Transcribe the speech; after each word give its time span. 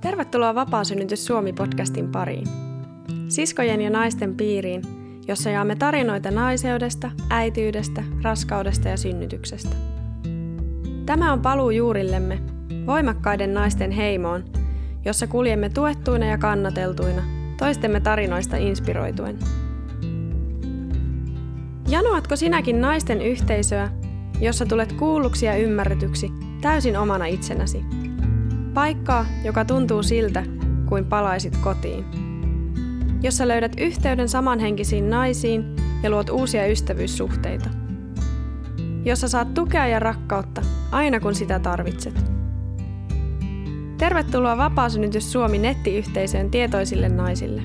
Tervetuloa 0.00 0.54
Vapaasynnytys 0.54 1.26
Suomi-podcastin 1.26 2.08
pariin. 2.12 2.46
Siskojen 3.28 3.80
ja 3.80 3.90
naisten 3.90 4.34
piiriin, 4.36 4.82
jossa 5.28 5.50
jaamme 5.50 5.76
tarinoita 5.76 6.30
naiseudesta, 6.30 7.10
äityydestä, 7.30 8.04
raskaudesta 8.22 8.88
ja 8.88 8.96
synnytyksestä. 8.96 9.76
Tämä 11.06 11.32
on 11.32 11.40
paluu 11.40 11.70
juurillemme, 11.70 12.38
voimakkaiden 12.86 13.54
naisten 13.54 13.90
heimoon, 13.90 14.44
jossa 15.04 15.26
kuljemme 15.26 15.68
tuettuina 15.68 16.26
ja 16.26 16.38
kannateltuina, 16.38 17.22
toistemme 17.58 18.00
tarinoista 18.00 18.56
inspiroituen. 18.56 19.38
Janoatko 21.88 22.36
sinäkin 22.36 22.80
naisten 22.80 23.22
yhteisöä, 23.22 23.90
jossa 24.40 24.66
tulet 24.66 24.92
kuulluksi 24.92 25.46
ja 25.46 25.56
ymmärretyksi 25.56 26.45
täysin 26.60 26.96
omana 26.96 27.26
itsenäsi? 27.26 27.84
Paikkaa, 28.74 29.26
joka 29.44 29.64
tuntuu 29.64 30.02
siltä, 30.02 30.44
kuin 30.88 31.04
palaisit 31.04 31.56
kotiin. 31.56 32.04
Jossa 33.22 33.48
löydät 33.48 33.72
yhteyden 33.78 34.28
samanhenkisiin 34.28 35.10
naisiin 35.10 35.76
ja 36.02 36.10
luot 36.10 36.30
uusia 36.30 36.66
ystävyyssuhteita. 36.66 37.70
Jossa 39.04 39.28
saat 39.28 39.54
tukea 39.54 39.86
ja 39.86 39.98
rakkautta 39.98 40.62
aina 40.90 41.20
kun 41.20 41.34
sitä 41.34 41.58
tarvitset. 41.58 42.36
Tervetuloa 43.98 44.56
Vapaasynnytys 44.56 45.32
Suomi 45.32 45.58
nettiyhteisöön 45.58 46.50
tietoisille 46.50 47.08
naisille. 47.08 47.62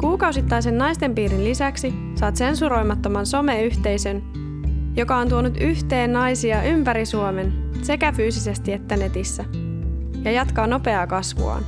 Kuukausittaisen 0.00 0.78
naisten 0.78 1.14
piirin 1.14 1.44
lisäksi 1.44 1.94
saat 2.14 2.36
sensuroimattoman 2.36 3.26
someyhteisön, 3.26 4.22
joka 4.96 5.16
on 5.16 5.28
tuonut 5.28 5.56
yhteen 5.60 6.12
naisia 6.12 6.62
ympäri 6.62 7.06
Suomen 7.06 7.52
sekä 7.82 8.12
fyysisesti 8.12 8.72
että 8.72 8.96
netissä– 8.96 9.44
ja 10.24 10.30
jatkaa 10.30 10.66
nopeaa 10.66 11.06
kasvuaan. 11.06 11.62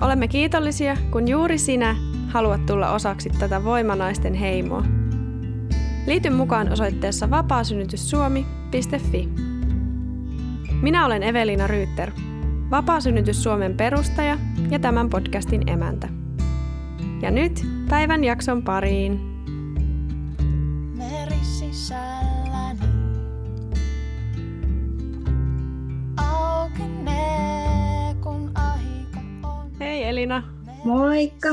Olemme 0.00 0.28
kiitollisia, 0.28 0.96
kun 1.10 1.28
juuri 1.28 1.58
sinä 1.58 1.96
haluat 2.28 2.66
tulla 2.66 2.92
osaksi 2.92 3.30
tätä 3.38 3.64
voimanaisten 3.64 4.34
heimoa. 4.34 4.84
Liity 6.06 6.30
mukaan 6.30 6.72
osoitteessa 6.72 7.30
vapaasynnytyssuomi.fi. 7.30 9.28
Minä 10.82 11.06
olen 11.06 11.22
Evelina 11.22 11.66
Ryytter, 11.66 12.10
Vapaasynnytys 12.70 13.42
Suomen 13.42 13.76
perustaja 13.76 14.38
ja 14.70 14.78
tämän 14.78 15.10
podcastin 15.10 15.68
emäntä. 15.68 16.08
Ja 17.22 17.30
nyt 17.30 17.66
päivän 17.88 18.24
jakson 18.24 18.62
pariin. 18.62 19.33
Elina. 30.24 30.42
Moikka. 30.84 31.48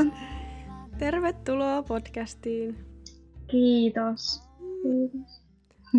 Tervetuloa 0.98 1.82
podcastiin. 1.82 2.78
Kiitos. 3.50 4.42
Kiitos. 4.82 5.42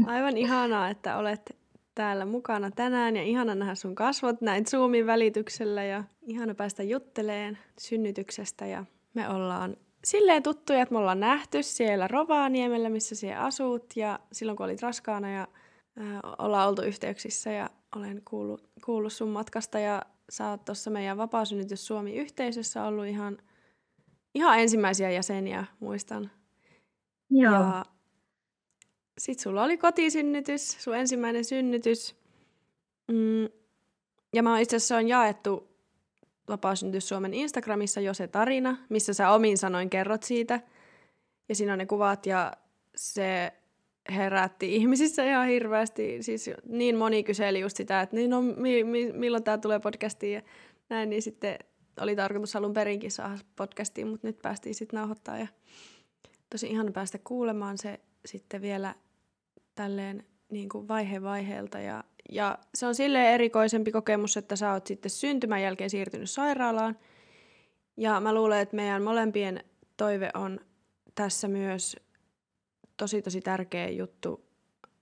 Aivan 0.05 0.37
ihanaa, 0.37 0.89
että 0.89 1.17
olet 1.17 1.57
täällä 1.95 2.25
mukana 2.25 2.71
tänään 2.71 3.15
ja 3.15 3.23
ihana 3.23 3.55
nähdä 3.55 3.75
sun 3.75 3.95
kasvot 3.95 4.41
näin 4.41 4.65
Zoomin 4.65 5.05
välityksellä 5.05 5.83
ja 5.83 6.03
ihana 6.21 6.55
päästä 6.55 6.83
jutteleen 6.83 7.57
synnytyksestä 7.79 8.65
ja 8.65 8.85
me 9.13 9.29
ollaan 9.29 9.77
silleen 10.03 10.43
tuttuja, 10.43 10.81
että 10.81 10.93
me 10.93 10.99
ollaan 10.99 11.19
nähty 11.19 11.63
siellä 11.63 12.07
Rovaniemellä, 12.07 12.89
missä 12.89 13.15
siellä 13.15 13.43
asut 13.43 13.85
ja 13.95 14.19
silloin 14.31 14.55
kun 14.55 14.65
olit 14.65 14.81
raskaana 14.81 15.31
ja 15.31 15.47
äh, 16.01 16.19
ollaan 16.37 16.69
oltu 16.69 16.81
yhteyksissä 16.81 17.51
ja 17.51 17.69
olen 17.95 18.21
kuullut, 18.25 18.69
kuullut 18.85 19.13
sun 19.13 19.29
matkasta 19.29 19.79
ja 19.79 20.01
sä 20.29 20.49
oot 20.49 20.65
tuossa 20.65 20.89
meidän 20.89 21.17
Vapaasynnytys 21.17 21.87
Suomi-yhteisössä 21.87 22.83
ollut 22.83 23.05
ihan, 23.05 23.37
ihan 24.35 24.59
ensimmäisiä 24.59 25.11
jäseniä, 25.11 25.65
muistan. 25.79 26.31
Joo. 27.29 27.53
Ja 27.53 27.85
sit 29.17 29.39
sulla 29.39 29.63
oli 29.63 29.77
kotisynnytys, 29.77 30.83
sun 30.83 30.95
ensimmäinen 30.97 31.45
synnytys. 31.45 32.15
Mm, 33.11 33.49
ja 34.33 34.43
mä 34.43 34.59
itse 34.59 34.75
asiassa 34.75 34.97
on 34.97 35.07
jaettu 35.07 35.72
Vapaasynnytys 36.53 37.09
Suomen 37.09 37.33
Instagramissa 37.33 38.01
jo 38.01 38.13
se 38.13 38.27
tarina, 38.27 38.77
missä 38.89 39.13
sä 39.13 39.29
omin 39.29 39.57
sanoin 39.57 39.89
kerrot 39.89 40.23
siitä. 40.23 40.59
Ja 41.49 41.55
siinä 41.55 41.73
on 41.73 41.79
ne 41.79 41.85
kuvat 41.85 42.25
ja 42.25 42.53
se 42.95 43.53
herätti 44.09 44.75
ihmisissä 44.75 45.23
ihan 45.23 45.47
hirveästi. 45.47 46.23
Siis 46.23 46.49
niin 46.65 46.97
moni 46.97 47.23
kyseli 47.23 47.59
just 47.59 47.77
sitä, 47.77 48.01
että 48.01 48.15
niin 48.15 48.29
no, 48.29 48.41
mi, 48.41 48.83
mi, 48.83 49.11
milloin 49.11 49.43
tämä 49.43 49.57
tulee 49.57 49.79
podcastiin 49.79 50.33
ja 50.33 50.41
näin, 50.89 51.09
niin 51.09 51.21
sitten 51.21 51.59
oli 52.01 52.15
tarkoitus 52.15 52.55
alun 52.55 52.73
perinkin 52.73 53.11
saada 53.11 53.37
podcastiin, 53.55 54.07
mutta 54.07 54.27
nyt 54.27 54.41
päästiin 54.41 54.75
sitten 54.75 54.97
nauhoittaa 54.97 55.37
ja 55.37 55.47
tosi 56.49 56.67
ihana 56.67 56.91
päästä 56.91 57.19
kuulemaan 57.23 57.77
se 57.77 57.99
sitten 58.25 58.61
vielä 58.61 58.95
tälleen 59.75 60.25
niin 60.49 60.69
kuin 60.69 60.87
vaihe 60.87 61.21
vaiheelta 61.21 61.79
ja, 61.79 62.03
ja 62.29 62.57
se 62.75 62.87
on 62.87 62.95
silleen 62.95 63.33
erikoisempi 63.33 63.91
kokemus, 63.91 64.37
että 64.37 64.55
sä 64.55 64.73
oot 64.73 64.87
sitten 64.87 65.11
syntymän 65.11 65.61
jälkeen 65.61 65.89
siirtynyt 65.89 66.29
sairaalaan. 66.29 66.97
Ja 67.97 68.19
mä 68.19 68.33
luulen, 68.33 68.59
että 68.59 68.75
meidän 68.75 69.03
molempien 69.03 69.63
toive 69.97 70.29
on 70.33 70.59
tässä 71.15 71.47
myös 71.47 71.95
tosi 72.97 73.21
tosi 73.21 73.41
tärkeä 73.41 73.89
juttu. 73.89 74.45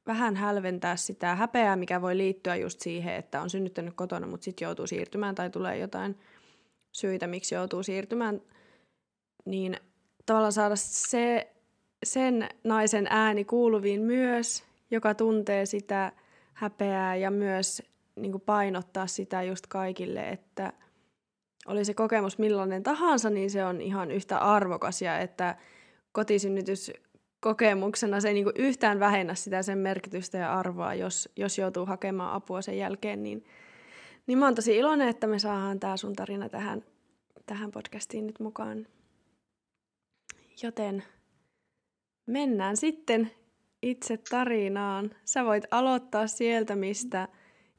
Vähän 0.08 0.36
hälventää 0.36 0.96
sitä 0.96 1.36
häpeää, 1.36 1.76
mikä 1.76 2.02
voi 2.02 2.18
liittyä 2.18 2.56
just 2.56 2.81
siihen, 2.81 3.16
että 3.16 3.42
on 3.42 3.50
synnyttänyt 3.50 3.94
kotona, 3.94 4.28
mutta 4.28 4.44
sitten 4.46 4.66
joutuu 4.66 4.88
siirtymään 4.88 5.36
tai 5.36 5.50
tulee 5.50 5.78
jotain 5.78 6.20
syitä, 6.92 7.28
miksi 7.28 7.56
joutuu 7.56 7.84
siirtymään, 7.84 8.42
niin 9.46 9.78
tavallaan 10.26 10.54
saada 10.54 10.76
se, 10.76 11.52
sen 12.06 12.50
naisen 12.64 13.08
ääni 13.10 13.46
kuuluviin 13.46 14.02
myös, 14.02 14.64
joka 14.92 15.16
tuntee 15.16 15.66
sitä 15.66 16.12
häpeää 16.62 17.16
ja 17.16 17.32
myös 17.32 17.84
niin 18.16 18.32
kuin 18.32 18.42
painottaa 18.42 19.08
sitä 19.08 19.44
just 19.44 19.68
kaikille, 19.68 20.30
että 20.30 20.74
oli 21.68 21.86
se 21.86 21.94
kokemus 21.94 22.38
millainen 22.38 22.84
tahansa, 22.84 23.30
niin 23.30 23.52
se 23.52 23.66
on 23.66 23.82
ihan 23.82 24.12
yhtä 24.12 24.38
arvokas 24.38 25.02
ja 25.02 25.20
että 25.20 25.56
kotisynnytys 26.12 26.92
kokemuksena 27.40 28.22
se 28.22 28.28
ei 28.28 28.34
niin 28.34 28.46
yhtään 28.56 29.00
vähennä 29.00 29.36
sitä 29.36 29.62
sen 29.62 29.78
merkitystä 29.78 30.38
ja 30.38 30.60
arvoa, 30.60 30.94
jos, 30.94 31.30
jos 31.36 31.58
joutuu 31.58 31.86
hakemaan 31.86 32.34
apua 32.34 32.62
sen 32.62 32.78
jälkeen, 32.78 33.24
niin, 33.24 33.46
niin 34.28 34.38
mä 34.38 34.46
oon 34.46 34.56
tosi 34.56 34.78
iloinen, 34.78 35.08
että 35.08 35.28
me 35.28 35.40
saadaan 35.40 35.80
tämä 35.80 35.98
sun 35.98 36.16
tarina 36.16 36.50
tähän, 36.50 36.84
tähän 37.46 37.72
podcastiin 37.72 38.28
nyt 38.28 38.40
mukaan. 38.40 38.88
Joten 40.64 41.04
mennään 42.26 42.78
sitten 42.78 43.32
itse 43.81 44.18
tarinaan. 44.18 45.09
Sä 45.25 45.46
voit 45.46 45.64
aloittaa 45.72 46.28
sieltä, 46.28 46.75
mistä 46.75 47.28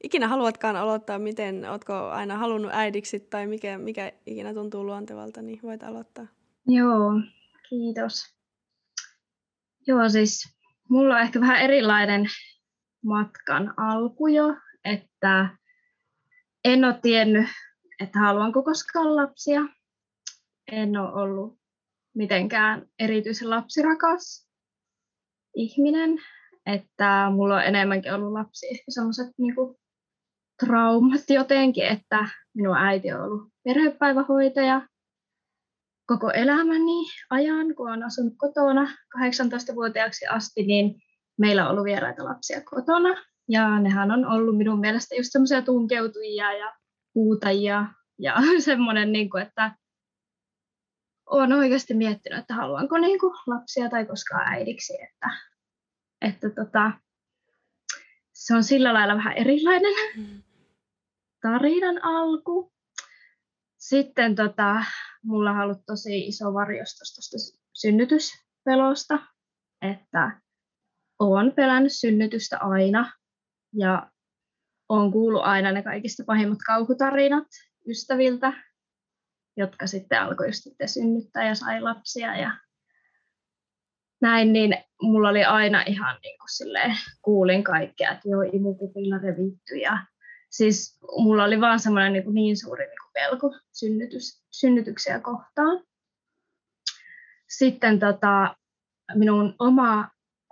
ikinä 0.03 0.27
haluatkaan 0.27 0.75
aloittaa, 0.75 1.19
miten, 1.19 1.69
ootko 1.69 1.93
aina 1.93 2.37
halunnut 2.37 2.71
äidiksi 2.73 3.19
tai 3.19 3.47
mikä, 3.47 3.77
mikä 3.77 4.11
ikinä 4.25 4.53
tuntuu 4.53 4.85
luontevalta, 4.85 5.41
niin 5.41 5.59
voit 5.63 5.83
aloittaa. 5.83 6.27
Joo, 6.67 7.11
kiitos. 7.69 8.35
Joo, 9.87 10.09
siis 10.09 10.55
mulla 10.89 11.15
on 11.15 11.21
ehkä 11.21 11.39
vähän 11.39 11.61
erilainen 11.61 12.25
matkan 13.05 13.73
alku 13.77 14.27
jo, 14.27 14.55
että 14.85 15.49
en 16.63 16.85
ole 16.85 16.99
tiennyt, 17.01 17.47
että 17.99 18.19
haluanko 18.19 18.63
koskaan 18.63 19.15
lapsia. 19.15 19.61
En 20.71 20.97
ole 20.97 21.13
ollut 21.13 21.59
mitenkään 22.15 22.87
erityisen 22.99 23.49
lapsirakas 23.49 24.52
ihminen, 25.55 26.17
että 26.65 27.27
mulla 27.31 27.55
on 27.55 27.63
enemmänkin 27.63 28.13
ollut 28.13 28.33
lapsi 28.33 28.67
ehkä 28.67 28.83
sellaiset 28.89 29.27
niinku 29.37 29.79
traumat 30.65 31.29
jotenkin, 31.29 31.85
että 31.85 32.27
minun 32.55 32.77
äiti 32.77 33.11
on 33.11 33.21
ollut 33.21 33.49
perhepäivähoitaja 33.63 34.81
koko 36.05 36.31
elämäni 36.31 37.05
ajan, 37.29 37.75
kun 37.75 37.89
olen 37.89 38.03
asunut 38.03 38.33
kotona 38.37 38.87
18-vuotiaaksi 39.17 40.27
asti, 40.27 40.63
niin 40.63 40.95
meillä 41.39 41.65
on 41.65 41.71
ollut 41.71 41.85
vieraita 41.85 42.25
lapsia 42.25 42.61
kotona. 42.61 43.23
Ja 43.49 43.79
nehän 43.79 44.11
on 44.11 44.25
ollut 44.25 44.57
minun 44.57 44.79
mielestä 44.79 45.15
just 45.15 45.29
semmoisia 45.31 45.61
tunkeutujia 45.61 46.53
ja 46.53 46.73
huutajia 47.15 47.85
ja 48.19 48.35
semmoinen, 48.59 49.11
niin 49.11 49.29
kuin, 49.29 49.43
että 49.43 49.75
olen 51.25 51.53
oikeasti 51.53 51.93
miettinyt, 51.93 52.39
että 52.39 52.53
haluanko 52.53 52.97
niin 52.97 53.19
kuin 53.19 53.33
lapsia 53.47 53.89
tai 53.89 54.05
koskaan 54.05 54.47
äidiksi. 54.47 54.93
Että, 55.03 55.29
että 56.21 56.49
tota, 56.49 56.91
se 58.33 58.55
on 58.55 58.63
sillä 58.63 58.93
lailla 58.93 59.15
vähän 59.15 59.37
erilainen 59.37 59.93
mm. 60.17 60.43
tarinan 61.41 62.03
alku. 62.03 62.73
Sitten 63.77 64.35
tota, 64.35 64.83
mulla 65.23 65.51
on 65.51 65.59
ollut 65.59 65.85
tosi 65.85 66.27
iso 66.27 66.53
varjostus 66.53 67.13
tuosta 67.13 67.57
synnytyspelosta, 67.73 69.19
että 69.81 70.41
olen 71.19 71.51
pelännyt 71.51 71.93
synnytystä 71.93 72.57
aina 72.59 73.11
ja 73.73 74.11
olen 74.89 75.11
kuullut 75.11 75.43
aina 75.43 75.71
ne 75.71 75.83
kaikista 75.83 76.23
pahimmat 76.27 76.59
kauhutarinat 76.65 77.47
ystäviltä, 77.87 78.53
jotka 79.57 79.87
sitten 79.87 80.21
alkoi 80.21 80.53
sitten 80.53 80.89
synnyttää 80.89 81.47
ja 81.47 81.55
sai 81.55 81.81
lapsia 81.81 82.37
ja 82.37 82.51
näin, 84.21 84.53
niin 84.53 84.77
mulla 85.01 85.29
oli 85.29 85.43
aina 85.43 85.83
ihan 85.87 86.19
niin 86.23 86.39
kuin 86.39 86.49
silleen, 86.49 86.97
kuulin 87.21 87.63
kaikkea, 87.63 88.11
että 88.11 88.29
joo, 88.29 88.41
imupupilla 88.41 89.17
revitty 89.17 89.75
ja 89.75 90.05
siis 90.49 90.99
mulla 91.17 91.43
oli 91.43 91.61
vaan 91.61 91.79
semmoinen 91.79 92.13
niin, 92.13 92.23
kuin 92.23 92.33
niin 92.33 92.57
suuri 92.57 92.85
niin 92.85 92.97
kuin 93.01 93.11
pelko 93.13 93.55
synnytys, 93.71 94.43
synnytyksiä 94.51 95.19
kohtaan. 95.19 95.83
Sitten 97.49 97.99
tota, 97.99 98.55
minun 99.15 99.55
oma 99.59 100.09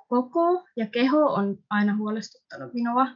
koko 0.07 0.65
ja 0.77 0.87
keho 0.87 1.33
on 1.33 1.57
aina 1.69 1.97
huolestuttanut 1.97 2.73
minua, 2.73 3.07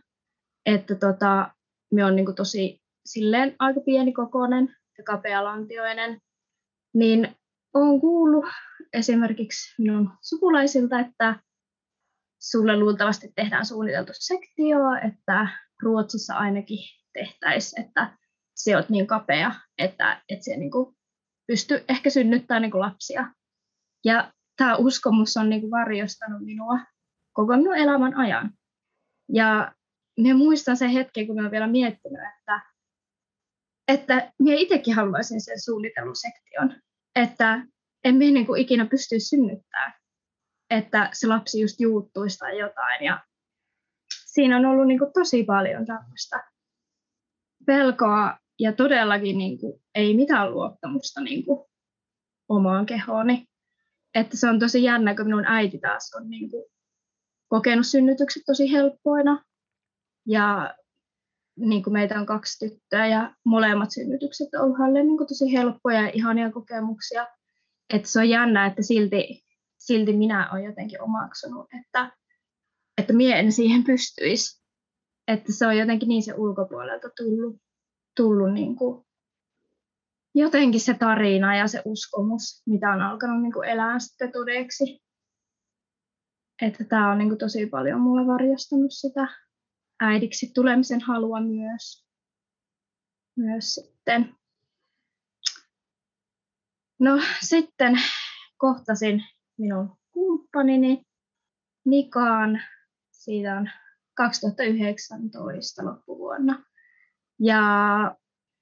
että 0.65 0.95
tota, 0.95 1.51
me 1.91 2.05
on 2.05 2.15
niin 2.15 2.25
kuin 2.25 2.35
tosi 2.35 2.81
silleen 3.05 3.55
aika 3.59 3.79
pienikokoinen 3.79 4.75
ja 4.97 5.03
kapealantioinen, 5.03 6.21
niin 6.93 7.35
olen 7.73 8.01
kuullut 8.01 8.45
esimerkiksi 8.93 9.81
minun 9.81 10.09
sukulaisilta, 10.21 10.99
että 10.99 11.39
sulle 12.41 12.79
luultavasti 12.79 13.31
tehdään 13.35 13.65
suunniteltu 13.65 14.11
sektio, 14.15 14.79
että 15.07 15.47
Ruotsissa 15.81 16.33
ainakin 16.33 16.79
tehtäisiin, 17.13 17.85
että 17.85 18.17
se 18.55 18.77
on 18.77 18.83
niin 18.89 19.07
kapea, 19.07 19.51
että, 19.77 20.21
että 20.29 20.45
se 20.45 20.57
niin 20.57 20.71
kuin 20.71 20.95
pystyy 21.47 21.85
ehkä 21.89 22.09
synnyttämään 22.09 22.61
niin 22.61 22.79
lapsia. 22.79 23.33
Ja 24.05 24.33
tämä 24.57 24.75
uskomus 24.75 25.37
on 25.37 25.49
niin 25.49 25.71
varjostanut 25.71 26.41
minua 26.41 26.79
koko 27.33 27.57
minun 27.57 27.77
elämän 27.77 28.15
ajan. 28.15 28.51
Ja 29.33 29.75
minä 30.17 30.35
muistan 30.35 30.77
sen 30.77 30.89
hetken, 30.89 31.27
kun 31.27 31.35
minä 31.35 31.43
olen 31.43 31.51
vielä 31.51 31.67
miettinyt, 31.67 32.21
että, 32.39 32.74
että 33.87 34.31
minä 34.39 34.57
itsekin 34.57 34.95
haluaisin 34.95 35.41
sen 35.41 35.61
suunnitellusektion, 35.61 36.81
että 37.15 37.65
en 38.03 38.15
minä 38.15 38.31
niin 38.31 38.57
ikinä 38.57 38.85
pysty 38.85 39.19
synnyttämään, 39.19 39.93
että 40.69 41.09
se 41.13 41.27
lapsi 41.27 41.61
just 41.61 41.79
juuttuisi 41.79 42.37
tai 42.37 42.59
jotain. 42.59 43.03
Ja 43.03 43.23
siinä 44.25 44.57
on 44.57 44.65
ollut 44.65 44.87
niin 44.87 44.99
kuin 44.99 45.13
tosi 45.13 45.43
paljon 45.43 45.85
tämmöistä 45.85 46.43
pelkoa 47.65 48.37
ja 48.59 48.73
todellakin 48.73 49.37
niin 49.37 49.59
kuin, 49.59 49.81
ei 49.95 50.15
mitään 50.15 50.51
luottamusta 50.51 51.21
niin 51.21 51.45
kuin, 51.45 51.65
omaan 52.49 52.85
kehooni. 52.85 53.45
Että 54.15 54.37
se 54.37 54.49
on 54.49 54.59
tosi 54.59 54.83
jännä, 54.83 55.15
kun 55.15 55.25
minun 55.25 55.45
äiti 55.45 55.79
taas 55.79 56.13
on 56.15 56.29
niin 56.29 56.49
kuin, 56.49 56.65
kokenut 57.47 57.87
synnytykset 57.87 58.43
tosi 58.45 58.71
helppoina. 58.71 59.43
Ja 60.27 60.75
niin 61.59 61.83
kuin 61.83 61.93
meitä 61.93 62.19
on 62.19 62.25
kaksi 62.25 62.59
tyttöä 62.59 63.07
ja 63.07 63.35
molemmat 63.45 63.91
synnytykset 63.91 64.53
on 64.53 64.61
ollut 64.61 64.77
hänelle 64.77 65.03
niin 65.03 65.17
kuin 65.17 65.27
tosi 65.27 65.53
helppoja 65.53 66.01
ja 66.01 66.11
ihania 66.13 66.51
kokemuksia. 66.51 67.27
Että 67.93 68.07
se 68.07 68.19
on 68.19 68.29
jännä, 68.29 68.65
että 68.65 68.81
silti, 68.81 69.43
silti 69.77 70.17
minä 70.17 70.51
olen 70.51 70.63
jotenkin 70.63 71.01
omaksunut, 71.01 71.67
että, 71.79 72.11
että 72.97 73.13
minä 73.13 73.35
en 73.35 73.51
siihen 73.51 73.83
pystyisi. 73.83 74.65
Että 75.27 75.53
se 75.53 75.67
on 75.67 75.77
jotenkin 75.77 76.09
niin 76.09 76.23
se 76.23 76.33
ulkopuolelta 76.33 77.09
tullut, 77.17 77.55
tullut 78.17 78.53
niin 78.53 78.75
kuin 78.75 79.05
jotenkin 80.35 80.81
se 80.81 80.93
tarina 80.93 81.55
ja 81.55 81.67
se 81.67 81.81
uskomus, 81.85 82.63
mitä 82.65 82.89
on 82.89 83.01
alkanut 83.01 83.41
niin 83.41 83.53
kuin 83.53 83.69
elää 83.69 83.99
sitten 83.99 84.31
todeksi. 84.31 85.01
Että 86.61 86.83
tämä 86.83 87.11
on 87.11 87.17
niin 87.17 87.29
kuin 87.29 87.39
tosi 87.39 87.65
paljon 87.65 88.01
mulle 88.01 88.27
varjostanut 88.27 88.91
sitä 88.91 89.27
äidiksi 89.99 90.51
tulemisen 90.53 91.01
halua 91.01 91.39
myös, 91.39 92.05
myös 93.37 93.75
sitten. 93.75 94.35
No 96.99 97.19
sitten 97.41 97.95
kohtasin 98.57 99.23
minun 99.57 99.97
kumppanini 100.11 101.05
Mikaan, 101.85 102.61
siitä 103.11 103.57
on 103.57 103.69
2019 104.13 105.85
loppuvuonna. 105.85 106.63
Ja 107.39 107.61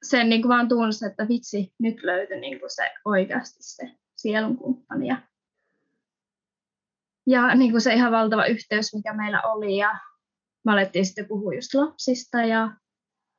sen 0.03 0.29
niin 0.29 0.41
kuin 0.41 0.49
vaan 0.49 0.67
tunsi, 0.67 1.05
että 1.05 1.27
vitsi, 1.27 1.73
nyt 1.79 2.03
löytyi 2.03 2.39
niin 2.39 2.59
kuin 2.59 2.75
se 2.75 2.91
oikeasti 3.05 3.63
se 3.63 3.91
sielun 4.15 4.57
kumppani. 4.57 5.07
Ja, 5.07 5.21
ja 7.27 7.55
niin 7.55 7.71
kuin 7.71 7.81
se 7.81 7.93
ihan 7.93 8.11
valtava 8.11 8.45
yhteys, 8.45 8.95
mikä 8.95 9.13
meillä 9.13 9.41
oli. 9.41 9.77
Ja 9.77 9.99
me 10.65 10.71
alettiin 10.71 11.05
sitten 11.05 11.27
puhua 11.27 11.53
just 11.53 11.73
lapsista 11.73 12.37
ja 12.37 12.71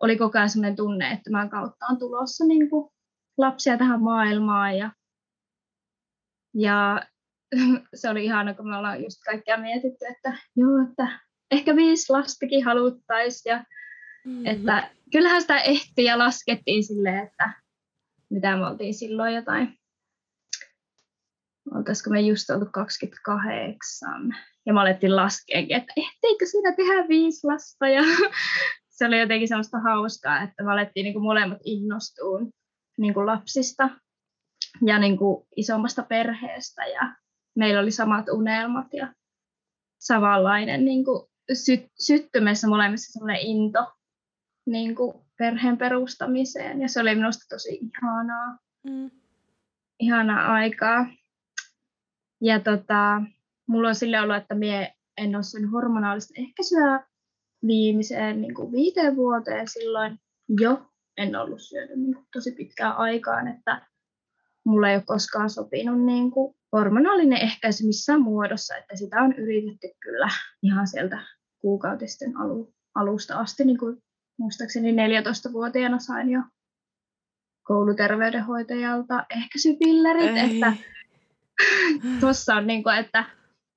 oli 0.01 0.17
koko 0.17 0.39
ajan 0.39 0.51
sellainen 0.51 0.77
tunne, 0.77 1.11
että 1.11 1.23
tämän 1.25 1.51
kautta 1.51 1.87
on 1.91 1.99
tulossa 1.99 2.45
niin 2.45 2.71
kuin 2.71 2.91
lapsia 3.39 3.79
tähän 3.79 4.03
maailmaan. 4.03 4.79
Ja, 4.79 4.93
ja 6.55 7.07
se 7.95 8.11
oli 8.11 8.25
ihana, 8.25 8.55
kun 8.55 8.69
me 8.69 8.77
ollaan 8.77 9.03
just 9.03 9.17
kaikkia 9.25 9.57
mietitty, 9.57 10.07
että 10.07 10.39
joo, 10.57 10.83
että 10.89 11.21
ehkä 11.51 11.77
viisi 11.77 12.13
lastakin 12.13 12.65
haluttaisiin 12.65 13.51
ja 13.51 13.65
mm-hmm. 14.25 14.47
että 14.47 14.91
kyllähän 15.13 15.41
sitä 15.41 15.59
ehti 15.59 16.05
ja 16.05 16.19
laskettiin 16.19 16.85
silleen, 16.85 17.27
että 17.27 17.53
mitä 18.31 18.57
me 18.57 18.67
oltiin 18.67 18.95
silloin 18.95 19.35
jotain. 19.35 19.79
Oltaisiko 21.75 22.11
me 22.11 22.21
just 22.21 22.51
oltu 22.51 22.67
28. 22.73 24.35
Ja 24.67 24.75
me 24.75 24.81
alettiin 24.81 25.17
laskeekin, 25.17 25.77
että 25.77 25.93
etteikö 25.97 26.47
siinä 26.47 26.73
tehdä 26.73 27.09
viisi 27.09 27.47
lasta. 27.47 27.89
Ja 27.89 28.03
se 28.97 29.07
oli 29.07 29.21
jotenkin 29.21 29.49
semmoista 29.49 29.79
hauskaa, 29.81 30.43
että 30.43 30.63
me 30.63 30.73
alettiin 30.73 31.05
niin 31.05 31.15
kuin 31.15 31.23
molemmat 31.23 31.59
innostuun 31.65 32.51
niin 32.99 33.15
kuin 33.15 33.27
lapsista 33.27 33.91
ja 34.87 34.99
niin 34.99 35.17
kuin 35.17 35.47
isommasta 35.57 36.03
perheestä. 36.03 36.87
Ja 36.87 37.15
meillä 37.57 37.81
oli 37.81 37.91
samat 37.91 38.29
unelmat 38.29 38.87
ja 38.93 39.15
samanlainen 39.99 40.85
niin 40.85 41.05
kuin 41.05 41.29
sy- 41.53 41.91
syttymessä 41.99 42.69
molemmissa 42.69 43.13
semmoinen 43.13 43.41
into 43.41 43.93
niin 44.67 44.95
kuin 44.95 45.15
perheen 45.39 45.79
perustamiseen 45.79 46.81
ja 46.81 46.89
se 46.89 47.01
oli 47.01 47.15
minusta 47.15 47.45
tosi 47.49 47.79
ihanaa, 47.83 48.59
mm. 48.87 49.11
ihanaa 50.01 50.53
aikaa. 50.53 51.07
Ja 52.45 52.61
tota, 52.61 53.23
mulla 53.69 53.89
on 53.89 53.95
sille 53.95 54.21
ollut, 54.21 54.37
että 54.37 54.55
mie 54.55 54.95
en 55.17 55.35
ole 55.35 55.43
sen 55.43 55.69
hormonaalista 55.69 56.35
ehkäisyä 56.37 57.07
viimeiseen 57.67 58.41
niin 58.41 58.55
kuin 58.55 58.73
viiteen 58.73 59.17
vuoteen 59.17 59.69
silloin 59.69 60.19
jo 60.61 60.87
en 61.17 61.37
ollut 61.37 61.63
syönyt 61.63 61.97
niin 61.97 62.15
kuin 62.15 62.27
tosi 62.33 62.53
pitkään 62.53 62.97
aikaan, 62.97 63.49
että 63.49 63.87
mulla 64.67 64.89
ei 64.89 64.97
ole 64.97 65.03
koskaan 65.07 65.51
sopinut 65.51 66.03
niin 66.03 66.31
kuin 66.31 66.55
hormonaalinen 66.73 67.43
ehkäisy 67.43 67.87
missään 67.87 68.23
muodossa, 68.23 68.77
että 68.77 68.97
sitä 68.97 69.23
on 69.23 69.33
yritetty 69.33 69.89
kyllä 70.03 70.29
ihan 70.63 70.87
sieltä 70.87 71.19
kuukautisten 71.61 72.35
alusta 72.95 73.39
asti 73.39 73.65
niin 73.65 73.79
kuin 73.79 74.03
muistaakseni 74.39 74.93
14-vuotiaana 74.93 75.99
sain 75.99 76.31
jo 76.31 76.41
kouluterveydenhoitajalta 77.63 79.27
ehkäisypillerit, 79.31 80.37
Ei. 80.37 80.55
että 80.55 80.73
tuossa 82.21 82.55
on 82.55 82.67
niin 82.67 82.83
kuin, 82.83 82.97
että 82.97 83.25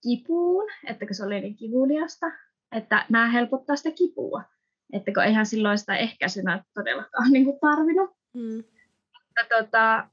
kipuun, 0.03 0.69
että 0.87 1.05
se 1.11 1.25
oli 1.25 1.41
niin 1.41 1.55
kivuliasta, 1.55 2.27
että 2.71 3.05
nämä 3.09 3.27
helpottaa 3.31 3.75
sitä 3.75 3.91
kipua. 3.91 4.43
Että 4.93 5.11
kun 5.13 5.23
eihän 5.23 5.45
silloin 5.45 5.77
sitä 5.77 5.97
ehkäisynä 5.97 6.63
todellakaan 6.73 7.31
niin 7.31 7.45
kuin 7.45 7.59
tarvinnut. 7.59 8.09
Mm. 8.33 8.63
Mutta 9.13 9.55
tota, 9.57 10.09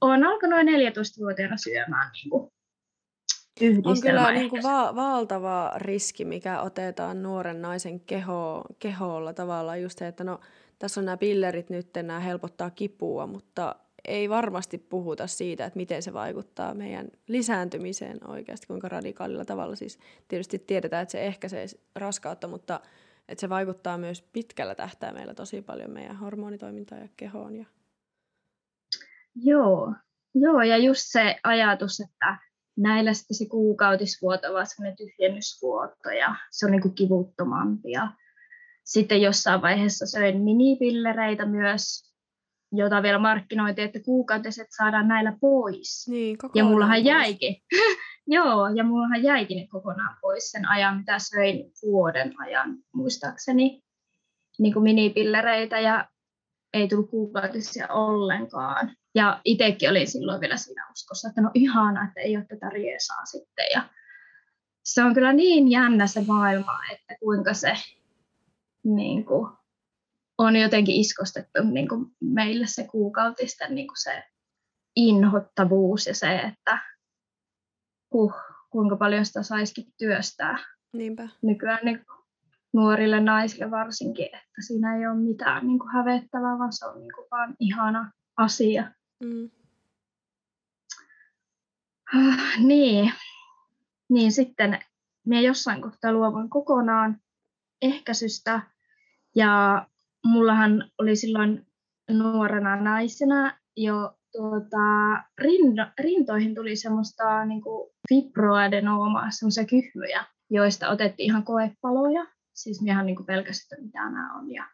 olen 0.00 0.24
alkanut 0.24 0.58
14-vuotiaana 0.58 1.56
syömään 1.56 2.10
niin 2.12 2.30
kuin 2.30 2.52
on 3.84 4.00
kyllä 4.02 4.32
niin 4.32 4.50
kuin 4.50 4.62
va- 4.62 4.94
valtava 4.94 5.72
riski, 5.76 6.24
mikä 6.24 6.60
otetaan 6.60 7.22
nuoren 7.22 7.62
naisen 7.62 8.00
keho, 8.00 8.64
keholla 8.78 9.32
tavallaan 9.32 9.82
just 9.82 9.98
se, 9.98 10.06
että 10.06 10.24
no 10.24 10.40
tässä 10.78 11.00
on 11.00 11.04
nämä 11.04 11.16
pillerit 11.16 11.70
nyt, 11.70 11.90
nämä 11.94 12.20
helpottaa 12.20 12.70
kipua, 12.70 13.26
mutta 13.26 13.76
ei 14.10 14.28
varmasti 14.28 14.78
puhuta 14.78 15.26
siitä, 15.26 15.64
että 15.64 15.76
miten 15.76 16.02
se 16.02 16.12
vaikuttaa 16.12 16.74
meidän 16.74 17.08
lisääntymiseen 17.26 18.28
oikeasti, 18.28 18.66
kuinka 18.66 18.88
radikaalilla 18.88 19.44
tavalla. 19.44 19.76
Siis 19.76 19.98
tietysti 20.28 20.58
tiedetään, 20.58 21.02
että 21.02 21.12
se 21.12 21.26
ehkäisee 21.26 21.66
raskautta, 21.94 22.48
mutta 22.48 22.80
että 23.28 23.40
se 23.40 23.48
vaikuttaa 23.48 23.98
myös 23.98 24.22
pitkällä 24.22 24.74
tähtäimellä 24.74 25.34
tosi 25.34 25.62
paljon 25.62 25.90
meidän 25.90 26.16
hormonitoimintaan 26.16 27.00
ja 27.00 27.08
kehoon. 27.16 27.56
Ja... 27.56 27.66
Joo. 29.34 29.94
Joo, 30.34 30.62
ja 30.62 30.76
just 30.76 31.02
se 31.04 31.36
ajatus, 31.44 32.00
että 32.00 32.38
näillä 32.76 33.14
sitten 33.14 33.36
se 33.36 33.46
kuukautisvuoto 33.46 34.46
semmoinen 34.64 34.96
tyhjennysvuoto 34.96 36.10
ja 36.10 36.34
se 36.50 36.66
on 36.66 36.72
niin 36.72 36.82
kuin 36.82 36.94
kivuttomampi. 36.94 37.90
Ja 37.90 38.12
sitten 38.84 39.22
jossain 39.22 39.62
vaiheessa 39.62 40.06
söin 40.06 40.40
minipillereitä 40.40 41.46
myös, 41.46 42.09
jota 42.72 43.02
vielä 43.02 43.18
markkinoitiin, 43.18 43.84
että 43.84 44.00
kuukautiset 44.04 44.66
saadaan 44.70 45.08
näillä 45.08 45.36
pois. 45.40 46.08
Niin, 46.08 46.36
ja 46.54 46.64
mullahan 46.64 47.04
jäikin. 47.04 47.56
Joo, 48.26 48.68
ja 48.68 48.84
mullahan 48.84 49.22
jäikin 49.22 49.56
ne 49.56 49.66
kokonaan 49.66 50.16
pois 50.20 50.50
sen 50.50 50.68
ajan, 50.68 50.96
mitä 50.96 51.18
söin 51.18 51.72
vuoden 51.82 52.34
ajan 52.40 52.76
muistaakseni. 52.94 53.82
niin 54.58 54.72
kuin 54.72 54.82
minipillereitä 54.82 55.80
ja 55.80 56.08
ei 56.72 56.88
tullut 56.88 57.10
kuukautisia 57.10 57.88
ollenkaan. 57.88 58.96
Ja 59.14 59.40
itsekin 59.44 59.90
olin 59.90 60.10
silloin 60.10 60.40
vielä 60.40 60.56
siinä 60.56 60.90
uskossa, 60.92 61.28
että 61.28 61.40
no 61.40 61.50
ihana, 61.54 62.08
että 62.08 62.20
ei 62.20 62.36
ole 62.36 62.46
tätä 62.48 62.68
riesaa 62.68 63.24
sitten. 63.24 63.66
Ja 63.74 63.82
se 64.84 65.04
on 65.04 65.14
kyllä 65.14 65.32
niin 65.32 65.70
jännä 65.70 66.06
se 66.06 66.24
maailma, 66.26 66.78
että 66.92 67.14
kuinka 67.20 67.54
se 67.54 67.72
niin 68.84 69.24
kuin, 69.24 69.52
on 70.40 70.56
jotenkin 70.56 71.00
iskostettu 71.00 71.62
niin 71.70 71.88
kuin 71.88 72.06
meille 72.20 72.66
se 72.66 72.86
kuukautisten 72.86 73.74
niin 73.74 73.86
kuin 73.86 74.02
se 74.02 74.22
inhottavuus 74.96 76.06
ja 76.06 76.14
se, 76.14 76.38
että 76.38 76.78
huh, 78.12 78.34
kuinka 78.70 78.96
paljon 78.96 79.26
sitä 79.26 79.42
saisikin 79.42 79.92
työstää. 79.98 80.58
Niinpä. 80.92 81.28
Nykyään 81.42 81.80
niin 81.84 82.04
nuorille 82.72 83.20
naisille 83.20 83.70
varsinkin, 83.70 84.26
että 84.26 84.62
siinä 84.66 84.96
ei 84.96 85.06
ole 85.06 85.16
mitään 85.16 85.66
niin 85.66 85.78
kuin 85.78 85.92
hävettävää, 85.92 86.58
vaan 86.58 86.72
se 86.72 86.86
on 86.86 87.00
niin 87.00 87.12
kuin 87.14 87.26
vaan 87.30 87.56
ihana 87.60 88.12
asia. 88.36 88.92
Mm. 89.24 89.50
Uh, 92.16 92.66
niin. 92.66 93.12
niin, 94.08 94.32
sitten 94.32 94.78
minä 95.26 95.40
jossain 95.40 95.82
kohtaa 95.82 96.12
luovun 96.12 96.50
kokonaan 96.50 97.20
ehkäisystä 97.82 98.60
ja 99.34 99.86
mullahan 100.24 100.90
oli 100.98 101.16
silloin 101.16 101.66
nuorena 102.10 102.76
naisena 102.76 103.58
jo 103.76 104.14
tuota, 104.32 104.76
rinno, 105.38 105.86
rintoihin 106.00 106.54
tuli 106.54 106.76
semmoista 106.76 107.44
niin 107.44 107.62
fibroadenoomaa, 108.08 109.30
semmoisia 109.30 109.64
kyhmyjä, 109.64 110.24
joista 110.50 110.88
otettiin 110.88 111.26
ihan 111.26 111.44
koepaloja. 111.44 112.26
Siis 112.54 112.82
ihan 112.86 113.06
niin 113.06 113.26
pelkästään, 113.26 113.84
että 113.84 113.86
mitä 113.86 114.10
nämä 114.10 114.38
on. 114.38 114.54
Ja 114.54 114.64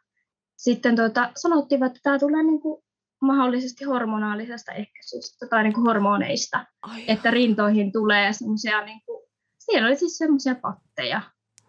sitten 0.56 0.96
tuota, 0.96 1.30
sanottiin, 1.36 1.84
että 1.84 2.00
tämä 2.02 2.18
tulee 2.18 2.42
niin 2.42 2.60
kuin 2.60 2.82
mahdollisesti 3.22 3.84
hormonaalisesta 3.84 4.72
ehkäisystä 4.72 5.46
tai 5.46 5.62
niin 5.62 5.72
kuin 5.72 5.86
hormoneista, 5.86 6.66
Ai 6.82 7.04
että 7.08 7.30
rintoihin 7.30 7.92
tulee 7.92 8.32
semmoisia, 8.32 8.84
niin 8.84 9.00
kuin, 9.06 9.22
siellä 9.58 9.88
oli 9.88 9.96
siis 9.96 10.18
semmoisia 10.18 10.54
patteja. 10.54 11.22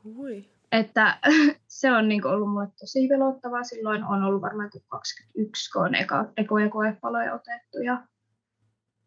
Ui. 0.06 0.57
Että 0.72 1.20
se 1.68 1.92
on 1.92 2.10
niin 2.10 2.26
ollut 2.26 2.50
mulle 2.50 2.68
tosi 2.80 3.08
pelottavaa. 3.08 3.64
Silloin 3.64 4.04
on 4.04 4.24
ollut 4.24 4.42
varmaan 4.42 4.70
21, 4.88 5.72
kun 5.72 5.86
on 5.86 5.96
eka, 5.96 6.26
ekoja 6.38 6.70
koepaloja 6.70 7.34
otettu 7.34 7.78
ja 7.86 8.08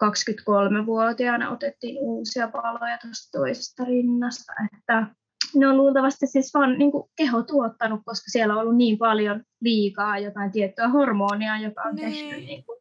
23-vuotiaana 0.04 1.50
otettiin 1.50 1.98
uusia 2.00 2.48
paloja 2.48 2.98
tuosta 3.02 3.38
toisesta 3.38 3.84
rinnasta. 3.84 4.52
Että 4.78 5.06
ne 5.54 5.68
on 5.68 5.76
luultavasti 5.76 6.26
siis 6.26 6.54
vaan 6.54 6.78
niin 6.78 6.92
kuin 6.92 7.10
keho 7.16 7.42
tuottanut, 7.42 8.00
koska 8.04 8.30
siellä 8.30 8.54
on 8.54 8.60
ollut 8.60 8.76
niin 8.76 8.98
paljon 8.98 9.42
liikaa 9.60 10.18
jotain 10.18 10.52
tiettyä 10.52 10.88
hormonia, 10.88 11.58
joka 11.58 11.82
on 11.82 11.94
niin. 11.94 12.12
tehnyt 12.12 12.46
niin 12.46 12.64
kuin 12.64 12.78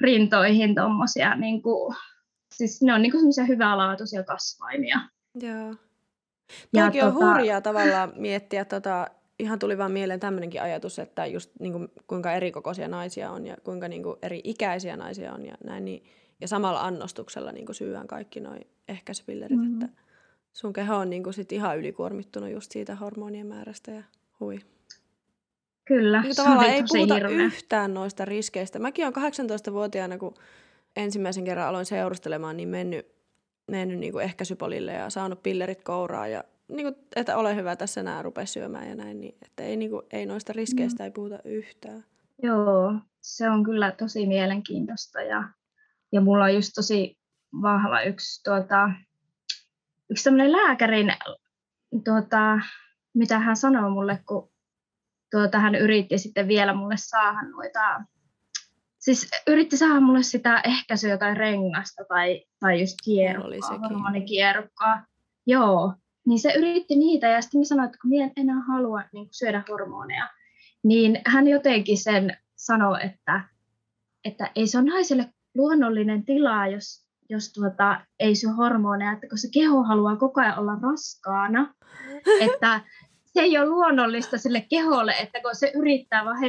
rintoihin 0.00 0.74
tuommoisia, 0.74 1.34
niin 1.34 1.62
kuin, 1.62 1.96
siis 2.54 2.82
ne 2.82 2.94
on 2.94 3.02
niin 3.02 3.12
kuin 3.12 3.48
hyvälaatuisia 3.48 4.22
kasvaimia. 4.22 5.00
Joo. 5.34 5.74
Toikin 6.72 7.04
on 7.04 7.12
tota... 7.12 7.26
hurjaa 7.26 7.60
tavallaan 7.60 8.12
miettiä, 8.16 8.64
tota, 8.64 9.06
ihan 9.38 9.58
tuli 9.58 9.78
vaan 9.78 9.92
mieleen 9.92 10.20
tämmöinenkin 10.20 10.62
ajatus, 10.62 10.98
että 10.98 11.26
just 11.26 11.50
niin 11.60 11.72
kuin, 11.72 11.88
kuinka 12.06 12.32
erikokoisia 12.32 12.88
naisia 12.88 13.30
on 13.30 13.46
ja 13.46 13.56
kuinka 13.64 13.88
niin 13.88 14.02
kuin, 14.02 14.16
eri 14.22 14.40
ikäisiä 14.44 14.96
naisia 14.96 15.32
on 15.32 15.46
ja 15.46 15.54
näin, 15.64 15.84
niin, 15.84 16.02
ja 16.40 16.48
samalla 16.48 16.80
annostuksella 16.80 17.52
niin 17.52 17.74
syödään 17.74 18.06
kaikki 18.06 18.40
noin 18.40 18.66
ehkäisypillerit, 18.88 19.58
mm-hmm. 19.58 19.82
että 19.82 20.02
sun 20.52 20.72
keho 20.72 20.96
on 20.96 21.10
niin 21.10 21.22
kuin, 21.22 21.34
sit 21.34 21.52
ihan 21.52 21.78
ylikuormittunut 21.78 22.50
just 22.50 22.72
siitä 22.72 22.94
hormonien 22.94 23.46
määrästä 23.46 23.90
ja 23.90 24.02
hui. 24.40 24.58
Kyllä, 25.84 26.22
niin, 26.22 26.36
tavallaan 26.36 26.70
ei 26.70 26.82
puhuta 26.92 27.14
hirveä. 27.14 27.44
yhtään 27.44 27.94
noista 27.94 28.24
riskeistä. 28.24 28.78
Mäkin 28.78 29.04
olen 29.04 29.32
18-vuotiaana, 29.32 30.18
kun 30.18 30.34
ensimmäisen 30.96 31.44
kerran 31.44 31.66
aloin 31.66 31.86
seurustelemaan, 31.86 32.56
niin 32.56 32.68
mennyt 32.68 33.19
mennyt 33.70 33.98
niin 33.98 34.12
kuin 34.12 34.24
ehkäisypolille 34.24 34.92
ja 34.92 35.10
saanut 35.10 35.42
pillerit 35.42 35.82
kouraa 35.82 36.28
ja 36.28 36.44
niin 36.68 36.86
kuin, 36.86 37.06
että 37.16 37.36
ole 37.36 37.56
hyvä 37.56 37.76
tässä 37.76 38.02
nää 38.02 38.22
rupea 38.22 38.46
syömään 38.46 38.88
ja 38.88 38.94
näin, 38.94 39.20
niin 39.20 39.34
että 39.42 39.62
ei, 39.62 39.76
niin 39.76 39.90
kuin, 39.90 40.06
ei 40.10 40.26
noista 40.26 40.52
riskeistä 40.52 41.02
mm. 41.02 41.04
ei 41.04 41.10
puhuta 41.10 41.38
yhtään. 41.44 42.04
Joo, 42.42 42.94
se 43.20 43.50
on 43.50 43.64
kyllä 43.64 43.90
tosi 43.90 44.26
mielenkiintoista 44.26 45.22
ja, 45.22 45.48
ja 46.12 46.20
mulla 46.20 46.44
on 46.44 46.54
just 46.54 46.70
tosi 46.74 47.18
vahva 47.62 48.02
yksi, 48.02 48.42
tuota, 48.42 48.90
yksi 50.10 50.24
tämmöinen 50.24 50.52
lääkärin, 50.52 51.12
tuota, 52.04 52.60
mitä 53.14 53.38
hän 53.38 53.56
sanoi 53.56 53.90
mulle, 53.90 54.22
kun 54.28 54.50
tuota, 55.30 55.58
hän 55.58 55.74
yritti 55.74 56.18
sitten 56.18 56.48
vielä 56.48 56.74
mulle 56.74 56.94
saada 56.96 57.42
noita 57.42 58.04
Siis 59.10 59.30
yritti 59.46 59.76
saada 59.76 60.00
mulle 60.00 60.22
sitä 60.22 60.60
ehkäisyä 60.64 61.18
tai 61.18 61.34
rengasta 61.34 62.04
tai, 62.08 62.44
tai 62.60 62.80
just 62.80 62.96
kierrokkaa, 63.04 63.78
hormonikierrokkaa. 63.78 65.04
Joo, 65.46 65.94
niin 66.26 66.38
se 66.38 66.52
yritti 66.58 66.96
niitä 66.96 67.28
ja 67.28 67.42
sitten 67.42 67.60
mä 67.60 67.64
sanoin, 67.64 67.86
että 67.86 67.98
kun 68.02 68.22
en 68.22 68.32
enää 68.36 68.62
halua 68.68 69.02
niin 69.12 69.28
syödä 69.30 69.62
hormoneja, 69.68 70.28
niin 70.82 71.20
hän 71.26 71.48
jotenkin 71.48 71.98
sen 71.98 72.36
sanoi, 72.56 72.98
että, 73.04 73.44
että 74.24 74.50
ei 74.56 74.66
se 74.66 74.78
ole 74.78 74.90
naiselle 74.90 75.26
luonnollinen 75.54 76.24
tila, 76.24 76.66
jos, 76.66 77.06
jos 77.28 77.52
tuota, 77.52 78.00
ei 78.20 78.34
syö 78.34 78.50
hormoneja, 78.50 79.12
että 79.12 79.28
kun 79.28 79.38
se 79.38 79.48
keho 79.54 79.82
haluaa 79.82 80.16
koko 80.16 80.40
ajan 80.40 80.58
olla 80.58 80.78
raskaana, 80.82 81.74
että 82.40 82.80
se 83.26 83.40
ei 83.40 83.58
ole 83.58 83.66
luonnollista 83.66 84.38
sille 84.38 84.66
keholle, 84.70 85.12
että 85.22 85.40
kun 85.40 85.54
se 85.54 85.72
yrittää 85.76 86.24
vaan 86.24 86.40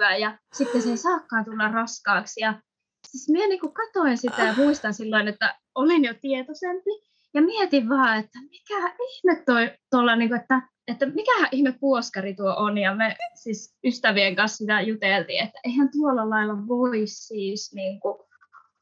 hedelmöittyä 0.00 0.16
ja 0.16 0.38
sitten 0.54 0.82
se 0.82 0.90
ei 0.90 0.96
saakaan 0.96 1.44
tulla 1.44 1.68
raskaaksi. 1.68 2.40
Ja 2.40 2.62
siis 3.08 3.28
minä 3.28 3.46
niin 3.46 3.60
kuin 3.60 3.74
katoin 3.74 4.18
sitä 4.18 4.42
ja 4.42 4.54
muistan 4.56 4.94
silloin, 4.94 5.28
että 5.28 5.58
olin 5.74 6.04
jo 6.04 6.14
tietoisempi 6.20 6.90
ja 7.34 7.42
mietin 7.42 7.88
vaan, 7.88 8.18
että 8.18 8.38
mikä 8.50 8.94
ihme 9.08 9.42
toi 9.46 9.70
tuolla, 9.90 10.16
niin 10.16 10.28
kuin, 10.28 10.40
että, 10.40 10.62
että 10.88 11.06
mikä 11.06 11.48
ihme 11.52 11.74
puoskari 11.80 12.34
tuo 12.34 12.54
on. 12.56 12.78
Ja 12.78 12.94
me 12.94 13.16
siis 13.34 13.76
ystävien 13.84 14.36
kanssa 14.36 14.56
sitä 14.56 14.80
juteltiin, 14.80 15.44
että 15.44 15.60
eihän 15.64 15.88
tuolla 15.92 16.30
lailla 16.30 16.54
voi 16.68 17.02
siis 17.06 17.72
niin 17.74 18.00
kuin, 18.00 18.18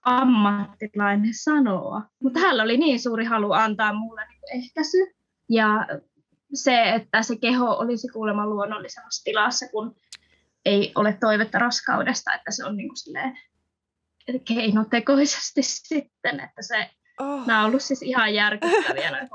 ammattilainen 0.02 1.34
sanoa. 1.34 2.02
Mutta 2.22 2.40
hänellä 2.40 2.62
oli 2.62 2.76
niin 2.76 3.00
suuri 3.00 3.24
halu 3.24 3.52
antaa 3.52 3.92
mulle 3.92 4.26
niin 4.28 4.64
ehkäisy. 4.64 4.98
Ja 5.50 5.86
se, 6.54 6.94
että 6.94 7.22
se 7.22 7.36
keho 7.36 7.76
olisi 7.78 8.08
kuulemma 8.08 8.46
luonnollisessa 8.46 9.24
tilassa, 9.24 9.68
kun 9.68 9.94
ei 10.68 10.92
ole 10.94 11.16
toivetta 11.20 11.58
raskaudesta, 11.58 12.34
että 12.34 12.50
se 12.50 12.64
on 12.64 12.76
niin 12.76 12.88
kuin 12.88 12.96
silleen 12.96 13.38
keinotekoisesti 14.44 15.62
sitten, 15.62 16.40
että 16.40 16.62
se, 16.62 16.90
oh. 17.20 17.46
nämä 17.46 17.60
on 17.60 17.66
ollut 17.66 17.82
siis 17.82 18.02
ihan 18.02 18.34
järkyttäviä 18.34 19.10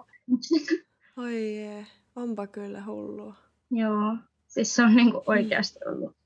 Oi 1.17 1.55
jee, 1.55 1.85
onpa 2.15 2.47
kyllä 2.47 2.83
hullua. 2.85 3.35
Joo, 3.71 4.17
siis 4.47 4.75
se 4.75 4.83
on 4.83 4.95
niin 4.95 5.11
kuin 5.11 5.23
oikeasti 5.27 5.79
ollut 5.85 6.17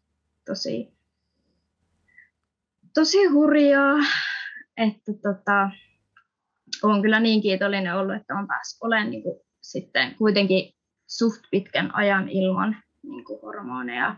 tosi, 0.46 0.94
tosi 2.94 3.26
hurjaa, 3.26 3.98
että 4.78 5.12
tota, 5.14 5.70
on 6.84 7.02
kyllä 7.02 7.20
niin 7.20 7.42
kiitollinen 7.42 7.96
ollut, 7.96 8.16
että 8.16 8.36
on 8.36 8.48
päässyt 8.48 8.78
olemaan 8.82 9.12
niin 9.12 9.24
kuin 9.24 9.40
sitten 9.62 10.16
kuitenkin 10.16 10.74
suht 11.08 11.42
pitkän 11.52 11.96
ajan 11.96 12.30
ilman 12.30 12.78
niin 13.04 13.26
kuin 13.26 13.42
hormoneja. 13.42 14.16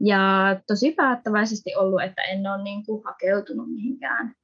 Ja 0.00 0.20
tosi 0.66 0.92
päättäväisesti 0.92 1.74
ollut, 1.76 2.02
että 2.02 2.22
en 2.22 2.46
ole 2.46 2.62
niin 2.62 2.86
kuin, 2.86 3.04
hakeutunut 3.04 3.68
mihinkään 3.70 4.34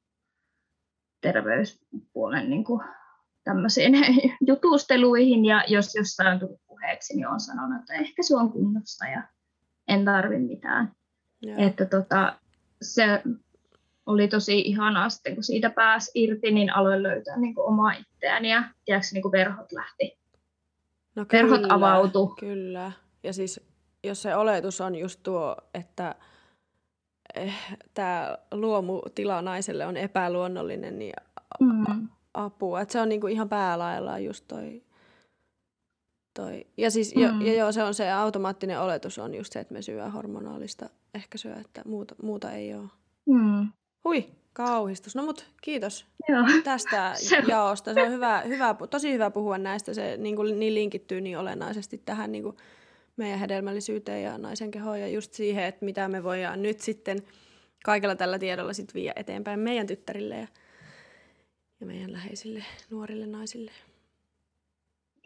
terveyspuolen 1.20 2.50
niin 2.50 2.64
kuin, 2.64 2.80
tämmöisiin 3.44 3.92
jutusteluihin. 4.48 5.44
Ja 5.44 5.64
jos 5.68 5.94
jossain 5.94 6.32
on 6.32 6.40
tullut 6.40 6.60
puheeksi, 6.66 7.16
niin 7.16 7.28
olen 7.28 7.40
sanonut, 7.40 7.80
että 7.80 7.94
ehkä 7.94 8.22
se 8.22 8.36
on 8.36 8.52
kunnossa 8.52 9.06
ja 9.06 9.22
en 9.88 10.04
tarvi 10.04 10.38
mitään. 10.38 10.92
Joo. 11.42 11.56
Että 11.58 11.84
tota, 11.84 12.38
se 12.82 13.22
oli 14.06 14.28
tosi 14.28 14.60
ihanaa 14.60 15.08
sitten, 15.08 15.34
kun 15.34 15.44
siitä 15.44 15.70
pääsi 15.70 16.10
irti, 16.14 16.50
niin 16.50 16.74
aloin 16.74 17.02
löytää 17.02 17.36
niin 17.36 17.54
kuin, 17.54 17.66
omaa 17.66 17.92
itseäni 17.92 18.50
ja 18.50 18.64
tiedätkö, 18.84 19.08
niin 19.12 19.22
kuin 19.22 19.32
verhot 19.32 19.72
lähti 19.72 20.18
No 21.14 21.24
kyllä, 21.24 21.66
avautu. 21.68 22.34
Kyllä. 22.40 22.92
Ja 23.22 23.32
siis 23.32 23.60
jos 24.04 24.22
se 24.22 24.36
oletus 24.36 24.80
on 24.80 24.94
just 24.94 25.20
tuo, 25.22 25.56
että 25.74 26.14
eh, 27.34 27.54
tämä 27.94 28.38
luomutila 28.52 29.42
naiselle 29.42 29.86
on 29.86 29.96
epäluonnollinen, 29.96 30.98
niin 30.98 31.14
mm. 31.60 32.08
apua. 32.34 32.80
Että 32.80 32.92
se 32.92 33.00
on 33.00 33.08
niinku 33.08 33.26
ihan 33.26 33.48
päälaillaan 33.48 34.24
just 34.24 34.44
toi. 34.48 34.82
toi. 36.34 36.66
Ja, 36.76 36.90
siis, 36.90 37.14
mm. 37.14 37.22
ja, 37.22 37.32
ja 37.40 37.54
joo, 37.54 37.72
se 37.72 37.82
on 37.82 37.94
se 37.94 38.12
automaattinen 38.12 38.80
oletus 38.80 39.18
on 39.18 39.34
just 39.34 39.52
se, 39.52 39.60
että 39.60 39.74
me 39.74 39.82
syö 39.82 40.10
hormonaalista 40.10 40.90
ehkäisyä, 41.14 41.56
että 41.56 41.82
muuta, 41.86 42.14
muuta 42.22 42.52
ei 42.52 42.74
ole. 42.74 42.88
Mm. 43.26 43.68
Hui, 44.04 44.26
Kauhistus. 44.54 45.16
No 45.16 45.22
mut 45.22 45.50
kiitos 45.62 46.06
Joo. 46.28 46.44
tästä 46.64 47.12
se 47.28 47.42
jaosta. 47.48 47.94
Se 47.94 48.02
on 48.02 48.10
hyvä, 48.10 48.40
hyvä, 48.40 48.76
tosi 48.90 49.12
hyvä 49.12 49.30
puhua 49.30 49.58
näistä. 49.58 49.94
Se 49.94 50.16
niin, 50.16 50.36
kuin, 50.36 50.58
niin 50.58 50.74
linkittyy 50.74 51.20
niin 51.20 51.38
olennaisesti 51.38 52.02
tähän 52.04 52.32
niin 52.32 52.44
kuin 52.44 52.56
meidän 53.16 53.38
hedelmällisyyteen 53.38 54.22
ja 54.22 54.38
naisen 54.38 54.70
kehoon 54.70 55.00
ja 55.00 55.08
just 55.08 55.32
siihen, 55.32 55.64
että 55.64 55.84
mitä 55.84 56.08
me 56.08 56.22
voidaan 56.22 56.62
nyt 56.62 56.80
sitten 56.80 57.18
kaikella 57.84 58.16
tällä 58.16 58.38
tiedolla 58.38 58.72
sit 58.72 58.94
viedä 58.94 59.12
eteenpäin 59.16 59.60
meidän 59.60 59.86
tyttärille 59.86 60.36
ja, 60.36 60.46
ja 61.80 61.86
meidän 61.86 62.12
läheisille 62.12 62.64
nuorille 62.90 63.26
naisille. 63.26 63.72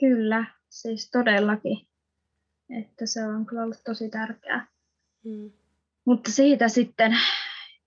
Kyllä, 0.00 0.44
siis 0.68 1.10
todellakin. 1.10 1.86
Että 2.80 3.06
se 3.06 3.24
on 3.24 3.46
kyllä 3.46 3.62
ollut 3.62 3.80
tosi 3.84 4.08
tärkeää. 4.08 4.66
Hmm. 5.24 5.50
Mutta 6.04 6.32
siitä 6.32 6.68
sitten 6.68 7.18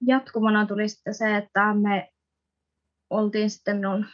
jatkumana 0.08 0.66
tuli 0.66 0.90
sitten 0.90 1.14
se, 1.14 1.38
että 1.38 1.74
me 1.74 2.12
oltiin 3.10 3.50
sitten 3.50 3.76
minun 3.78 4.06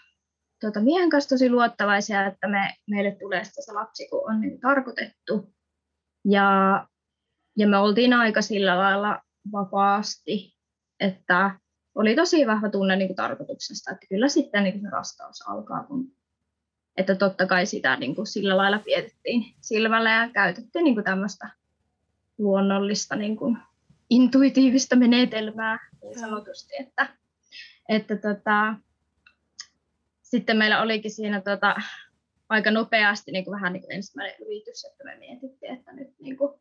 tuota, 0.62 0.79
miehen 0.79 1.10
kanssa 1.10 1.29
tosi 1.29 1.50
luottavaisia, 1.50 2.25
että 2.25 2.48
me, 2.48 2.74
meille 2.89 3.17
tulee 3.20 3.44
se 3.44 3.74
lapsi, 3.74 4.08
kun 4.10 4.32
on 4.32 4.41
niin 4.41 4.60
tarkoitettu. 4.60 5.53
Ja, 6.29 6.88
ja 7.57 7.67
me 7.67 7.77
oltiin 7.77 8.13
aika 8.13 8.41
sillä 8.41 8.77
lailla 8.77 9.22
vapaasti, 9.51 10.55
että 11.00 11.60
oli 11.96 12.15
tosi 12.15 12.48
vahva 12.48 12.69
tunne 12.69 12.96
niin 12.96 13.07
kuin 13.07 13.15
tarkoituksesta, 13.15 13.91
että 13.91 14.07
kyllä 14.10 14.27
sitten 14.27 14.63
niin 14.63 14.74
kuin 14.74 14.81
se 14.81 14.89
rastaus 14.89 15.41
alkaa, 15.48 15.84
kun, 15.84 16.12
että 16.98 17.15
totta 17.15 17.46
kai 17.46 17.65
sitä 17.65 17.96
niin 17.96 18.15
kuin 18.15 18.27
sillä 18.27 18.57
lailla 18.57 18.79
pietettiin 18.79 19.53
silmällä 19.62 20.12
ja 20.12 20.29
käytettiin 20.29 20.84
niin 20.84 20.96
kuin 20.96 21.03
tämmöistä 21.03 21.50
luonnollista 22.38 23.15
niin 23.15 23.38
kuin 23.38 23.57
intuitiivista 24.10 24.96
menetelmää 24.96 25.89
niin 26.01 26.19
sanotusti, 26.19 26.74
että, 26.79 27.07
että 27.89 28.15
tota, 28.15 28.75
sitten 30.24 30.57
meillä 30.57 30.81
olikin 30.81 31.12
siinä 31.12 31.41
tota, 31.41 31.75
aika 32.50 32.72
nopeasti 32.72 33.32
niin 33.32 33.46
kuin 33.46 33.56
vähän 33.56 33.74
niin 33.74 33.82
kuin 33.84 33.92
ensimmäinen 33.92 34.36
yritys, 34.42 34.86
että 34.86 35.04
me 35.04 35.18
mietittiin, 35.18 35.74
että 35.74 35.94
nyt 35.94 36.20
niin 36.20 36.38
kuin 36.38 36.54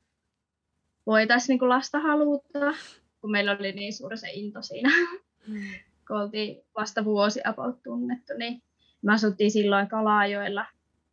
voitaisiin 1.07 1.49
niin 1.49 1.59
kuin 1.59 1.69
lasta 1.69 2.01
haluta, 2.01 2.75
kun 3.21 3.31
meillä 3.31 3.57
oli 3.61 3.73
niin 3.73 3.93
suuri 3.93 4.17
se 4.17 4.31
into 4.33 4.63
siinä, 4.63 4.91
mm. 5.49 5.61
kun 6.09 6.17
oltiin 6.17 6.63
vasta 6.77 7.05
vuosi 7.05 7.41
about 7.45 7.83
tunnettu, 7.83 8.33
niin 8.39 8.63
me 9.03 9.13
asuttiin 9.13 9.51
silloin 9.51 9.89
Kalajoella 9.89 10.67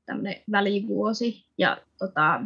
tämmöinen 0.06 0.42
välivuosi, 0.52 1.46
ja 1.58 1.78
tota, 2.00 2.42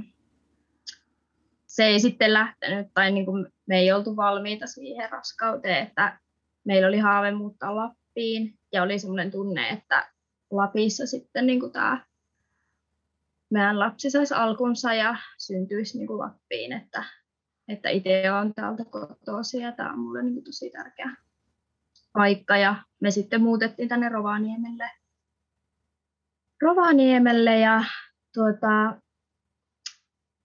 se 1.67 1.85
ei 1.85 1.99
sitten 1.99 2.33
lähtenyt, 2.33 2.87
tai 2.93 3.11
niin 3.11 3.25
kuin 3.25 3.47
me 3.65 3.77
ei 3.77 3.91
oltu 3.91 4.15
valmiita 4.15 4.67
siihen 4.67 5.09
raskauteen, 5.09 5.87
että 5.87 6.19
meillä 6.63 6.87
oli 6.87 6.97
haave 6.97 7.31
muuttaa 7.31 7.75
Lappiin, 7.75 8.53
ja 8.71 8.83
oli 8.83 8.99
semmoinen 8.99 9.31
tunne, 9.31 9.69
että 9.69 10.09
Lapissa 10.51 11.05
sitten 11.05 11.47
niin 11.47 11.59
kuin 11.59 11.71
tämä 11.71 12.06
meidän 13.49 13.79
lapsi 13.79 14.09
saisi 14.09 14.33
alkunsa 14.33 14.93
ja 14.93 15.17
syntyisi 15.37 15.97
niin 15.97 16.07
kuin 16.07 16.19
Lappiin, 16.19 16.73
että, 16.73 17.03
että 17.67 17.89
itse 17.89 18.31
olen 18.31 18.53
täältä 18.53 18.85
kotoisin 18.85 19.61
ja 19.61 19.71
tämä 19.71 19.93
on 19.93 19.99
mulle 19.99 20.23
niin 20.23 20.33
kuin 20.33 20.43
tosi 20.43 20.69
tärkeä 20.69 21.15
paikka. 22.13 22.57
Ja 22.57 22.75
me 23.01 23.11
sitten 23.11 23.41
muutettiin 23.41 23.89
tänne 23.89 24.09
Rovaniemelle, 24.09 24.91
Rovaniemelle 26.61 27.59
ja 27.59 27.83
tuota, 28.33 29.01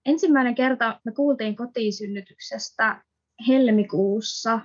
ensimmäinen 0.07 0.55
kerta 0.55 1.01
me 1.05 1.13
kuultiin 1.13 1.57
kotisynnytyksestä 1.57 3.05
helmikuussa 3.49 4.61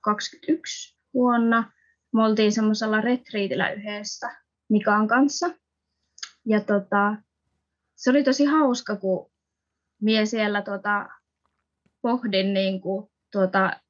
2021 0.00 0.98
vuonna. 1.14 1.72
Me 2.14 2.24
oltiin 2.24 2.52
semmoisella 2.52 3.00
retriitillä 3.00 3.70
yhdessä 3.70 4.36
Mikan 4.68 5.08
kanssa. 5.08 5.50
Ja 6.46 6.60
tota, 6.60 7.16
se 7.96 8.10
oli 8.10 8.24
tosi 8.24 8.44
hauska, 8.44 8.96
kun 8.96 9.30
mie 10.02 10.26
siellä 10.26 10.62
tota, 10.62 11.08
pohdin 12.02 12.54
niin 12.54 12.80
kuin, 12.80 13.10
tuota, 13.32 13.80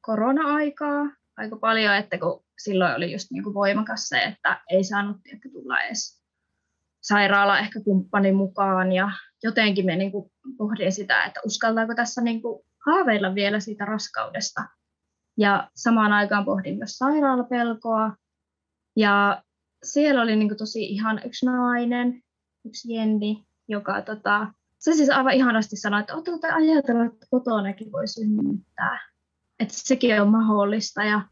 korona-aikaa 0.00 1.02
aika 1.36 1.56
paljon, 1.56 1.94
että 1.94 2.18
kun 2.18 2.44
silloin 2.58 2.96
oli 2.96 3.12
just 3.12 3.30
niin 3.30 3.44
kuin 3.44 3.54
voimakas 3.54 4.08
se, 4.08 4.22
että 4.22 4.60
ei 4.70 4.84
saanut 4.84 5.16
että 5.32 5.48
tulla 5.52 5.80
edes 5.80 6.20
sairaala 7.00 7.58
ehkä 7.58 7.80
kumppanin 7.80 8.34
mukaan 8.34 8.92
ja 8.92 9.10
jotenkin 9.42 9.86
me 9.86 9.96
niin 9.96 10.12
pohdin 10.58 10.92
sitä, 10.92 11.24
että 11.24 11.40
uskaltaako 11.46 11.94
tässä 11.94 12.20
niin 12.20 12.42
kuin 12.42 12.62
haaveilla 12.86 13.34
vielä 13.34 13.60
siitä 13.60 13.84
raskaudesta. 13.84 14.64
Ja 15.36 15.70
samaan 15.76 16.12
aikaan 16.12 16.44
pohdin 16.44 16.78
myös 16.78 16.98
sairaalapelkoa. 16.98 18.16
Ja 18.96 19.42
siellä 19.82 20.22
oli 20.22 20.36
niin 20.36 20.48
kuin 20.48 20.58
tosi 20.58 20.84
ihan 20.84 21.20
yksi 21.24 21.46
nainen, 21.46 22.22
yksi 22.64 22.94
Jenni, 22.94 23.46
joka 23.70 24.02
tota, 24.02 24.46
se 24.78 24.92
siis 24.92 25.10
aivan 25.10 25.32
ihanasti 25.32 25.76
sanoi, 25.76 26.00
että 26.00 26.14
oletteko 26.14 26.38
te 26.38 26.48
ajatellut, 26.48 27.14
että 27.14 27.26
kotonakin 27.30 27.92
voi 27.92 28.08
synnyttää. 28.08 29.10
Että 29.60 29.74
sekin 29.76 30.22
on 30.22 30.28
mahdollista. 30.28 31.04
Ja 31.04 31.22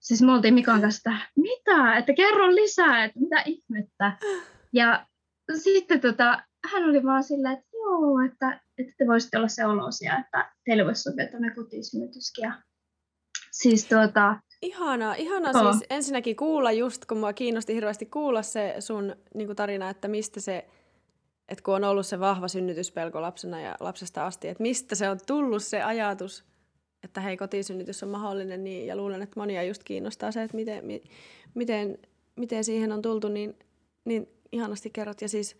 siis 0.00 0.22
me 0.22 0.32
oltiin 0.32 0.54
Mikan 0.54 0.80
kanssa, 0.80 1.10
että 1.10 1.30
mitä, 1.36 1.96
että 1.96 2.12
kerro 2.12 2.54
lisää, 2.54 3.04
että 3.04 3.20
mitä 3.20 3.42
ihmettä. 3.46 4.16
Ja 4.72 5.06
sitten 5.56 6.00
tota, 6.00 6.42
hän 6.72 6.84
oli 6.84 7.04
vaan 7.04 7.24
silleen, 7.24 7.54
että 7.54 7.68
joo, 7.72 8.20
että, 8.20 8.60
että 8.78 8.92
te 8.98 9.06
voisitte 9.06 9.36
olla 9.38 9.48
se 9.48 9.66
olosia, 9.66 10.18
että 10.18 10.52
teille 10.64 10.84
voisi 10.84 11.02
sopia 11.02 11.26
tuonne 11.26 11.54
kotisynnytyskin. 11.54 12.42
Ja 12.42 12.62
siis 13.50 13.86
tuota, 13.86 14.36
Ihana, 14.62 15.14
ihana 15.14 15.50
oh. 15.54 15.72
siis 15.72 15.84
ensinnäkin 15.90 16.36
kuulla 16.36 16.72
just, 16.72 17.04
kun 17.04 17.18
mua 17.18 17.32
kiinnosti 17.32 17.74
hirveästi 17.74 18.06
kuulla 18.06 18.42
se 18.42 18.76
sun 18.78 19.16
niin 19.34 19.56
tarina, 19.56 19.90
että 19.90 20.08
mistä 20.08 20.40
se 20.40 20.66
että 21.48 21.64
kun 21.64 21.74
on 21.74 21.84
ollut 21.84 22.06
se 22.06 22.20
vahva 22.20 22.48
synnytyspelko 22.48 23.22
lapsena 23.22 23.60
ja 23.60 23.76
lapsesta 23.80 24.26
asti, 24.26 24.48
että 24.48 24.62
mistä 24.62 24.94
se 24.94 25.08
on 25.08 25.18
tullut 25.26 25.62
se 25.62 25.82
ajatus, 25.82 26.44
että 27.02 27.20
hei, 27.20 27.36
kotisynnytys 27.36 28.02
on 28.02 28.08
mahdollinen, 28.08 28.64
niin, 28.64 28.86
ja 28.86 28.96
luulen, 28.96 29.22
että 29.22 29.40
monia 29.40 29.62
just 29.62 29.84
kiinnostaa 29.84 30.32
se, 30.32 30.42
että 30.42 30.56
miten, 30.56 30.84
mi, 30.84 31.02
miten, 31.54 31.98
miten 32.36 32.64
siihen 32.64 32.92
on 32.92 33.02
tultu, 33.02 33.28
niin, 33.28 33.58
niin 34.04 34.28
ihanasti 34.52 34.90
kerrot. 34.90 35.22
Ja, 35.22 35.28
siis, 35.28 35.56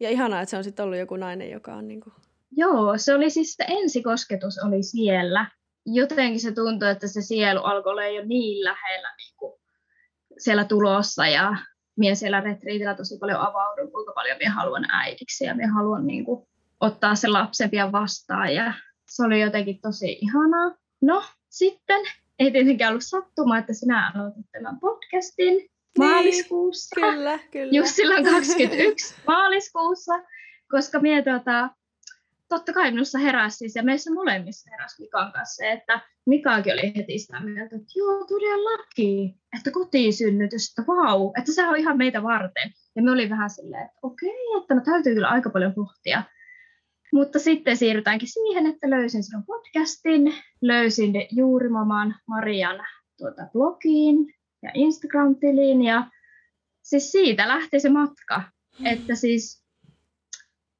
ja 0.00 0.10
ihanaa, 0.10 0.40
että 0.40 0.50
se 0.50 0.56
on 0.56 0.64
sitten 0.64 0.84
ollut 0.84 0.98
joku 0.98 1.16
nainen, 1.16 1.50
joka 1.50 1.74
on 1.74 1.88
niin 1.88 2.00
kuin... 2.00 2.14
Joo, 2.50 2.92
se 2.96 3.14
oli 3.14 3.30
siis 3.30 3.54
se 3.54 3.64
ensikosketus 3.68 4.58
oli 4.66 4.82
siellä. 4.82 5.50
Jotenkin 5.86 6.40
se 6.40 6.52
tuntui, 6.52 6.90
että 6.90 7.08
se 7.08 7.22
sielu 7.22 7.60
alkoi 7.60 7.90
olla 7.90 8.06
jo 8.06 8.24
niin 8.24 8.64
lähellä 8.64 9.14
niin 9.16 9.34
kuin 9.36 9.52
siellä 10.38 10.64
tulossa 10.64 11.26
ja 11.26 11.56
minä 11.98 12.14
siellä 12.14 12.40
retriitillä 12.40 12.94
tosi 12.94 13.18
paljon 13.18 13.40
avaudun, 13.40 13.92
kuinka 13.92 14.12
paljon 14.12 14.38
minä 14.38 14.52
haluan 14.54 14.84
äidiksi 14.90 15.44
ja 15.44 15.54
minä 15.54 15.72
haluan 15.72 16.06
niin 16.06 16.24
kuin, 16.24 16.46
ottaa 16.80 17.14
sen 17.14 17.32
lapsen 17.32 17.70
pian 17.70 17.92
vastaan 17.92 18.54
ja 18.54 18.74
se 19.08 19.22
oli 19.22 19.40
jotenkin 19.40 19.80
tosi 19.80 20.18
ihanaa. 20.20 20.76
No 21.02 21.22
sitten 21.48 22.00
ei 22.38 22.50
tietenkään 22.50 22.90
ollut 22.90 23.04
sattuma, 23.04 23.58
että 23.58 23.72
sinä 23.72 24.12
aloitit 24.14 24.46
tämän 24.52 24.80
podcastin 24.80 25.54
niin, 25.56 25.70
maaliskuussa. 25.98 27.00
Kyllä, 27.00 27.38
kyllä. 27.50 27.72
Just 27.72 27.94
silloin 27.94 28.24
21 28.24 29.14
maaliskuussa, 29.26 30.12
koska 30.70 31.00
minä 31.00 31.22
tuota, 31.22 31.70
totta 32.52 32.72
kai 32.72 32.90
minussa 32.90 33.18
heräsi 33.18 33.56
siis, 33.56 33.76
ja 33.76 33.82
meissä 33.82 34.14
molemmissa 34.14 34.70
heräsi 34.70 35.02
Mikan 35.02 35.32
kanssa 35.32 35.56
se, 35.56 35.72
että 35.72 36.00
Mikaakin 36.26 36.72
oli 36.72 36.92
heti 36.96 37.18
sitä 37.18 37.40
mieltä, 37.40 37.76
että 37.76 37.92
joo, 37.96 38.26
todellakin, 38.26 39.34
että 39.58 39.70
kotisynnytys, 39.70 40.70
että 40.70 40.86
vau, 40.86 41.32
että 41.38 41.52
se 41.52 41.66
on 41.68 41.76
ihan 41.76 41.96
meitä 41.96 42.22
varten. 42.22 42.72
Ja 42.96 43.02
me 43.02 43.10
oli 43.10 43.30
vähän 43.30 43.50
silleen, 43.50 43.84
että 43.84 43.98
okei, 44.02 44.56
että 44.60 44.74
no 44.74 44.80
täytyy 44.84 45.14
kyllä 45.14 45.28
aika 45.28 45.50
paljon 45.50 45.74
pohtia. 45.74 46.22
Mutta 47.12 47.38
sitten 47.38 47.76
siirrytäänkin 47.76 48.28
siihen, 48.28 48.66
että 48.66 48.90
löysin 48.90 49.24
sinun 49.24 49.44
podcastin, 49.46 50.34
löysin 50.62 51.12
Juurimaman 51.30 52.14
Marian 52.26 52.86
tuota 53.18 53.42
blogiin 53.52 54.34
ja 54.62 54.70
Instagram-tiliin 54.74 55.82
ja 55.82 56.10
siis 56.82 57.12
siitä 57.12 57.48
lähti 57.48 57.80
se 57.80 57.88
matka. 57.88 58.42
Että 58.84 59.14
siis 59.14 59.61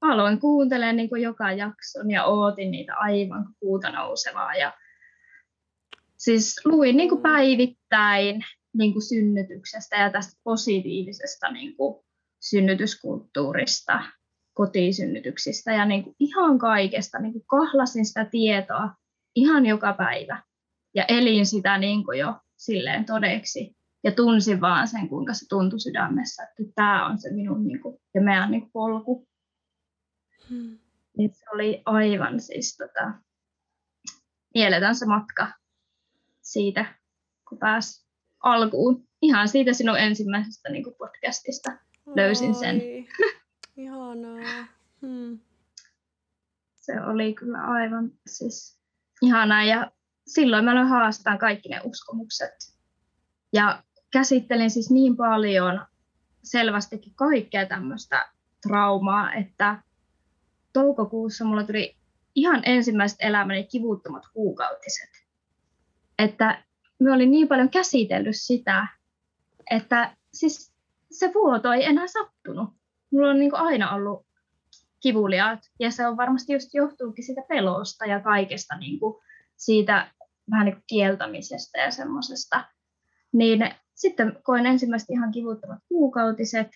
aloin 0.03 0.41
kuuntelemaan 0.41 0.97
niin 0.97 1.09
kuin 1.09 1.23
joka 1.23 1.53
jakson 1.53 2.11
ja 2.11 2.25
ootin 2.25 2.71
niitä 2.71 2.95
aivan 2.97 3.47
kuuta 3.61 3.91
nousevaa. 3.91 4.55
Ja 4.55 4.73
siis 6.17 6.61
luin 6.65 6.97
niin 6.97 7.09
kuin 7.09 7.19
mm. 7.19 7.23
päivittäin 7.23 8.45
niin 8.75 8.93
kuin 8.93 9.03
synnytyksestä 9.03 9.97
ja 9.97 10.11
tästä 10.11 10.41
positiivisesta 10.45 11.51
niin 11.51 11.77
kuin 11.77 12.05
synnytyskulttuurista, 12.41 14.03
kotisynnytyksistä 14.55 15.73
ja 15.73 15.85
niin 15.85 16.05
kuin 16.05 16.17
ihan 16.21 16.59
kaikesta. 16.59 17.19
Niin 17.19 17.33
kuin 17.33 17.47
kahlasin 17.47 18.07
sitä 18.07 18.25
tietoa 18.25 18.91
ihan 19.37 19.67
joka 19.67 19.93
päivä 19.93 20.43
ja 20.95 21.05
elin 21.09 21.47
sitä 21.47 21.79
niin 21.79 22.05
kuin 22.05 22.19
jo 22.19 22.35
silleen 22.57 23.05
todeksi. 23.05 23.77
Ja 24.05 24.13
tunsin 24.13 24.61
vaan 24.61 24.89
sen, 24.89 25.09
kuinka 25.09 25.35
se 25.35 25.47
tuntui 25.49 25.81
sydämessä, 25.81 26.43
että 26.43 26.73
tämä 26.75 27.07
on 27.07 27.19
se 27.19 27.33
minun 27.33 27.67
niin 27.67 27.81
kuin, 27.81 27.99
ja 28.15 28.21
meidän 28.21 28.51
niin 28.51 28.61
kuin 28.61 28.73
polku. 28.73 29.29
Hmm. 30.53 30.79
Niin 31.17 31.35
se 31.35 31.45
oli 31.55 31.83
aivan 31.85 32.41
siis 32.41 32.77
tota, 32.77 33.13
mieletön 34.55 34.95
se 34.95 35.07
matka 35.07 35.53
siitä, 36.41 36.95
kun 37.49 37.59
pääsi 37.59 38.07
alkuun. 38.41 39.09
Ihan 39.23 39.49
siitä 39.49 39.73
sinun 39.73 39.99
ensimmäisestä 39.99 40.69
niin 40.69 40.85
kuin 40.85 40.97
podcastista 40.99 41.73
löysin 42.17 42.55
sen. 42.55 42.83
Ihanaa. 43.77 44.67
Hmm. 45.01 45.39
se 46.77 47.01
oli 47.01 47.35
kyllä 47.35 47.59
aivan 47.59 48.11
siis 48.27 48.81
ihanaa 49.23 49.65
ja 49.65 49.91
silloin 50.27 50.65
mä 50.65 50.71
aloin 50.71 50.87
haastaa 50.87 51.39
kaikki 51.39 51.69
ne 51.69 51.81
uskomukset. 51.85 52.55
Ja 53.53 53.83
käsittelin 54.13 54.71
siis 54.71 54.91
niin 54.91 55.17
paljon 55.17 55.87
selvästikin 56.43 57.15
kaikkea 57.15 57.67
tämmöistä 57.67 58.31
traumaa, 58.63 59.33
että 59.33 59.83
toukokuussa 60.73 61.45
mulla 61.45 61.65
tuli 61.65 61.97
ihan 62.35 62.63
ensimmäiset 62.65 63.19
elämäni 63.21 63.65
kivuttomat 63.65 64.23
kuukautiset. 64.33 65.11
Että 66.19 66.65
me 66.99 67.13
olin 67.13 67.31
niin 67.31 67.49
paljon 67.49 67.71
käsitellyt 67.71 68.37
sitä, 68.37 68.87
että 69.71 70.17
siis 70.33 70.73
se 71.11 71.31
vuoto 71.35 71.73
ei 71.73 71.85
enää 71.85 72.07
sattunut. 72.07 72.71
Mulla 73.11 73.31
on 73.31 73.41
niin 73.41 73.55
aina 73.55 73.95
ollut 73.95 74.27
kivuliaat, 75.01 75.61
ja 75.81 75.91
se 75.91 76.07
on 76.07 76.17
varmasti 76.17 76.53
just 76.53 76.75
johtuukin 76.75 77.25
siitä 77.25 77.43
pelosta 77.49 78.07
ja 78.07 78.21
kaikesta 78.21 78.77
niin 78.77 79.01
kuin 79.01 79.23
siitä 79.57 80.13
vähän 80.51 80.65
niin 80.65 80.75
kuin 80.75 80.85
kieltämisestä 80.87 81.79
ja 81.79 81.91
semmoisesta. 81.91 82.65
Niin 83.33 83.75
sitten 83.95 84.39
koin 84.43 84.67
ensimmäiset 84.67 85.11
ihan 85.11 85.33
kivuttomat 85.33 85.79
kuukautiset, 85.89 86.69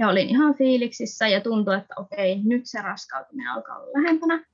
ja 0.00 0.08
olin 0.08 0.28
ihan 0.28 0.54
fiiliksissä 0.54 1.28
ja 1.28 1.40
tuntui, 1.40 1.76
että 1.76 1.94
okei, 1.96 2.42
nyt 2.44 2.62
se 2.64 2.82
raskautuminen 2.82 3.52
alkaa 3.52 3.78
olla 3.78 4.02
lähempänä. 4.02 4.44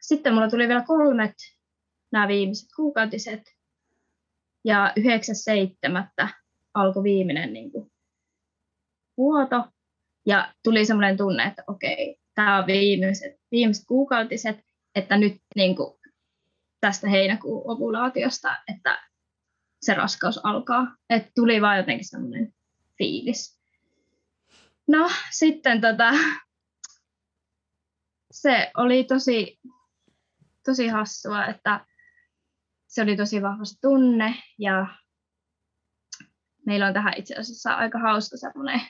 Sitten 0.00 0.34
mulla 0.34 0.50
tuli 0.50 0.68
vielä 0.68 0.84
kolmet 0.86 1.34
nämä 2.12 2.28
viimeiset 2.28 2.68
kuukautiset 2.76 3.42
ja 4.64 4.94
9.7. 6.20 6.28
alkoi 6.74 7.02
viimeinen 7.02 7.52
niin 7.52 7.72
kuin, 7.72 7.92
vuoto 9.16 9.64
ja 10.26 10.54
tuli 10.64 10.84
semmoinen 10.84 11.16
tunne, 11.16 11.44
että 11.44 11.64
okei, 11.66 12.20
tämä 12.34 12.58
on 12.58 12.66
viimeiset, 12.66 13.40
viimeiset 13.50 13.84
kuukautiset, 13.86 14.64
että 14.94 15.16
nyt 15.16 15.42
niin 15.56 15.76
kuin, 15.76 16.00
tästä 16.80 17.08
heinäkuun 17.08 17.70
ovulaatiosta, 17.70 18.56
että 18.74 19.08
se 19.82 19.94
raskaus 19.94 20.40
alkaa. 20.44 20.96
Että 21.10 21.30
tuli 21.34 21.62
vaan 21.62 21.78
jotenkin 21.78 22.08
semmoinen 22.08 22.54
fiilis. 22.98 23.59
No 24.90 25.10
sitten 25.30 25.80
tota, 25.80 26.10
se 28.30 28.70
oli 28.76 29.04
tosi, 29.04 29.60
tosi 30.64 30.88
hassua, 30.88 31.46
että 31.46 31.86
se 32.86 33.02
oli 33.02 33.16
tosi 33.16 33.42
vahva 33.42 33.64
se 33.64 33.80
tunne 33.80 34.34
ja 34.58 34.86
meillä 36.66 36.86
on 36.86 36.94
tähän 36.94 37.14
itse 37.16 37.34
asiassa 37.34 37.74
aika 37.74 37.98
hauska 37.98 38.36
semmoinen 38.36 38.80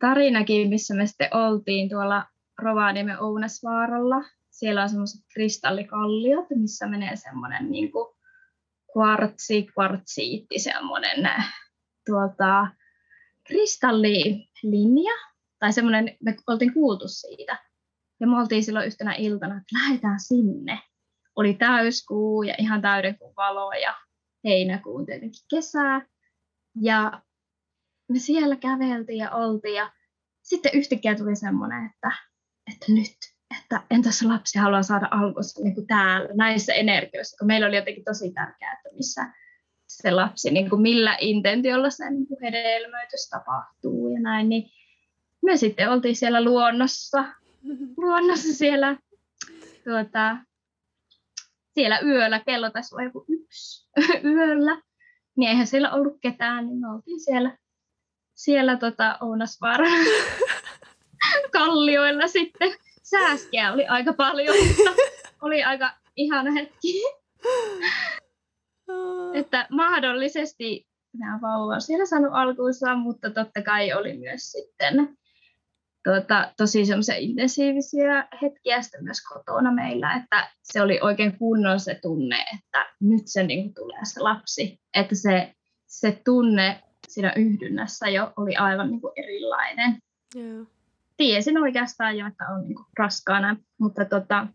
tarinakin, 0.00 0.68
missä 0.68 0.94
me 0.94 1.06
sitten 1.06 1.36
oltiin 1.36 1.88
tuolla 1.88 2.26
Rovaniemen 2.58 3.20
Ounasvaaralla. 3.20 4.16
Siellä 4.50 4.82
on 4.82 4.88
semmoiset 4.88 5.20
kristallikalliot, 5.34 6.46
missä 6.54 6.86
menee 6.86 7.16
semmoinen 7.16 7.70
niin 7.70 7.90
kvartsi, 8.92 9.62
kvartsiitti, 9.62 10.58
semmoinen 10.58 11.34
tuolta 12.06 12.66
kristallilinja, 14.62 15.12
tai 15.58 15.72
semmoinen, 15.72 16.16
me 16.22 16.36
oltiin 16.46 16.74
kuultu 16.74 17.08
siitä. 17.08 17.58
Ja 18.20 18.26
me 18.26 18.40
oltiin 18.40 18.64
silloin 18.64 18.86
yhtenä 18.86 19.14
iltana, 19.14 19.56
että 19.56 19.78
lähdetään 19.82 20.20
sinne. 20.20 20.78
Oli 21.36 21.54
täyskuu 21.54 22.42
ja 22.42 22.54
ihan 22.58 22.82
täydenkuun 22.82 23.36
valo 23.36 23.72
ja 23.72 23.94
heinäkuun 24.44 25.06
tietenkin 25.06 25.44
kesää. 25.50 26.06
Ja 26.80 27.22
me 28.08 28.18
siellä 28.18 28.56
käveltiin 28.56 29.18
ja 29.18 29.30
oltiin 29.30 29.74
ja 29.74 29.92
sitten 30.42 30.72
yhtäkkiä 30.74 31.14
tuli 31.14 31.36
semmoinen, 31.36 31.86
että, 31.86 32.12
että 32.72 32.86
nyt, 32.88 33.16
että 33.60 33.82
entäs 33.90 34.22
lapsi 34.22 34.58
haluaa 34.58 34.82
saada 34.82 35.08
alkunsa 35.10 35.62
niin 35.62 35.86
täällä 35.86 36.28
näissä 36.34 36.72
energioissa, 36.72 37.36
kun 37.38 37.46
meillä 37.46 37.66
oli 37.66 37.76
jotenkin 37.76 38.04
tosi 38.04 38.32
tärkeää, 38.32 38.72
että 38.72 38.96
missä 38.96 39.32
se 39.96 40.10
lapsi, 40.10 40.50
niin 40.50 40.70
kuin 40.70 40.82
millä 40.82 41.16
intentiolla 41.20 41.90
se 41.90 42.10
niin 42.10 42.26
kuin 42.26 42.40
hedelmöitys 42.42 43.28
tapahtuu 43.30 44.08
ja 44.08 44.20
näin, 44.20 44.48
niin 44.48 44.70
me 45.42 45.56
sitten 45.56 45.90
oltiin 45.90 46.16
siellä 46.16 46.44
luonnossa, 46.44 47.24
luonnossa 47.96 48.54
siellä, 48.54 48.96
tuota, 49.84 50.36
siellä 51.74 52.00
yöllä, 52.00 52.40
kello 52.40 52.70
taisi 52.70 52.94
olla 52.94 53.04
joku 53.04 53.24
yksi 53.28 53.88
yöllä, 54.34 54.82
niin 55.36 55.50
eihän 55.50 55.66
siellä 55.66 55.90
ollut 55.90 56.16
ketään, 56.20 56.66
niin 56.66 56.80
me 56.80 56.90
oltiin 56.94 57.20
siellä, 57.20 57.58
siellä 58.34 58.76
tota 58.76 59.18
Ounasvaaran 59.20 60.06
kallioilla 61.52 62.28
sitten. 62.28 62.74
Sääskiä 63.02 63.72
oli 63.72 63.86
aika 63.86 64.12
paljon, 64.12 64.56
mutta 64.68 64.90
oli 65.42 65.64
aika 65.64 65.90
ihana 66.16 66.52
hetki. 66.52 67.02
Että 69.34 69.66
mahdollisesti 69.70 70.86
nämä 71.18 71.38
vauva 71.42 71.74
on 71.74 71.80
siellä 71.80 72.06
saanut 72.06 72.30
alkuunsa, 72.32 72.94
mutta 72.94 73.30
totta 73.30 73.62
kai 73.62 73.92
oli 73.92 74.18
myös 74.18 74.52
sitten 74.52 75.16
tuota, 76.04 76.52
tosi 76.56 76.86
semmoisia 76.86 77.14
intensiivisiä 77.16 78.28
hetkiä 78.42 78.82
sitten 78.82 79.04
myös 79.04 79.18
kotona 79.28 79.72
meillä, 79.72 80.14
että 80.14 80.50
se 80.62 80.82
oli 80.82 81.00
oikein 81.02 81.38
kunnon 81.38 81.80
se 81.80 81.98
tunne, 82.02 82.36
että 82.54 82.86
nyt 83.00 83.22
se 83.26 83.42
niin 83.42 83.62
kuin, 83.62 83.74
tulee 83.74 84.00
se 84.02 84.20
lapsi, 84.20 84.80
että 84.94 85.14
se, 85.14 85.54
se 85.86 86.20
tunne 86.24 86.82
siinä 87.08 87.32
yhdynnässä 87.36 88.08
jo 88.08 88.32
oli 88.36 88.56
aivan 88.56 88.90
niin 88.90 89.00
kuin, 89.00 89.12
erilainen. 89.16 89.98
Yeah. 90.36 90.66
Tiesin 91.16 91.58
oikeastaan 91.58 92.18
jo, 92.18 92.26
että 92.26 92.44
on 92.54 92.62
niin 92.62 92.74
kuin, 92.74 92.86
raskaana, 92.98 93.56
mutta 93.80 94.04
tota, 94.04 94.46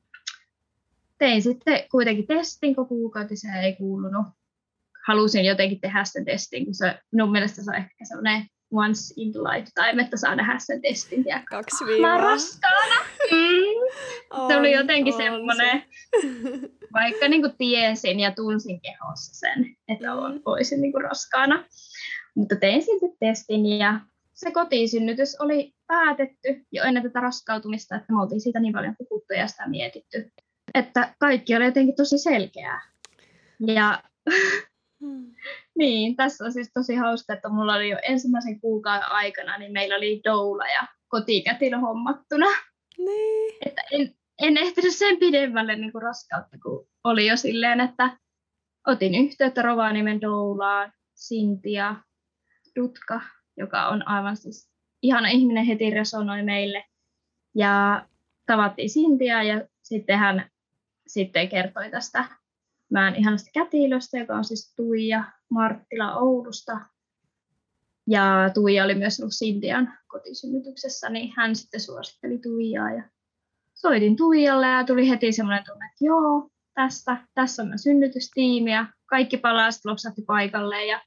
tein 1.17 1.41
sitten 1.41 1.84
kuitenkin 1.91 2.27
testin, 2.27 2.75
kun 2.75 2.88
kuukautisen 2.88 3.53
ei 3.53 3.75
kuulunut. 3.75 4.25
Halusin 5.08 5.45
jotenkin 5.45 5.82
tehdä 5.82 6.03
sen 6.03 6.25
testin, 6.25 6.65
kun 6.65 6.73
se 6.73 6.99
minun 7.12 7.32
mielestä 7.32 7.63
se 7.63 7.71
on 7.71 7.75
ehkä 7.75 8.06
sellainen 8.06 8.45
once 8.71 9.13
in 9.17 9.34
lifetime, 9.34 10.03
että 10.03 10.17
saa 10.17 10.36
nähdä 10.36 10.60
sen 10.60 10.82
testin. 10.82 11.23
Ja 11.25 11.43
Kaksi 11.49 11.86
viivaa. 11.86 12.17
Mä 12.17 12.21
raskaana. 12.21 12.95
Mm. 13.32 13.67
On, 14.30 14.47
se 14.47 14.58
oli 14.58 14.71
jotenkin 14.71 15.13
on 15.13 15.21
semmoinen, 15.21 15.84
se. 16.21 16.69
vaikka 16.93 17.27
niin 17.27 17.41
kuin 17.41 17.58
tiesin 17.58 18.19
ja 18.19 18.32
tunsin 18.32 18.82
kehossa 18.82 19.36
sen, 19.36 19.75
että 19.88 20.13
on, 20.13 20.34
mm. 20.34 20.41
olisin 20.45 20.82
niin 20.82 20.91
kuin 20.91 21.03
raskaana. 21.03 21.65
Mutta 22.36 22.56
tein 22.56 22.82
sitten 22.82 23.12
testin 23.19 23.65
ja 23.65 23.99
se 24.34 24.51
kotisynnytys 24.51 25.41
oli 25.41 25.73
päätetty 25.88 26.65
jo 26.71 26.84
ennen 26.84 27.03
tätä 27.03 27.19
raskautumista, 27.19 27.95
että 27.95 28.13
me 28.13 28.21
oltiin 28.21 28.41
siitä 28.41 28.60
niin 28.60 28.73
paljon 28.73 28.95
puhuttu 28.97 29.34
ja 29.34 29.47
sitä 29.47 29.69
mietitty 29.69 30.32
että 30.73 31.15
kaikki 31.19 31.56
oli 31.56 31.65
jotenkin 31.65 31.95
tosi 31.95 32.17
selkeää. 32.17 32.82
Ja 33.67 34.03
hmm. 34.99 35.36
niin, 35.77 36.15
tässä 36.15 36.45
on 36.45 36.53
siis 36.53 36.71
tosi 36.73 36.95
hauska, 36.95 37.34
että 37.34 37.49
mulla 37.49 37.75
oli 37.75 37.89
jo 37.89 37.97
ensimmäisen 38.03 38.62
kuukauden 38.62 39.12
aikana, 39.12 39.58
niin 39.58 39.71
meillä 39.71 39.95
oli 39.95 40.21
doula 40.23 40.67
ja 40.67 40.88
kotikätilö 41.08 41.77
hommattuna. 41.77 42.45
Niin. 42.97 43.56
Että 43.65 43.82
en, 43.91 44.15
en 44.41 44.58
ehtinyt 44.58 44.95
sen 44.95 45.17
pidemmälle 45.17 45.75
niin 45.75 45.91
kuin 45.91 46.01
raskautta, 46.01 46.58
kun 46.63 46.88
oli 47.03 47.27
jo 47.27 47.38
silleen, 47.38 47.80
että 47.80 48.17
otin 48.88 49.15
yhteyttä 49.15 49.62
Rovaniemen 49.62 50.21
doulaan, 50.21 50.93
Sintia, 51.15 51.95
Dutka, 52.75 53.21
joka 53.58 53.88
on 53.88 54.08
aivan 54.08 54.38
siis 54.38 54.71
ihana 55.01 55.27
ihminen, 55.27 55.65
heti 55.65 55.89
resonoi 55.89 56.43
meille. 56.43 56.84
Ja 57.56 58.06
tavattiin 58.45 58.89
Sintia 58.89 59.43
ja 59.43 59.67
sitten 59.84 60.19
hän 60.19 60.49
sitten 61.07 61.49
kertoi 61.49 61.91
tästä 61.91 62.25
Mään 62.89 63.15
ihanasta 63.15 63.49
kätilöstä, 63.53 64.17
joka 64.17 64.35
on 64.35 64.43
siis 64.43 64.73
Tuija 64.75 65.23
Marttila 65.49 66.15
Oulusta. 66.15 66.79
Ja 68.07 68.49
Tuija 68.53 68.83
oli 68.83 68.95
myös 68.95 69.19
ollut 69.19 69.33
Sintian 69.33 69.93
kotisynnytyksessä, 70.07 71.09
niin 71.09 71.33
hän 71.37 71.55
sitten 71.55 71.81
suositteli 71.81 72.37
Tuijaa. 72.37 72.91
Ja 72.91 73.03
soitin 73.73 74.15
Tuijalle 74.15 74.67
ja 74.67 74.83
tuli 74.83 75.09
heti 75.09 75.31
semmoinen 75.31 75.63
tunne, 75.65 75.85
että 75.85 76.05
joo, 76.05 76.49
tästä, 76.73 77.17
tässä 77.33 77.63
on 77.63 77.79
synnytystiimi 77.79 78.71
ja 78.71 78.85
kaikki 79.05 79.37
palaset 79.37 79.85
loksahti 79.85 80.21
paikalle 80.21 80.85
ja 80.85 81.01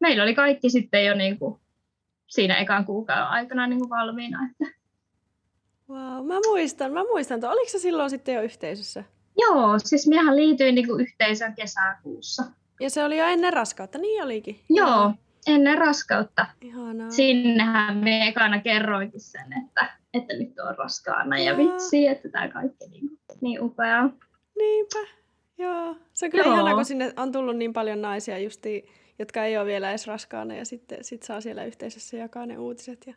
meillä 0.00 0.22
oli 0.22 0.34
kaikki 0.34 0.70
sitten 0.70 1.06
jo 1.06 1.14
niin 1.14 1.38
kuin 1.38 1.60
siinä 2.26 2.56
ekan 2.56 2.84
kuukauden 2.84 3.24
aikana 3.24 3.66
niin 3.66 3.78
kuin 3.78 3.90
valmiina, 3.90 4.38
että 4.50 4.81
Wow, 5.92 6.26
mä 6.26 6.38
muistan, 6.46 6.92
mä 6.92 7.04
muistan. 7.04 7.40
Tuo. 7.40 7.50
Oliko 7.50 7.68
se 7.68 7.78
silloin 7.78 8.10
sitten 8.10 8.34
jo 8.34 8.42
yhteisössä? 8.42 9.04
Joo, 9.38 9.78
siis 9.78 10.08
minähän 10.08 10.36
liityin 10.36 10.74
niin 10.74 11.00
yhteisön 11.00 11.54
kesäkuussa. 11.54 12.42
Ja 12.80 12.90
se 12.90 13.04
oli 13.04 13.18
jo 13.18 13.24
ennen 13.24 13.52
raskautta, 13.52 13.98
niin 13.98 14.22
olikin. 14.22 14.60
Joo, 14.70 15.12
ennen 15.46 15.78
raskautta. 15.78 16.46
Ihanaa. 16.60 17.10
Sinnehän 17.10 17.96
me 17.96 18.28
ekana 18.28 18.60
kerroinkin 18.60 19.20
sen, 19.20 19.52
että, 19.64 19.96
että 20.14 20.34
nyt 20.34 20.58
on 20.58 20.78
raskaana 20.78 21.38
ja 21.38 21.56
vitsi, 21.56 22.06
että 22.06 22.28
tämä 22.28 22.48
kaikki 22.48 22.88
niin, 22.90 23.18
niin 23.40 23.62
upeaa. 23.62 24.10
Niinpä, 24.58 24.98
joo. 25.58 25.96
Se 26.12 26.26
on 26.26 26.30
kyllä 26.30 26.44
joo. 26.44 26.54
ihanaa, 26.54 26.74
kun 26.74 26.84
sinne 26.84 27.12
on 27.16 27.32
tullut 27.32 27.56
niin 27.56 27.72
paljon 27.72 28.02
naisia 28.02 28.38
justi, 28.38 28.88
jotka 29.18 29.44
ei 29.44 29.58
ole 29.58 29.66
vielä 29.66 29.90
edes 29.90 30.06
raskaana 30.06 30.54
ja 30.54 30.64
sitten 30.64 31.04
sit 31.04 31.22
saa 31.22 31.40
siellä 31.40 31.64
yhteisössä 31.64 32.16
jakaa 32.16 32.46
ne 32.46 32.58
uutiset. 32.58 33.06
Ja 33.06 33.14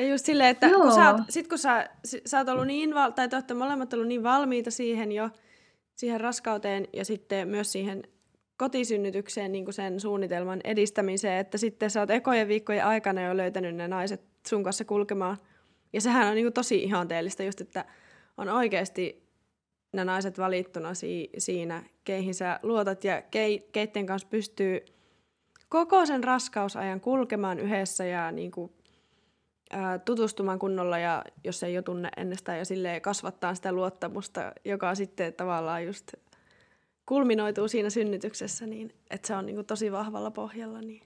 Ja 0.00 0.08
just 0.08 0.26
silleen, 0.26 0.50
että 0.50 0.68
kun 0.68 0.92
sä, 0.92 1.10
oot, 1.10 1.22
sit 1.28 1.48
kun 1.48 1.58
sä, 1.58 1.90
sä 2.26 2.38
oot 2.38 2.48
ollut 2.48 2.66
niin, 2.66 2.94
val- 2.94 3.10
tai 3.10 3.28
te 3.28 3.36
olette 3.36 3.54
molemmat 3.54 3.92
ollut 3.92 4.08
niin 4.08 4.22
valmiita 4.22 4.70
siihen 4.70 5.12
jo, 5.12 5.30
siihen 5.94 6.20
raskauteen 6.20 6.88
ja 6.92 7.04
sitten 7.04 7.48
myös 7.48 7.72
siihen 7.72 8.02
kotisynnytykseen 8.56 9.52
niin 9.52 9.64
kuin 9.64 9.74
sen 9.74 10.00
suunnitelman 10.00 10.60
edistämiseen, 10.64 11.38
että 11.38 11.58
sitten 11.58 11.90
sä 11.90 12.00
oot 12.00 12.10
ekojen 12.10 12.48
viikkojen 12.48 12.84
aikana 12.84 13.22
jo 13.22 13.36
löytänyt 13.36 13.74
ne 13.74 13.88
naiset 13.88 14.22
sun 14.48 14.64
kanssa 14.64 14.84
kulkemaan. 14.84 15.36
Ja 15.92 16.00
sehän 16.00 16.28
on 16.28 16.34
niin 16.34 16.44
kuin 16.44 16.52
tosi 16.52 16.82
ihanteellista 16.82 17.42
just, 17.42 17.60
että 17.60 17.84
on 18.36 18.48
oikeasti 18.48 19.30
ne 19.92 20.04
naiset 20.04 20.38
valittuna 20.38 20.94
si- 20.94 21.30
siinä, 21.38 21.82
keihin 22.04 22.34
sä 22.34 22.60
luotat 22.62 23.04
ja 23.04 23.20
ke- 23.20 23.68
keitten 23.72 24.06
kanssa 24.06 24.28
pystyy 24.28 24.80
koko 25.68 26.06
sen 26.06 26.24
raskausajan 26.24 27.00
kulkemaan 27.00 27.58
yhdessä 27.58 28.04
ja 28.04 28.32
niin 28.32 28.50
kuin, 28.50 28.72
ää, 29.70 29.98
tutustumaan 29.98 30.58
kunnolla 30.58 30.98
ja 30.98 31.24
jos 31.44 31.62
ei 31.62 31.74
jo 31.74 31.82
tunne 31.82 32.08
ennestään 32.16 32.58
ja 32.58 32.64
sille 32.64 33.00
kasvattaa 33.00 33.54
sitä 33.54 33.72
luottamusta, 33.72 34.52
joka 34.64 34.94
sitten 34.94 35.34
tavallaan 35.34 35.86
just 35.86 36.14
kulminoituu 37.06 37.68
siinä 37.68 37.90
synnytyksessä, 37.90 38.66
niin 38.66 38.92
että 39.10 39.28
se 39.28 39.34
on 39.34 39.46
niin 39.46 39.56
kuin 39.56 39.66
tosi 39.66 39.92
vahvalla 39.92 40.30
pohjalla. 40.30 40.80
Niin. 40.80 41.02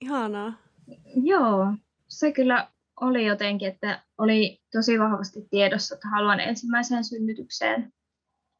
Ihanaa. 0.00 0.52
Joo, 1.16 1.66
se 2.08 2.32
kyllä 2.32 2.68
oli 3.00 3.26
jotenkin, 3.26 3.68
että 3.68 4.02
oli 4.18 4.60
tosi 4.72 4.98
vahvasti 4.98 5.46
tiedossa, 5.50 5.94
että 5.94 6.08
haluan 6.08 6.40
ensimmäiseen 6.40 7.04
synnytykseen 7.04 7.92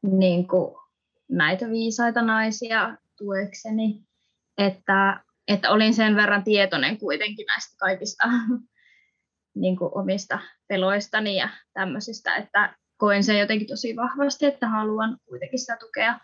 niin 0.02 0.48
kuin 0.48 0.74
näitä 1.28 1.68
viisaita 1.70 2.22
naisia 2.22 2.96
tuekseni, 3.18 4.04
että, 4.58 5.24
että 5.48 5.70
olin 5.70 5.94
sen 5.94 6.16
verran 6.16 6.44
tietoinen 6.44 6.98
kuitenkin 6.98 7.46
näistä 7.46 7.76
kaikista 7.78 8.24
niin 9.62 9.76
kuin 9.76 9.90
omista 9.94 10.38
peloistani 10.68 11.37
ja 11.37 11.48
tämmöisistä, 11.72 12.37
että 12.37 12.76
koen 12.96 13.24
sen 13.24 13.38
jotenkin 13.38 13.68
tosi 13.68 13.96
vahvasti, 13.96 14.46
että 14.46 14.68
haluan 14.68 15.18
kuitenkin 15.28 15.59
sitä 15.59 15.76
tukea, 15.80 16.20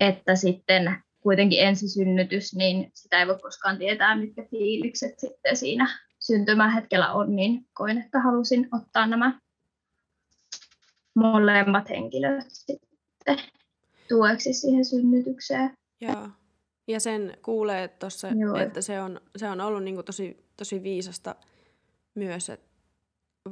että 0.00 0.36
sitten 0.36 1.02
kuitenkin 1.20 1.66
ensisynnytys, 1.66 2.54
niin 2.54 2.90
sitä 2.94 3.18
ei 3.18 3.26
voi 3.26 3.38
koskaan 3.42 3.78
tietää, 3.78 4.16
mitkä 4.16 4.46
fiilikset 4.50 5.18
sitten 5.18 5.56
siinä 5.56 5.98
syntymähetkellä 6.20 7.12
on, 7.12 7.36
niin 7.36 7.66
koin, 7.74 7.98
että 7.98 8.20
halusin 8.20 8.68
ottaa 8.72 9.06
nämä 9.06 9.40
molemmat 11.14 11.88
henkilöt 11.88 12.46
sitten 12.48 13.38
tueksi 14.08 14.52
siihen 14.52 14.84
synnytykseen. 14.84 15.70
Joo. 16.00 16.28
Ja 16.88 17.00
sen 17.00 17.36
kuulee 17.42 17.88
tuossa, 17.88 18.28
että 18.62 18.80
se 18.80 19.00
on, 19.00 19.20
se 19.36 19.48
on 19.48 19.60
ollut 19.60 19.82
niin 19.84 20.04
tosi, 20.04 20.44
tosi 20.56 20.82
viisasta 20.82 21.36
myös 22.14 22.50
että 22.50 22.72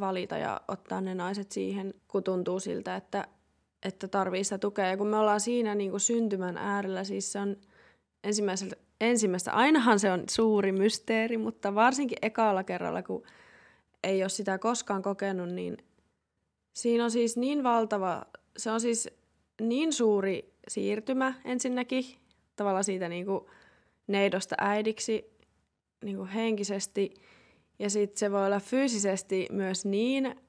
valita 0.01 0.39
ja 0.39 0.61
ottaa 0.69 1.01
ne 1.01 1.15
naiset 1.15 1.53
siihen, 1.53 1.95
kun 2.09 2.25
tuntuu 2.25 2.61
siltä, 2.61 2.97
että, 2.97 3.29
että 3.83 4.09
tarvii 4.09 4.45
sitä 4.45 4.59
tukea. 4.59 4.87
Ja 4.87 4.97
kun 4.97 5.07
me 5.07 5.17
ollaan 5.17 5.41
siinä 5.41 5.75
niin 5.75 5.91
kuin 5.91 6.01
syntymän 6.01 6.57
äärellä, 6.57 7.05
siis 7.05 7.33
se 7.33 7.39
on 7.39 7.57
ensimmäiseltä 8.25 8.77
ensimmäistä. 9.01 9.53
Ainahan 9.53 9.99
se 9.99 10.13
on 10.13 10.25
suuri 10.31 10.73
mysteeri, 10.73 11.39
mutta 11.39 11.75
varsinkin 11.75 12.19
ekalla 12.23 12.65
kerralla, 12.65 13.03
kun 13.03 13.23
ei 14.03 14.23
ole 14.23 14.29
sitä 14.29 14.59
koskaan 14.59 15.03
kokenut, 15.03 15.49
niin 15.49 15.77
siinä 16.79 17.05
on 17.05 17.11
siis 17.11 17.37
niin 17.37 17.63
valtava, 17.63 18.27
se 18.57 18.71
on 18.71 18.81
siis 18.81 19.09
niin 19.61 19.93
suuri 19.93 20.55
siirtymä 20.69 21.35
ensinnäkin, 21.45 22.05
tavallaan 22.61 22.85
siitä 22.85 23.09
niin 23.09 23.27
kuin 23.27 23.45
neidosta 24.07 24.55
äidiksi 24.59 25.37
niin 26.05 26.17
kuin 26.17 26.29
henkisesti, 26.29 27.15
ja 27.79 27.91
sitten 27.91 28.19
se 28.19 28.33
voi 28.33 28.47
olla 28.47 28.61
fyysisesti 28.61 29.47
myös 29.51 29.85
niin 29.85 30.41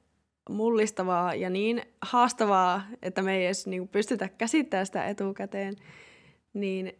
mullistavaa 0.50 1.36
ja 1.36 1.50
niin 1.50 1.82
haastavaa, 2.02 2.82
että 3.02 3.22
me 3.22 3.38
ei 3.38 3.46
edes 3.46 3.68
niin 3.68 3.82
kuin 3.82 3.90
pystytä 3.90 4.30
käsittämään 4.30 4.86
sitä 4.86 5.06
etukäteen, 5.06 5.76
niin 6.54 6.94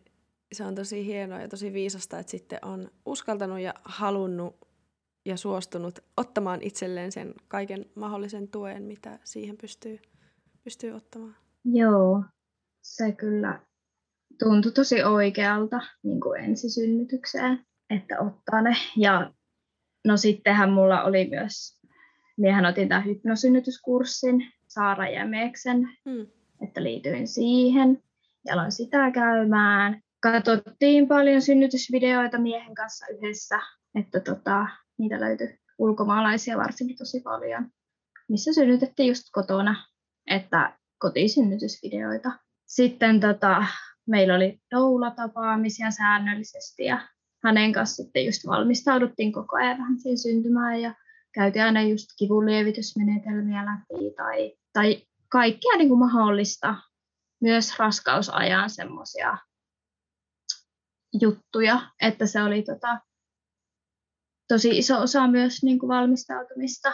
se 0.52 0.66
on 0.66 0.76
tosi 0.76 1.06
hienoa 1.06 1.40
ja 1.40 1.48
tosi 1.48 1.74
viisasta, 1.74 2.20
että 2.20 2.32
sitten 2.32 2.60
on 2.62 2.92
uskaltanut 3.06 3.60
ja 3.60 3.74
halunnut 3.84 4.56
ja 5.26 5.38
suostunut 5.38 6.00
ottamaan 6.18 6.62
itselleen 6.62 7.12
sen 7.12 7.34
kaiken 7.48 7.86
mahdollisen 7.96 8.48
tuen, 8.48 8.84
mitä 8.84 9.20
siihen 9.24 9.58
pystyy, 9.58 10.00
pystyy 10.64 10.92
ottamaan. 10.92 11.36
Joo, 11.66 12.24
se 12.82 13.12
kyllä 13.12 13.62
tuntui 14.40 14.72
tosi 14.72 15.04
oikealta 15.04 15.82
niin 16.04 16.22
kuin 16.22 16.44
ensisynnytykseen, 16.44 17.66
että 17.90 18.20
ottaa 18.20 18.62
ne. 18.62 18.76
Ja 18.98 19.34
no 20.08 20.18
sittenhän 20.18 20.72
mulla 20.72 21.04
oli 21.04 21.28
myös, 21.30 21.80
miehän 22.38 22.66
otin 22.66 22.90
tämän 22.90 23.06
hypnosynnytyskurssin 23.06 24.54
Saara 24.68 25.10
Jämeksen, 25.10 25.90
hmm. 26.10 26.28
että 26.62 26.84
liityin 26.84 27.28
siihen 27.28 28.04
ja 28.46 28.54
aloin 28.54 28.72
sitä 28.72 29.12
käymään 29.12 30.02
katsottiin 30.22 31.08
paljon 31.08 31.42
synnytysvideoita 31.42 32.38
miehen 32.38 32.76
kanssa 32.76 33.06
yhdessä, 33.08 33.60
että 33.96 34.20
tota, 34.20 34.68
niitä 34.98 35.20
löytyi 35.20 35.60
ulkomaalaisia 35.78 36.58
varsinkin 36.58 36.98
tosi 36.98 37.20
paljon, 37.20 37.70
missä 38.30 38.54
synnytettiin 38.54 39.10
just 39.10 39.24
kotona, 39.32 39.76
että 40.28 40.78
kotisynnytysvideoita. 40.98 42.32
Sitten 42.66 43.20
tota, 43.20 43.66
meillä 44.08 44.36
oli 44.36 44.62
doula-tapaamisia 44.76 45.92
säännöllisesti 45.92 46.84
ja 46.84 47.08
hänen 47.44 47.74
kanssa 47.74 48.04
sitten 48.04 48.26
just 48.26 48.48
valmistauduttiin 48.48 49.32
koko 49.32 49.56
ajan 49.56 49.78
vähän 49.78 50.00
siihen 50.00 50.18
syntymään 50.18 50.82
ja 50.82 50.96
käytiin 51.34 51.66
aina 51.66 51.82
just 51.82 52.10
kivunlievitysmenetelmiä 52.20 53.66
läpi 53.66 54.14
tai, 54.18 54.54
tai 54.74 55.08
kaikkea 55.30 55.78
niin 55.78 55.90
kuin 55.90 56.00
mahdollista, 56.00 56.76
myös 57.42 57.80
raskausajan 57.80 58.70
semmoisia 58.70 59.38
juttuja, 61.22 61.82
että 62.02 62.28
se 62.28 62.44
oli 62.44 62.62
tota, 62.62 63.00
tosi 64.48 64.78
iso 64.78 65.02
osa 65.02 65.28
myös 65.28 65.64
niin 65.64 65.80
kuin 65.80 65.88
valmistautumista. 65.88 66.94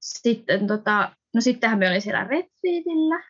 Sitten, 0.00 0.66
tota, 0.66 1.16
no 1.34 1.40
sittenhän 1.40 1.78
me 1.78 1.90
oli 1.90 2.00
siellä 2.00 2.24
retriitillä, 2.24 3.24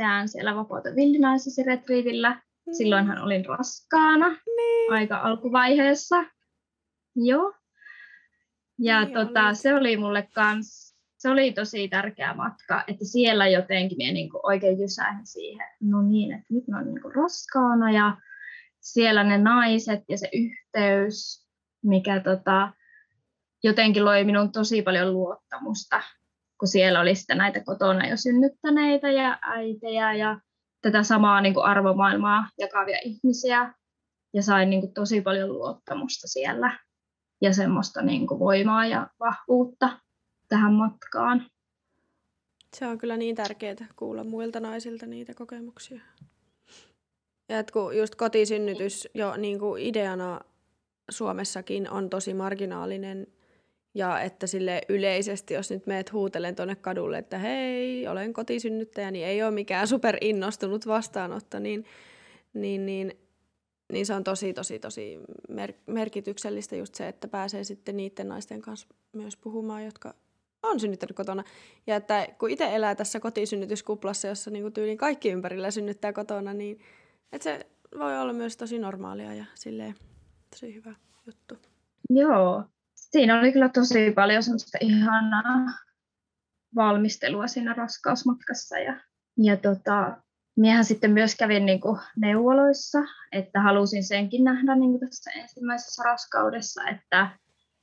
tehdään 0.00 0.28
siellä 0.28 0.56
Vapauta 0.56 0.88
villinaisessa 0.96 1.62
retriitillä. 1.66 2.30
Mm. 2.30 2.72
Silloinhan 2.72 3.22
olin 3.22 3.44
raskaana 3.46 4.28
niin. 4.28 4.92
aika 4.92 5.16
alkuvaiheessa. 5.16 6.24
Joo. 7.16 7.54
Ja 8.78 9.04
niin 9.04 9.14
tota, 9.14 9.54
se 9.54 9.74
oli 9.74 9.96
mulle 9.96 10.28
kans, 10.34 10.96
se 11.18 11.28
oli 11.28 11.52
tosi 11.52 11.88
tärkeä 11.88 12.34
matka, 12.34 12.84
että 12.88 13.04
siellä 13.04 13.48
jotenkin 13.48 13.96
minä 13.96 14.12
niinku 14.12 14.40
oikein 14.42 14.80
jysäin 14.80 15.26
siihen, 15.26 15.68
no 15.80 16.02
niin, 16.02 16.32
että 16.32 16.46
nyt 16.54 16.68
mä 16.68 16.76
olen 16.76 16.94
niinku 16.94 17.08
raskaana 17.08 17.90
ja 17.90 18.16
siellä 18.80 19.24
ne 19.24 19.38
naiset 19.38 20.04
ja 20.08 20.18
se 20.18 20.28
yhteys, 20.32 21.46
mikä 21.84 22.20
tota, 22.20 22.72
jotenkin 23.62 24.04
loi 24.04 24.24
minun 24.24 24.52
tosi 24.52 24.82
paljon 24.82 25.12
luottamusta, 25.12 26.02
kun 26.60 26.68
siellä 26.68 27.00
oli 27.00 27.14
sitten 27.14 27.38
näitä 27.38 27.64
kotona 27.64 28.08
jo 28.08 28.16
synnyttäneitä 28.16 29.10
ja 29.10 29.38
äitejä 29.42 30.14
ja 30.14 30.40
tätä 30.82 31.02
samaa 31.02 31.40
niin 31.40 31.54
kuin 31.54 31.66
arvomaailmaa 31.66 32.48
jakavia 32.58 32.98
ihmisiä 33.04 33.74
ja 34.34 34.42
sain 34.42 34.70
niin 34.70 34.80
kuin 34.80 34.94
tosi 34.94 35.20
paljon 35.20 35.52
luottamusta 35.52 36.28
siellä 36.28 36.78
ja 37.42 37.52
semmoista 37.52 38.02
niin 38.02 38.26
kuin 38.26 38.40
voimaa 38.40 38.86
ja 38.86 39.08
vahvuutta 39.20 40.00
tähän 40.48 40.72
matkaan. 40.72 41.46
Se 42.76 42.86
on 42.86 42.98
kyllä 42.98 43.16
niin 43.16 43.36
tärkeää 43.36 43.86
kuulla 43.96 44.24
muilta 44.24 44.60
naisilta 44.60 45.06
niitä 45.06 45.34
kokemuksia. 45.34 46.00
Ja 47.48 47.58
että 47.58 47.72
kun 47.72 47.96
just 47.96 48.14
kotisynnytys 48.14 49.08
jo 49.14 49.36
niin 49.36 49.58
kuin 49.58 49.82
ideana 49.82 50.40
Suomessakin 51.10 51.90
on 51.90 52.10
tosi 52.10 52.34
marginaalinen 52.34 53.26
ja 53.94 54.20
että 54.20 54.46
sille 54.46 54.80
yleisesti, 54.88 55.54
jos 55.54 55.70
nyt 55.70 55.86
meet 55.86 56.12
huutelen 56.12 56.56
tuonne 56.56 56.76
kadulle, 56.76 57.18
että 57.18 57.38
hei, 57.38 58.08
olen 58.08 58.32
kotisynnyttäjä, 58.32 59.10
niin 59.10 59.26
ei 59.26 59.42
ole 59.42 59.50
mikään 59.50 59.88
super 59.88 60.16
innostunut 60.20 60.86
vastaanotto, 60.86 61.58
niin, 61.58 61.84
niin, 62.54 62.86
niin, 62.86 63.12
niin 63.92 64.06
se 64.06 64.14
on 64.14 64.24
tosi, 64.24 64.52
tosi, 64.52 64.78
tosi 64.78 65.20
mer- 65.48 65.74
merkityksellistä 65.86 66.76
just 66.76 66.94
se, 66.94 67.08
että 67.08 67.28
pääsee 67.28 67.64
sitten 67.64 67.96
niiden 67.96 68.28
naisten 68.28 68.60
kanssa 68.60 68.88
myös 69.12 69.36
puhumaan, 69.36 69.84
jotka 69.84 70.14
on 70.62 70.80
synnyttänyt 70.80 71.16
kotona. 71.16 71.44
Ja 71.86 71.96
että 71.96 72.28
kun 72.38 72.50
itse 72.50 72.74
elää 72.74 72.94
tässä 72.94 73.20
kotisynnytyskuplassa, 73.20 74.28
jossa 74.28 74.50
niin 74.50 74.72
tyyliin 74.72 74.98
kaikki 74.98 75.30
ympärillä 75.30 75.70
synnyttää 75.70 76.12
kotona, 76.12 76.54
niin 76.54 76.80
että 77.32 77.44
se 77.44 77.66
voi 77.98 78.20
olla 78.20 78.32
myös 78.32 78.56
tosi 78.56 78.78
normaalia 78.78 79.34
ja 79.34 79.44
silleen 79.54 79.94
tosi 80.50 80.74
hyvä 80.74 80.94
juttu. 81.26 81.54
Joo, 82.10 82.64
siinä 83.10 83.40
oli 83.40 83.52
kyllä 83.52 83.68
tosi 83.68 84.10
paljon 84.10 84.42
semmoista 84.42 84.78
ihanaa 84.80 85.72
valmistelua 86.76 87.46
siinä 87.46 87.74
raskausmatkassa. 87.74 88.78
Ja, 88.78 89.00
ja 89.36 89.56
tota, 89.56 90.16
miehän 90.56 90.84
sitten 90.84 91.10
myös 91.10 91.34
kävin 91.34 91.66
niin 91.66 91.80
kuin 91.80 91.98
neuvoloissa, 92.16 92.98
että 93.32 93.60
halusin 93.60 94.04
senkin 94.04 94.44
nähdä 94.44 94.74
niin 94.74 94.90
kuin 94.90 95.00
tässä 95.00 95.30
ensimmäisessä 95.30 96.02
raskaudessa, 96.02 96.82
että 96.88 97.30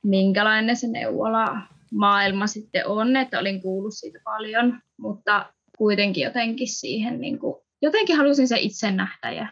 minkälainen 0.04 0.76
se 0.76 0.88
neuvola 0.88 1.58
maailma 1.92 2.46
sitten 2.46 2.86
on, 2.86 3.16
että 3.16 3.38
olin 3.38 3.62
kuullut 3.62 3.94
siitä 3.94 4.18
paljon, 4.24 4.80
mutta 4.96 5.52
kuitenkin 5.78 6.24
jotenkin 6.24 6.68
siihen, 6.68 7.20
niin 7.20 7.38
kuin, 7.38 7.54
jotenkin 7.82 8.16
halusin 8.16 8.48
se 8.48 8.58
itse 8.58 8.90
nähdä 8.90 9.30
ja 9.30 9.48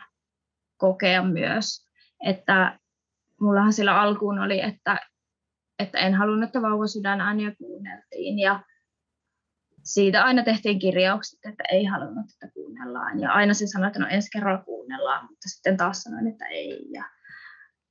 kokea 0.76 1.22
myös, 1.22 1.86
että 2.26 2.78
mullahan 3.40 3.72
sillä 3.72 4.00
alkuun 4.00 4.38
oli, 4.38 4.60
että, 4.60 4.98
että 5.78 5.98
en 5.98 6.14
halunnut, 6.14 6.46
että 6.48 6.62
vauvasydän 6.62 7.20
ääniä 7.20 7.54
kuunneltiin 7.58 8.38
ja 8.38 8.60
siitä 9.84 10.24
aina 10.24 10.42
tehtiin 10.42 10.78
kirjaukset, 10.78 11.38
että 11.48 11.64
ei 11.72 11.84
halunnut, 11.84 12.26
että 12.30 12.54
kuunnellaan. 12.54 13.20
Ja 13.20 13.32
aina 13.32 13.54
se 13.54 13.66
sanoi, 13.66 13.86
että 13.86 13.98
no 13.98 14.06
ensi 14.10 14.28
kerralla 14.32 14.64
kuunnellaan, 14.64 15.26
mutta 15.30 15.48
sitten 15.48 15.76
taas 15.76 16.02
sanoin, 16.02 16.26
että 16.26 16.46
ei. 16.46 16.86
Ja, 16.92 17.04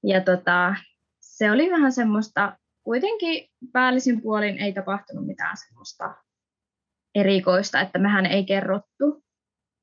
ja 0.04 0.22
tota, 0.22 0.76
se 1.22 1.52
oli 1.52 1.72
vähän 1.72 1.92
semmoista, 1.92 2.58
kuitenkin 2.84 3.50
päällisin 3.72 4.22
puolin 4.22 4.58
ei 4.58 4.74
tapahtunut 4.74 5.26
mitään 5.26 5.58
semmoista 5.58 6.16
erikoista, 7.16 7.82
että 7.82 8.00
mehän 8.00 8.26
ei 8.26 8.46
kerrottu 8.46 9.24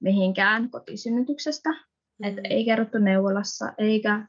mihinkään 0.01 0.71
kotisynnytyksestä. 0.71 1.71
Mm. 1.71 2.29
Että 2.29 2.41
ei 2.45 2.65
kerrottu 2.65 2.99
neuvolassa 2.99 3.73
eikä 3.79 4.27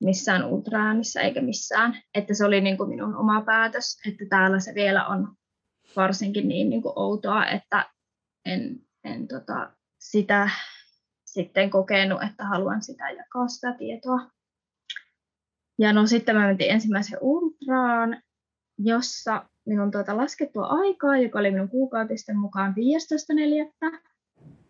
missään 0.00 0.44
ultraäänessä 0.44 1.20
eikä 1.20 1.40
missään. 1.40 2.02
Että 2.14 2.34
se 2.34 2.44
oli 2.44 2.60
niin 2.60 2.76
kuin 2.76 2.88
minun 2.88 3.16
oma 3.16 3.42
päätös, 3.42 4.00
että 4.08 4.24
täällä 4.28 4.60
se 4.60 4.74
vielä 4.74 5.06
on 5.06 5.36
varsinkin 5.96 6.48
niin, 6.48 6.70
niin 6.70 6.82
kuin 6.82 6.92
outoa, 6.96 7.46
että 7.46 7.90
en, 8.44 8.80
en 9.04 9.28
tota, 9.28 9.70
sitä 9.98 10.50
sitten 11.24 11.70
kokenut, 11.70 12.22
että 12.22 12.44
haluan 12.44 12.82
sitä 12.82 13.10
jakaa 13.10 13.48
sitä 13.48 13.72
tietoa. 13.72 14.30
Ja 15.78 15.92
no 15.92 16.06
sitten 16.06 16.36
mä 16.36 16.46
mentiin 16.46 16.70
ensimmäisen 16.70 17.18
ultraan, 17.20 18.22
jossa 18.78 19.48
minun 19.66 19.90
tuota 19.90 20.16
laskettua 20.16 20.66
aikaa, 20.66 21.18
joka 21.18 21.38
oli 21.38 21.50
minun 21.50 21.68
kuukautisten 21.68 22.38
mukaan 22.38 22.74
15.4., 23.84 24.00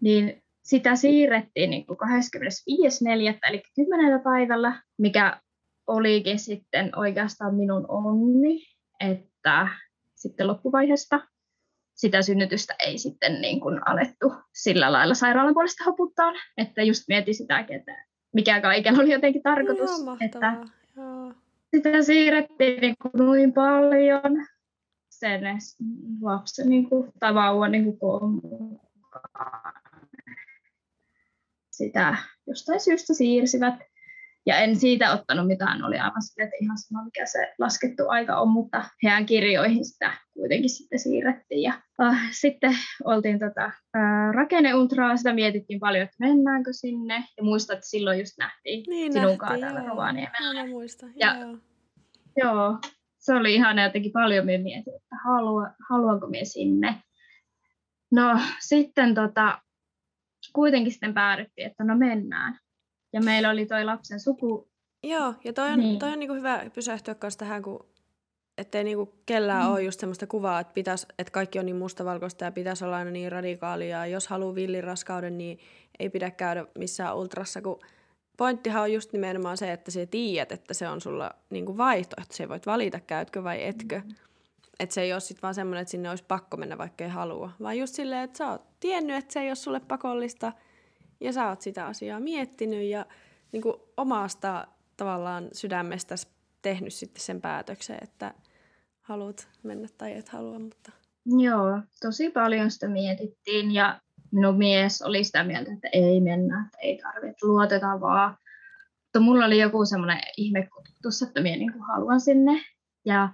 niin 0.00 0.43
sitä 0.64 0.96
siirrettiin 0.96 1.70
niin 1.70 1.86
25.4. 1.88 3.38
eli 3.48 3.62
10. 3.76 4.20
päivällä, 4.20 4.82
mikä 4.98 5.40
olikin 5.86 6.38
sitten 6.38 6.98
oikeastaan 6.98 7.54
minun 7.54 7.86
onni, 7.88 8.62
että 9.00 9.68
sitten 10.14 10.46
loppuvaiheesta 10.46 11.20
sitä 11.94 12.22
synnytystä 12.22 12.74
ei 12.78 12.98
sitten 12.98 13.40
niin 13.40 13.60
kuin 13.60 13.88
alettu 13.88 14.32
sillä 14.54 14.92
lailla 14.92 15.14
sairaalan 15.14 15.54
puolesta 15.54 15.84
hoputtaa, 15.84 16.32
että 16.56 16.82
just 16.82 17.04
mietin 17.08 17.34
sitä, 17.34 17.64
että 17.68 18.06
mikä 18.34 18.60
kaikella 18.60 19.02
oli 19.02 19.12
jotenkin 19.12 19.42
tarkoitus, 19.42 19.90
että 20.20 20.56
Joo. 20.96 21.32
sitä 21.74 22.02
siirrettiin 22.02 22.80
niin 22.80 22.94
kuin 23.02 23.12
noin 23.14 23.52
paljon 23.52 24.46
sen 25.08 25.40
lapsen 26.22 26.68
niin 26.68 26.88
kuin, 26.88 27.12
tai 27.20 27.34
vauvan 27.34 27.72
niin 27.72 27.98
kuin 27.98 28.40
sitä 31.76 32.16
jostain 32.46 32.80
syystä 32.80 33.14
siirsivät. 33.14 33.74
Ja 34.46 34.58
en 34.58 34.76
siitä 34.76 35.12
ottanut 35.12 35.46
mitään, 35.46 35.84
oli 35.84 35.98
aivan 35.98 36.22
sille, 36.22 36.44
että 36.44 36.56
ihan 36.60 36.78
sama 36.78 37.04
mikä 37.04 37.26
se 37.26 37.54
laskettu 37.58 38.08
aika 38.08 38.36
on, 38.36 38.48
mutta 38.48 38.84
heidän 39.02 39.26
kirjoihin 39.26 39.84
sitä 39.84 40.12
kuitenkin 40.34 40.70
sitten 40.70 40.98
siirrettiin. 40.98 41.62
Ja 41.62 41.72
äh, 42.02 42.28
sitten 42.30 42.76
oltiin 43.04 43.38
tota, 43.38 43.64
äh, 43.64 44.34
rakenneultraa, 44.34 45.16
sitä 45.16 45.32
mietittiin 45.32 45.80
paljon, 45.80 46.02
että 46.02 46.16
mennäänkö 46.20 46.72
sinne. 46.72 47.24
Ja 47.36 47.44
muistat, 47.44 47.74
että 47.74 47.88
silloin 47.88 48.18
just 48.18 48.32
nähtiin 48.38 48.84
niin 48.88 49.12
sinunkaan 49.12 49.60
täällä 49.60 49.80
Rovaniemellä. 49.80 50.66
muista, 50.66 51.06
ja, 51.16 51.34
joo. 51.34 51.56
joo. 52.36 52.78
se 53.18 53.34
oli 53.34 53.54
ihan 53.54 53.78
jotenkin 53.78 54.12
paljon 54.12 54.46
minä 54.46 54.62
mietin, 54.62 54.94
että 54.94 55.16
halua, 55.24 55.70
haluanko 55.88 56.26
minä 56.26 56.44
sinne. 56.44 56.94
No 58.12 58.40
sitten 58.60 59.14
tota, 59.14 59.58
kuitenkin 60.54 60.92
sitten 60.92 61.14
päädyttiin, 61.14 61.66
että 61.66 61.84
no 61.84 61.96
mennään. 61.96 62.58
Ja 63.12 63.20
meillä 63.22 63.50
oli 63.50 63.66
toi 63.66 63.84
lapsen 63.84 64.20
suku. 64.20 64.68
Joo, 65.02 65.34
ja 65.44 65.52
toi 65.52 65.70
on, 65.70 65.78
niin. 65.78 65.98
toi 65.98 66.12
on 66.12 66.18
niinku 66.18 66.34
hyvä 66.34 66.70
pysähtyä 66.74 67.14
kanssa 67.14 67.38
tähän, 67.38 67.62
kun 67.62 67.86
ettei 68.58 68.84
niinku 68.84 69.14
kellään 69.26 69.64
mm. 69.64 69.72
ole 69.72 69.82
just 69.82 70.00
semmoista 70.00 70.26
kuvaa, 70.26 70.60
että, 70.60 70.72
pitäis, 70.72 71.06
että 71.18 71.30
kaikki 71.30 71.58
on 71.58 71.66
niin 71.66 71.76
mustavalkoista 71.76 72.44
ja 72.44 72.52
pitäisi 72.52 72.84
olla 72.84 72.96
aina 72.96 73.10
niin 73.10 73.32
radikaalia. 73.32 73.98
Ja 73.98 74.06
jos 74.06 74.28
haluaa 74.28 74.54
villiraskauden, 74.54 75.38
niin 75.38 75.58
ei 75.98 76.10
pidä 76.10 76.30
käydä 76.30 76.66
missään 76.78 77.16
ultrassa, 77.16 77.62
kun 77.62 77.80
pointtihan 78.36 78.82
on 78.82 78.92
just 78.92 79.12
nimenomaan 79.12 79.56
se, 79.56 79.72
että 79.72 79.90
sä 79.90 80.06
tiedät, 80.06 80.52
että 80.52 80.74
se 80.74 80.88
on 80.88 81.00
sulla 81.00 81.30
niinku 81.50 81.76
vaihtoehto. 81.76 82.34
Se 82.34 82.48
voit 82.48 82.66
valita, 82.66 83.00
käytkö 83.00 83.44
vai 83.44 83.64
etkö. 83.64 84.00
Mm. 84.04 84.14
Että 84.80 84.94
se 84.94 85.02
ei 85.02 85.12
ole 85.12 85.20
sitten 85.20 85.42
vaan 85.42 85.54
semmoinen, 85.54 85.82
että 85.82 85.90
sinne 85.90 86.10
olisi 86.10 86.24
pakko 86.28 86.56
mennä, 86.56 86.78
vaikka 86.78 87.04
ei 87.04 87.10
halua. 87.10 87.50
Vaan 87.62 87.78
just 87.78 87.94
silleen, 87.94 88.24
että 88.24 88.38
sä 88.38 88.50
oot 88.50 88.62
tiennyt, 88.84 89.16
että 89.16 89.32
se 89.32 89.40
ei 89.40 89.48
ole 89.48 89.54
sulle 89.54 89.80
pakollista– 89.80 90.52
ja 91.20 91.32
sä 91.32 91.48
oot 91.48 91.60
sitä 91.60 91.86
asiaa 91.86 92.20
miettinyt 92.20 92.84
ja 92.88 93.06
niin 93.52 93.62
kuin 93.62 93.74
omasta 93.96 94.66
tavallaan 94.96 95.48
sydämestä 95.52 96.14
tehnyt 96.62 96.94
sitten 96.94 97.22
sen 97.22 97.40
päätöksen, 97.40 97.98
että 98.02 98.34
haluat 99.00 99.48
mennä 99.62 99.88
tai 99.98 100.12
et 100.12 100.28
halua. 100.28 100.58
Mutta... 100.58 100.92
Joo, 101.26 101.80
tosi 102.00 102.30
paljon 102.30 102.70
sitä 102.70 102.88
mietittiin 102.88 103.74
ja 103.74 104.00
minun 104.32 104.58
mies 104.58 105.02
oli 105.02 105.24
sitä 105.24 105.44
mieltä, 105.44 105.72
että 105.72 105.88
ei 105.92 106.20
mennä, 106.20 106.64
että 106.64 106.78
ei 106.78 106.98
tarvitse, 107.02 107.46
luotetaan 107.46 108.00
vaan. 108.00 108.36
Mutta 109.04 109.20
mulla 109.20 109.44
oli 109.44 109.58
joku 109.58 109.84
semmoinen 109.84 110.20
ihmekutus, 110.36 111.22
että 111.22 111.40
minä 111.40 111.56
niin 111.56 111.80
haluan 111.80 112.20
sinne. 112.20 112.60
Ja 113.04 113.28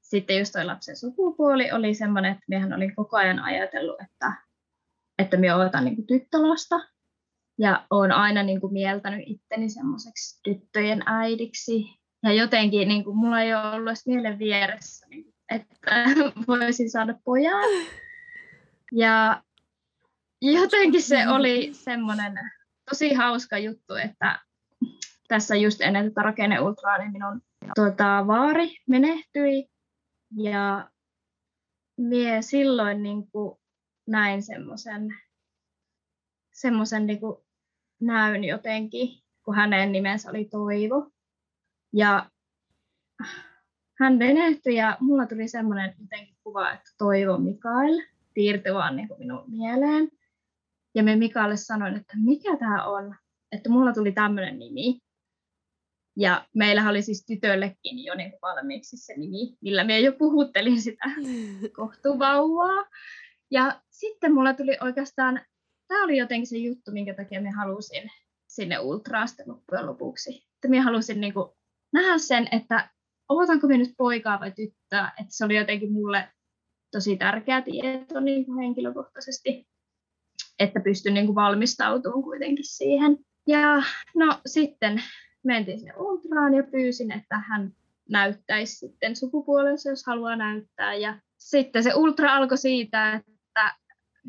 sitten 0.00 0.38
just 0.38 0.52
toi 0.52 0.64
lapsen 0.64 0.96
sukupuoli 0.96 1.72
oli 1.72 1.94
semmoinen, 1.94 2.32
että 2.32 2.44
minähän 2.48 2.72
olin 2.72 2.94
koko 2.94 3.16
ajan 3.16 3.38
ajatellut, 3.38 4.00
että, 4.00 4.32
että 5.20 5.36
minä 5.36 5.56
otan 5.56 5.84
niin 5.84 6.06
tyttölasta. 6.06 6.80
Ja 7.58 7.86
olen 7.90 8.12
aina 8.12 8.42
niin 8.42 8.60
kuin 8.60 8.72
mieltänyt 8.72 9.22
itteni 9.26 9.68
semmoiseksi 9.68 10.40
tyttöjen 10.42 11.02
äidiksi. 11.06 11.84
Ja 12.22 12.32
jotenkin 12.32 12.88
niin 12.88 13.04
kuin, 13.04 13.16
mulla 13.16 13.40
ei 13.40 13.54
ole 13.54 13.74
ollut 13.74 13.88
edes 13.88 14.06
mielen 14.06 14.38
vieressä, 14.38 15.06
niin, 15.06 15.34
että 15.50 16.04
voisin 16.48 16.90
saada 16.90 17.14
pojan. 17.24 17.86
Ja 18.92 19.42
jotenkin 20.42 21.02
se 21.02 21.28
oli 21.28 21.70
semmoinen 21.72 22.32
tosi 22.90 23.14
hauska 23.14 23.58
juttu, 23.58 23.94
että 23.94 24.38
tässä 25.28 25.56
just 25.56 25.80
ennen 25.80 26.04
tätä 26.08 26.22
rakenneultraa, 26.22 26.98
niin 26.98 27.12
minun 27.12 27.42
tuota, 27.74 28.24
vaari 28.26 28.76
menehtyi. 28.88 29.68
Ja 30.36 30.90
mie 31.96 32.42
silloin 32.42 33.02
niin 33.02 33.30
kuin 33.30 33.59
näin 34.06 34.42
semmoisen 34.42 35.14
semmoisen 36.52 37.06
niin 37.06 37.20
näyn 38.00 38.44
jotenkin, 38.44 39.08
kun 39.44 39.54
hänen 39.54 39.92
nimensä 39.92 40.30
oli 40.30 40.44
Toivo. 40.44 41.10
Ja 41.92 42.30
hän 44.00 44.18
menehtyi 44.18 44.74
ja 44.74 44.96
mulla 45.00 45.26
tuli 45.26 45.48
semmoinen 45.48 45.94
jotenkin 46.00 46.36
kuva, 46.44 46.72
että 46.72 46.90
Toivo 46.98 47.38
Mikael 47.38 48.02
piirtyi 48.34 48.74
vaan 48.74 48.96
niin 48.96 49.08
minun 49.18 49.44
mieleen. 49.46 50.08
Ja 50.94 51.02
me 51.02 51.16
Mikaelle 51.16 51.56
sanoin, 51.56 51.96
että 51.96 52.12
mikä 52.16 52.56
tämä 52.56 52.84
on, 52.84 53.16
että 53.52 53.70
mulla 53.70 53.92
tuli 53.92 54.12
tämmöinen 54.12 54.58
nimi. 54.58 55.00
Ja 56.16 56.46
meillähän 56.54 56.90
oli 56.90 57.02
siis 57.02 57.24
tytöllekin 57.26 58.04
jo 58.04 58.14
niin 58.14 58.32
valmiiksi 58.42 58.96
se 58.96 59.16
nimi, 59.16 59.56
millä 59.60 59.84
me 59.84 60.00
jo 60.00 60.12
puhuttelin 60.12 60.82
sitä 60.82 61.04
kohtuvauvaa. 61.76 62.84
Ja 63.50 63.80
sitten 63.90 64.34
mulla 64.34 64.54
tuli 64.54 64.76
oikeastaan 64.80 65.40
tämä 65.88 66.04
oli 66.04 66.16
jotenkin 66.16 66.46
se 66.46 66.56
juttu, 66.56 66.90
minkä 66.92 67.14
takia 67.14 67.40
me 67.40 67.50
halusin 67.50 68.10
sinne 68.48 68.78
ultraasta 68.78 69.42
loppujen 69.46 69.86
lopuksi. 69.86 70.30
Että 70.30 70.68
minä 70.68 70.82
halusin 70.82 71.20
niin 71.20 71.34
kuin 71.34 71.50
nähdä 71.92 72.18
sen, 72.18 72.48
että 72.52 72.90
odotanko 73.28 73.66
minä 73.66 73.78
nyt 73.78 73.94
poikaa 73.96 74.40
vai 74.40 74.50
tyttöä, 74.50 75.12
että 75.20 75.36
se 75.36 75.44
oli 75.44 75.56
jotenkin 75.56 75.92
mulle 75.92 76.28
tosi 76.92 77.16
tärkeä 77.16 77.62
tieto 77.62 78.20
niin 78.20 78.46
kuin 78.46 78.58
henkilökohtaisesti, 78.58 79.68
että 80.58 80.80
pystyn 80.80 81.14
niin 81.14 81.26
kuin 81.26 81.36
valmistautumaan 81.36 82.22
kuitenkin 82.22 82.64
siihen. 82.64 83.18
Ja 83.46 83.82
no 84.16 84.40
sitten 84.46 85.02
mentiin 85.44 85.78
sinne 85.78 85.94
ultraan 85.96 86.54
ja 86.54 86.62
pyysin, 86.62 87.12
että 87.12 87.38
hän 87.38 87.72
näyttäisi 88.08 88.76
sitten 88.76 89.16
sukupuolensa, 89.16 89.90
jos 89.90 90.06
haluaa 90.06 90.36
näyttää. 90.36 90.94
Ja 90.94 91.18
sitten 91.38 91.82
se 91.82 91.94
ultra 91.94 92.34
alkoi 92.34 92.58
siitä, 92.58 93.12
että 93.12 93.30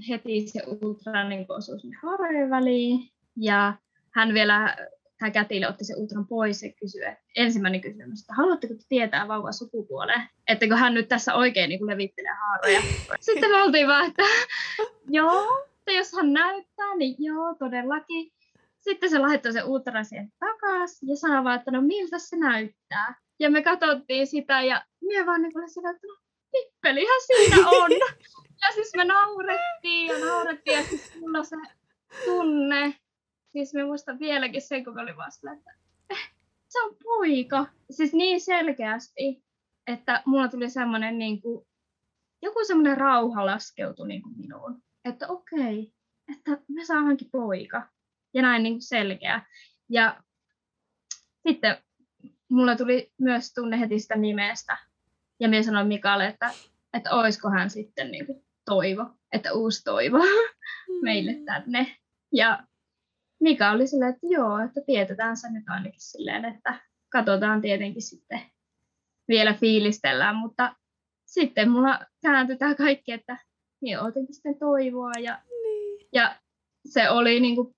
heti 0.09 0.47
se 0.47 0.61
ultra 0.81 1.29
niin 1.29 1.45
osui 1.49 1.79
sinne 1.79 1.97
haarojen 2.03 2.49
väliin. 2.49 3.09
Ja 3.37 3.73
hän 4.11 4.33
vielä, 4.33 4.77
tämä 5.19 5.31
kätilö 5.31 5.67
otti 5.67 5.85
se 5.85 5.93
ultran 5.97 6.27
pois 6.27 6.63
ja 6.63 6.69
kysyi, 6.79 7.05
että 7.05 7.23
ensimmäinen 7.35 7.81
kysymys, 7.81 8.21
että 8.21 8.33
haluatteko 8.33 8.73
tietää 8.89 9.27
vauvan 9.27 9.53
sukupuoleen? 9.53 10.21
Että 10.47 10.67
kun 10.67 10.77
hän 10.77 10.93
nyt 10.93 11.07
tässä 11.07 11.33
oikein 11.33 11.69
niin 11.69 11.87
levittelee 11.87 12.33
haaroja. 12.33 12.81
Sitten 13.19 13.51
me 13.51 13.63
oltiin 13.63 13.87
vaan, 13.87 14.05
että 14.05 14.23
joo, 15.19 15.67
että 15.79 15.91
jos 15.91 16.13
hän 16.15 16.33
näyttää, 16.33 16.95
niin 16.95 17.15
joo, 17.19 17.55
todellakin. 17.59 18.31
Sitten 18.79 19.09
se 19.09 19.19
laittoi 19.19 19.53
se 19.53 19.63
ultra 19.63 20.03
siihen 20.03 20.31
takaisin 20.39 21.09
ja 21.09 21.15
sanoi 21.15 21.43
vaan, 21.43 21.59
että 21.59 21.71
no 21.71 21.81
miltä 21.81 22.19
se 22.19 22.37
näyttää. 22.37 23.15
Ja 23.39 23.51
me 23.51 23.63
katsottiin 23.63 24.27
sitä 24.27 24.61
ja 24.61 24.85
minä 25.01 25.25
vaan 25.25 25.41
niin 25.41 25.69
sillä, 25.73 25.89
että 25.89 26.07
no, 26.07 26.15
pippelihän 26.51 27.21
siinä 27.27 27.69
on. 27.69 27.91
ja 28.61 28.73
siis 28.73 28.91
me 28.95 29.05
naurettiin 29.05 30.07
ja 30.07 30.25
naurettiin 30.25 30.77
ja 30.77 30.83
siis 30.83 31.15
mulla 31.19 31.43
se 31.43 31.55
tunne, 32.25 32.93
siis 33.47 33.73
me 33.73 33.83
muistan 33.83 34.19
vieläkin 34.19 34.61
sen, 34.61 34.83
kun 34.83 34.95
me 34.95 35.01
oli 35.01 35.17
vaan 35.17 35.31
sillä, 35.31 35.53
että 35.53 35.71
eh, 36.09 36.31
se 36.67 36.81
on 36.81 36.95
poika. 37.03 37.65
Siis 37.91 38.13
niin 38.13 38.41
selkeästi, 38.41 39.43
että 39.87 40.23
mulla 40.25 40.47
tuli 40.47 40.69
semmoinen 40.69 41.19
niin 41.19 41.41
kuin, 41.41 41.67
joku 42.41 42.59
semmoinen 42.67 42.97
rauha 42.97 43.45
laskeutui 43.45 44.07
niin 44.07 44.21
kuin 44.21 44.37
minuun. 44.37 44.83
Että 45.05 45.27
okei, 45.27 45.93
että 46.31 46.63
me 46.67 46.85
saadaankin 46.85 47.29
poika. 47.31 47.89
Ja 48.33 48.41
näin 48.41 48.63
niin 48.63 48.73
kuin 48.73 48.81
selkeä. 48.81 49.41
Ja 49.89 50.23
sitten 51.47 51.77
mulle 52.49 52.77
tuli 52.77 53.11
myös 53.21 53.53
tunne 53.53 53.79
heti 53.79 53.99
sitä 53.99 54.15
nimestä. 54.15 54.77
Ja 55.39 55.49
minä 55.49 55.63
sanoin 55.63 55.87
Mikalle, 55.87 56.27
että, 56.27 56.51
että 56.93 57.11
olisiko 57.11 57.49
hän 57.49 57.69
sitten 57.69 58.11
niin 58.11 58.25
kuin 58.25 58.45
toivo, 58.71 59.05
että 59.31 59.53
uusi 59.53 59.83
toivo 59.83 60.17
meille 61.05 61.31
mm. 61.31 61.45
tänne. 61.45 61.95
Ja 62.33 62.63
Mika 63.39 63.71
oli 63.71 63.87
silleen, 63.87 64.13
että 64.13 64.27
joo, 64.29 64.59
että 64.59 64.81
tietetään 64.85 65.37
se 65.37 65.51
nyt 65.51 65.63
ainakin 65.67 66.01
silleen, 66.01 66.45
että 66.45 66.79
katsotaan 67.09 67.61
tietenkin 67.61 68.01
sitten, 68.01 68.41
vielä 69.27 69.53
fiilistellään, 69.53 70.35
mutta 70.35 70.75
sitten 71.25 71.69
mulla 71.69 71.99
kääntyi 72.21 72.57
tämä 72.57 72.75
kaikki, 72.75 73.11
että 73.11 73.37
minä 73.81 74.01
otinkin 74.01 74.35
sitten 74.35 74.59
toivoa 74.59 75.11
ja, 75.19 75.41
niin. 75.63 76.07
ja 76.13 76.39
se 76.85 77.09
oli 77.09 77.39
niin 77.39 77.55
kuin 77.55 77.75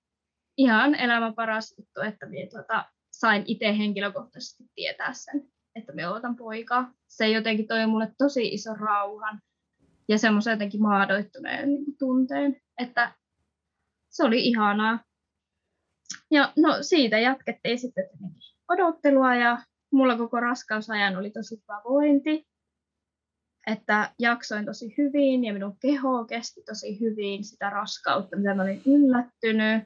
ihan 0.56 0.94
elämän 0.94 1.34
paras 1.34 1.74
juttu, 1.78 2.00
että 2.00 2.26
minä 2.26 2.50
tuota, 2.50 2.84
sain 3.12 3.44
itse 3.46 3.78
henkilökohtaisesti 3.78 4.64
tietää 4.74 5.12
sen, 5.12 5.42
että 5.74 5.92
me 5.92 6.08
odotan 6.08 6.36
poikaa. 6.36 6.92
Se 7.08 7.28
jotenkin 7.28 7.66
toi 7.66 7.86
mulle 7.86 8.12
tosi 8.18 8.48
iso 8.48 8.74
rauhan 8.74 9.40
ja 10.08 10.18
semmoisen 10.18 10.50
jotenkin 10.50 10.82
maadoittuneen 10.82 11.68
niin 11.68 11.98
tunteen, 11.98 12.56
että 12.78 13.12
se 14.10 14.24
oli 14.24 14.46
ihanaa. 14.46 15.04
Ja 16.30 16.52
no 16.56 16.76
siitä 16.80 17.18
jatkettiin 17.18 17.78
sitten 17.78 18.04
odottelua 18.68 19.34
ja 19.34 19.58
mulla 19.92 20.16
koko 20.16 20.40
raskausajan 20.40 21.16
oli 21.16 21.30
tosi 21.30 21.62
hyvä 21.62 21.80
vointi. 21.84 22.46
Että 23.66 24.14
jaksoin 24.18 24.64
tosi 24.64 24.94
hyvin 24.98 25.44
ja 25.44 25.52
minun 25.52 25.76
keho 25.78 26.24
kesti 26.24 26.62
tosi 26.62 27.00
hyvin 27.00 27.44
sitä 27.44 27.70
raskautta, 27.70 28.36
mitä 28.36 28.54
mä 28.54 28.62
olin 28.62 28.82
yllättynyt. 28.86 29.82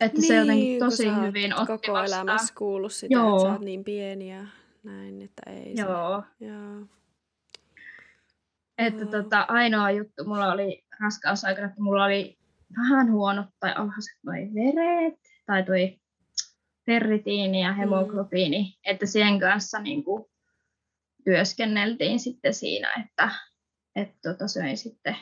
Että 0.00 0.18
niin, 0.18 0.28
se 0.28 0.36
jotenkin 0.36 0.78
tosi 0.78 1.08
hyvin 1.26 1.54
otti 1.54 1.66
koko 1.66 1.98
elämässä 1.98 2.54
kuullut 2.54 2.92
sitä, 2.92 3.14
Joo. 3.14 3.36
että 3.36 3.42
sä 3.42 3.52
oot 3.52 3.60
niin 3.60 3.84
pieni 3.84 4.30
ja 4.30 4.46
näin, 4.82 5.22
että 5.22 5.50
ei 5.50 5.74
Joo. 5.76 6.24
Se. 6.38 6.44
Joo. 6.46 6.86
Että 8.78 9.06
tota, 9.06 9.40
ainoa 9.48 9.90
juttu 9.90 10.24
mulla 10.24 10.52
oli 10.52 10.84
raskausaikana, 11.00 11.66
että 11.66 11.82
mulla 11.82 12.04
oli 12.04 12.38
vähän 12.78 13.12
huonot 13.12 13.46
tai 13.60 13.72
alhaiset 13.72 14.18
noin 14.22 14.54
veret, 14.54 15.20
tai 15.46 15.62
toi 15.62 15.98
ferritiini 16.86 17.62
ja 17.62 17.72
hemoglobiini, 17.72 18.62
mm. 18.62 18.90
että 18.90 19.06
siihen 19.06 19.40
kanssa 19.40 19.78
niin 19.78 20.04
kuin 20.04 20.24
työskenneltiin 21.24 22.20
sitten 22.20 22.54
siinä, 22.54 22.92
että, 23.00 23.30
että 23.96 24.16
tota, 24.22 24.48
söin 24.48 24.76
sitten 24.76 25.16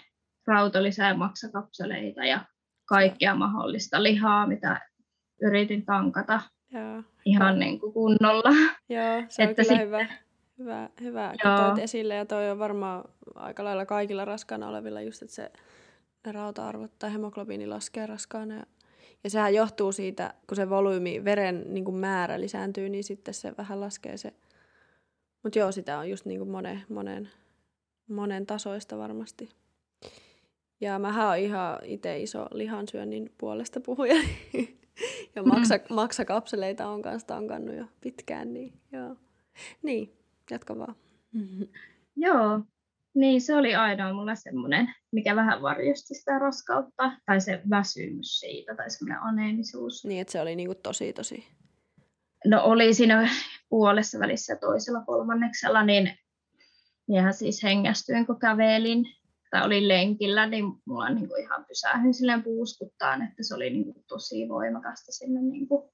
rautalisää 0.46 1.14
maksakapseleita 1.14 2.24
ja 2.24 2.44
kaikkea 2.84 3.34
mahdollista 3.34 4.02
lihaa, 4.02 4.46
mitä 4.46 4.80
yritin 5.42 5.84
tankata 5.84 6.40
Joo. 6.70 7.02
ihan 7.24 7.59
niin 7.59 7.80
kuin 7.80 7.92
kunnolla. 7.92 8.50
Joo, 8.88 9.24
se 9.28 9.42
on 9.42 9.48
että 9.48 9.62
kyllä 9.62 9.68
sitten, 9.68 9.86
hyvä, 9.86 10.07
hyvä, 10.59 10.90
hyvä 11.00 11.34
kun 11.42 11.50
toit 11.50 11.78
esille 11.78 12.14
ja 12.14 12.26
toi 12.26 12.50
on 12.50 12.59
varmaan 12.59 13.05
aika 13.34 13.64
lailla 13.64 13.86
kaikilla 13.86 14.24
raskaana 14.24 14.68
olevilla 14.68 15.00
just, 15.00 15.22
että 15.22 15.34
se 15.34 15.52
rauta-arvot 16.32 16.98
tai 16.98 17.12
hemoglobiini 17.12 17.66
laskee 17.66 18.07
raskaana 18.07 18.55
ja 18.55 18.64
ja 19.24 19.30
sehän 19.30 19.55
johtuu 19.55 19.92
siitä, 19.92 20.34
kun 20.46 20.57
se 20.57 20.70
volyymi, 20.70 21.24
veren 21.24 21.64
niin 21.74 21.84
kuin 21.84 21.96
määrä 21.96 22.40
lisääntyy, 22.40 22.88
niin 22.88 23.05
sitten 23.05 23.34
se 23.34 23.57
vähän 23.59 23.80
laskee 23.80 24.16
se. 24.16 24.32
Mutta 25.42 25.59
joo, 25.59 25.72
sitä 25.72 25.98
on 25.98 26.11
just 26.11 26.24
niin 26.24 26.38
kuin 26.38 26.50
monen, 26.50 26.82
monen, 26.88 27.30
monen 28.09 28.46
tasoista 28.46 28.98
varmasti. 28.98 29.48
Ja 30.80 30.98
mä 30.98 31.28
oon 31.28 31.38
ihan 31.38 31.78
itse 31.82 32.18
iso 32.18 32.46
lihansyönnin 32.52 33.32
puolesta 33.38 33.80
puhuja. 33.80 34.14
ja 35.34 35.42
maksa, 35.42 35.76
mm. 35.76 35.94
maksakapseleita 35.94 36.88
on 36.88 37.02
kanssa 37.02 37.26
tankannut 37.26 37.76
jo 37.76 37.84
pitkään, 38.00 38.52
niin 38.52 38.72
joo. 38.92 39.16
Niin, 39.82 40.12
jatka 40.51 40.78
vaan. 40.78 40.95
Joo, 42.16 42.61
niin, 43.14 43.40
se 43.40 43.57
oli 43.57 43.74
aina 43.74 44.12
mulla 44.12 44.34
semmoinen, 44.34 44.95
mikä 45.12 45.36
vähän 45.36 45.62
varjosti 45.62 46.14
sitä 46.14 46.38
raskautta, 46.38 47.12
tai 47.26 47.40
se 47.40 47.62
väsymys 47.70 48.40
siitä, 48.40 48.74
tai 48.74 48.90
semmoinen 48.90 49.22
aneemisuus. 49.22 50.05
Niin, 50.05 50.20
että 50.20 50.32
se 50.32 50.40
oli 50.40 50.57
niinku 50.57 50.74
tosi, 50.74 51.12
tosi... 51.12 51.47
No 52.47 52.64
oli 52.64 52.95
siinä 52.95 53.28
puolessa 53.68 54.18
välissä 54.18 54.57
toisella 54.57 55.01
kolmanneksella, 55.07 55.82
niin 55.82 56.18
miehän 57.09 57.34
siis 57.34 57.62
hengästyin, 57.62 58.26
kun 58.26 58.38
kävelin 58.38 59.05
tai 59.51 59.66
olin 59.66 59.88
lenkillä, 59.88 60.47
niin 60.47 60.64
mulla 60.86 61.11
niinku 61.11 61.34
ihan 61.34 61.64
pysähdyin 61.68 62.14
silleen 62.14 62.42
puuskuttaan, 62.42 63.22
että 63.22 63.42
se 63.42 63.55
oli 63.55 63.70
niinku 63.70 64.05
tosi 64.09 64.49
voimakasta 64.49 65.12
sinne 65.12 65.42
niinku 65.42 65.92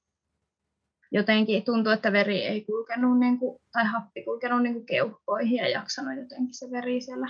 jotenkin 1.11 1.63
tuntui, 1.63 1.93
että 1.93 2.11
veri 2.11 2.43
ei 2.43 2.61
kulkenut 2.61 3.19
niin 3.19 3.39
kuin, 3.39 3.61
tai 3.71 3.85
happi 3.85 4.23
kulkenut 4.23 4.63
niin 4.63 4.73
kuin 4.73 4.85
keuhkoihin 4.85 5.57
ja 5.57 5.69
jaksanut 5.69 6.17
jotenkin 6.17 6.53
se 6.53 6.71
veri 6.71 7.01
siellä 7.01 7.27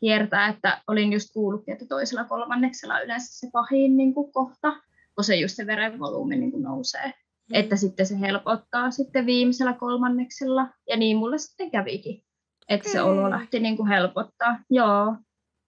kiertää, 0.00 0.48
että 0.48 0.82
olin 0.88 1.12
just 1.12 1.32
kuullutkin, 1.32 1.72
että 1.72 1.86
toisella 1.86 2.24
kolmanneksella 2.24 3.00
yleensä 3.00 3.38
se 3.38 3.48
pahin 3.52 3.96
niin 3.96 4.14
kuin 4.14 4.32
kohta, 4.32 4.72
kun 5.14 5.24
se 5.24 5.36
just 5.36 5.56
se 5.56 5.66
veren 5.66 5.98
volyymi 5.98 6.36
niin 6.36 6.52
kuin 6.52 6.62
nousee. 6.62 7.06
Mm. 7.06 7.54
Että 7.54 7.76
sitten 7.76 8.06
se 8.06 8.20
helpottaa 8.20 8.90
sitten 8.90 9.26
viimeisellä 9.26 9.72
kolmanneksella, 9.72 10.68
ja 10.88 10.96
niin 10.96 11.16
mulle 11.16 11.38
sitten 11.38 11.70
kävikin. 11.70 12.24
Että 12.68 12.90
se 12.90 13.02
olo 13.02 13.30
lähti 13.30 13.60
niin 13.60 13.76
kuin 13.76 13.88
helpottaa. 13.88 14.58
Joo, 14.70 15.16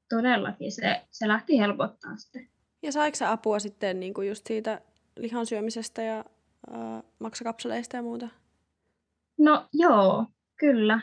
todellakin 0.09 0.73
se, 0.73 1.03
se 1.11 1.29
lähti 1.29 1.59
helpottaa 1.59 2.17
sitten. 2.17 2.49
Ja 2.83 2.93
saiko 2.93 3.17
apua 3.27 3.59
sitten 3.59 4.01
niin 4.01 4.15
kuin 4.15 4.29
just 4.29 4.47
siitä 4.47 4.81
lihan 5.17 5.47
syömisestä 5.47 6.03
ja 6.03 6.25
äh, 6.75 7.03
maksakapseleista 7.19 7.97
ja 7.97 8.03
muuta? 8.03 8.29
No 9.39 9.69
joo, 9.73 10.27
kyllä. 10.59 11.01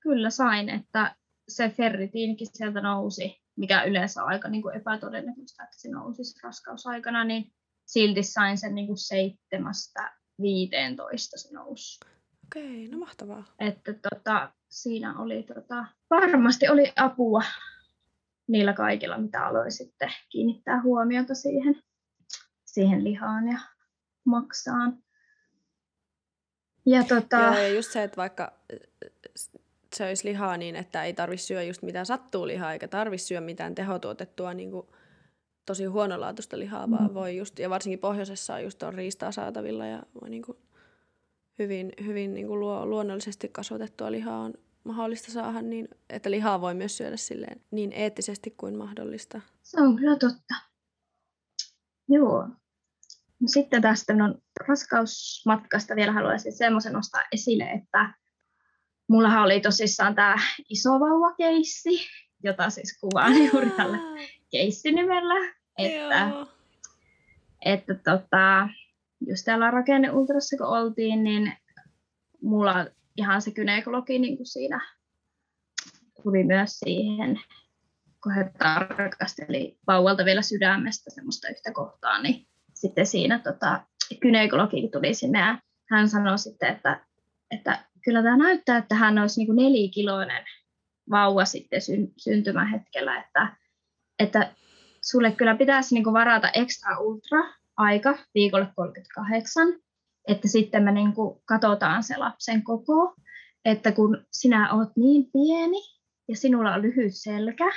Kyllä 0.00 0.30
sain, 0.30 0.68
että 0.68 1.16
se 1.48 1.68
ferritiinikin 1.68 2.46
sieltä 2.52 2.80
nousi, 2.80 3.36
mikä 3.56 3.84
yleensä 3.84 4.22
on 4.22 4.28
aika 4.28 4.48
niin 4.48 4.62
kuin 4.62 4.76
epätodennäköistä, 4.76 5.64
että 5.64 5.80
se 5.80 5.90
nousisi 5.90 6.40
raskausaikana, 6.42 7.24
niin 7.24 7.52
silti 7.86 8.22
sain 8.22 8.58
sen 8.58 8.74
niin 8.74 8.86
kuin 8.86 8.98
seitsemästä 8.98 10.12
15 10.42 11.38
se 11.38 11.54
nousi. 11.54 12.00
Okei, 12.46 12.88
no 12.88 12.98
mahtavaa. 12.98 13.44
Että 13.58 13.94
tota, 14.10 14.52
siinä 14.68 15.18
oli 15.18 15.42
tota, 15.42 15.86
varmasti 16.10 16.68
oli 16.68 16.92
apua 16.96 17.42
niillä 18.48 18.72
kaikilla, 18.72 19.18
mitä 19.18 19.46
aloin 19.46 19.72
sitten 19.72 20.12
kiinnittää 20.28 20.82
huomiota 20.82 21.34
siihen, 21.34 21.82
siihen 22.64 23.04
lihaan 23.04 23.48
ja 23.48 23.58
maksaa. 24.28 24.92
Ja, 26.86 27.04
tota... 27.04 27.36
Joo, 27.36 27.54
ja 27.54 27.68
just 27.68 27.92
se, 27.92 28.02
että 28.02 28.16
vaikka 28.16 28.52
se 29.94 30.06
olisi 30.06 30.28
lihaa 30.28 30.56
niin, 30.56 30.76
että 30.76 31.04
ei 31.04 31.14
tarvitse 31.14 31.46
syödä 31.46 31.62
just 31.62 31.82
mitään 31.82 32.06
sattuu 32.06 32.46
lihaa, 32.46 32.72
eikä 32.72 32.88
tarvitse 32.88 33.26
syödä 33.26 33.40
mitään 33.40 33.74
tehotuotettua 33.74 34.54
niin 34.54 34.70
kuin 34.70 34.86
tosi 35.66 35.84
huonolaatuista 35.84 36.58
lihaa, 36.58 36.86
mm. 36.86 36.90
vaan 36.90 37.14
voi 37.14 37.36
just, 37.36 37.58
ja 37.58 37.70
varsinkin 37.70 37.98
pohjoisessa 37.98 38.54
on 38.54 38.62
just 38.62 38.82
on 38.82 38.94
riistaa 38.94 39.32
saatavilla 39.32 39.86
ja 39.86 40.02
voi 40.20 40.30
niin 40.30 40.42
kuin 40.42 40.58
hyvin, 41.58 41.92
hyvin 42.04 42.34
niin 42.34 42.46
kuin 42.46 42.60
luo, 42.60 42.86
luonnollisesti 42.86 43.48
kasvatettua 43.48 44.12
lihaa 44.12 44.40
on 44.40 44.54
mahdollista 44.84 45.32
saada, 45.32 45.62
niin 45.62 45.88
että 46.10 46.30
lihaa 46.30 46.60
voi 46.60 46.74
myös 46.74 46.96
syödä 46.96 47.16
silleen 47.16 47.60
niin 47.70 47.92
eettisesti 47.92 48.54
kuin 48.56 48.76
mahdollista. 48.76 49.40
Se 49.62 49.80
on 49.80 49.96
kyllä 49.96 50.16
totta. 50.16 50.54
Joo, 52.08 52.48
sitten 53.46 53.82
tästä 53.82 54.14
no, 54.14 54.34
raskausmatkasta 54.68 55.96
vielä 55.96 56.12
haluaisin 56.12 56.52
semmoisen 56.52 56.92
nostaa 56.92 57.22
esille, 57.32 57.64
että 57.64 58.14
mullahan 59.08 59.42
oli 59.42 59.60
tosissaan 59.60 60.14
tämä 60.14 60.36
isovauvakeissi, 60.68 62.00
jota 62.44 62.70
siis 62.70 62.98
kuvaan 63.00 63.46
juuri 63.52 63.70
tällä 63.70 63.98
keissinimellä. 64.50 65.54
Että, 65.78 66.30
että 67.64 67.94
tota, 67.94 68.68
just 69.26 69.44
täällä 69.44 69.70
rakenneultrassa 69.70 70.56
kun 70.56 70.66
oltiin, 70.66 71.24
niin 71.24 71.52
mulla 72.42 72.86
ihan 73.16 73.42
se 73.42 73.50
kynekologi 73.50 74.18
niin 74.18 74.36
kuin 74.36 74.46
siinä 74.46 74.80
tuli 76.22 76.44
myös 76.44 76.78
siihen, 76.78 77.40
kun 78.22 78.34
he 78.34 78.50
tarkasteli 78.58 79.78
vauvalta 79.86 80.24
vielä 80.24 80.42
sydämestä 80.42 81.10
semmoista 81.10 81.48
yhtä 81.48 81.72
kohtaa, 81.72 82.22
niin 82.22 82.48
sitten 82.80 83.06
siinä 83.06 83.38
tota, 83.38 83.80
kynekologi 84.20 84.88
tuli 84.88 85.14
sinne 85.14 85.38
ja 85.38 85.58
hän 85.90 86.08
sanoi 86.08 86.38
sitten, 86.38 86.68
että, 86.68 87.00
että 87.50 87.84
kyllä 88.04 88.22
tämä 88.22 88.36
näyttää, 88.36 88.78
että 88.78 88.94
hän 88.94 89.18
olisi 89.18 89.44
niin 89.44 89.56
nelikiloinen 89.56 90.44
vauva 91.10 91.44
sitten 91.44 91.82
syn, 91.82 92.08
syntymähetkellä, 92.16 93.20
että, 93.20 93.56
että 94.18 94.54
sulle 95.02 95.32
kyllä 95.32 95.54
pitäisi 95.54 95.94
niin 95.94 96.04
varata 96.04 96.50
extra 96.54 96.98
ultra 96.98 97.38
aika 97.76 98.18
viikolle 98.34 98.68
38, 98.76 99.68
että 100.28 100.48
sitten 100.48 100.82
me 100.82 100.92
niin 100.92 101.12
katsotaan 101.44 102.02
se 102.02 102.16
lapsen 102.16 102.62
koko, 102.62 103.14
että 103.64 103.92
kun 103.92 104.26
sinä 104.32 104.74
oot 104.74 104.88
niin 104.96 105.30
pieni 105.32 105.82
ja 106.28 106.36
sinulla 106.36 106.74
on 106.74 106.82
lyhyt 106.82 107.12
selkä, 107.14 107.72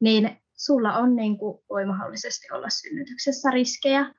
niin 0.00 0.40
sulla 0.56 0.96
on 0.96 1.16
niin 1.16 1.38
kuin, 1.38 1.58
voi 1.70 1.86
mahdollisesti 1.86 2.46
olla 2.52 2.68
synnytyksessä 2.68 3.50
riskejä. 3.50 4.14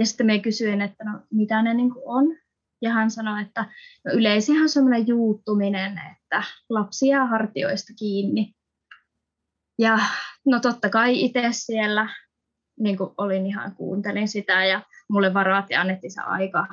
Ja 0.00 0.06
sitten 0.06 0.26
me 0.26 0.38
kysyin, 0.38 0.80
että 0.80 1.04
no, 1.04 1.20
mitä 1.30 1.62
ne 1.62 1.74
niin 1.74 1.92
on. 2.04 2.36
Ja 2.82 2.90
hän 2.90 3.10
sanoi, 3.10 3.42
että 3.42 3.66
no, 4.04 4.12
yleisinhän 4.12 4.62
on 4.62 4.68
sellainen 4.68 5.06
juuttuminen, 5.06 6.00
että 6.12 6.42
lapsi 6.68 7.08
jää 7.08 7.26
hartioista 7.26 7.92
kiinni. 7.98 8.54
Ja 9.78 9.98
no 10.46 10.60
totta 10.60 10.88
kai 10.90 11.24
itse 11.24 11.48
siellä 11.50 12.08
niin 12.80 12.96
kuin 12.96 13.10
olin 13.16 13.46
ihan 13.46 13.74
kuuntelin 13.74 14.28
sitä 14.28 14.64
ja 14.64 14.82
mulle 15.10 15.34
varat 15.34 15.70
ja 15.70 15.80
annettiin 15.80 16.10
se 16.10 16.20
aika, 16.20 16.66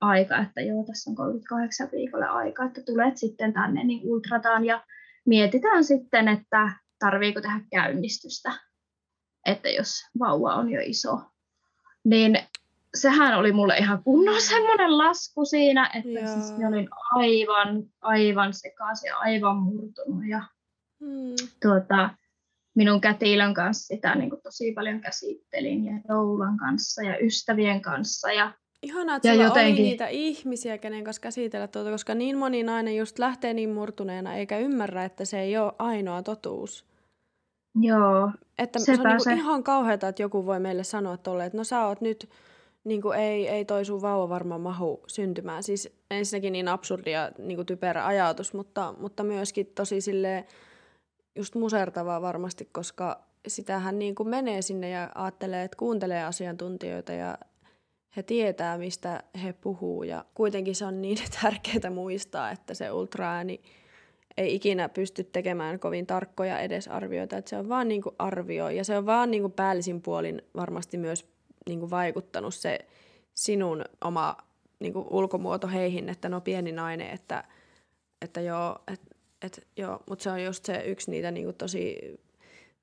aika, 0.00 0.38
että 0.38 0.60
joo, 0.60 0.84
tässä 0.84 1.10
on 1.10 1.16
38 1.16 1.88
viikolle 1.92 2.26
aika, 2.26 2.64
että 2.64 2.82
tulet 2.82 3.16
sitten 3.16 3.52
tänne, 3.52 3.84
niin 3.84 4.00
ultrataan 4.04 4.64
ja 4.64 4.84
mietitään 5.26 5.84
sitten, 5.84 6.28
että 6.28 6.70
tarviiko 6.98 7.40
tehdä 7.40 7.60
käynnistystä, 7.70 8.52
että 9.46 9.68
jos 9.68 9.90
vauva 10.18 10.54
on 10.54 10.70
jo 10.70 10.80
iso. 10.84 11.20
Niin 12.04 12.38
sehän 12.96 13.38
oli 13.38 13.52
mulle 13.52 13.76
ihan 13.76 14.02
kunnon 14.02 14.40
semmoinen 14.40 14.98
lasku 14.98 15.44
siinä, 15.44 15.90
että 15.94 16.32
siis 16.32 16.52
olin 16.68 16.88
aivan, 17.12 17.82
aivan 18.00 18.52
sekaisin 18.52 19.08
ja 19.08 19.16
aivan 19.16 19.56
murtunut. 19.56 20.26
Ja, 20.28 20.42
hmm. 21.00 21.34
tuota, 21.62 22.10
minun 22.74 23.00
kätilön 23.00 23.54
kanssa 23.54 23.86
sitä 23.86 24.14
niin 24.14 24.30
kuin 24.30 24.42
tosi 24.42 24.72
paljon 24.72 25.00
käsittelin 25.00 25.84
ja 25.84 25.92
Doulan 26.08 26.56
kanssa 26.56 27.02
ja 27.02 27.18
ystävien 27.18 27.82
kanssa. 27.82 28.32
Ja, 28.32 28.52
Ihanaa, 28.82 29.16
että 29.16 29.28
ja 29.28 29.34
jotenkin... 29.34 29.74
oli 29.74 29.82
niitä 29.82 30.08
ihmisiä, 30.08 30.78
kenen 30.78 31.04
kanssa 31.04 31.22
käsitellä 31.22 31.68
tuota, 31.68 31.90
koska 31.90 32.14
niin 32.14 32.38
moni 32.38 32.62
nainen 32.62 32.96
just 32.96 33.18
lähtee 33.18 33.54
niin 33.54 33.70
murtuneena 33.70 34.34
eikä 34.34 34.58
ymmärrä, 34.58 35.04
että 35.04 35.24
se 35.24 35.40
ei 35.40 35.56
ole 35.58 35.72
ainoa 35.78 36.22
totuus. 36.22 36.84
Joo, 37.80 38.30
että 38.58 38.78
se 38.78 38.92
on 38.92 38.98
niin 38.98 39.38
ihan 39.38 39.62
kauheata, 39.62 40.08
että 40.08 40.22
joku 40.22 40.46
voi 40.46 40.60
meille 40.60 40.84
sanoa 40.84 41.16
tolle, 41.16 41.46
että 41.46 41.58
no 41.58 41.64
sä 41.64 41.86
oot 41.86 42.00
nyt, 42.00 42.28
niin 42.86 43.02
kuin 43.02 43.18
ei, 43.18 43.48
ei 43.48 43.64
toi 43.64 43.84
sun 43.84 44.02
vauva 44.02 44.28
varmaan 44.28 44.60
mahu 44.60 45.02
syntymään. 45.06 45.62
Siis 45.62 45.96
ensinnäkin 46.10 46.52
niin 46.52 46.68
absurdia 46.68 47.30
niin 47.38 47.56
kuin 47.56 47.66
typerä 47.66 48.06
ajatus, 48.06 48.54
mutta, 48.54 48.94
mutta 48.98 49.24
myöskin 49.24 49.66
tosi 49.66 50.00
silleen, 50.00 50.44
just 51.34 51.54
musertavaa 51.54 52.22
varmasti, 52.22 52.68
koska 52.72 53.20
sitähän 53.48 53.98
niin 53.98 54.14
kuin 54.14 54.28
menee 54.28 54.62
sinne 54.62 54.90
ja 54.90 55.10
ajattelee, 55.14 55.64
että 55.64 55.76
kuuntelee 55.76 56.24
asiantuntijoita 56.24 57.12
ja 57.12 57.38
he 58.16 58.22
tietää, 58.22 58.78
mistä 58.78 59.22
he 59.42 59.52
puhuu. 59.52 60.02
Ja 60.02 60.24
kuitenkin 60.34 60.74
se 60.74 60.84
on 60.84 61.02
niin 61.02 61.18
tärkeää 61.42 61.90
muistaa, 61.90 62.50
että 62.50 62.74
se 62.74 62.92
ultraääni 62.92 63.60
ei 64.36 64.54
ikinä 64.54 64.88
pysty 64.88 65.24
tekemään 65.24 65.80
kovin 65.80 66.06
tarkkoja 66.06 66.60
edesarvioita, 66.60 67.36
että 67.36 67.48
se 67.48 67.56
on 67.56 67.68
vaan 67.68 67.88
niin 67.88 68.02
kuin 68.02 68.14
arvio 68.18 68.68
ja 68.68 68.84
se 68.84 68.98
on 68.98 69.06
vaan 69.06 69.30
niin 69.30 69.42
kuin 69.42 69.52
päällisin 69.52 70.02
puolin 70.02 70.42
varmasti 70.56 70.98
myös 70.98 71.35
niin 71.68 71.80
kuin 71.80 71.90
vaikuttanut 71.90 72.54
se 72.54 72.78
sinun 73.34 73.84
oma 74.04 74.36
niin 74.80 74.92
kuin 74.92 75.06
ulkomuoto 75.10 75.68
heihin, 75.68 76.08
että 76.08 76.28
no 76.28 76.40
pieni 76.40 76.72
nainen, 76.72 77.10
että, 77.10 77.44
että 78.22 78.40
joo, 78.40 78.78
että 78.92 79.16
et, 79.42 79.66
joo, 79.76 80.02
mutta 80.08 80.22
se 80.22 80.30
on 80.30 80.44
just 80.44 80.64
se 80.64 80.82
yksi 80.86 81.10
niitä 81.10 81.30
niinku 81.30 81.52
tosi 81.52 81.98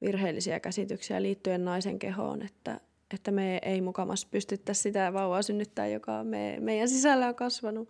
virheellisiä 0.02 0.60
käsityksiä 0.60 1.22
liittyen 1.22 1.66
naisen 1.66 2.00
kehoon, 2.00 2.42
että, 2.42 2.80
että 3.14 3.32
me 3.32 3.60
ei 3.62 3.82
mukamas 3.82 4.26
pystyttäisi 4.26 4.82
sitä 4.82 5.14
vauvaa 5.14 5.42
synnyttää, 5.42 5.88
joka 5.88 6.24
me, 6.24 6.58
meidän 6.60 6.90
sisällä 6.90 7.28
on 7.28 7.36
kasvanut. 7.36 7.90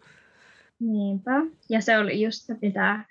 Niinpä. 0.80 1.32
Ja 1.70 1.82
se 1.82 1.98
oli 1.98 2.22
just 2.22 2.41
se, 2.46 2.56
mitä 2.62 3.06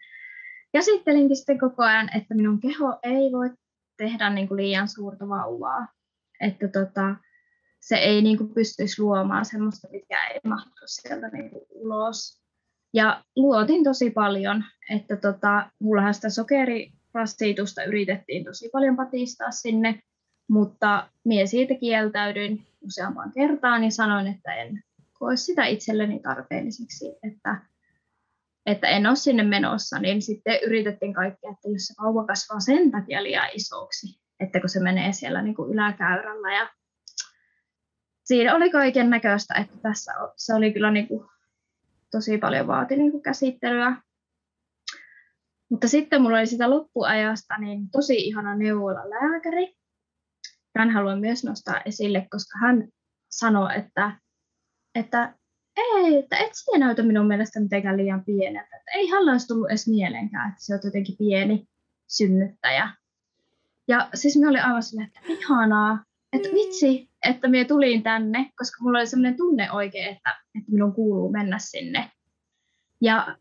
käsittelinkin 0.72 1.36
sitten 1.36 1.58
koko 1.58 1.82
ajan, 1.82 2.16
että 2.16 2.34
minun 2.34 2.60
keho 2.60 2.98
ei 3.02 3.32
voi 3.32 3.50
tehdä 3.96 4.30
niin 4.30 4.48
kuin 4.48 4.56
liian 4.56 4.88
suurta 4.88 5.28
vauvaa. 5.28 5.86
Että 6.40 6.68
tota, 6.68 7.16
se 7.82 7.96
ei 7.96 8.22
niin 8.22 8.38
kuin 8.38 8.54
pystyisi 8.54 9.02
luomaan 9.02 9.44
semmoista, 9.44 9.88
mikä 9.90 10.28
ei 10.28 10.40
mahtu 10.44 10.82
sieltä 10.86 11.28
niin 11.28 11.50
kuin 11.50 11.64
ulos. 11.70 12.42
Ja 12.94 13.24
luotin 13.36 13.84
tosi 13.84 14.10
paljon, 14.10 14.64
että 14.90 15.16
tota, 15.16 15.70
mullahan 15.78 16.14
sitä 16.14 16.30
sokerirasitusta 16.30 17.84
yritettiin 17.84 18.44
tosi 18.44 18.68
paljon 18.72 18.96
patistaa 18.96 19.50
sinne, 19.50 20.00
mutta 20.50 21.10
mie 21.24 21.46
siitä 21.46 21.74
kieltäydyin 21.74 22.66
useampaan 22.80 23.32
kertaan 23.32 23.84
ja 23.84 23.90
sanoin, 23.90 24.26
että 24.26 24.54
en 24.54 24.82
koe 25.12 25.36
sitä 25.36 25.64
itselleni 25.64 26.20
tarpeelliseksi, 26.20 27.14
että, 27.22 27.56
että 28.66 28.88
en 28.88 29.06
ole 29.06 29.16
sinne 29.16 29.42
menossa, 29.42 29.98
niin 29.98 30.22
sitten 30.22 30.58
yritettiin 30.66 31.14
kaikkea, 31.14 31.50
että 31.50 31.68
jos 31.68 31.86
se 31.86 31.94
kasvaa 32.26 32.60
sen 32.60 32.90
takia 32.90 33.22
liian 33.22 33.48
isoksi, 33.54 34.20
että 34.40 34.60
kun 34.60 34.68
se 34.68 34.80
menee 34.80 35.12
siellä 35.12 35.42
niin 35.42 35.54
kuin 35.54 35.72
yläkäyrällä 35.72 36.54
ja 36.54 36.68
siinä 38.32 38.54
oli 38.54 38.70
kaiken 38.70 39.10
näköistä, 39.10 39.54
että 39.54 39.76
tässä 39.82 40.12
se 40.36 40.54
oli 40.54 40.72
kyllä 40.72 40.90
niin 40.90 41.08
kuin 41.08 41.28
tosi 42.10 42.38
paljon 42.38 42.66
vaati 42.66 42.96
niin 42.96 43.10
kuin 43.10 43.22
käsittelyä. 43.22 43.96
Mutta 45.70 45.88
sitten 45.88 46.22
mulla 46.22 46.38
oli 46.38 46.46
sitä 46.46 46.70
loppuajasta 46.70 47.58
niin 47.58 47.90
tosi 47.90 48.14
ihana 48.16 48.56
neuvola-lääkäri. 48.56 49.74
Tämän 50.72 50.90
haluan 50.90 51.20
myös 51.20 51.44
nostaa 51.44 51.80
esille, 51.84 52.26
koska 52.30 52.58
hän 52.58 52.88
sanoi, 53.30 53.78
että, 53.78 54.12
että 54.94 55.34
ei, 55.76 56.18
että 56.18 56.36
et 56.36 56.50
sinä 56.52 56.86
näytä 56.86 57.02
minun 57.02 57.26
mielestä 57.26 57.60
mitenkään 57.60 57.96
liian 57.96 58.24
pieneltä. 58.24 58.76
Että 58.76 58.90
ei 58.94 59.08
hänellä 59.08 59.32
olisi 59.32 59.46
tullut 59.46 59.68
edes 59.68 59.88
mielenkään, 59.88 60.48
että 60.48 60.64
se 60.64 60.74
on 60.74 60.80
jotenkin 60.84 61.16
pieni 61.18 61.66
synnyttäjä. 62.08 62.88
Ja 63.88 64.08
siis 64.14 64.36
me 64.36 64.48
oli 64.48 64.58
aivan 64.58 64.82
silleen, 64.82 65.06
että 65.06 65.20
ihanaa, 65.24 66.04
että 66.32 66.48
vitsi, 66.48 67.11
että 67.28 67.48
minä 67.48 67.64
tulin 67.64 68.02
tänne, 68.02 68.50
koska 68.58 68.76
mulla 68.80 68.98
oli 68.98 69.06
sellainen 69.06 69.36
tunne 69.36 69.72
oikein, 69.72 70.16
että, 70.16 70.30
että 70.58 70.72
minun 70.72 70.92
kuuluu 70.92 71.32
mennä 71.32 71.58
sinne. 71.58 72.10
Ja 73.00 73.36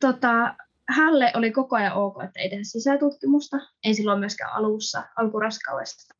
tota, 0.00 0.54
hälle 0.88 1.32
oli 1.34 1.50
koko 1.50 1.76
ajan 1.76 1.92
ok, 1.92 2.22
että 2.24 2.40
ei 2.40 2.50
tehdä 2.50 2.64
sisätutkimusta, 2.64 3.56
ei 3.84 3.94
silloin 3.94 4.20
myöskään 4.20 4.52
alussa, 4.52 5.04
alkuraskaudesta, 5.16 6.14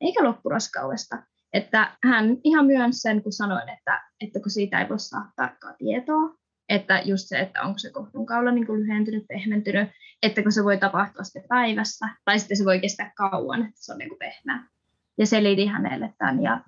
eikä 0.00 0.24
loppuraskaudesta. 0.24 1.22
Että 1.52 1.96
hän 2.04 2.36
ihan 2.44 2.66
myönsi 2.66 3.00
sen, 3.00 3.22
kun 3.22 3.32
sanoin, 3.32 3.68
että, 3.68 4.02
että 4.20 4.40
kun 4.40 4.50
siitä 4.50 4.80
ei 4.80 4.88
voi 4.88 4.98
saada 4.98 5.30
tarkkaa 5.36 5.74
tietoa, 5.78 6.34
että 6.68 7.02
just 7.04 7.28
se, 7.28 7.38
että 7.38 7.62
onko 7.62 7.78
se 7.78 7.90
kohdunkaula 7.90 8.50
niin 8.50 8.66
kuin 8.66 8.80
lyhentynyt, 8.80 9.24
pehmentynyt, 9.28 9.88
että 10.22 10.42
kun 10.42 10.52
se 10.52 10.64
voi 10.64 10.78
tapahtua 10.78 11.24
sitten 11.24 11.48
päivässä, 11.48 12.08
tai 12.24 12.38
sitten 12.38 12.56
se 12.56 12.64
voi 12.64 12.80
kestää 12.80 13.12
kauan, 13.16 13.60
että 13.60 13.84
se 13.84 13.92
on 13.92 13.98
niin 13.98 14.08
kuin 14.08 14.18
pehmeä 14.18 14.73
ja 15.18 15.26
selitin 15.26 15.68
hänelle 15.68 16.14
tämän. 16.18 16.42
Ja 16.42 16.60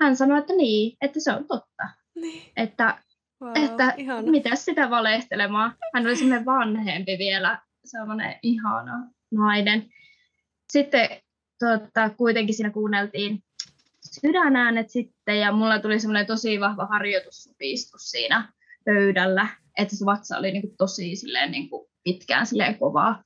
hän 0.00 0.16
sanoi, 0.16 0.38
että 0.38 0.52
niin, 0.52 0.96
että 1.00 1.20
se 1.20 1.32
on 1.32 1.44
totta. 1.48 1.88
Niin. 2.14 2.52
Että, 2.56 2.98
wow, 3.42 3.52
että 3.56 3.94
mitä 4.30 4.56
sitä 4.56 4.90
valehtelemaan. 4.90 5.74
Hän 5.94 6.06
oli 6.06 6.16
semmoinen 6.16 6.46
vanhempi 6.46 7.18
vielä, 7.18 7.58
semmoinen 7.84 8.38
ihana 8.42 9.10
nainen. 9.30 9.86
Sitten 10.72 11.08
tota, 11.58 12.10
kuitenkin 12.10 12.54
siinä 12.54 12.70
kuunneltiin 12.70 13.42
sydänäänet 14.20 14.90
sitten 14.90 15.40
ja 15.40 15.52
mulla 15.52 15.78
tuli 15.78 16.00
semmoinen 16.00 16.26
tosi 16.26 16.60
vahva 16.60 16.86
harjoitussupistus 16.86 18.10
siinä 18.10 18.52
pöydällä, 18.84 19.48
että 19.78 19.96
se 19.96 20.04
vatsa 20.04 20.38
oli 20.38 20.52
niin 20.52 20.62
kuin 20.62 20.76
tosi 20.76 21.16
silleen 21.16 21.50
niin 21.50 21.70
kuin 21.70 21.88
pitkään 22.04 22.46
silleen 22.46 22.78
kovaa. 22.78 23.24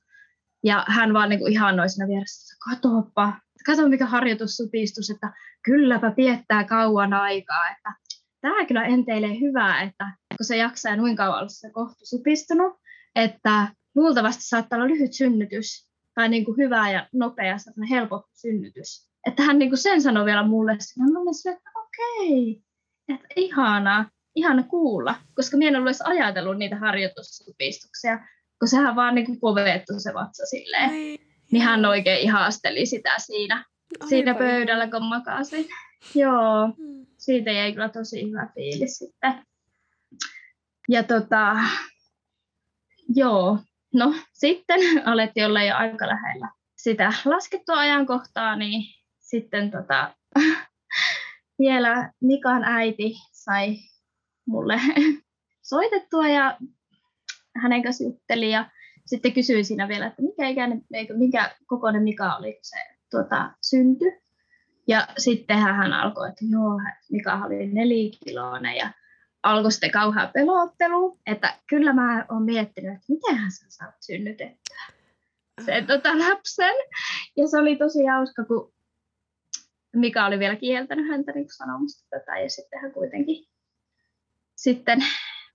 Ja 0.63 0.85
hän 0.87 1.13
vaan 1.13 1.29
niin 1.29 1.39
kuin 1.39 1.53
ihannoi 1.53 1.89
siinä 1.89 2.07
vieressä, 2.07 2.57
katoppa, 2.69 3.33
kato 3.67 3.89
mikä 3.89 4.05
harjoitussupistus, 4.05 5.09
että 5.09 5.33
kylläpä 5.63 6.11
piettää 6.11 6.63
kauan 6.63 7.13
aikaa, 7.13 7.69
että 7.69 7.93
tämä 8.41 8.65
kyllä 8.65 8.85
enteilee 8.85 9.39
hyvää, 9.39 9.81
että 9.81 10.11
kun 10.37 10.45
se 10.45 10.57
jaksaa 10.57 10.95
noin 10.95 11.15
kauan 11.15 11.39
olla 11.39 11.49
se 11.49 11.71
kohtu 11.71 12.05
supistunut, 12.05 12.73
että 13.15 13.67
luultavasti 13.95 14.43
saattaa 14.43 14.77
olla 14.77 14.87
lyhyt 14.87 15.13
synnytys 15.13 15.89
tai 16.15 16.29
niin 16.29 16.45
kuin 16.45 16.57
hyvä 16.57 16.91
ja 16.91 17.07
nopea, 17.13 17.57
helppo 17.89 18.23
synnytys. 18.33 19.07
Että 19.27 19.43
hän 19.43 19.59
niin 19.59 19.69
kuin 19.69 19.79
sen 19.79 20.01
sanoi 20.01 20.25
vielä 20.25 20.43
mulle, 20.43 20.71
ja 20.71 20.77
mä 21.13 21.19
olin 21.19 21.55
että 21.55 21.69
okei, 21.75 22.61
että 23.09 23.27
ihanaa, 23.35 24.09
ihana 24.35 24.63
kuulla, 24.63 25.15
koska 25.35 25.57
minä 25.57 25.69
en 25.69 25.75
ollut 25.75 25.87
edes 25.87 26.01
ajatellut 26.01 26.57
niitä 26.57 26.75
harjoitussupistuksia, 26.75 28.19
kun 28.59 28.67
sehän 28.67 28.95
vaan 28.95 29.15
niin 29.15 29.25
kuin 29.25 29.39
povettu 29.39 29.93
se 29.97 30.13
vatsa 30.13 30.45
silleen. 30.45 31.17
Niin 31.51 31.63
hän 31.63 31.85
oikein 31.85 32.19
ihasteli 32.19 32.85
sitä 32.85 33.13
siinä, 33.17 33.55
Aivan. 33.55 34.09
siinä 34.09 34.35
pöydällä, 34.35 34.87
kun 34.87 35.03
makasin. 35.03 35.65
Joo, 36.15 36.67
hmm. 36.77 37.05
siitä 37.17 37.51
jäi 37.51 37.73
kyllä 37.73 37.89
tosi 37.89 38.29
hyvä 38.29 38.47
fiilis 38.55 38.97
sitten. 38.97 39.33
Ja 40.89 41.03
tota, 41.03 41.55
joo, 43.15 43.59
no 43.93 44.15
sitten 44.33 44.79
alettiin 45.11 45.45
olla 45.45 45.63
jo 45.63 45.75
aika 45.75 46.07
lähellä 46.07 46.57
sitä 46.77 47.13
laskettua 47.25 47.79
ajankohtaa, 47.79 48.55
niin 48.55 48.83
sitten 49.19 49.71
tota, 49.71 50.15
vielä 51.59 52.11
Mikan 52.21 52.63
äiti 52.63 53.13
sai 53.31 53.75
mulle 54.45 54.81
soitettua 55.69 56.27
ja 56.27 56.57
hänen 57.61 57.83
kanssa 57.83 58.03
jutteli 58.03 58.51
ja 58.51 58.69
sitten 59.07 59.33
kysyin 59.33 59.65
siinä 59.65 59.87
vielä, 59.87 60.07
että 60.07 60.21
mikä, 60.21 60.47
ikäinen, 60.47 60.81
mikä 61.17 61.55
kokoinen 61.65 62.03
Mika 62.03 62.35
oli, 62.35 62.53
kun 62.53 62.59
se 62.61 62.77
tuota, 63.11 63.51
syntyi. 63.61 64.21
Ja 64.87 65.07
sitten 65.17 65.57
hän 65.57 65.93
alkoi, 65.93 66.29
että 66.29 66.45
joo, 66.49 66.79
Mika 67.11 67.33
oli 67.45 67.67
nelikiloinen 67.67 68.75
ja 68.75 68.91
alkoi 69.43 69.71
sitten 69.71 69.91
kauhean 69.91 70.29
pelottelu, 70.33 71.19
että 71.25 71.59
kyllä 71.69 71.93
mä 71.93 72.25
oon 72.31 72.43
miettinyt, 72.43 72.93
että 72.93 73.05
miten 73.09 73.51
sä 73.51 73.65
saat 73.69 73.95
synnytettyä 74.01 74.77
sen 75.65 75.87
tota, 75.87 76.19
lapsen. 76.19 76.75
Ja 77.37 77.47
se 77.47 77.57
oli 77.57 77.75
tosi 77.75 78.05
hauska, 78.05 78.45
kun 78.45 78.73
Mika 79.95 80.25
oli 80.25 80.39
vielä 80.39 80.55
kieltänyt 80.55 81.07
häntä 81.07 81.31
niin 81.31 81.47
sanomasta 81.57 82.07
tätä 82.09 82.39
ja 82.39 82.49
sitten 82.49 82.81
hän 82.81 82.91
kuitenkin 82.91 83.47
sitten 84.55 84.99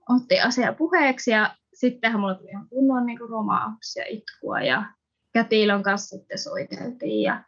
otti 0.08 0.40
asia 0.40 0.72
puheeksi 0.72 1.30
ja 1.30 1.56
sittenhän 1.82 2.20
mulla 2.20 2.34
tuli 2.34 2.50
ihan 2.50 2.68
kunnon 2.68 3.06
niin 3.06 3.20
romaus 3.20 3.96
ja 3.96 4.04
itkua 4.08 4.60
ja 4.60 4.84
kätilön 5.32 5.82
kanssa 5.82 6.16
sitten 6.16 6.38
soiteltiin 6.38 7.22
ja, 7.22 7.44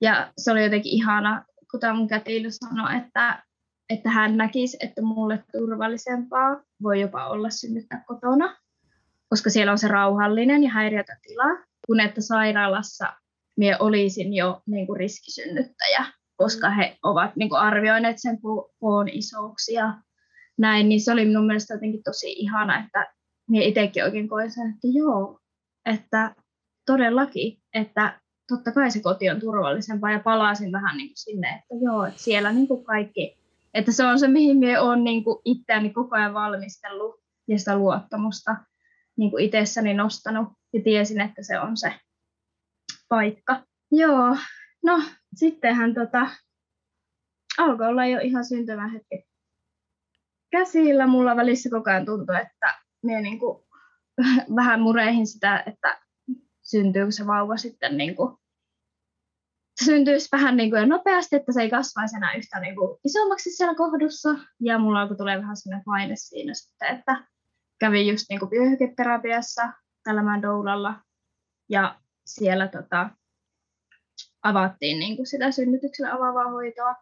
ja 0.00 0.32
se 0.38 0.52
oli 0.52 0.64
jotenkin 0.64 0.92
ihana, 0.92 1.44
kun 1.70 1.80
tämä 1.80 1.94
mun 1.94 2.08
kätilö 2.08 2.48
sanoi, 2.50 2.96
että, 2.96 3.44
että 3.90 4.10
hän 4.10 4.36
näkisi, 4.36 4.76
että 4.80 5.02
mulle 5.02 5.44
turvallisempaa 5.52 6.62
voi 6.82 7.00
jopa 7.00 7.26
olla 7.26 7.50
synnyttää 7.50 8.04
kotona, 8.06 8.56
koska 9.28 9.50
siellä 9.50 9.72
on 9.72 9.78
se 9.78 9.88
rauhallinen 9.88 10.62
ja 10.62 10.70
häiriötä 10.70 11.16
tila, 11.22 11.66
kun 11.86 12.00
että 12.00 12.20
sairaalassa 12.20 13.12
minä 13.56 13.76
olisin 13.80 14.34
jo 14.34 14.62
niin 14.66 14.86
kuin 14.86 14.96
riskisynnyttäjä, 14.96 16.04
koska 16.36 16.70
he 16.70 16.98
ovat 17.02 17.36
niin 17.36 17.48
kuin 17.48 17.60
arvioineet 17.60 18.16
sen 18.18 18.38
koon 18.80 19.08
isoksi 19.08 19.72
ja 19.72 19.94
näin, 20.60 20.88
niin 20.88 21.00
se 21.00 21.12
oli 21.12 21.24
minun 21.24 21.46
mielestä 21.46 21.74
jotenkin 21.74 22.02
tosi 22.02 22.32
ihana, 22.32 22.84
että 22.84 23.12
minä 23.48 23.64
itsekin 23.64 24.04
oikein 24.04 24.28
koin 24.28 24.50
sen, 24.50 24.70
että 24.70 24.88
joo, 24.98 25.38
että 25.86 26.34
todellakin, 26.86 27.58
että 27.74 28.20
totta 28.48 28.72
kai 28.72 28.90
se 28.90 29.02
koti 29.02 29.30
on 29.30 29.40
turvallisempaa 29.40 30.12
ja 30.12 30.20
palasin 30.20 30.72
vähän 30.72 30.96
niin 30.96 31.08
kuin 31.08 31.16
sinne, 31.16 31.48
että 31.48 31.84
joo, 31.84 32.04
että 32.04 32.22
siellä 32.22 32.52
niin 32.52 32.68
kuin 32.68 32.84
kaikki, 32.84 33.38
että 33.74 33.92
se 33.92 34.04
on 34.04 34.18
se, 34.18 34.28
mihin 34.28 34.56
minä 34.56 34.80
olen 34.80 35.04
niin 35.04 35.24
kuin 35.24 35.38
itseäni 35.44 35.90
koko 35.90 36.16
ajan 36.16 36.34
valmistellut 36.34 37.20
ja 37.48 37.58
sitä 37.58 37.78
luottamusta 37.78 38.56
niin 39.16 39.30
kuin 39.30 39.44
itsessäni 39.44 39.94
nostanut 39.94 40.48
ja 40.72 40.82
tiesin, 40.82 41.20
että 41.20 41.42
se 41.42 41.60
on 41.60 41.76
se 41.76 41.94
paikka. 43.08 43.62
Joo, 43.92 44.36
no 44.84 45.02
sittenhän 45.34 45.94
tota, 45.94 46.30
alkoi 47.58 47.86
olla 47.86 48.06
jo 48.06 48.20
ihan 48.20 48.44
syntymähetki 48.44 49.29
käsillä. 50.50 51.06
Mulla 51.06 51.36
välissä 51.36 51.70
koko 51.70 51.90
ajan 51.90 52.06
tuntui, 52.06 52.36
että 52.36 52.78
minä 53.02 53.20
niin 53.20 53.38
kuin, 53.38 53.64
vähän 54.56 54.80
mureihin 54.80 55.26
sitä, 55.26 55.62
että 55.66 56.00
syntyykö 56.62 57.10
se 57.10 57.26
vauva 57.26 57.56
sitten 57.56 57.96
niin 57.96 58.16
kuin, 58.16 58.36
syntyisi 59.84 60.28
vähän 60.32 60.56
niin 60.56 60.70
kuin 60.70 60.88
nopeasti, 60.88 61.36
että 61.36 61.52
se 61.52 61.60
ei 61.60 61.70
kasvaisi 61.70 62.16
enää 62.16 62.34
yhtä 62.34 62.60
niin 62.60 62.74
kuin 62.74 62.98
isommaksi 63.04 63.50
siellä 63.50 63.74
kohdussa. 63.74 64.28
Ja 64.60 64.78
mulla 64.78 65.00
alkoi 65.00 65.16
tulee 65.16 65.38
vähän 65.38 65.56
sellainen 65.56 65.84
paine 65.84 66.16
siinä 66.16 66.54
sitten, 66.54 66.96
että 66.96 67.24
kävin 67.80 68.06
just 68.06 68.26
niin 68.28 68.40
kuin 68.40 68.50
vyöhyketerapiassa 68.50 69.72
tällä 70.04 70.42
doulalla. 70.42 70.94
Ja 71.68 72.00
siellä 72.26 72.68
tota, 72.68 73.10
avattiin 74.42 74.98
niin 74.98 75.16
kuin 75.16 75.26
sitä 75.26 75.50
synnytyksellä 75.50 76.14
avaavaa 76.14 76.50
hoitoa. 76.50 76.94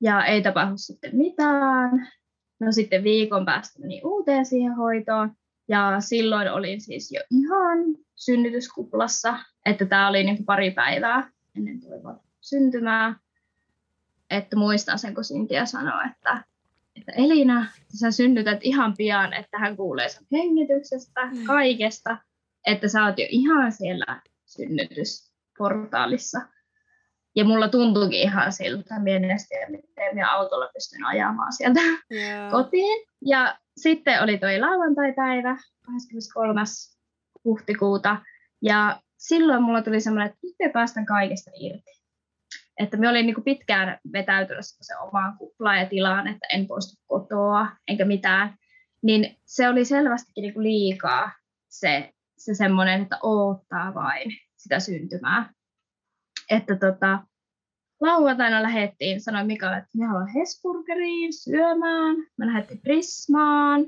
Ja 0.00 0.24
ei 0.24 0.42
tapahdu 0.42 0.74
sitten 0.76 1.16
mitään. 1.16 2.08
No 2.60 2.72
sitten 2.72 3.04
viikon 3.04 3.44
päästä 3.44 3.80
meni 3.80 4.00
uuteen 4.04 4.46
siihen 4.46 4.74
hoitoon. 4.74 5.32
Ja 5.68 6.00
silloin 6.00 6.52
olin 6.52 6.80
siis 6.80 7.12
jo 7.12 7.20
ihan 7.30 7.78
synnytyskuplassa, 8.14 9.38
että 9.66 9.86
tämä 9.86 10.08
oli 10.08 10.24
niin 10.24 10.44
pari 10.44 10.70
päivää 10.70 11.30
ennen 11.56 11.80
toivon 11.80 12.20
syntymää. 12.40 13.14
Että 14.30 14.56
muistan 14.56 14.98
sen, 14.98 15.14
kun 15.14 15.24
Sintia 15.24 15.66
sanoi, 15.66 16.06
että, 16.10 16.44
että 16.96 17.12
Elina, 17.12 17.66
sä 18.00 18.10
synnytät 18.10 18.58
ihan 18.62 18.94
pian, 18.96 19.32
että 19.32 19.58
hän 19.58 19.76
kuulee 19.76 20.08
sen 20.08 20.26
hengityksestä, 20.32 21.26
mm. 21.26 21.44
kaikesta, 21.44 22.16
että 22.66 22.88
sä 22.88 23.04
oot 23.04 23.18
jo 23.18 23.26
ihan 23.28 23.72
siellä 23.72 24.22
synnytysportaalissa. 24.46 26.40
Ja 27.38 27.44
mulla 27.44 27.68
tuntuukin 27.68 28.20
ihan 28.20 28.52
siltä, 28.52 28.98
mienestä 28.98 29.54
ja 29.54 29.66
miten 29.70 30.14
minä 30.14 30.30
autolla 30.30 30.70
pystyn 30.72 31.04
ajamaan 31.04 31.52
sieltä 31.52 31.80
yeah. 32.12 32.50
kotiin. 32.50 33.06
Ja 33.26 33.58
sitten 33.76 34.22
oli 34.22 34.38
toi 34.38 34.60
lauantai-päivä, 34.60 35.56
23. 35.86 36.60
huhtikuuta. 37.44 38.16
Ja 38.62 39.00
silloin 39.16 39.62
mulla 39.62 39.82
tuli 39.82 40.00
semmoinen, 40.00 40.26
että 40.26 40.38
nyt 40.42 40.54
me 40.58 40.68
päästän 40.68 41.06
kaikesta 41.06 41.50
irti. 41.54 41.90
Että 42.78 42.96
me 42.96 43.08
olin 43.08 43.26
niin 43.26 43.44
pitkään 43.44 43.98
vetäytynyt 44.12 44.64
se 44.64 44.96
omaan 44.96 45.38
kuplaan 45.38 45.78
ja 45.78 45.86
tilaan, 45.86 46.28
että 46.28 46.46
en 46.52 46.66
poistu 46.66 47.02
kotoa 47.06 47.66
enkä 47.88 48.04
mitään. 48.04 48.54
Niin 49.02 49.36
se 49.44 49.68
oli 49.68 49.84
selvästikin 49.84 50.42
niin 50.42 50.62
liikaa 50.62 51.32
se, 51.68 52.12
se 52.38 52.54
semmoinen, 52.54 53.02
että 53.02 53.18
oottaa 53.22 53.94
vain 53.94 54.30
sitä 54.56 54.80
syntymää. 54.80 55.52
Että 56.50 56.76
tota, 56.76 57.18
lauantaina 58.00 58.62
lähdettiin, 58.62 59.20
sanoin 59.20 59.46
Mikalle, 59.46 59.76
että 59.76 59.98
me 59.98 60.06
haluamme 60.06 60.34
Hesburgeriin 60.34 61.32
syömään. 61.32 62.16
Me 62.36 62.46
lähdettiin 62.46 62.80
Prismaan 62.80 63.86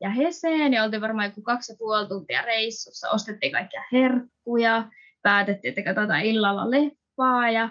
ja 0.00 0.10
Heseen 0.10 0.72
ja 0.72 0.84
oltiin 0.84 1.02
varmaan 1.02 1.28
joku 1.28 1.42
kaksi 1.42 1.72
ja 1.72 1.76
puoli 1.78 2.08
tuntia 2.08 2.42
reissussa. 2.42 3.10
Ostettiin 3.10 3.52
kaikkia 3.52 3.82
herkkuja, 3.92 4.88
päätettiin, 5.22 5.68
että 5.68 5.94
katsotaan 5.94 6.24
illalla 6.24 6.70
leffaa 6.70 7.50
ja 7.50 7.68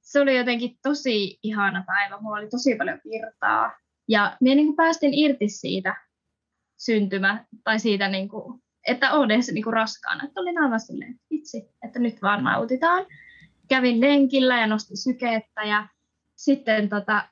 se 0.00 0.20
oli 0.20 0.36
jotenkin 0.36 0.78
tosi 0.82 1.38
ihana 1.42 1.84
päivä. 1.86 2.20
Mulla 2.20 2.36
oli 2.36 2.48
tosi 2.48 2.74
paljon 2.74 3.00
virtaa 3.04 3.72
ja 4.08 4.36
minä 4.40 4.54
niin 4.54 4.76
päästin 4.76 5.14
irti 5.14 5.48
siitä 5.48 5.96
syntymä 6.78 7.44
tai 7.64 7.78
siitä, 7.78 8.08
niin 8.08 8.28
kuin, 8.28 8.62
että 8.86 9.12
on 9.12 9.30
edes 9.30 9.52
niin 9.52 9.64
kuin 9.64 9.74
raskaana. 9.74 10.24
Että 10.24 10.40
olin 10.40 10.62
aivan 10.62 10.80
silleen, 10.80 11.10
että 11.10 11.26
vitsi, 11.30 11.70
että 11.84 11.98
nyt 11.98 12.22
vaan 12.22 12.44
nautitaan 12.44 13.06
kävin 13.68 14.00
lenkillä 14.00 14.60
ja 14.60 14.66
nostin 14.66 14.96
sykettä 14.96 15.64
ja 15.64 15.88
sitten, 16.36 16.88
tota, 16.88 17.28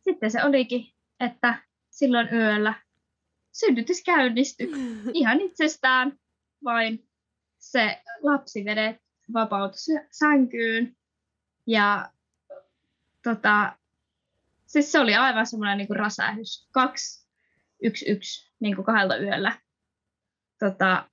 sitten 0.00 0.30
se 0.30 0.44
olikin, 0.44 0.86
että 1.20 1.62
silloin 1.90 2.28
yöllä 2.32 2.74
synnytys 3.52 4.04
käynnistyi 4.04 4.70
ihan 5.14 5.40
itsestään, 5.40 6.18
vain 6.64 7.08
se 7.58 8.02
lapsi 8.22 8.64
vedet 8.64 8.96
vapautui 9.32 9.78
sänkyyn 10.10 10.96
ja 11.66 12.12
tota, 13.22 13.76
siis 14.66 14.92
se 14.92 14.98
oli 14.98 15.14
aivan 15.14 15.46
semmoinen 15.46 15.78
niin 15.78 15.96
rasähdys. 15.96 16.68
Kaksi, 16.70 17.28
yksi, 17.82 18.10
yksi, 18.10 18.52
niin 18.60 18.76
kuin 18.76 18.86
kahdelta 18.86 19.16
yöllä. 19.16 19.58
Tota, 20.58 21.08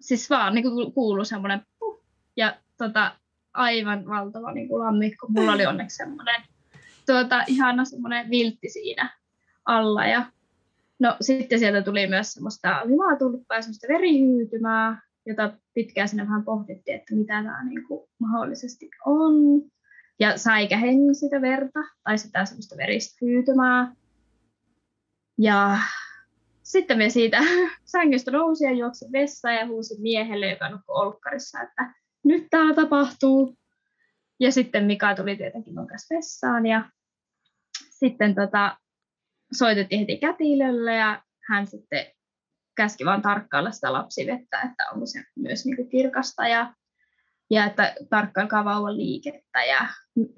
siis 0.00 0.30
vaan 0.30 0.54
niin 0.54 0.62
kuin 0.62 0.92
kuului 0.92 1.26
semmoinen 1.26 1.66
puh, 1.78 2.04
ja 2.36 2.60
tota, 2.78 3.16
aivan 3.54 4.06
valtava 4.06 4.52
niin 4.52 4.68
kuin 4.68 4.80
lammikko. 4.80 5.26
Mulla 5.28 5.52
oli 5.52 5.66
onneksi 5.66 5.96
semmoinen 5.96 6.42
tuota, 7.06 7.44
ihana 7.46 7.84
semmoinen 7.84 8.30
viltti 8.30 8.68
siinä 8.68 9.16
alla. 9.64 10.06
Ja, 10.06 10.26
no 10.98 11.16
sitten 11.20 11.58
sieltä 11.58 11.82
tuli 11.82 12.06
myös 12.06 12.32
semmoista 12.32 12.80
limaatulppaa 12.84 13.56
ja 13.56 13.62
semmoista 13.62 13.86
verihyytymää, 13.88 15.02
jota 15.26 15.52
pitkään 15.74 16.08
sinne 16.08 16.24
vähän 16.24 16.44
pohdittiin, 16.44 16.96
että 16.96 17.14
mitä 17.14 17.42
tämä 17.42 17.64
niin 17.64 17.86
kuin 17.88 18.08
mahdollisesti 18.18 18.90
on. 19.06 19.34
Ja 20.20 20.38
säikähengi 20.38 21.14
sitä 21.14 21.40
verta 21.40 21.80
tai 22.04 22.18
sitä 22.18 22.44
semmoista 22.44 22.76
veristä 22.76 23.16
hyytymää. 23.20 23.94
Ja 25.38 25.78
sitten 26.62 26.98
me 26.98 27.10
siitä 27.10 27.38
sängystä 27.92 28.30
nousin 28.30 28.68
ja 28.70 28.74
juoksin 28.74 29.12
vessaan 29.12 29.54
ja 29.54 29.66
huusin 29.66 30.02
miehelle, 30.02 30.50
joka 30.50 30.68
nukkui 30.68 30.96
olkkarissa, 30.96 31.60
että 31.60 31.94
nyt 32.28 32.46
tämä 32.50 32.74
tapahtuu. 32.74 33.56
Ja 34.40 34.52
sitten 34.52 34.84
Mika 34.84 35.14
tuli 35.14 35.36
tietenkin 35.36 35.74
mun 35.74 35.86
kanssa 35.86 36.14
vessaan 36.14 36.66
ja 36.66 36.90
sitten 37.90 38.34
tota, 38.34 38.78
soitettiin 39.52 40.00
heti 40.00 40.16
kätilölle 40.16 40.94
ja 40.94 41.22
hän 41.48 41.66
sitten 41.66 42.06
käski 42.76 43.04
vaan 43.04 43.22
tarkkailla 43.22 43.70
sitä 43.70 43.92
lapsivettä, 43.92 44.60
että 44.60 44.84
onko 44.92 45.06
se 45.06 45.24
myös 45.36 45.64
niin 45.64 45.76
kuin 45.76 45.88
kirkasta 45.88 46.48
ja, 46.48 46.74
ja 47.50 47.64
että 47.64 47.94
tarkkailkaa 48.10 48.64
vauvan 48.64 48.96
liikettä 48.96 49.64
ja 49.64 49.88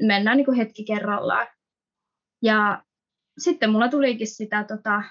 mennään 0.02 0.36
niin 0.36 0.44
kuin 0.44 0.56
hetki 0.56 0.84
kerrallaan. 0.84 1.46
Ja 2.42 2.82
sitten 3.38 3.70
mulla 3.70 3.88
tulikin 3.88 4.26
sitä 4.26 4.64
tota, 4.64 5.02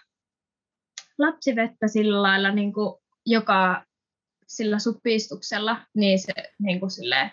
lapsivettä 1.17 1.87
sillä 1.87 2.21
lailla 2.21 2.51
niin 2.51 2.73
kuin 2.73 2.95
joka 3.25 3.85
sillä 4.49 4.79
supistuksella, 4.79 5.77
niin 5.95 6.19
se 6.19 6.33
niin 6.59 6.79
kuin 6.79 6.91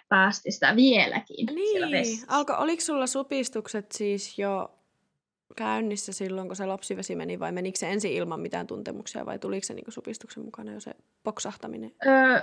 päästi 0.08 0.50
sitä 0.50 0.76
vieläkin 0.76 1.46
niin. 1.46 2.18
Alko, 2.28 2.52
oliko 2.58 2.80
sulla 2.80 3.06
supistukset 3.06 3.92
siis 3.92 4.38
jo 4.38 4.70
käynnissä 5.56 6.12
silloin, 6.12 6.48
kun 6.48 6.56
se 6.56 6.66
lapsivesi 6.66 7.16
meni, 7.16 7.40
vai 7.40 7.52
menikö 7.52 7.78
se 7.78 7.92
ensin 7.92 8.12
ilman 8.12 8.40
mitään 8.40 8.66
tuntemuksia, 8.66 9.26
vai 9.26 9.38
tuliko 9.38 9.66
se 9.66 9.74
niin 9.74 9.84
supistuksen 9.88 10.44
mukana 10.44 10.72
jo 10.72 10.80
se 10.80 10.94
poksahtaminen? 11.22 11.92
Öö, 12.06 12.40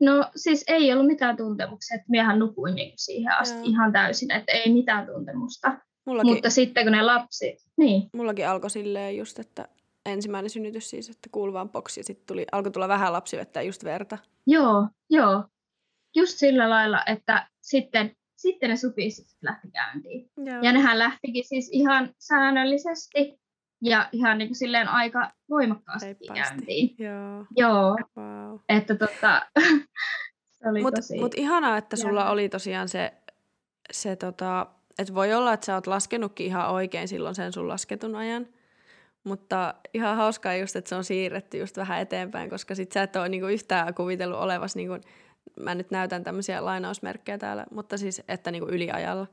no 0.00 0.30
siis 0.36 0.64
ei 0.66 0.92
ollut 0.92 1.06
mitään 1.06 1.36
tuntemuksia, 1.36 1.94
että 1.94 2.06
miehän 2.08 2.38
nukuin 2.38 2.74
niin 2.74 2.92
siihen 2.96 3.32
asti 3.32 3.58
Joo. 3.58 3.66
ihan 3.66 3.92
täysin, 3.92 4.30
että 4.30 4.52
ei 4.52 4.72
mitään 4.72 5.06
tuntemusta. 5.06 5.78
Mullakin, 6.06 6.32
Mutta 6.32 6.50
sitten 6.50 6.84
kun 6.84 6.92
ne 6.92 7.02
lapsi, 7.02 7.56
niin. 7.76 8.02
Mullakin 8.14 8.48
alkoi 8.48 8.70
silleen 8.70 9.16
just, 9.16 9.38
että 9.38 9.68
ensimmäinen 10.12 10.50
synnytys 10.50 10.90
siis, 10.90 11.10
että 11.10 11.28
kuului 11.32 11.52
vaan 11.52 11.70
boksi 11.70 12.00
ja 12.00 12.04
sitten 12.04 12.26
tuli, 12.26 12.46
alkoi 12.52 12.72
tulla 12.72 12.88
vähän 12.88 13.12
lapsivettä 13.12 13.62
just 13.62 13.84
verta. 13.84 14.18
Joo, 14.46 14.88
joo. 15.10 15.44
Just 16.16 16.38
sillä 16.38 16.70
lailla, 16.70 17.02
että 17.06 17.48
sitten, 17.60 18.16
sitten 18.36 18.70
ne 18.70 18.76
supistukset 18.76 19.38
lähti 19.42 19.70
käyntiin. 19.70 20.30
Joo. 20.36 20.62
Ja 20.62 20.72
nehän 20.72 20.98
lähtikin 20.98 21.44
siis 21.44 21.70
ihan 21.72 22.14
säännöllisesti 22.18 23.40
ja 23.82 24.08
ihan 24.12 24.38
niin 24.38 24.48
kuin 24.48 24.56
silleen 24.56 24.88
aika 24.88 25.32
voimakkaasti 25.50 26.06
Reippaasti. 26.06 26.42
käyntiin. 26.42 26.94
Joo. 26.98 27.46
Joo. 27.56 27.96
Wow. 28.16 28.58
Että 28.68 28.94
tota, 28.94 29.46
se 30.58 30.68
oli 30.68 30.82
mut, 30.82 30.94
tosi... 30.94 31.20
Mutta 31.20 31.40
ihanaa, 31.40 31.76
että 31.76 31.96
sulla 31.96 32.20
ja. 32.20 32.30
oli 32.30 32.48
tosiaan 32.48 32.88
se, 32.88 33.12
se 33.92 34.16
tota, 34.16 34.66
että 34.98 35.14
voi 35.14 35.34
olla, 35.34 35.52
että 35.52 35.66
sä 35.66 35.74
oot 35.74 35.86
laskenutkin 35.86 36.46
ihan 36.46 36.70
oikein 36.70 37.08
silloin 37.08 37.34
sen 37.34 37.52
sun 37.52 37.68
lasketun 37.68 38.14
ajan. 38.14 38.46
Mutta 39.24 39.74
ihan 39.94 40.16
hauskaa 40.16 40.56
just, 40.56 40.76
että 40.76 40.88
se 40.88 40.94
on 40.94 41.04
siirretty 41.04 41.58
just 41.58 41.76
vähän 41.76 42.00
eteenpäin, 42.00 42.50
koska 42.50 42.74
sit 42.74 42.92
sä 42.92 43.02
et 43.02 43.16
ole 43.16 43.28
niinku 43.28 43.46
yhtään 43.46 43.94
kuvitellut 43.94 44.38
olevas, 44.38 44.76
niinku, 44.76 44.94
mä 45.60 45.74
nyt 45.74 45.90
näytän 45.90 46.24
tämmöisiä 46.24 46.64
lainausmerkkejä 46.64 47.38
täällä, 47.38 47.66
mutta 47.70 47.98
siis, 47.98 48.22
että 48.28 48.50
niinku 48.50 48.68
yliajalla. 48.68 49.26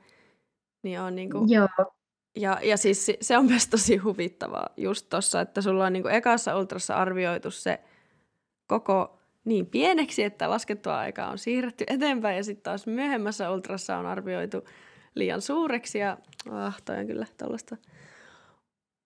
Niin 0.83 0.99
on 0.99 1.15
niinku, 1.15 1.45
Joo. 1.47 1.67
Ja, 2.35 2.59
ja 2.63 2.77
siis 2.77 3.11
se 3.21 3.37
on 3.37 3.45
myös 3.45 3.67
tosi 3.67 3.97
huvittavaa 3.97 4.69
just 4.77 5.05
tossa, 5.09 5.41
että 5.41 5.61
sulla 5.61 5.85
on 5.85 5.93
niinku 5.93 6.09
ekassa 6.09 6.57
ultrassa 6.57 6.95
arvioitu 6.95 7.51
se 7.51 7.79
koko 8.67 9.19
niin 9.45 9.65
pieneksi, 9.65 10.23
että 10.23 10.49
laskettua 10.49 10.97
aikaa 10.97 11.31
on 11.31 11.37
siirretty 11.37 11.83
eteenpäin 11.87 12.37
ja 12.37 12.43
sitten 12.43 12.63
taas 12.63 12.87
myöhemmässä 12.87 13.51
ultrassa 13.51 13.97
on 13.97 14.05
arvioitu 14.05 14.63
liian 15.15 15.41
suureksi 15.41 15.99
ja 15.99 16.17
ah, 16.51 16.81
toi 16.85 16.97
on 16.97 17.07
kyllä 17.07 17.25
tollaista. 17.37 17.77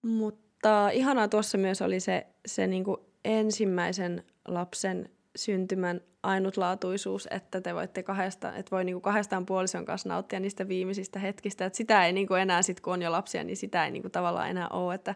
Mutta 0.02 0.51
ihanaa 0.94 1.28
tuossa 1.28 1.58
myös 1.58 1.82
oli 1.82 2.00
se, 2.00 2.28
se 2.46 2.68
niinku 2.68 3.06
ensimmäisen 3.26 4.24
lapsen 4.48 5.10
syntymän 5.36 6.02
ainutlaatuisuus, 6.24 7.28
että 7.32 7.62
te 7.62 7.76
voitte 7.76 8.04
kahdesta, 8.04 8.56
että 8.56 8.72
voi 8.72 8.84
niinku 8.84 9.02
kahdestaan 9.02 9.46
puolison 9.46 9.86
kanssa 9.86 10.10
nauttia 10.10 10.40
niistä 10.40 10.68
viimeisistä 10.68 11.20
hetkistä. 11.20 11.66
Että 11.66 11.78
sitä 11.78 12.06
ei 12.06 12.14
niinku 12.14 12.34
enää, 12.34 12.62
sit 12.62 12.80
kun 12.80 12.94
on 12.94 13.02
jo 13.02 13.12
lapsia, 13.12 13.44
niin 13.44 13.58
sitä 13.58 13.86
ei 13.86 13.92
niinku 13.92 14.10
tavallaan 14.10 14.50
enää 14.50 14.68
ole, 14.70 14.96
että 14.96 15.16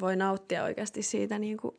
voi 0.00 0.16
nauttia 0.16 0.64
oikeasti 0.64 1.02
siitä 1.02 1.38
niinku 1.38 1.78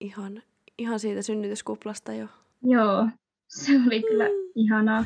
ihan, 0.00 0.42
ihan 0.78 1.00
siitä 1.00 1.22
synnytyskuplasta 1.22 2.12
jo. 2.12 2.26
Joo, 2.62 3.08
se 3.48 3.72
oli 3.86 4.02
kyllä 4.02 4.28
mm. 4.28 4.34
ihanaa. 4.54 5.04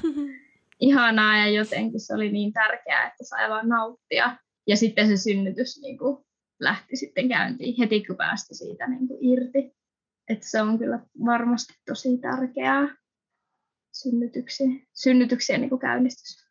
ihanaa 0.80 1.38
ja 1.38 1.50
jotenkin 1.50 2.00
se 2.00 2.14
oli 2.14 2.32
niin 2.32 2.52
tärkeää, 2.52 3.06
että 3.06 3.24
sai 3.24 3.50
vaan 3.50 3.68
nauttia. 3.68 4.36
Ja 4.66 4.76
sitten 4.76 5.08
se 5.08 5.16
synnytys 5.16 5.80
niin 5.80 5.98
kuin, 5.98 6.24
lähti 6.60 6.96
sitten 6.96 7.28
käyntiin 7.28 7.74
heti, 7.78 8.04
kun 8.04 8.16
päästi 8.16 8.54
siitä 8.54 8.86
niin 8.86 9.08
kuin, 9.08 9.18
irti. 9.20 9.76
Että 10.28 10.48
se 10.48 10.62
on 10.62 10.78
kyllä 10.78 11.06
varmasti 11.24 11.74
tosi 11.86 12.18
tärkeää 12.18 12.96
synnytyksiä, 13.92 14.68
synnytyksiä 14.94 15.58
niin 15.58 15.68
kuin 15.68 15.80
käynnistys, 15.80 16.46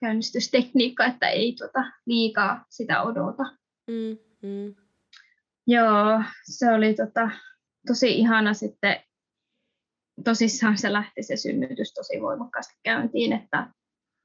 käynnistystekniikka, 0.00 1.06
että 1.06 1.28
ei 1.28 1.54
tuota, 1.58 1.84
liikaa 2.06 2.64
sitä 2.70 3.02
odota. 3.02 3.42
Mm, 3.86 4.18
mm. 4.48 4.74
Joo, 5.66 6.22
se 6.44 6.72
oli 6.72 6.94
tota, 6.94 7.30
tosi 7.86 8.18
ihana 8.18 8.54
sitten 8.54 9.00
tosissaan 10.24 10.78
se 10.78 10.92
lähti 10.92 11.22
se 11.22 11.36
synnytys 11.36 11.94
tosi 11.94 12.20
voimakkaasti 12.20 12.74
käyntiin, 12.82 13.32
että 13.32 13.72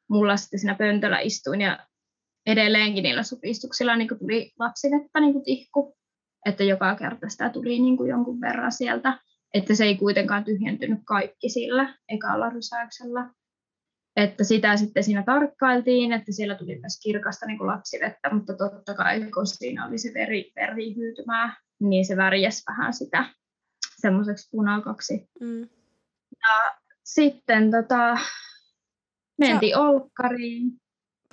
mulla 0.10 0.38
sitten 0.38 0.60
siinä 0.60 0.76
pöntöllä 0.76 1.20
istuin 1.20 1.62
ja 1.62 1.88
edelleenkin 2.46 3.04
niillä 3.04 3.24
supistuksilla 3.24 3.96
niin 3.96 4.20
tuli 4.20 4.52
lapsivettä 4.60 5.20
niin 5.20 5.44
tihku, 5.44 5.98
että 6.46 6.64
joka 6.64 6.96
kerta 6.96 7.30
sitä 7.30 7.50
tuli 7.50 7.80
niin 7.80 7.98
kuin 7.98 8.10
jonkun 8.10 8.42
verran 8.42 8.72
sieltä, 8.72 9.20
että 9.54 9.76
se 9.76 9.86
ei 9.86 9.96
kuitenkaan 9.96 10.44
tyhjentynyt 10.44 11.00
kaikki 11.06 11.50
sillä 11.50 11.96
ekalla 12.10 12.50
rysäyksellä. 12.50 13.30
Että 14.16 14.44
sitä 14.44 14.78
sitten 14.78 15.04
siinä 15.04 15.24
tarkkailtiin, 15.24 16.12
että 16.14 16.32
siellä 16.32 16.56
tuli 16.56 16.80
myös 16.80 17.00
kirkasta 17.04 17.46
niin 17.46 17.58
kuin 17.58 17.68
lapsivettä, 17.68 18.34
mutta 18.34 18.54
totta 18.58 18.94
kai 18.94 19.32
kun 19.34 19.48
siinä 19.48 19.88
oli 19.88 19.98
se 19.98 20.12
veri, 20.14 20.52
verihyytymää, 20.56 21.58
niin 21.80 22.06
se 22.06 22.18
värjäsi 22.18 22.64
vähän 22.68 22.94
sitä 22.94 23.26
semmoiseksi 24.02 24.50
punakaksi. 24.52 25.30
Mm. 25.40 25.62
Ja 26.42 26.78
sitten 27.04 27.72
tota, 27.72 28.18
mentiin 29.38 29.74
Sä... 29.74 29.80
olkkariin. 29.80 30.72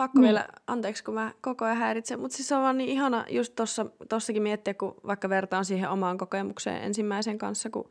Pakko 0.03 0.21
niin. 0.21 0.27
vielä, 0.27 0.49
anteeksi 0.67 1.05
kun 1.05 1.15
mä 1.15 1.33
koko 1.41 1.65
ajan 1.65 1.77
häiritsen, 1.77 2.21
mutta 2.21 2.37
siis 2.37 2.49
se 2.49 2.55
on 2.55 2.63
vaan 2.63 2.79
niin 2.79 2.91
ihana 2.91 3.25
just 3.31 3.55
tossa, 3.55 3.87
tossakin 4.09 4.43
miettiä, 4.43 4.75
kun 4.75 4.95
vaikka 5.07 5.29
vertaan 5.29 5.65
siihen 5.65 5.91
omaan 5.91 6.19
kokemukseen 6.19 6.83
ensimmäisen 6.83 7.39
kanssa, 7.39 7.71
kun 7.71 7.89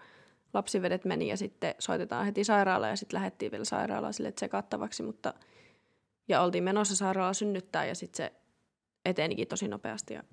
lapsivedet 0.54 1.06
meni 1.06 1.28
ja 1.28 1.38
sitten 1.38 1.76
soitetaan 1.80 2.26
heti 2.26 2.44
sairaalaan 2.44 2.90
ja 2.90 2.96
sitten 2.96 3.18
lähdettiin 3.18 3.52
vielä 3.52 3.66
sairaalaan 3.66 4.14
sille 4.14 4.32
tsekattavaksi, 4.32 5.04
mutta 5.04 5.34
ja 6.28 6.42
oltiin 6.42 6.64
menossa 6.64 6.96
sairaalaan 6.96 7.36
synnyttää 7.36 7.86
ja 7.86 7.96
sitten 7.96 8.18
se 8.18 8.34
etenikin 9.06 9.48
tosi 9.48 9.68
nopeasti 9.68 10.14
ja 10.14 10.24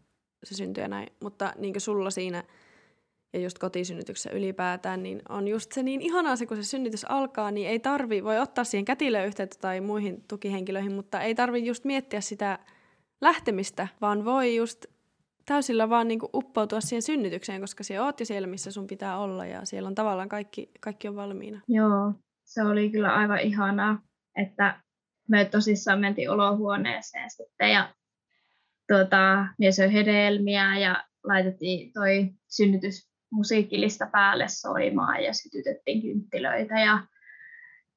se 0.45 0.55
syntyi 0.55 0.83
ja 0.83 0.89
näin. 0.89 1.09
Mutta 1.22 1.53
niin 1.57 1.74
kuin 1.74 1.81
sulla 1.81 2.11
siinä 2.11 2.45
ja 3.33 3.41
just 3.41 3.59
kotisynnytyksessä 3.59 4.31
ylipäätään, 4.31 5.03
niin 5.03 5.22
on 5.29 5.49
just 5.49 5.72
se 5.72 5.83
niin 5.83 6.01
ihanaa 6.01 6.37
se, 6.37 6.47
kun 6.47 6.57
se 6.57 6.62
synnytys 6.62 7.05
alkaa, 7.05 7.51
niin 7.51 7.68
ei 7.68 7.79
tarvi, 7.79 8.24
voi 8.24 8.39
ottaa 8.39 8.64
siihen 8.64 8.85
kätilöön 8.85 9.26
yhteyttä 9.26 9.57
tai 9.61 9.81
muihin 9.81 10.24
tukihenkilöihin, 10.29 10.93
mutta 10.93 11.20
ei 11.20 11.35
tarvi 11.35 11.66
just 11.66 11.85
miettiä 11.85 12.20
sitä 12.20 12.59
lähtemistä, 13.20 13.89
vaan 14.01 14.24
voi 14.24 14.57
just 14.57 14.87
täysillä 15.47 15.89
vaan 15.89 16.09
niinku 16.09 16.31
uppoutua 16.35 16.81
siihen 16.81 17.03
synnytykseen, 17.03 17.61
koska 17.61 17.85
siellä 17.85 18.07
oot 18.07 18.20
jo 18.20 18.26
siellä, 18.26 18.49
missä 18.49 18.70
sun 18.70 18.87
pitää 18.87 19.18
olla 19.18 19.47
ja 19.47 19.64
siellä 19.64 19.87
on 19.87 19.95
tavallaan 19.95 20.29
kaikki, 20.29 20.70
kaikki 20.81 21.09
on 21.09 21.16
valmiina. 21.16 21.61
Joo, 21.68 22.12
se 22.45 22.62
oli 22.62 22.91
kyllä 22.91 23.14
aivan 23.14 23.41
ihanaa, 23.41 23.99
että 24.37 24.81
me 25.29 25.45
tosissaan 25.45 26.01
mentiin 26.01 26.31
olohuoneeseen 26.31 27.31
sitten 27.31 27.70
ja 27.72 27.95
tuota, 28.89 29.47
mies 29.59 29.76
söi 29.76 29.93
hedelmiä 29.93 30.79
ja 30.79 31.05
laitettiin 31.24 31.93
toi 31.93 32.31
synnytys 32.49 33.07
musiikkilista 33.33 34.09
päälle 34.12 34.49
soimaan 34.49 35.24
ja 35.24 35.33
sytytettiin 35.33 36.03
kynttilöitä 36.03 36.81
ja, 36.81 36.99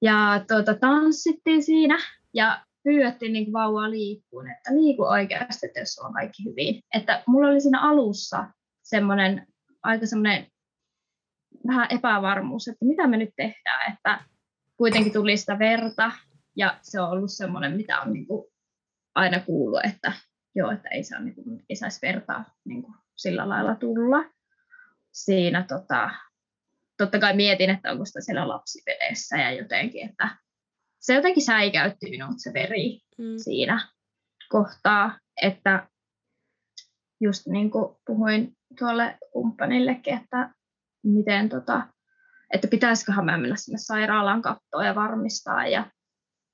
ja 0.01 0.45
tuota, 0.47 0.73
tanssittiin 0.73 1.63
siinä 1.63 1.97
ja 2.33 2.65
pyydettiin 2.83 3.33
niin 3.33 3.53
vauvaa 3.53 3.91
liikkuun, 3.91 4.51
että 4.51 4.75
liiku 4.75 5.03
oikeasti, 5.03 5.67
että 5.67 5.79
jos 5.79 5.99
on 5.99 6.13
kaikki 6.13 6.45
hyvin. 6.45 6.81
Että 6.93 7.23
mulla 7.27 7.47
oli 7.47 7.61
siinä 7.61 7.81
alussa 7.81 8.45
semmoinen 8.81 9.47
aika 9.83 10.05
semmoinen 10.05 10.47
vähän 11.67 11.87
epävarmuus, 11.89 12.67
että 12.67 12.85
mitä 12.85 13.07
me 13.07 13.17
nyt 13.17 13.29
tehdään, 13.35 13.93
että 13.93 14.19
kuitenkin 14.77 15.13
tuli 15.13 15.37
sitä 15.37 15.59
verta 15.59 16.11
ja 16.55 16.79
se 16.81 17.01
on 17.01 17.09
ollut 17.09 17.31
semmoinen, 17.31 17.77
mitä 17.77 18.01
on 18.01 18.13
niin 18.13 18.27
kuin 18.27 18.45
aina 19.15 19.39
kuullut, 19.39 19.85
että 19.85 20.13
joo, 20.55 20.71
että 20.71 20.89
ei, 20.89 21.03
saa, 21.03 21.19
niin 21.19 21.35
kuin, 21.35 21.65
ei 21.69 21.75
saisi 21.75 21.99
vertaa 22.01 22.45
niin 22.65 22.83
kuin 22.83 22.93
sillä 23.15 23.49
lailla 23.49 23.75
tulla 23.75 24.25
siinä 25.11 25.65
tota, 25.67 26.09
totta 26.97 27.19
kai 27.19 27.35
mietin, 27.35 27.69
että 27.69 27.91
onko 27.91 28.05
sitä 28.05 28.21
siellä 28.21 28.47
lapsivedessä 28.47 29.37
ja 29.37 29.51
jotenkin, 29.51 30.09
että 30.09 30.37
se 30.99 31.13
jotenkin 31.13 31.45
säikäytti 31.45 32.09
minut 32.09 32.35
se 32.37 32.53
veri 32.53 32.99
mm. 33.17 33.37
siinä 33.37 33.89
kohtaa, 34.49 35.19
että 35.41 35.87
just 37.21 37.47
niin 37.47 37.71
kuin 37.71 37.95
puhuin 38.05 38.57
tuolle 38.79 39.17
kumppanillekin, 39.31 40.17
että 40.17 40.49
miten 41.03 41.49
tota, 41.49 41.87
että 42.53 42.67
pitäisiköhän 42.67 43.25
mä 43.25 43.37
mennä 43.37 43.55
sinne 43.55 43.77
sairaalaan 43.77 44.41
katsoa 44.41 44.85
ja 44.85 44.95
varmistaa 44.95 45.67
ja 45.67 45.91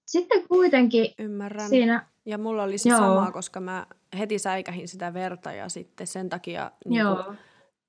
sitten 0.06 0.48
kuitenkin 0.48 1.14
Ymmärrän. 1.20 1.70
siinä... 1.70 2.08
Ja 2.26 2.38
mulla 2.38 2.64
oli 2.64 2.78
se 2.78 2.90
sama, 2.90 3.32
koska 3.32 3.60
mä 3.60 3.86
heti 4.20 4.40
säikähin 4.40 4.88
sitä 4.88 5.14
verta 5.14 5.52
ja 5.52 5.70
sitten 5.70 6.08
sen 6.08 6.30
takia 6.30 6.72
niin 6.86 7.06
kuin, 7.06 7.38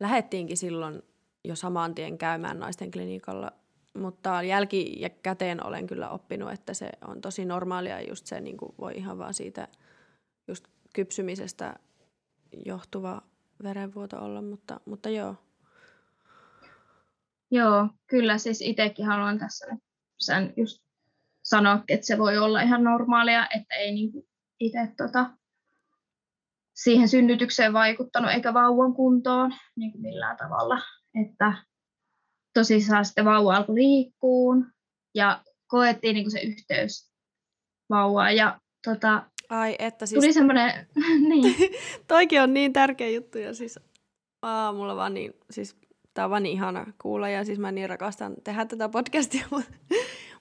lähettiinkin 0.01 0.57
silloin 0.57 1.03
jo 1.45 1.57
saman 1.57 1.95
tien 1.95 2.19
käymään 2.19 2.59
naisten 2.59 2.91
klinikalla, 2.91 3.53
mutta 3.95 4.43
jälki- 4.43 5.01
ja 5.01 5.11
käteen 5.11 5.67
olen 5.67 5.87
kyllä 5.87 6.11
oppinut, 6.11 6.53
että 6.53 6.75
se 6.75 6.91
on 7.07 7.21
tosi 7.21 7.45
normaalia 7.45 8.09
just 8.09 8.27
se 8.27 8.41
niin 8.41 8.57
kuin 8.57 8.75
voi 8.79 8.93
ihan 8.97 9.19
vaan 9.19 9.35
siitä 9.35 9.69
just 10.49 10.65
kypsymisestä 10.95 11.75
johtuva 12.67 13.23
verenvuoto 13.63 14.25
olla, 14.25 14.43
mutta, 14.43 14.81
mutta 14.85 15.11
joo. 15.11 15.35
Joo, 17.51 17.89
kyllä 18.07 18.39
siis 18.39 18.61
itsekin 18.61 19.07
haluan 19.07 19.39
tässä 19.39 19.67
sen 20.19 20.53
just 20.57 20.83
sanoa, 21.43 21.85
että 21.89 22.07
se 22.07 22.19
voi 22.19 22.39
olla 22.39 22.61
ihan 22.61 22.85
normaalia, 22.85 23.49
että 23.57 23.75
ei 23.75 23.93
niin 23.93 24.13
itse 24.61 24.93
tota, 24.97 25.31
siihen 26.83 27.09
synnytykseen 27.09 27.73
vaikuttanut 27.73 28.31
eikä 28.31 28.55
vauvan 28.55 28.95
kuntoon 28.95 29.55
niin 29.77 29.93
kuin 29.93 30.03
millään 30.03 30.37
tavalla. 30.37 30.79
Että 31.25 31.53
tosissaan 32.55 33.05
sitten 33.05 33.25
vauva 33.25 33.57
alkoi 33.57 33.75
liikkuun 33.75 34.67
ja 35.15 35.43
koettiin 35.67 36.15
niin 36.15 36.25
kuin 36.25 36.33
se 36.33 36.41
yhteys 36.41 37.13
vauvaan 37.91 38.37
ja 38.37 38.61
tota, 38.85 39.23
Ai, 39.49 39.77
että 39.79 40.07
siis... 40.07 40.21
tuli 40.21 40.33
semmoinen, 40.33 40.87
niin. 41.31 41.55
Toikin 42.09 42.43
on 42.43 42.55
niin 42.55 42.73
tärkeä 42.73 43.09
juttu 43.09 43.39
ja 43.39 43.55
siis 43.55 43.79
aamulla 44.43 44.97
vaan 44.97 45.15
niin, 45.15 45.35
siis 45.51 45.77
tää 46.15 46.25
on 46.25 46.31
vaan 46.31 46.43
niin 46.43 46.53
ihana 46.53 46.93
kuulla 47.03 47.29
ja 47.29 47.45
siis 47.45 47.59
mä 47.59 47.73
niin 47.73 47.89
rakastan 47.89 48.35
tehdä 48.45 48.65
tätä 48.65 48.89
podcastia, 48.89 49.47
mutta 49.51 49.73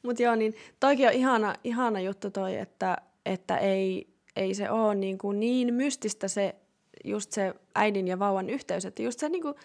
mut 0.03 0.19
joo, 0.19 0.35
niin 0.35 0.55
toikin 0.79 1.07
on 1.07 1.13
ihana, 1.13 1.55
ihana 1.63 1.99
juttu 1.99 2.31
toi, 2.31 2.55
että, 2.55 2.97
että 3.25 3.57
ei, 3.57 4.16
ei 4.37 4.53
se 4.53 4.69
ole 4.69 4.95
niin, 4.95 5.17
kuin 5.17 5.39
niin 5.39 5.73
mystistä 5.73 6.27
se 6.27 6.55
just 7.03 7.31
se 7.31 7.53
äidin 7.75 8.07
ja 8.07 8.19
vauvan 8.19 8.49
yhteys, 8.49 8.85
että 8.85 9.01
just 9.01 9.19
se 9.19 9.29
niin 9.29 9.41
kuin 9.41 9.55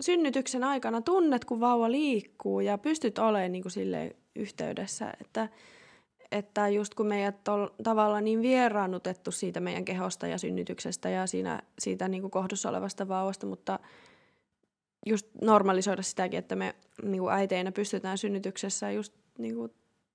synnytyksen 0.00 0.64
aikana 0.64 1.00
tunnet, 1.00 1.44
kun 1.44 1.60
vauva 1.60 1.90
liikkuu 1.90 2.60
ja 2.60 2.78
pystyt 2.78 3.18
olemaan 3.18 3.52
niin 3.52 3.62
kuin 3.62 3.72
sille 3.72 4.16
yhteydessä, 4.36 5.12
että, 5.20 5.48
että 6.32 6.68
just 6.68 6.94
kun 6.94 7.06
meidät 7.06 7.48
on 7.48 7.70
tavallaan 7.82 8.24
niin 8.24 8.42
vieraannutettu 8.42 9.30
siitä 9.30 9.60
meidän 9.60 9.84
kehosta 9.84 10.26
ja 10.26 10.38
synnytyksestä 10.38 11.08
ja 11.08 11.26
siinä, 11.26 11.62
siitä 11.78 12.08
niin 12.08 12.20
kuin 12.20 12.30
kohdussa 12.30 12.68
olevasta 12.68 13.08
vauvasta, 13.08 13.46
mutta 13.46 13.78
just 15.06 15.26
normalisoida 15.42 16.02
sitäkin, 16.02 16.38
että 16.38 16.56
me 16.56 16.74
niin 17.02 17.20
kuin 17.20 17.34
äiteinä 17.34 17.72
pystytään 17.72 18.18
synnytyksessä 18.18 18.90
just 18.90 19.14
niin 19.38 19.54
kuin 19.54 19.72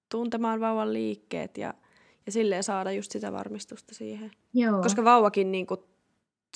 tuntemaan 0.09 0.59
vauvan 0.59 0.93
liikkeet 0.93 1.57
ja, 1.57 1.73
ja 2.25 2.31
silleen 2.31 2.63
saada 2.63 2.91
just 2.91 3.11
sitä 3.11 3.31
varmistusta 3.31 3.95
siihen. 3.95 4.31
Joo. 4.53 4.81
Koska 4.81 5.03
vauvakin 5.03 5.51
niin 5.51 5.67
kuin 5.67 5.79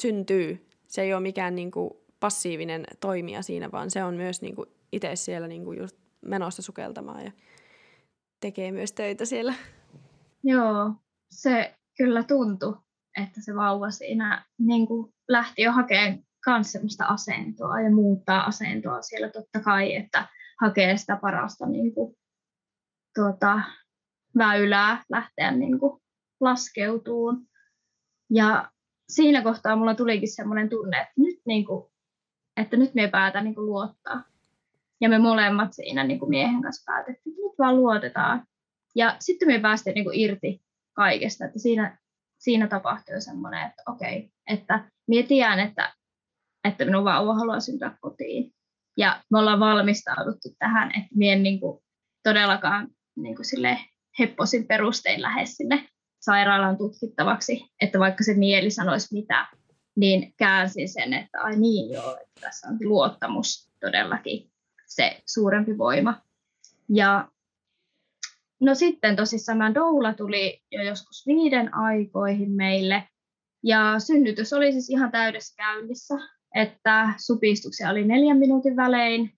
syntyy, 0.01 0.67
se 0.87 1.01
ei 1.01 1.13
ole 1.13 1.21
mikään 1.21 1.55
niin 1.55 1.71
kuin 1.71 1.91
passiivinen 2.19 2.85
toimija 2.99 3.41
siinä, 3.41 3.71
vaan 3.71 3.91
se 3.91 4.03
on 4.03 4.15
myös 4.15 4.41
niin 4.41 4.55
kuin 4.55 4.69
itse 4.91 5.15
siellä 5.15 5.47
niin 5.47 5.65
kuin 5.65 5.79
just 5.79 5.97
menossa 6.21 6.61
sukeltamaan 6.61 7.25
ja 7.25 7.31
tekee 8.39 8.71
myös 8.71 8.91
töitä 8.91 9.25
siellä. 9.25 9.53
Joo, 10.43 10.93
se 11.31 11.75
kyllä 11.97 12.23
tuntui, 12.23 12.75
että 13.21 13.41
se 13.41 13.55
vauva 13.55 13.91
siinä 13.91 14.45
niin 14.59 14.87
kuin 14.87 15.13
lähti 15.27 15.61
jo 15.61 15.71
hakemaan 15.71 16.23
myös 16.47 16.71
sellaista 16.71 17.05
asentoa 17.05 17.81
ja 17.81 17.91
muuttaa 17.91 18.45
asentoa 18.45 19.01
siellä 19.01 19.29
totta 19.29 19.59
kai, 19.59 19.95
että 19.95 20.27
hakee 20.61 20.97
sitä 20.97 21.17
parasta 21.21 21.65
niin 21.65 21.93
kuin, 21.93 22.15
tuota, 23.15 23.61
väylää 24.37 25.03
lähteä 25.09 25.51
niin 25.51 25.79
kuin, 25.79 26.01
laskeutuun. 26.41 27.47
Ja 28.29 28.71
siinä 29.09 29.41
kohtaa 29.41 29.75
mulla 29.75 29.95
tulikin 29.95 30.35
semmoinen 30.35 30.69
tunne, 30.69 31.01
että 31.01 31.13
nyt, 31.17 31.39
niin 31.45 31.65
kuin, 31.65 31.91
että 32.57 32.77
nyt 32.77 32.93
me 32.93 33.07
päätä 33.07 33.41
niin 33.41 33.55
kuin, 33.55 33.65
luottaa. 33.65 34.23
Ja 35.01 35.09
me 35.09 35.17
molemmat 35.17 35.73
siinä 35.73 36.03
niin 36.03 36.19
kuin 36.19 36.29
miehen 36.29 36.61
kanssa 36.61 36.91
päätettiin, 36.91 37.33
että 37.33 37.47
nyt 37.47 37.59
vaan 37.59 37.75
luotetaan. 37.75 38.47
Ja 38.95 39.15
sitten 39.19 39.47
me 39.47 39.59
päästiin 39.59 39.93
niin 39.93 40.05
kuin, 40.05 40.19
irti 40.19 40.61
kaikesta, 40.93 41.45
että 41.45 41.59
siinä, 41.59 41.97
siinä 42.37 42.67
tapahtui 42.67 43.21
semmoinen, 43.21 43.67
että 43.67 43.83
okei, 43.87 44.31
että 44.47 44.89
mietitään, 45.07 45.59
että, 45.59 45.93
että 46.63 46.85
minun 46.85 47.05
vauva 47.05 47.33
haluaa 47.33 47.59
syntyä 47.59 47.97
kotiin. 48.01 48.53
Ja 48.97 49.23
me 49.31 49.39
ollaan 49.39 49.59
valmistauduttu 49.59 50.49
tähän, 50.59 50.89
että 50.89 51.15
minä 51.15 51.33
en 51.33 51.43
niin 51.43 51.59
kuin, 51.59 51.83
todellakaan 52.23 52.87
niin 53.15 53.35
kuin, 53.35 53.45
sille 53.45 53.77
hepposin 54.19 54.67
perustein 54.67 55.21
lähde 55.21 55.45
sinne 55.45 55.87
sairaalan 56.19 56.77
tutkittavaksi, 56.77 57.65
että 57.81 57.99
vaikka 57.99 58.23
se 58.23 58.33
mieli 58.33 58.71
sanoisi 58.71 59.13
mitä, 59.13 59.47
niin 59.95 60.33
käänsin 60.37 60.89
sen, 60.89 61.13
että 61.13 61.41
ai 61.41 61.55
niin 61.55 61.93
joo, 61.93 62.11
että 62.11 62.41
tässä 62.41 62.67
on 62.67 62.77
luottamus 62.83 63.71
todellakin 63.79 64.51
se 64.87 65.21
suurempi 65.25 65.77
voima. 65.77 66.21
Ja 66.89 67.27
no 68.61 68.75
sitten 68.75 69.15
tosissaan 69.15 69.75
doula 69.75 70.13
tuli 70.13 70.61
jo 70.71 70.83
joskus 70.83 71.27
viiden 71.27 71.75
aikoihin 71.75 72.51
meille, 72.51 73.03
ja 73.63 73.95
synnytys 73.99 74.53
oli 74.53 74.71
siis 74.71 74.89
ihan 74.89 75.11
täydessä 75.11 75.55
käynnissä, 75.55 76.15
että 76.55 77.13
supistuksia 77.25 77.89
oli 77.89 78.05
neljän 78.05 78.37
minuutin 78.37 78.75
välein. 78.75 79.33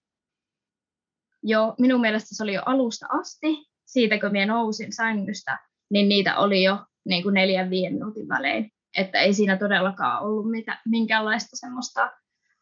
Jo, 1.44 1.76
minun 1.80 2.02
mielestä 2.02 2.36
se 2.36 2.44
oli 2.44 2.54
jo 2.54 2.62
alusta 2.66 3.06
asti, 3.10 3.71
siitä 3.92 4.20
kun 4.20 4.32
minä 4.32 4.46
nousin 4.46 4.94
sängystä, 4.94 5.60
niin 5.92 6.10
niitä 6.10 6.38
oli 6.38 6.64
jo 6.64 6.78
niin 7.06 7.24
kuin 7.24 7.34
neljän 7.34 7.70
viiden 7.70 7.94
minuutin 7.94 8.28
välein. 8.28 8.72
Että 8.98 9.20
ei 9.20 9.34
siinä 9.34 9.58
todellakaan 9.58 10.24
ollut 10.24 10.52
mitä, 10.52 10.78
minkäänlaista 10.86 11.56
semmoista 11.58 12.12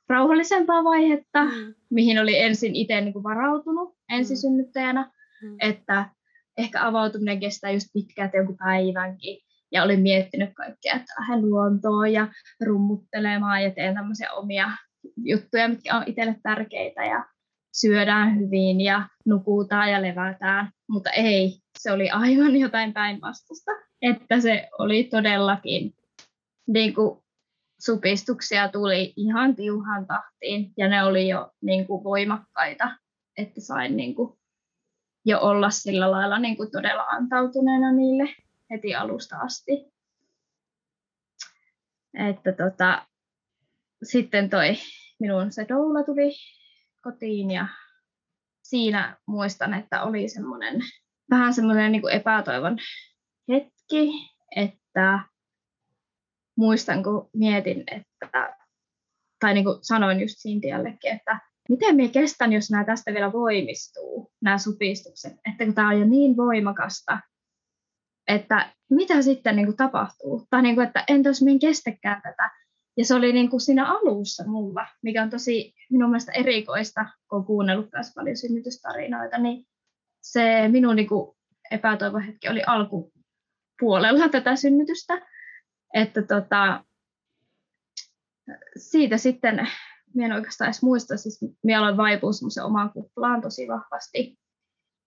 rauhallisempaa 0.09 0.83
vaihetta, 0.83 1.43
mm. 1.43 1.73
mihin 1.89 2.19
oli 2.19 2.39
ensin 2.39 2.75
itse 2.75 3.01
niin 3.01 3.13
kuin 3.13 3.23
varautunut 3.23 3.95
ensisynnyttäjänä, 4.09 5.11
mm. 5.41 5.55
että 5.59 6.09
ehkä 6.57 6.85
avautuminen 6.87 7.39
kestää 7.39 7.71
just 7.71 7.87
pitkään 7.93 8.31
jonkun 8.33 8.57
päivänkin. 8.57 9.37
Ja 9.71 9.83
olin 9.83 9.99
miettinyt 9.99 10.49
kaikkea, 10.53 10.93
että 10.93 11.13
lähden 11.19 11.41
luontoon 11.41 12.13
ja 12.13 12.27
rummuttelemaan 12.65 13.63
ja 13.63 13.71
teen 13.71 13.95
tämmöisiä 13.95 14.31
omia 14.31 14.69
juttuja, 15.23 15.67
mitkä 15.67 15.97
on 15.97 16.03
itselle 16.05 16.35
tärkeitä 16.43 17.05
ja 17.05 17.25
syödään 17.71 18.39
hyvin 18.39 18.81
ja 18.81 19.09
nukutaan 19.25 19.91
ja 19.91 20.01
levätään. 20.01 20.71
Mutta 20.89 21.09
ei, 21.09 21.59
se 21.79 21.91
oli 21.91 22.09
aivan 22.09 22.55
jotain 22.65 22.93
päinvastaista. 22.93 23.71
Että 24.01 24.41
se 24.41 24.69
oli 24.79 25.03
todellakin 25.03 25.93
niin 26.67 26.95
kuin 26.95 27.23
supistuksia 27.79 28.69
tuli 28.69 29.13
ihan 29.15 29.55
tiuhan 29.55 30.07
tahtiin 30.07 30.73
ja 30.77 30.87
ne 30.87 31.03
oli 31.03 31.27
jo 31.27 31.51
niin 31.61 31.87
kuin 31.87 32.03
voimakkaita, 32.03 32.91
että 33.37 33.61
sain 33.61 33.97
niin 33.97 34.15
kuin 34.15 34.39
jo 35.25 35.39
olla 35.39 35.69
sillä 35.69 36.11
lailla 36.11 36.39
niin 36.39 36.57
kuin 36.57 36.71
todella 36.71 37.03
antautuneena 37.03 37.91
niille 37.91 38.35
heti 38.69 38.95
alusta 38.95 39.37
asti. 39.37 39.71
Että 42.13 42.51
tota, 42.51 43.05
sitten 44.03 44.49
toi 44.49 44.75
minun 45.19 45.51
se 45.51 45.65
doula 45.69 46.03
tuli 46.03 46.31
kotiin 47.01 47.51
ja 47.51 47.67
siinä 48.63 49.17
muistan, 49.25 49.73
että 49.73 50.03
oli 50.03 50.29
semmoinen 50.29 50.81
vähän 51.29 51.53
semmoinen 51.53 51.91
niin 51.91 52.09
epätoivon 52.11 52.77
hetki, 53.49 54.11
että 54.55 55.19
muistan, 56.57 57.03
kun 57.03 57.29
mietin, 57.33 57.83
että, 57.91 58.55
tai 59.39 59.53
niin 59.53 59.63
kuin 59.63 59.77
sanoin 59.81 60.21
just 60.21 60.35
Sintiallekin, 60.37 61.11
että 61.11 61.39
miten 61.69 61.95
minä 61.95 62.09
kestän, 62.09 62.53
jos 62.53 62.71
nämä 62.71 62.85
tästä 62.85 63.13
vielä 63.13 63.31
voimistuu, 63.31 64.31
nämä 64.41 64.57
supistukset, 64.57 65.33
että 65.33 65.65
kun 65.65 65.73
tämä 65.75 65.89
on 65.89 65.99
jo 65.99 66.05
niin 66.05 66.37
voimakasta, 66.37 67.19
että 68.27 68.73
mitä 68.89 69.21
sitten 69.21 69.55
niin 69.55 69.65
kuin 69.65 69.77
tapahtuu, 69.77 70.47
tai 70.49 70.61
niin 70.61 70.75
kuin, 70.75 70.87
että 70.87 71.03
entä 71.07 71.29
jos 71.29 71.41
minä 71.41 71.59
kestäkään 71.61 72.21
tätä, 72.21 72.51
ja 72.99 73.05
se 73.05 73.15
oli 73.15 73.33
niin 73.33 73.49
kuin 73.49 73.61
siinä 73.61 73.97
alussa 73.97 74.43
mulla, 74.47 74.87
mikä 75.01 75.23
on 75.23 75.29
tosi 75.29 75.73
minun 75.89 76.09
mielestä 76.09 76.31
erikoista, 76.31 77.05
kun 77.29 77.39
on 77.39 77.45
kuunnellut 77.45 77.89
myös 77.93 78.11
paljon 78.15 78.37
synnytystarinoita, 78.37 79.37
niin 79.37 79.67
se 80.21 80.67
minun 80.67 80.95
niin 80.95 81.07
kuin 81.07 81.37
epätoivohetki 81.71 82.49
oli 82.49 82.63
alkupuolella 82.67 84.29
tätä 84.29 84.55
synnytystä. 84.55 85.27
Että 85.93 86.21
tota, 86.21 86.83
siitä 88.77 89.17
sitten, 89.17 89.67
minä 90.13 90.25
en 90.25 90.33
oikeastaan 90.33 90.67
edes 90.67 90.83
muista, 90.83 91.17
siis 91.17 91.39
minä 91.63 91.79
aloin 91.79 91.97
vaipua 91.97 92.33
semmoisen 92.33 92.63
omaan 92.63 92.93
kuplaan 92.93 93.41
tosi 93.41 93.67
vahvasti. 93.67 94.39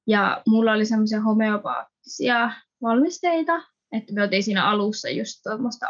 Ja 0.07 0.43
mulla 0.47 0.73
oli 0.73 0.87
semmoisia 0.87 1.21
homeopaattisia 1.21 2.51
valmisteita, 2.83 3.63
että 3.93 4.13
me 4.13 4.23
otin 4.23 4.43
siinä 4.43 4.69
alussa 4.69 5.09
just 5.09 5.41
tuommoista 5.43 5.87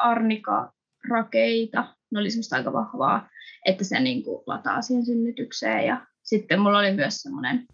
arnika-rakeita. 1.02 1.84
Ne 2.10 2.20
oli 2.20 2.30
semmoista 2.30 2.56
aika 2.56 2.72
vahvaa, 2.72 3.28
että 3.66 3.84
se 3.84 4.00
niin 4.00 4.24
kuin 4.24 4.42
lataa 4.46 4.82
siihen 4.82 5.06
synnytykseen. 5.06 5.86
Ja 5.86 6.06
sitten 6.22 6.60
mulla 6.60 6.78
oli 6.78 6.92
myös 6.92 7.22
semmoinen 7.22 7.66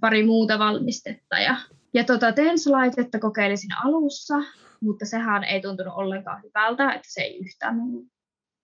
pari 0.00 0.26
muuta 0.26 0.58
valmistetta. 0.58 1.38
Ja, 1.38 1.56
ja 1.94 2.04
tota, 2.04 2.32
TENS-laitetta 2.32 3.18
kokeilin 3.18 3.58
siinä 3.58 3.76
alussa, 3.84 4.34
mutta 4.80 5.06
sehän 5.06 5.44
ei 5.44 5.60
tuntunut 5.60 5.94
ollenkaan 5.96 6.42
hyvältä, 6.42 6.92
että 6.92 7.12
se 7.12 7.20
ei 7.20 7.38
yhtään 7.38 7.76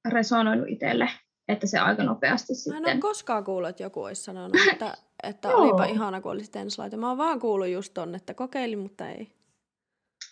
resonoinut 0.09 0.69
itselle, 0.69 1.11
että 1.49 1.67
se 1.67 1.79
aika 1.79 2.03
nopeasti 2.03 2.55
sitten... 2.55 2.83
Mä 2.83 2.89
en 2.89 2.97
ole 2.97 3.01
koskaan 3.01 3.45
kuullut, 3.45 3.71
että 3.71 3.83
joku 3.83 4.03
olisi 4.03 4.23
sanonut, 4.23 4.57
että, 4.73 4.95
että 5.23 5.49
olipa 5.49 5.85
ihana, 5.85 6.21
kun 6.21 6.33
olisi 6.33 6.51
TENS-laite. 6.51 6.97
Mä 6.97 7.09
oon 7.09 7.19
vaan 7.19 7.41
kuullut 7.41 7.69
just 7.69 7.95
ton, 7.95 8.15
että 8.15 8.35
kokeilin, 8.35 8.79
mutta 8.79 9.09
ei. 9.09 9.44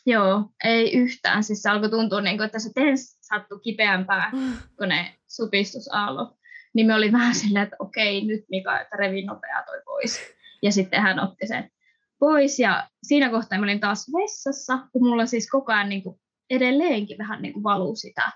Joo, 0.06 0.50
ei 0.64 0.96
yhtään. 0.96 1.44
Siis 1.44 1.62
se 1.62 1.70
alkoi 1.70 1.90
tuntua, 1.90 2.20
niin 2.20 2.36
kuin, 2.36 2.44
että 2.46 2.58
se 2.58 2.72
tens 2.74 3.18
sattui 3.20 3.60
kipeämpää 3.60 4.30
kuin 4.78 4.88
ne 4.88 5.14
supistusaallot. 5.28 6.36
Niin 6.74 6.86
me 6.86 6.94
oli 6.94 7.12
vähän 7.12 7.34
silleen, 7.34 7.62
että 7.62 7.76
okei, 7.78 8.26
nyt 8.26 8.44
Mika, 8.50 8.80
että 8.80 8.96
revi 8.96 9.22
nopeaa 9.22 9.62
toi 9.62 9.82
pois. 9.84 10.20
Ja 10.62 10.72
sitten 10.72 11.02
hän 11.02 11.20
otti 11.20 11.46
sen 11.46 11.70
pois. 12.18 12.58
Ja 12.58 12.88
siinä 13.02 13.30
kohtaa 13.30 13.58
mä 13.58 13.64
olin 13.64 13.80
taas 13.80 14.06
vessassa, 14.12 14.78
kun 14.92 15.08
mulla 15.08 15.26
siis 15.26 15.50
koko 15.50 15.72
ajan 15.72 15.88
niin 15.88 16.02
kuin 16.02 16.20
edelleenkin 16.50 17.18
vähän 17.18 17.42
niin 17.42 17.52
kuin 17.52 17.62
valuu 17.62 17.96
sitä 17.96 18.32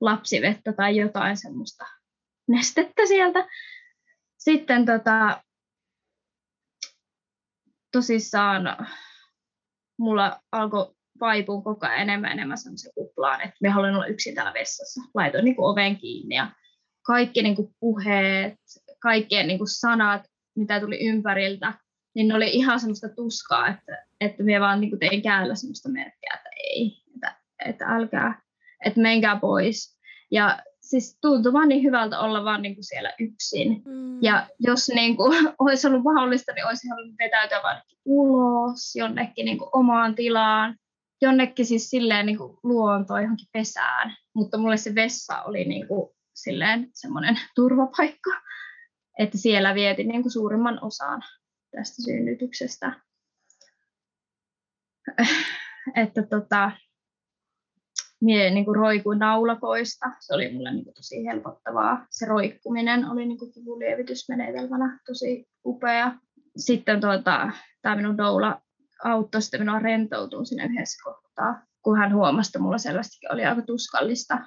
lapsivettä 0.00 0.72
tai 0.72 0.96
jotain 0.96 1.36
semmoista 1.36 1.86
nestettä 2.48 3.06
sieltä. 3.06 3.48
Sitten 4.38 4.86
tota, 4.86 5.42
tosissaan 7.92 8.86
mulla 10.00 10.40
alkoi 10.52 10.94
vaipua 11.20 11.62
koko 11.62 11.86
ajan 11.86 12.00
enemmän 12.00 12.32
enemmän 12.32 12.58
semmoisen 12.58 12.92
kuplaan, 12.94 13.40
että 13.40 13.56
me 13.60 13.68
haluan 13.68 13.94
olla 13.94 14.06
yksin 14.06 14.34
täällä 14.34 14.54
vessassa. 14.54 15.00
Laitoin 15.14 15.44
niin 15.44 15.56
kuin 15.56 15.66
oven 15.66 15.96
kiinni 15.96 16.34
ja 16.34 16.50
kaikki 17.06 17.42
niin 17.42 17.56
kuin 17.56 17.74
puheet, 17.80 18.54
kaikkien 19.02 19.46
niin 19.46 19.58
kuin 19.58 19.68
sanat, 19.68 20.22
mitä 20.56 20.80
tuli 20.80 21.06
ympäriltä, 21.06 21.74
niin 22.14 22.28
ne 22.28 22.34
oli 22.34 22.50
ihan 22.50 22.80
semmoista 22.80 23.08
tuskaa, 23.08 23.68
että, 23.68 24.06
että 24.20 24.42
minä 24.42 24.60
vaan 24.60 24.80
niin 24.80 24.90
kuin 24.90 25.00
tein 25.00 25.22
käällä 25.22 25.54
semmoista 25.54 25.88
merkkiä, 25.88 26.32
että 26.34 26.50
ei, 26.56 27.02
että, 27.14 27.36
että 27.66 27.86
älkää, 27.86 28.42
että 28.84 29.00
menkää 29.00 29.36
pois. 29.36 29.98
Ja 30.30 30.58
siis 30.90 31.18
tuntui 31.20 31.52
vaan 31.52 31.68
niin 31.68 31.82
hyvältä 31.82 32.18
olla 32.18 32.44
vaan 32.44 32.62
niin 32.62 32.74
kuin 32.74 32.84
siellä 32.84 33.12
yksin. 33.20 33.82
Mm. 33.84 34.22
Ja 34.22 34.46
jos 34.58 34.88
niin 34.88 35.16
kuin, 35.16 35.38
olisi 35.58 35.86
ollut 35.86 36.02
mahdollista, 36.02 36.52
niin 36.52 36.66
olisi 36.66 36.88
halunnut 36.88 37.16
vetäytyä 37.18 37.62
vaan 37.62 37.82
ulos 38.04 38.96
jonnekin 38.96 39.44
niin 39.44 39.58
kuin 39.58 39.70
omaan 39.72 40.14
tilaan. 40.14 40.76
Jonnekin 41.22 41.66
siis 41.66 41.90
silleen 41.90 42.26
niin 42.26 42.38
kuin 42.38 42.58
luontoon, 42.62 43.22
johonkin 43.22 43.48
pesään. 43.52 44.16
Mutta 44.34 44.58
mulle 44.58 44.76
se 44.76 44.94
vessa 44.94 45.42
oli 45.42 45.64
niin 45.64 45.88
kuin 45.88 46.10
silleen 46.34 46.88
semmoinen 46.94 47.40
turvapaikka. 47.56 48.30
Että 49.18 49.38
siellä 49.38 49.74
vietin 49.74 50.08
niin 50.08 50.22
kuin 50.22 50.32
suurimman 50.32 50.84
osan 50.84 51.22
tästä 51.76 52.02
synnytyksestä. 52.02 52.92
Että 56.02 56.22
tota, 56.22 56.70
mie 58.20 58.50
niin 58.50 58.64
kuin 58.64 58.76
roikuin 58.76 59.18
naulakoista. 59.18 60.06
Se 60.20 60.34
oli 60.34 60.52
mulle 60.52 60.72
niin 60.72 60.84
kuin 60.84 60.94
tosi 60.94 61.24
helpottavaa. 61.24 62.06
Se 62.10 62.26
roikkuminen 62.26 63.10
oli 63.10 63.26
niin 63.26 63.38
kuin 63.38 63.52
kivulievitysmenetelmänä 63.52 64.98
tosi 65.06 65.48
upea. 65.64 66.12
Sitten 66.56 67.00
tuota, 67.00 67.50
tämä 67.82 67.96
minun 67.96 68.18
doula 68.18 68.60
auttoi 69.04 69.42
sitten 69.42 69.60
minua 69.60 69.78
rentoutumaan 69.78 70.46
sinne 70.46 70.64
yhdessä 70.64 71.02
kohtaa, 71.04 71.62
kun 71.82 71.98
hän 71.98 72.14
huomasi, 72.14 72.48
että 72.48 72.58
mulla 72.58 72.78
selvästikin 72.78 73.32
oli 73.32 73.44
aika 73.44 73.62
tuskallista, 73.62 74.38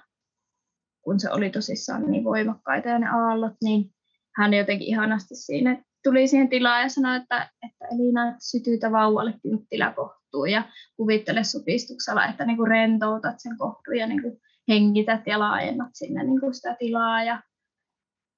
kun 1.02 1.20
se 1.20 1.32
oli 1.32 1.50
tosissaan 1.50 2.12
niin 2.12 2.24
voimakkaita 2.24 2.90
ja 2.90 3.00
ne 3.00 3.08
aallot, 3.10 3.54
niin 3.64 3.94
hän 4.36 4.54
jotenkin 4.54 4.88
ihanasti 4.88 5.36
siinä 5.36 5.84
tuli 6.04 6.28
siihen 6.28 6.50
tilaan 6.50 6.82
ja 6.82 6.90
sanoi, 6.90 7.18
että, 7.18 7.50
että 7.68 7.86
Elina, 7.92 8.36
sytytä 8.40 8.92
vauvalle 8.92 9.34
kynttilä 9.42 9.94
kohtuu 10.34 10.46
ja 10.46 10.64
kuvittele 10.98 11.44
supistuksella, 11.44 12.26
että 12.26 12.46
niin 12.46 12.58
kuin 12.58 12.68
rentoutat 12.68 13.36
sen 13.38 13.58
kohtuun 13.58 13.98
ja 13.98 14.08
niin 14.08 14.22
kuin 14.22 14.42
hengität 14.68 15.28
ja 15.28 15.40
laajennat 15.40 15.90
sinne 15.94 16.24
niin 16.24 16.40
kuin 16.40 16.54
sitä 16.54 16.76
tilaa. 16.80 17.24
Ja 17.24 17.44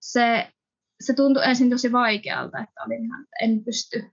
se, 0.02 0.48
se 1.02 1.14
tuntui 1.14 1.44
ensin 1.46 1.70
tosi 1.70 1.92
vaikealta, 1.92 2.60
että 2.60 2.84
olin 2.86 3.06
ihan, 3.06 3.24
että 3.24 3.36
en 3.42 3.64
pysty. 3.64 4.12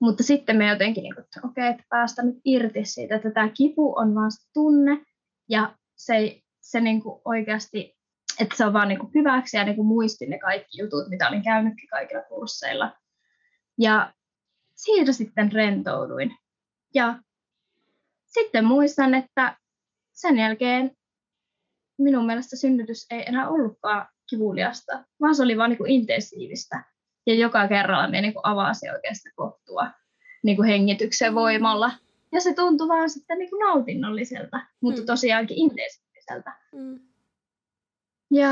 Mutta 0.00 0.22
sitten 0.22 0.56
me 0.56 0.68
jotenkin, 0.68 1.02
niin 1.02 1.14
kuin, 1.14 1.24
että 1.24 1.40
okei, 1.44 1.68
että 1.68 1.84
päästä 1.88 2.22
nyt 2.22 2.36
irti 2.44 2.84
siitä, 2.84 3.16
että 3.16 3.30
tämä 3.30 3.48
kipu 3.48 3.94
on 3.96 4.14
vaan 4.14 4.32
se 4.32 4.50
tunne 4.54 5.04
ja 5.48 5.76
se, 5.96 6.40
se 6.60 6.80
niin 6.80 7.02
kuin 7.02 7.20
oikeasti 7.24 7.94
että 8.40 8.56
se 8.56 8.64
on 8.64 8.72
vaan 8.72 8.88
niin 8.88 8.98
kuin 8.98 9.10
hyväksi 9.14 9.56
ja 9.56 9.64
niin 9.64 9.76
kuin 9.76 9.86
muistin 9.86 10.30
ne 10.30 10.38
kaikki 10.38 10.82
jutut, 10.82 11.08
mitä 11.08 11.28
olin 11.28 11.42
käynytkin 11.42 11.88
kaikilla 11.88 12.22
kursseilla. 12.22 12.96
Ja 13.78 14.12
siitä 14.74 15.12
sitten 15.12 15.52
rentouduin. 15.52 16.36
Ja 16.94 17.18
sitten 18.26 18.64
muistan, 18.64 19.14
että 19.14 19.56
sen 20.12 20.38
jälkeen 20.38 20.90
minun 21.98 22.26
mielestä 22.26 22.56
synnytys 22.56 23.06
ei 23.10 23.22
enää 23.26 23.48
ollutkaan 23.48 24.08
kivuliasta, 24.30 25.04
vaan 25.20 25.34
se 25.34 25.42
oli 25.42 25.58
vaan 25.58 25.70
niin 25.70 25.90
intensiivistä. 25.90 26.84
Ja 27.26 27.34
joka 27.34 27.68
kerralla 27.68 28.08
me 28.08 28.20
niin 28.20 28.34
avasi 28.42 28.90
oikeasta 28.90 29.28
kohtua 29.36 29.90
niin 30.42 30.56
kuin 30.56 30.68
hengityksen 30.68 31.34
voimalla. 31.34 31.92
Ja 32.32 32.40
se 32.40 32.54
tuntui 32.54 32.88
vaan 32.88 33.10
sitten 33.10 33.38
niin 33.38 33.50
kuin 33.50 33.60
nautinnolliselta, 33.60 34.60
mutta 34.80 35.00
mm. 35.00 35.06
tosiaankin 35.06 35.58
intensiiviseltä. 35.58 36.52
Mm. 36.72 37.00
Ja 38.30 38.48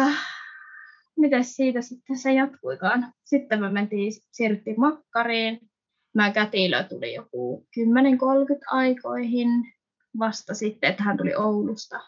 miten 1.16 1.45
siitä 1.45 1.82
sitten 1.82 2.18
se 2.18 2.32
jatkuikaan? 2.32 3.12
Sitten 3.24 3.61
me 3.61 3.70
mentiin, 3.70 4.12
siirryttiin 4.30 4.80
makkariin. 4.80 5.71
Mä 6.14 6.30
kätilö 6.30 6.84
tuli 6.84 7.14
joku 7.14 7.66
10.30 7.80 7.84
aikoihin 8.66 9.48
vasta 10.18 10.54
sitten, 10.54 10.90
että 10.90 11.02
hän 11.02 11.16
tuli 11.16 11.34
Oulusta 11.34 12.00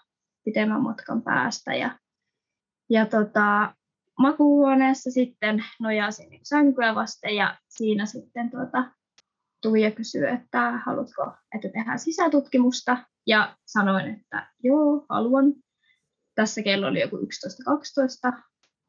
pitemmän 0.44 0.82
matkan 0.82 1.22
päästä. 1.22 1.74
Ja, 1.74 1.98
ja 2.90 3.07
tota, 3.07 3.74
makuuhuoneessa 4.18 5.11
sitten 5.11 5.64
nojasin 5.80 6.40
sänkyä 6.42 6.94
vasten 6.94 7.36
ja 7.36 7.59
siinä 7.68 8.07
sitten 8.07 8.50
tuota, 8.50 8.84
Tuija 9.62 9.90
kysyi, 9.90 10.26
että 10.34 10.82
haluatko, 10.86 11.32
että 11.57 11.68
tehdään 11.68 11.98
sisätutkimusta. 11.98 12.96
Ja 13.26 13.57
sanoin, 13.64 14.14
että 14.14 14.46
joo, 14.62 15.07
haluan 15.09 15.52
tässä 16.34 16.62
kello 16.62 16.86
oli 16.86 17.00
joku 17.00 17.16
11.12. 17.16 18.42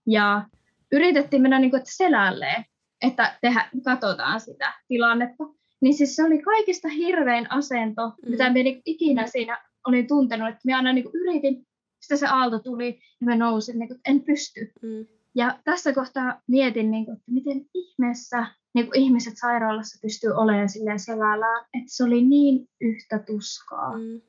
Ja 0.08 0.46
yritettiin 0.92 1.42
mennä 1.42 1.60
niin 1.60 1.70
kuin, 1.70 1.78
että 1.78 1.92
selälleen, 1.94 2.66
että 3.08 3.38
tehdä, 3.42 3.70
katsotaan 3.84 4.42
sitä 4.42 4.74
tilannetta. 4.88 5.44
Niin 5.82 5.94
siis 5.94 6.16
se 6.16 6.24
oli 6.24 6.42
kaikista 6.42 6.88
hirvein 6.88 7.52
asento, 7.52 8.08
mm. 8.08 8.32
mitä 8.32 8.50
minä 8.50 8.64
niin 8.64 8.82
ikinä 8.86 9.28
siinä 9.28 9.62
olin 9.88 10.08
tuntenut, 10.08 10.50
että 10.50 10.62
minä 10.66 10.78
aina 10.78 10.94
niin 10.94 11.10
yritin, 11.14 11.66
sitten 12.00 12.18
se 12.18 12.28
aalto 12.28 12.60
tuli 12.60 13.00
ja 13.22 13.26
mä 13.26 13.36
nousin, 13.36 13.80
niin 13.80 13.88
kuin, 13.88 13.98
että 13.98 14.12
en 14.12 14.22
pysty. 14.22 14.72
Mm. 14.82 15.06
Ja 15.36 15.60
tässä 15.64 15.94
kohtaa 15.94 16.42
mietin, 16.48 16.92
niin 16.92 17.06
kuin, 17.06 17.18
että 17.18 17.32
miten 17.32 17.66
ihmeessä 17.74 18.46
niin 18.74 18.86
kuin 18.86 19.00
ihmiset 19.00 19.34
sairaalassa 19.38 20.00
pystyy 20.02 20.32
olemaan 20.32 20.70
silleen 20.70 21.00
selällään, 21.00 21.66
että 21.74 21.88
se 21.88 22.04
oli 22.04 22.22
niin 22.22 22.68
yhtä 22.82 23.20
tuskaa. 23.20 23.98
Mm 23.98 24.22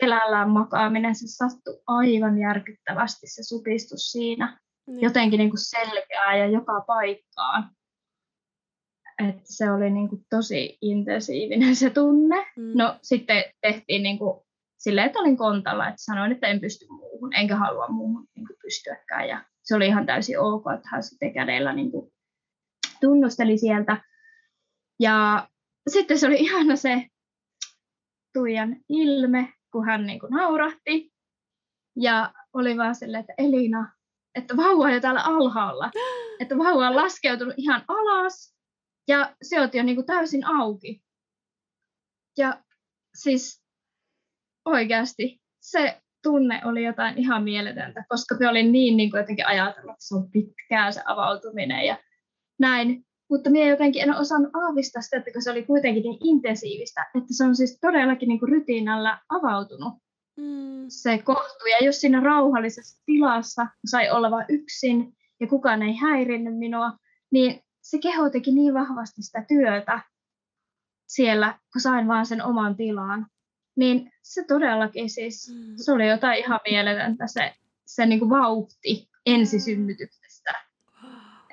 selällään 0.00 0.50
makaaminen, 0.50 1.14
se 1.14 1.26
sattui 1.26 1.80
aivan 1.86 2.38
järkyttävästi 2.38 3.26
se 3.26 3.42
supistus 3.42 4.12
siinä. 4.12 4.58
Niin. 4.86 5.00
Jotenkin 5.00 5.38
niin 5.38 5.50
kuin 5.50 5.60
selkeää 5.60 6.36
ja 6.36 6.46
joka 6.46 6.80
paikkaan. 6.80 7.70
Et 9.18 9.36
se 9.44 9.70
oli 9.70 9.90
niin 9.90 10.08
kuin 10.08 10.26
tosi 10.30 10.78
intensiivinen 10.80 11.76
se 11.76 11.90
tunne. 11.90 12.46
Mm. 12.56 12.72
No 12.74 12.98
sitten 13.02 13.44
tehtiin 13.60 14.02
niin 14.02 14.18
kuin 14.18 14.40
silleen, 14.78 15.06
että 15.06 15.18
olin 15.18 15.36
kontalla, 15.36 15.88
että 15.88 16.02
sanoin, 16.04 16.32
että 16.32 16.46
en 16.46 16.60
pysty 16.60 16.86
muuhun, 16.88 17.34
enkä 17.34 17.56
halua 17.56 17.88
muuhun 17.88 18.26
niin 18.36 18.46
kuin 18.46 18.56
pystyäkään. 18.62 19.28
Ja 19.28 19.44
se 19.62 19.76
oli 19.76 19.86
ihan 19.86 20.06
täysin 20.06 20.40
ok, 20.40 20.64
että 20.74 20.88
hän 20.92 21.02
sitten 21.02 21.32
kädellä 21.32 21.72
niin 21.72 21.90
kuin 21.90 22.12
tunnusteli 23.00 23.58
sieltä. 23.58 24.02
Ja 25.00 25.48
sitten 25.90 26.18
se 26.18 26.26
oli 26.26 26.36
ihana 26.36 26.76
se 26.76 27.06
Tuijan 28.32 28.76
ilme, 28.88 29.52
kun 29.72 29.86
hän 29.86 30.06
niin 30.06 30.20
kuin 30.20 30.30
naurahti. 30.30 31.12
Ja 31.96 32.32
oli 32.52 32.76
vaan 32.76 32.94
silleen, 32.94 33.20
että 33.20 33.34
Elina, 33.38 33.92
että 34.34 34.56
vauva 34.56 34.84
on 34.84 34.94
jo 34.94 35.00
täällä 35.00 35.22
alhaalla. 35.22 35.90
Että 36.40 36.58
vauva 36.58 36.88
on 36.88 36.96
laskeutunut 36.96 37.54
ihan 37.56 37.84
alas 37.88 38.53
ja 39.08 39.36
se 39.42 39.60
on 39.60 39.70
jo 39.72 39.82
niin 39.82 39.96
kuin 39.96 40.06
täysin 40.06 40.46
auki. 40.46 41.02
Ja 42.38 42.62
siis 43.14 43.64
oikeasti 44.64 45.40
se 45.60 46.00
tunne 46.22 46.60
oli 46.64 46.84
jotain 46.84 47.18
ihan 47.18 47.44
mieletöntä, 47.44 48.04
koska 48.08 48.36
me 48.40 48.48
olin 48.48 48.72
niin, 48.72 48.96
niin 48.96 49.10
kuin 49.10 49.18
jotenkin 49.18 49.46
ajatellut, 49.46 49.92
että 49.92 50.08
se 50.08 50.14
on 50.14 50.30
pitkää 50.30 50.92
se 50.92 51.02
avautuminen 51.06 51.86
ja 51.86 51.98
näin. 52.58 53.04
Mutta 53.30 53.50
minä 53.50 53.70
jotenkin 53.70 54.02
en 54.02 54.16
osannut 54.16 54.50
aavistaa 54.54 55.02
sitä, 55.02 55.16
että 55.16 55.40
se 55.40 55.50
oli 55.50 55.62
kuitenkin 55.62 56.02
niin 56.02 56.18
intensiivistä, 56.22 57.06
että 57.14 57.34
se 57.36 57.44
on 57.44 57.56
siis 57.56 57.78
todellakin 57.80 58.28
niin 58.28 58.40
kuin 58.40 58.52
rytiinällä 58.52 59.18
avautunut 59.28 59.94
mm. 60.36 60.84
se 60.88 61.18
kohtu. 61.18 61.66
Ja 61.70 61.84
jos 61.84 62.00
siinä 62.00 62.20
rauhallisessa 62.20 63.02
tilassa 63.06 63.66
sai 63.86 64.10
olla 64.10 64.30
vain 64.30 64.46
yksin 64.48 65.12
ja 65.40 65.46
kukaan 65.46 65.82
ei 65.82 65.96
häirinnyt 65.96 66.58
minua, 66.58 66.92
niin 67.32 67.60
se 67.84 67.98
keho 67.98 68.30
teki 68.30 68.52
niin 68.52 68.74
vahvasti 68.74 69.22
sitä 69.22 69.44
työtä 69.48 70.00
siellä, 71.06 71.58
kun 71.72 71.80
sain 71.80 72.08
vain 72.08 72.26
sen 72.26 72.42
oman 72.42 72.76
tilaan. 72.76 73.26
Niin 73.76 74.12
se 74.22 74.44
todellakin 74.44 75.10
siis, 75.10 75.52
mm. 75.54 75.74
se 75.76 75.92
oli 75.92 76.08
jotain 76.08 76.38
ihan 76.38 76.60
mieletöntä 76.70 77.26
se, 77.26 77.54
se 77.84 78.06
niin 78.06 78.18
kuin 78.18 78.30
vauhti 78.30 79.08
ensisynnytyksestä 79.26 80.24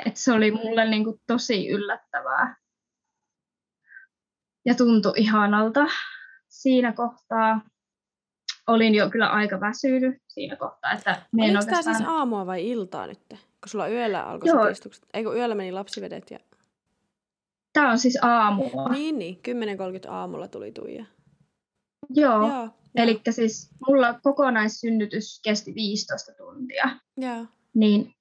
et 0.06 0.18
se 0.18 0.34
oli 0.34 0.52
mulle 0.52 0.90
niin 0.90 1.04
kuin 1.04 1.22
tosi 1.28 1.70
yllättävää. 1.70 2.56
Ja 4.66 4.76
tuntui 4.76 5.14
ihanalta. 5.16 5.88
siinä 6.48 6.92
kohtaa 6.92 7.62
olin 8.68 8.96
jo 8.96 9.10
kyllä 9.10 9.28
aika 9.28 9.60
väsynyt 9.60 10.16
siinä 10.28 10.56
kohtaa. 10.56 10.92
Että 10.92 11.22
Oliko 11.34 11.66
tämä 11.66 11.82
siis 11.82 12.02
aamua 12.08 12.46
vai 12.46 12.70
iltaa 12.70 13.08
nyt? 13.08 13.51
Kun 13.62 13.70
sulla 13.70 13.88
yöllä 13.88 14.24
alkoi 14.24 14.50
Joo. 14.50 14.64
supistukset. 14.64 15.06
Eikö 15.14 15.34
yöllä 15.34 15.56
meni 15.56 15.72
lapsivedet 15.72 16.32
ja... 16.32 16.40
Tämä 17.74 17.92
on 17.92 18.00
siis 18.00 18.20
aamua. 18.22 18.90
Niin, 18.90 19.20
niin. 19.20 19.40
10.30 20.06 20.12
aamulla 20.12 20.48
tuli 20.48 20.72
Tuija. 20.72 21.06
Joo. 22.10 22.48
Joo. 22.48 22.70
Eli 22.96 23.22
siis 23.30 23.70
mulla 23.88 24.20
kokonaissynnytys 24.24 25.42
kesti 25.44 25.76
15 25.76 26.32
tuntia. 26.38 26.90
Joo. 27.18 27.46
Niin 27.74 28.14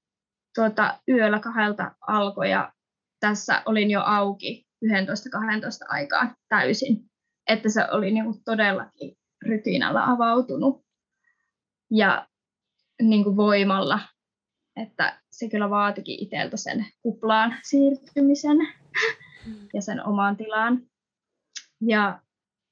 tuota, 0.55 0.99
yöllä 1.09 1.41
kahdelta 1.41 1.95
alkoi 2.01 2.51
ja 2.51 2.73
tässä 3.21 3.63
olin 3.67 3.91
jo 3.91 4.03
auki 4.05 4.67
11-12 4.85 4.89
aikaa 5.89 6.35
täysin. 6.49 7.11
Että 7.49 7.69
se 7.69 7.87
oli 7.91 8.11
niinku 8.11 8.41
todellakin 8.45 9.17
rytinällä 9.47 10.11
avautunut 10.11 10.85
ja 11.91 12.29
niinku 13.03 13.37
voimalla. 13.37 14.01
Että 14.83 15.21
se 15.31 15.49
kyllä 15.49 15.71
vaatikin 15.71 16.25
itseltä 16.25 16.57
sen 16.57 16.87
kuplaan 17.03 17.55
siirtymisen 17.63 18.57
mm. 19.47 19.69
ja 19.75 19.83
sen 19.83 20.07
omaan 20.07 20.37
tilaan. 20.37 20.83
Ja 21.81 22.21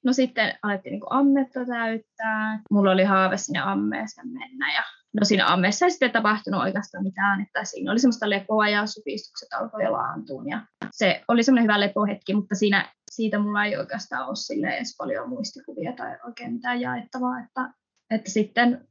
No 0.05 0.13
sitten 0.13 0.57
alettiin 0.63 0.91
niin 0.91 1.01
ammetta 1.09 1.65
täyttää. 1.65 2.61
Mulla 2.71 2.91
oli 2.91 3.03
haave 3.03 3.37
sinne 3.37 3.59
ammeeseen 3.59 4.27
mennä 4.27 4.73
ja 4.73 4.83
no 5.13 5.25
siinä 5.25 5.47
ammeessa 5.47 5.85
ei 5.85 5.91
sitten 5.91 6.11
tapahtunut 6.11 6.61
oikeastaan 6.61 7.03
mitään, 7.03 7.41
että 7.41 7.63
siinä 7.63 7.91
oli 7.91 7.99
semmoista 7.99 8.29
lepoa 8.29 8.69
ja 8.69 8.85
supistukset 8.85 9.53
alkoi 9.53 9.83
jo 9.83 9.91
laantua 9.91 10.43
ja 10.45 10.61
se 10.91 11.23
oli 11.27 11.43
semmoinen 11.43 11.63
hyvä 11.63 11.79
lepohetki, 11.79 12.33
mutta 12.33 12.55
siinä, 12.55 12.93
siitä 13.11 13.39
mulla 13.39 13.65
ei 13.65 13.77
oikeastaan 13.77 14.27
ole 14.27 14.35
sille 14.35 14.67
edes 14.67 14.95
paljon 14.97 15.29
muistikuvia 15.29 15.93
tai 15.93 16.17
oikein 16.27 16.53
mitään 16.53 16.81
jaettavaa, 16.81 17.39
että, 17.39 17.73
että 18.11 18.31
sitten 18.31 18.88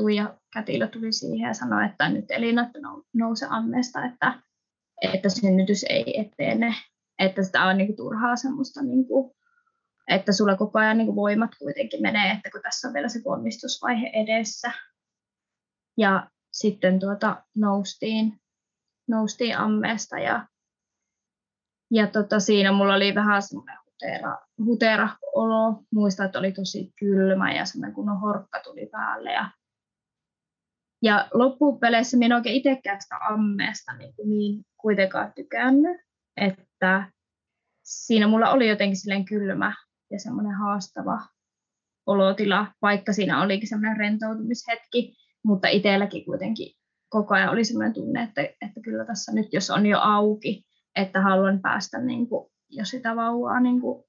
Tuija 0.00 0.36
Kätilö 0.52 0.88
tuli 0.88 1.12
siihen 1.12 1.48
ja 1.48 1.54
sanoi, 1.54 1.86
että 1.86 2.08
nyt 2.08 2.30
Elina 2.30 2.62
että 2.62 2.78
nouse 3.14 3.46
ammeesta, 3.50 4.04
että, 4.04 4.42
että 5.02 5.28
synnytys 5.28 5.84
ei 5.88 6.20
etene, 6.20 6.74
että 7.18 7.42
sitä 7.42 7.64
on 7.64 7.76
niin 7.76 7.96
turhaa 7.96 8.36
semmoista 8.36 8.82
niin 8.82 9.06
kuin 9.06 9.30
että 10.08 10.32
sulla 10.32 10.56
koko 10.56 10.78
ajan 10.78 10.98
niin 10.98 11.16
voimat 11.16 11.50
kuitenkin 11.58 12.02
menee, 12.02 12.32
että 12.32 12.50
kun 12.50 12.62
tässä 12.62 12.88
on 12.88 12.94
vielä 12.94 13.08
se 13.08 13.20
ponnistusvaihe 13.24 14.10
edessä. 14.14 14.72
Ja 15.98 16.30
sitten 16.52 17.00
tuota, 17.00 17.44
noustiin, 17.56 18.40
noustiin 19.08 19.58
ammeesta 19.58 20.18
ja, 20.18 20.46
ja 21.90 22.06
tota, 22.06 22.40
siinä 22.40 22.72
mulla 22.72 22.94
oli 22.94 23.14
vähän 23.14 23.42
semmoinen 23.42 23.78
hutera, 23.86 24.38
hutera 24.64 25.08
olo. 25.34 25.82
Muistan, 25.92 26.26
että 26.26 26.38
oli 26.38 26.52
tosi 26.52 26.92
kylmä 26.98 27.52
ja 27.52 27.64
semmoinen 27.64 27.94
kunnon 27.94 28.20
horkka 28.20 28.60
tuli 28.64 28.86
päälle. 28.86 29.32
Ja, 29.32 29.50
ja 31.02 31.28
loppupeleissä 31.34 32.16
minä 32.16 32.36
oikein 32.36 32.56
itsekään 32.56 33.00
sitä 33.00 33.16
ammeesta 33.20 33.92
niin, 33.92 34.14
niin 34.24 34.64
kuitenkaan 34.76 35.32
tykännyt, 35.32 36.00
että 36.36 37.10
siinä 37.82 38.28
mulla 38.28 38.50
oli 38.50 38.68
jotenkin 38.68 38.96
silleen 38.96 39.24
kylmä 39.24 39.74
ja 40.10 40.18
semmoinen 40.18 40.54
haastava 40.54 41.20
olotila, 42.06 42.66
vaikka 42.82 43.12
siinä 43.12 43.42
olikin 43.42 43.68
semmoinen 43.68 43.96
rentoutumishetki, 43.96 45.16
mutta 45.44 45.68
itselläkin 45.68 46.24
kuitenkin 46.24 46.72
koko 47.08 47.34
ajan 47.34 47.50
oli 47.50 47.64
semmoinen 47.64 47.92
tunne, 47.92 48.22
että, 48.22 48.42
että 48.42 48.80
kyllä 48.84 49.04
tässä 49.04 49.32
nyt, 49.32 49.52
jos 49.52 49.70
on 49.70 49.86
jo 49.86 49.98
auki, 50.00 50.64
että 50.96 51.20
haluan 51.20 51.60
päästä 51.60 51.98
niin 51.98 52.28
kuin, 52.28 52.50
jo 52.68 52.84
sitä 52.84 53.16
vauvaa 53.16 53.60
niin 53.60 53.80
kuin, 53.80 54.04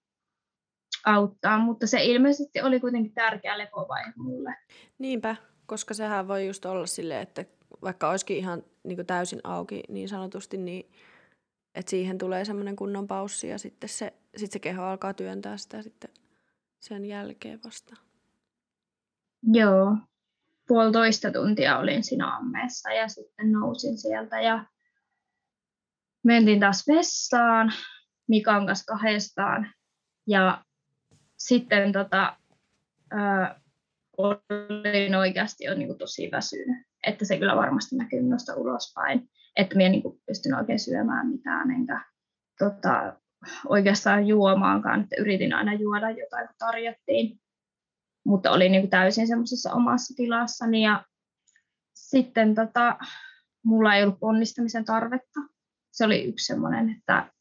auttaa, 1.06 1.58
mutta 1.60 1.88
se 1.88 2.04
ilmeisesti 2.04 2.62
oli 2.62 2.80
kuitenkin 2.80 3.14
tärkeä 3.14 3.58
lepovaihe 3.58 4.14
mulle. 4.16 4.56
Niinpä, 5.00 5.36
koska 5.72 5.94
sehän 5.94 6.28
voi 6.28 6.48
just 6.48 6.66
olla 6.66 6.86
silleen, 6.86 7.22
että 7.22 7.46
vaikka 7.82 8.10
olisikin 8.10 8.38
ihan 8.38 8.64
niin 8.84 8.96
kuin 8.96 9.06
täysin 9.06 9.42
auki 9.44 9.84
niin 9.90 10.10
sanotusti, 10.10 10.58
niin 10.58 10.92
että 11.76 11.90
siihen 11.90 12.18
tulee 12.18 12.46
semmoinen 12.46 12.76
kunnon 12.76 13.08
paussi 13.08 13.48
ja 13.48 13.58
sitten 13.58 13.90
se, 13.90 14.14
sit 14.38 14.52
se 14.52 14.60
keho 14.60 14.84
alkaa 14.84 15.14
työntää 15.14 15.58
sitä 15.58 15.82
sitten 15.82 16.10
sen 16.80 17.06
jälkeen 17.06 17.60
vasta. 17.64 17.96
Joo, 19.44 19.98
puolitoista 20.68 21.32
tuntia 21.32 21.78
olin 21.78 22.04
siinä 22.04 22.36
ammeessa 22.38 22.92
ja 22.92 23.08
sitten 23.08 23.52
nousin 23.52 23.98
sieltä 23.98 24.42
ja 24.42 24.66
mentiin 26.24 26.60
taas 26.60 26.88
vessaan 26.88 27.74
Mikan 28.28 28.66
kanssa 28.66 28.94
kahdestaan 28.94 29.74
ja 30.28 30.66
sitten 31.38 31.92
tota, 31.92 32.38
olin 34.18 35.16
oikeasti 35.16 35.64
jo 35.64 35.76
niin 35.76 35.98
tosi 35.98 36.30
väsynyt, 36.32 36.86
että 37.08 37.26
se 37.26 37.38
kyllä 37.38 37.56
varmasti 37.56 37.96
näkyy 37.96 38.22
minusta 38.22 38.56
ulospäin 38.56 39.30
että 39.56 39.76
minä 39.76 39.90
niin 39.90 40.04
pystynyt 40.26 40.60
oikein 40.60 40.80
syömään 40.80 41.28
mitään, 41.28 41.72
enkä 41.72 42.06
tota, 42.60 43.18
oikeastaan 43.68 44.28
juomaankaan, 44.28 45.02
että 45.02 45.16
yritin 45.20 45.54
aina 45.54 45.74
juoda 45.74 46.10
jotain, 46.10 46.48
kun 46.48 46.56
tarjottiin, 46.60 47.40
mutta 48.26 48.52
olin 48.52 48.72
niin 48.72 48.90
täysin 48.90 49.28
semmoisessa 49.28 49.74
omassa 49.74 50.14
tilassani 50.18 50.84
ja 50.84 51.06
sitten 51.94 52.56
tota, 52.56 52.98
mulla 53.66 53.96
ei 53.96 54.04
ollut 54.04 54.20
ponnistamisen 54.20 54.86
tarvetta. 54.86 55.40
Se 55.92 56.06
oli 56.06 56.24
yksi 56.24 56.46
semmoinen, 56.46 56.90
että 56.90 57.32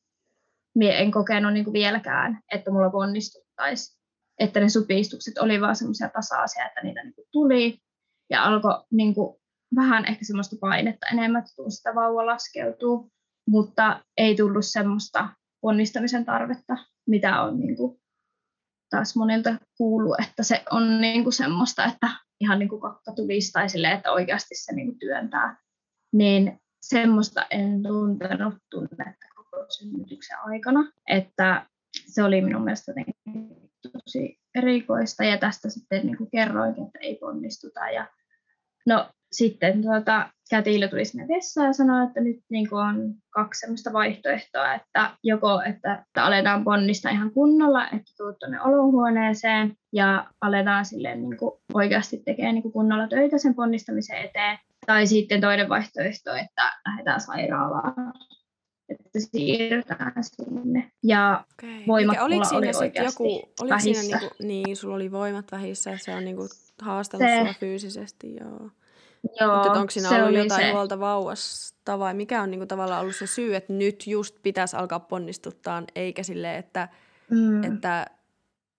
minä 0.75 0.93
en 0.93 1.11
kokenut 1.11 1.53
niin 1.53 1.73
vieläkään, 1.73 2.41
että 2.53 2.71
mulla 2.71 2.91
ponnistuttaisi. 2.91 3.99
Että 4.41 4.61
ne 4.61 4.68
supistukset 4.68 5.38
oli 5.38 5.61
vaan 5.61 5.76
semmoisia 5.76 6.09
tasaisia, 6.09 6.66
että 6.66 6.80
niitä 6.82 7.05
niin 7.05 7.14
tuli 7.32 7.78
ja 8.30 8.45
alkoi 8.45 8.84
niin 8.91 9.14
vähän 9.76 10.07
ehkä 10.07 10.24
semmoista 10.24 10.57
painetta 10.61 11.07
enemmän, 11.12 11.41
että 11.41 11.53
sitä 11.68 11.95
vauva 11.95 12.26
laskeutuu, 12.26 13.11
mutta 13.49 14.05
ei 14.16 14.36
tullut 14.36 14.66
semmoista 14.66 15.28
onnistamisen 15.62 16.24
tarvetta, 16.24 16.76
mitä 17.09 17.43
on 17.43 17.61
niin 17.61 17.76
kuin 17.76 18.01
taas 18.91 19.16
monilta 19.16 19.57
kuullut, 19.76 20.16
että 20.20 20.43
se 20.43 20.62
on 20.70 21.01
niin 21.01 21.22
kuin 21.22 21.32
semmoista, 21.32 21.84
että 21.84 22.11
ihan 22.41 22.59
niin 22.59 22.68
kuin 22.68 22.80
kakka 22.80 23.12
tulisi 23.12 23.53
tai 23.53 23.68
silleen, 23.68 23.97
että 23.97 24.12
oikeasti 24.12 24.55
se 24.55 24.72
niin 24.74 24.86
kuin 24.86 24.99
työntää. 24.99 25.57
Niin 26.12 26.61
semmoista 26.82 27.47
en 27.51 27.82
tuntenut 27.82 28.55
tunnetta 28.70 29.26
koko 29.34 29.66
synnytyksen 29.68 30.38
aikana, 30.45 30.93
että 31.09 31.66
se 32.07 32.22
oli 32.22 32.41
minun 32.41 32.64
mielestä 32.64 32.93
tosi 33.89 34.39
erikoista 34.55 35.24
ja 35.24 35.39
tästä 35.39 35.70
sitten 35.70 36.07
niin 36.07 36.16
kuin 36.16 36.31
kerroin, 36.31 36.70
että 36.70 36.98
ei 37.01 37.16
ponnistuta. 37.16 37.90
Ja 37.90 38.07
no 38.86 39.11
sitten 39.32 39.82
tuota, 39.82 40.31
kätilö 40.51 40.89
tuli 40.89 41.05
sinne 41.05 41.28
vessaan 41.28 41.66
ja 41.66 41.73
sanoi, 41.73 42.07
että 42.07 42.20
nyt 42.20 42.36
niin 42.51 42.69
kuin 42.69 42.81
on 42.81 43.15
kaksi 43.31 43.61
sellaista 43.61 43.93
vaihtoehtoa, 43.93 44.74
että 44.74 45.11
joko 45.23 45.62
että, 45.62 45.94
että 45.94 46.24
aletaan 46.24 46.65
ponnista 46.65 47.11
ihan 47.11 47.31
kunnolla, 47.31 47.85
että 47.85 48.12
tuut 48.16 48.39
tuonne 48.39 48.61
olohuoneeseen 48.61 49.77
ja 49.93 50.31
aletaan 50.40 50.85
silleen 50.85 51.23
niin 51.23 51.36
kuin 51.36 51.52
oikeasti 51.74 52.23
tekemään 52.24 52.55
niin 52.55 52.62
kuin 52.62 52.73
kunnolla 52.73 53.09
töitä 53.09 53.39
sen 53.39 53.55
ponnistamisen 53.55 54.16
eteen, 54.16 54.59
tai 54.86 55.07
sitten 55.07 55.40
toinen 55.40 55.69
vaihtoehto, 55.69 56.35
että 56.35 56.73
lähdetään 56.86 57.20
sairaalaan 57.20 58.12
että 58.91 59.21
siirrytään 59.21 60.12
sinne. 60.21 60.91
Ja 61.03 61.45
okay. 61.53 61.87
voimat 61.87 62.12
Mikä, 62.12 62.25
oliko 62.25 62.45
siinä 62.45 62.79
oli 62.79 63.05
joku, 63.05 63.53
oliko 63.61 63.79
siinä 63.79 64.01
niinku, 64.01 64.35
niin, 64.43 64.77
sulla 64.77 64.95
oli 64.95 65.12
voimat 65.12 65.53
vähissä, 65.53 65.97
se 65.97 66.15
on 66.15 66.25
niinku 66.25 66.49
haastanut 66.83 67.29
se, 67.29 67.41
sua 67.45 67.55
fyysisesti, 67.61 68.37
joo. 68.37 68.71
Joo, 69.41 69.57
Mutta 69.57 69.73
onko 69.73 69.91
siinä 69.91 70.25
ollut 70.25 70.39
jotain 70.39 70.67
se. 70.67 70.73
huolta 70.73 71.01
vauvasta 71.01 71.99
vai 71.99 72.15
mikä 72.15 72.43
on 72.43 72.51
niinku 72.51 72.67
tavallaan 72.67 73.01
ollut 73.01 73.17
se 73.17 73.27
syy, 73.27 73.57
että 73.57 73.73
nyt 73.73 74.07
just 74.07 74.37
pitäisi 74.43 74.77
alkaa 74.77 75.01
ponnistuttaa, 75.01 75.83
eikä 75.95 76.23
sille, 76.23 76.57
että, 76.57 76.89
mm. 77.31 77.65
että 77.65 78.07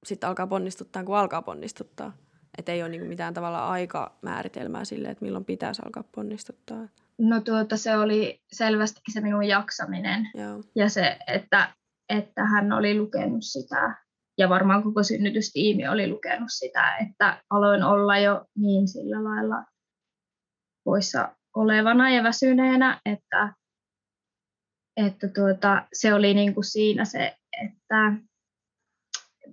sitten 0.06 0.30
alkaa 0.30 0.48
ponnistuttaa, 0.48 1.04
kun 1.04 1.18
alkaa 1.18 1.42
ponnistuttaa. 1.42 2.14
Että 2.58 2.72
ei 2.72 2.82
ole 2.82 2.90
niinku 2.90 3.08
mitään 3.08 3.34
tavalla 3.34 3.70
aikamääritelmää 3.70 4.86
sille, 4.86 5.08
että 5.08 5.26
milloin 5.26 5.46
pitäisi 5.46 5.82
alkaa 5.86 6.04
ponnistuttaa. 6.12 6.88
No 7.22 7.42
tuota, 7.42 7.78
se 7.78 7.98
oli 7.98 8.42
selvästikin 8.52 9.14
se 9.14 9.22
minun 9.22 9.44
jaksaminen. 9.44 10.30
Joo. 10.34 10.64
ja 10.76 10.90
se, 10.90 11.18
että, 11.28 11.74
että 12.10 12.46
hän 12.46 12.72
oli 12.72 12.98
lukenut 12.98 13.44
sitä. 13.44 13.96
Ja 14.38 14.50
varmaan 14.50 14.84
koko 14.84 15.04
synnytystiimi 15.04 15.88
oli 15.88 16.10
lukenut 16.10 16.50
sitä, 16.50 16.98
että 16.98 17.44
aloin 17.50 17.84
olla 17.84 18.18
jo 18.18 18.46
niin 18.58 18.88
sillä 18.88 19.24
lailla 19.24 19.66
poissa 20.84 21.36
olevana 21.56 22.10
ja 22.10 22.24
väsyneenä, 22.24 23.02
että, 23.06 23.54
että 24.98 25.28
tuota, 25.28 25.88
se 25.94 26.14
oli 26.14 26.34
niin 26.34 26.54
kuin 26.54 26.64
siinä 26.64 27.06
se, 27.06 27.38
että 27.66 28.14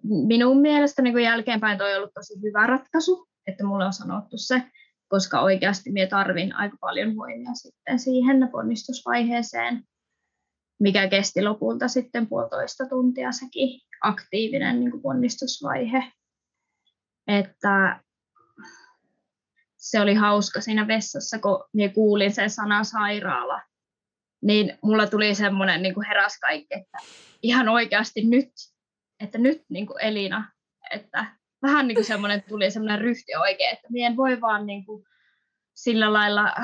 minun 0.05 0.61
mielestä 0.61 1.03
niin 1.03 1.15
kuin 1.15 1.25
jälkeenpäin 1.25 1.79
toi 1.79 1.93
on 1.93 1.97
ollut 1.97 2.15
tosi 2.15 2.35
hyvä 2.43 2.67
ratkaisu, 2.67 3.29
että 3.47 3.65
mulle 3.65 3.85
on 3.85 3.93
sanottu 3.93 4.39
se, 4.39 4.63
koska 5.09 5.41
oikeasti 5.41 5.93
minä 5.93 6.07
tarvin 6.07 6.55
aika 6.55 6.77
paljon 6.81 7.17
voimia 7.17 7.55
sitten 7.55 7.99
siihen 7.99 8.49
ponnistusvaiheeseen, 8.53 9.85
mikä 10.81 11.09
kesti 11.09 11.43
lopulta 11.43 11.89
sitten 11.89 12.27
puolitoista 12.27 12.87
tuntia 12.87 13.33
sekin 13.33 13.81
aktiivinen 14.03 14.81
niin 14.81 14.91
kuin 14.91 15.03
ponnistusvaihe. 15.03 16.13
että 17.27 18.01
se 19.77 20.01
oli 20.01 20.15
hauska 20.15 20.61
siinä 20.61 20.87
vessassa, 20.89 21.39
kun 21.39 21.65
minä 21.73 21.93
kuulin 21.93 22.35
sen 22.35 22.51
sanan 22.51 22.85
sairaala. 22.85 23.63
Niin 24.43 24.79
mulla 24.83 25.07
tuli 25.07 25.35
semmoinen 25.35 25.83
niin 25.83 26.07
heräs 26.09 26.39
kaikki, 26.41 26.75
että 26.75 26.99
ihan 27.43 27.69
oikeasti 27.69 28.25
nyt, 28.25 28.49
että 29.21 29.39
nyt 29.39 29.63
niin 29.69 29.87
kuin 29.87 30.05
Elina, 30.05 30.53
että 30.91 31.38
vähän 31.63 31.89
niin 31.89 31.95
kuin 31.95 32.05
semmoinen 32.05 32.43
tuli 32.49 32.71
semmoinen 32.71 33.01
ryhti 33.01 33.37
oikein, 33.37 33.73
että 33.73 33.87
minä 33.91 34.07
en 34.07 34.17
voi 34.17 34.41
vaan 34.41 34.67
niin 34.67 34.87
kuin 34.87 35.05
sillä 35.75 36.13
lailla 36.13 36.55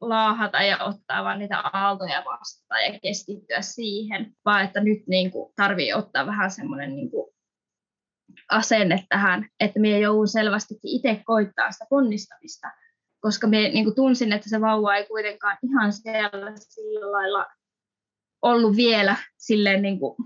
laahata 0.00 0.62
ja 0.62 0.84
ottaa 0.84 1.24
vaan 1.24 1.38
niitä 1.38 1.58
aaltoja 1.58 2.22
vastaan 2.24 2.84
ja 2.84 2.98
keskittyä 3.02 3.62
siihen, 3.62 4.32
vaan 4.44 4.64
että 4.64 4.80
nyt 4.80 5.06
niin 5.06 5.30
kuin 5.30 5.52
tarvii 5.56 5.92
ottaa 5.92 6.26
vähän 6.26 6.50
semmoinen 6.50 6.96
niin 6.96 7.10
kuin 7.10 7.34
asenne 8.50 9.04
tähän, 9.08 9.48
että 9.60 9.80
minä 9.80 9.98
joudun 9.98 10.28
selvästikin 10.28 10.90
itse 10.96 11.22
koittaa 11.24 11.72
sitä 11.72 11.86
ponnistamista, 11.90 12.68
koska 13.20 13.46
minä 13.46 13.68
niin 13.68 13.84
kuin 13.84 13.94
tunsin, 13.94 14.32
että 14.32 14.50
se 14.50 14.60
vauva 14.60 14.96
ei 14.96 15.06
kuitenkaan 15.06 15.58
ihan 15.62 15.92
siellä 15.92 16.52
sillä 16.58 17.12
lailla 17.12 17.46
ollut 18.42 18.76
vielä 18.76 19.16
silleen 19.36 19.82
niin 19.82 19.98
kuin, 19.98 20.16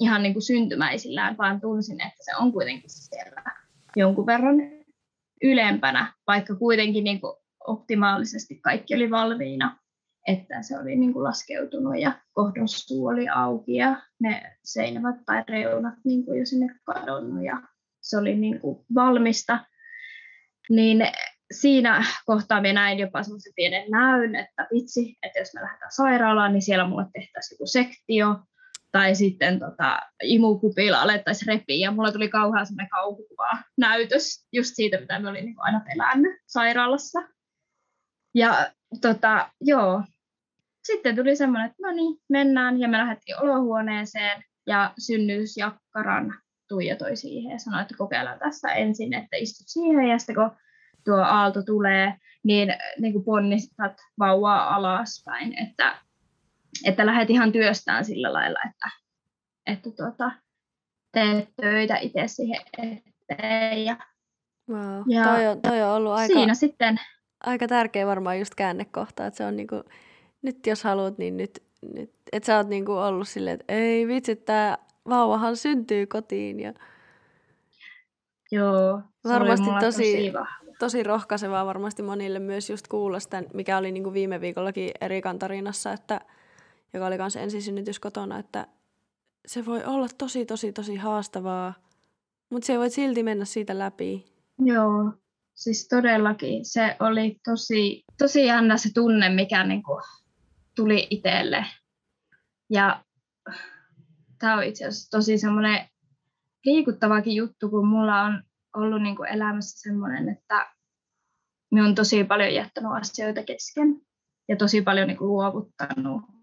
ihan 0.00 0.22
niin 0.22 0.32
kuin 0.32 0.42
syntymäisillään, 0.42 1.36
vaan 1.36 1.60
tunsin, 1.60 2.00
että 2.00 2.24
se 2.24 2.36
on 2.36 2.52
kuitenkin 2.52 2.90
siellä 2.90 3.42
jonkun 3.96 4.26
verran 4.26 4.56
ylempänä, 5.42 6.12
vaikka 6.26 6.54
kuitenkin 6.54 7.04
niin 7.04 7.20
kuin 7.20 7.36
optimaalisesti 7.66 8.60
kaikki 8.60 8.94
oli 8.94 9.10
valmiina, 9.10 9.78
että 10.26 10.62
se 10.62 10.78
oli 10.78 10.96
niin 10.96 11.12
kuin 11.12 11.24
laskeutunut 11.24 11.98
ja 12.00 12.12
kohdon 12.32 12.68
suu 12.68 13.06
oli 13.06 13.28
auki 13.28 13.74
ja 13.74 14.02
ne 14.20 14.56
seinävät 14.64 15.16
tai 15.26 15.44
reunat 15.48 15.94
niin 16.04 16.24
kuin 16.24 16.38
jo 16.38 16.46
sinne 16.46 16.74
kadonnut 16.84 17.44
ja 17.44 17.62
se 18.00 18.18
oli 18.18 18.36
niin 18.36 18.60
kuin 18.60 18.84
valmista. 18.94 19.58
Niin 20.70 21.06
siinä 21.52 22.04
kohtaa 22.26 22.60
minä 22.60 22.72
näin 22.72 22.98
jopa 22.98 23.22
semmoisen 23.22 23.52
pienen 23.56 23.90
näyn, 23.90 24.34
että 24.34 24.66
vitsi, 24.74 25.18
että 25.22 25.38
jos 25.38 25.54
me 25.54 25.60
lähdetään 25.60 25.92
sairaalaan, 25.92 26.52
niin 26.52 26.62
siellä 26.62 26.88
mulle 26.88 27.06
tehtäisiin 27.12 27.56
joku 27.56 27.66
sektio, 27.66 28.36
tai 28.92 29.14
sitten 29.14 29.58
tota, 29.58 30.00
imukupilla 30.22 31.00
alettaisiin 31.02 31.46
repiä, 31.46 31.86
ja 31.86 31.90
mulla 31.90 32.12
tuli 32.12 32.28
kauhean 32.28 32.66
semmoinen 32.66 32.90
kauhukuva 32.90 33.58
näytös 33.78 34.46
just 34.52 34.70
siitä, 34.74 35.00
mitä 35.00 35.18
me 35.18 35.28
olin 35.28 35.44
niin 35.44 35.54
aina 35.58 35.80
pelännyt 35.80 36.36
sairaalassa. 36.46 37.18
Ja 38.34 38.70
tota, 39.00 39.50
joo, 39.60 40.02
sitten 40.84 41.16
tuli 41.16 41.36
semmoinen, 41.36 41.70
että 41.70 41.82
no 41.82 41.92
niin, 41.92 42.16
mennään, 42.28 42.80
ja 42.80 42.88
me 42.88 42.98
lähdettiin 42.98 43.42
olohuoneeseen, 43.42 44.42
ja 44.66 44.92
synnytysjakkaran 44.98 46.34
tuijotoi 46.68 47.16
siihen 47.16 47.52
ja 47.52 47.58
sanoi, 47.58 47.82
että 47.82 47.94
kokeillaan 47.98 48.38
tässä 48.38 48.68
ensin, 48.68 49.14
että 49.14 49.36
istut 49.36 49.68
siihen, 49.68 50.08
ja 50.08 50.18
sitten 50.18 50.34
kun 50.34 50.50
tuo 51.04 51.16
aalto 51.16 51.62
tulee, 51.62 52.14
niin, 52.44 52.74
niin 53.00 53.12
kuin 53.12 53.24
ponnistat 53.24 53.96
vauvaa 54.18 54.74
alaspäin, 54.74 55.58
että, 55.58 55.96
että 56.84 57.06
lähdet 57.06 57.30
ihan 57.30 57.52
työstään 57.52 58.04
sillä 58.04 58.32
lailla, 58.32 58.58
että, 58.70 58.90
että 59.66 59.90
tuota, 59.90 60.30
teet 61.12 61.48
töitä 61.60 61.96
itse 61.96 62.22
siihen 62.26 62.60
eteen. 62.78 63.84
Ja, 63.84 63.96
wow. 64.70 65.02
ja 65.06 65.24
toi, 65.24 65.46
on, 65.46 65.62
toi 65.62 65.82
on 65.82 65.90
ollut 65.90 66.12
aika, 66.12 66.34
siinä 66.34 66.54
sitten, 66.54 67.00
aika 67.40 67.68
tärkeä 67.68 68.06
varmaan 68.06 68.38
just 68.38 68.54
käännekohta, 68.54 69.26
että 69.26 69.38
se 69.38 69.44
on 69.44 69.56
niinku, 69.56 69.82
nyt 70.42 70.66
jos 70.66 70.84
haluat, 70.84 71.18
niin 71.18 71.36
nyt, 71.36 71.62
nyt 71.94 72.10
että 72.32 72.46
sä 72.46 72.56
oot 72.56 72.68
niinku 72.68 72.92
ollut 72.92 73.28
silleen, 73.28 73.60
että 73.60 73.72
ei 73.72 74.06
vitsi, 74.08 74.36
tämä 74.36 74.78
vauvahan 75.08 75.56
syntyy 75.56 76.06
kotiin 76.06 76.60
ja 76.60 76.72
Joo, 78.50 79.02
se 79.26 79.32
varmasti 79.32 79.70
oli 79.70 79.80
tosi, 79.80 80.32
tosi, 80.32 80.32
tosi 80.78 81.02
rohkaisevaa 81.02 81.66
varmasti 81.66 82.02
monille 82.02 82.38
myös 82.38 82.70
just 82.70 82.88
kuulla 82.88 83.20
sitä, 83.20 83.42
mikä 83.54 83.78
oli 83.78 83.92
niinku 83.92 84.12
viime 84.12 84.40
viikollakin 84.40 84.90
Erikan 85.00 85.38
tarinassa, 85.38 85.92
että, 85.92 86.20
joka 86.94 87.06
oli 87.06 87.18
myös 87.18 87.36
ensisynnytys 87.36 88.00
kotona, 88.00 88.38
että 88.38 88.66
se 89.46 89.66
voi 89.66 89.84
olla 89.84 90.08
tosi, 90.18 90.46
tosi, 90.46 90.72
tosi 90.72 90.96
haastavaa, 90.96 91.74
mutta 92.50 92.66
se 92.66 92.78
voi 92.78 92.90
silti 92.90 93.22
mennä 93.22 93.44
siitä 93.44 93.78
läpi. 93.78 94.24
Joo, 94.58 95.12
siis 95.54 95.88
todellakin 95.88 96.64
se 96.64 96.96
oli 97.00 97.40
tosi, 97.44 98.04
tosi 98.18 98.46
jännä 98.46 98.76
se 98.76 98.92
tunne, 98.94 99.28
mikä 99.28 99.64
niinku 99.64 100.00
tuli 100.76 101.06
itselle. 101.10 101.64
Ja 102.70 103.04
tämä 104.38 104.56
on 104.56 104.64
itse 104.64 104.86
asiassa 104.86 105.10
tosi 105.10 105.38
semmoinen 105.38 105.88
liikuttavakin 106.64 107.34
juttu, 107.34 107.68
kun 107.68 107.86
mulla 107.86 108.22
on 108.22 108.42
ollut 108.76 109.02
niin 109.02 109.16
kuin 109.16 109.28
elämässä 109.28 109.80
semmoinen, 109.80 110.28
että 110.28 110.66
me 111.72 111.82
on 111.82 111.94
tosi 111.94 112.24
paljon 112.24 112.54
jättänyt 112.54 112.92
asioita 112.92 113.42
kesken 113.42 114.00
ja 114.48 114.56
tosi 114.56 114.82
paljon 114.82 115.08
niin 115.08 115.18
kuin 115.18 115.28
luovuttanut. 115.28 116.37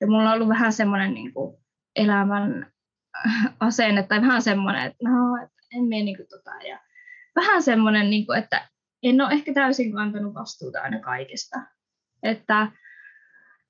Ja 0.00 0.06
mulla 0.06 0.30
on 0.30 0.34
ollut 0.34 0.48
vähän 0.48 0.72
semmoinen 0.72 1.14
niin 1.14 1.32
kuin 1.32 1.56
elämän 1.96 2.72
asenne 3.60 4.02
tai 4.02 4.20
vähän 4.20 4.42
semmoinen, 4.42 4.86
että 4.86 5.08
no, 5.08 5.48
en 5.72 5.84
mene 5.84 6.02
niin 6.02 6.16
kuin 6.16 6.28
tota. 6.28 6.50
Ja 6.68 6.78
vähän 7.36 7.62
semmoinen, 7.62 8.10
niin 8.10 8.26
kuin, 8.26 8.38
että 8.38 8.68
en 9.02 9.20
ole 9.20 9.32
ehkä 9.32 9.54
täysin 9.54 9.92
kantanut 9.92 10.34
vastuuta 10.34 10.80
aina 10.80 11.00
kaikesta. 11.00 11.56
Että 12.22 12.72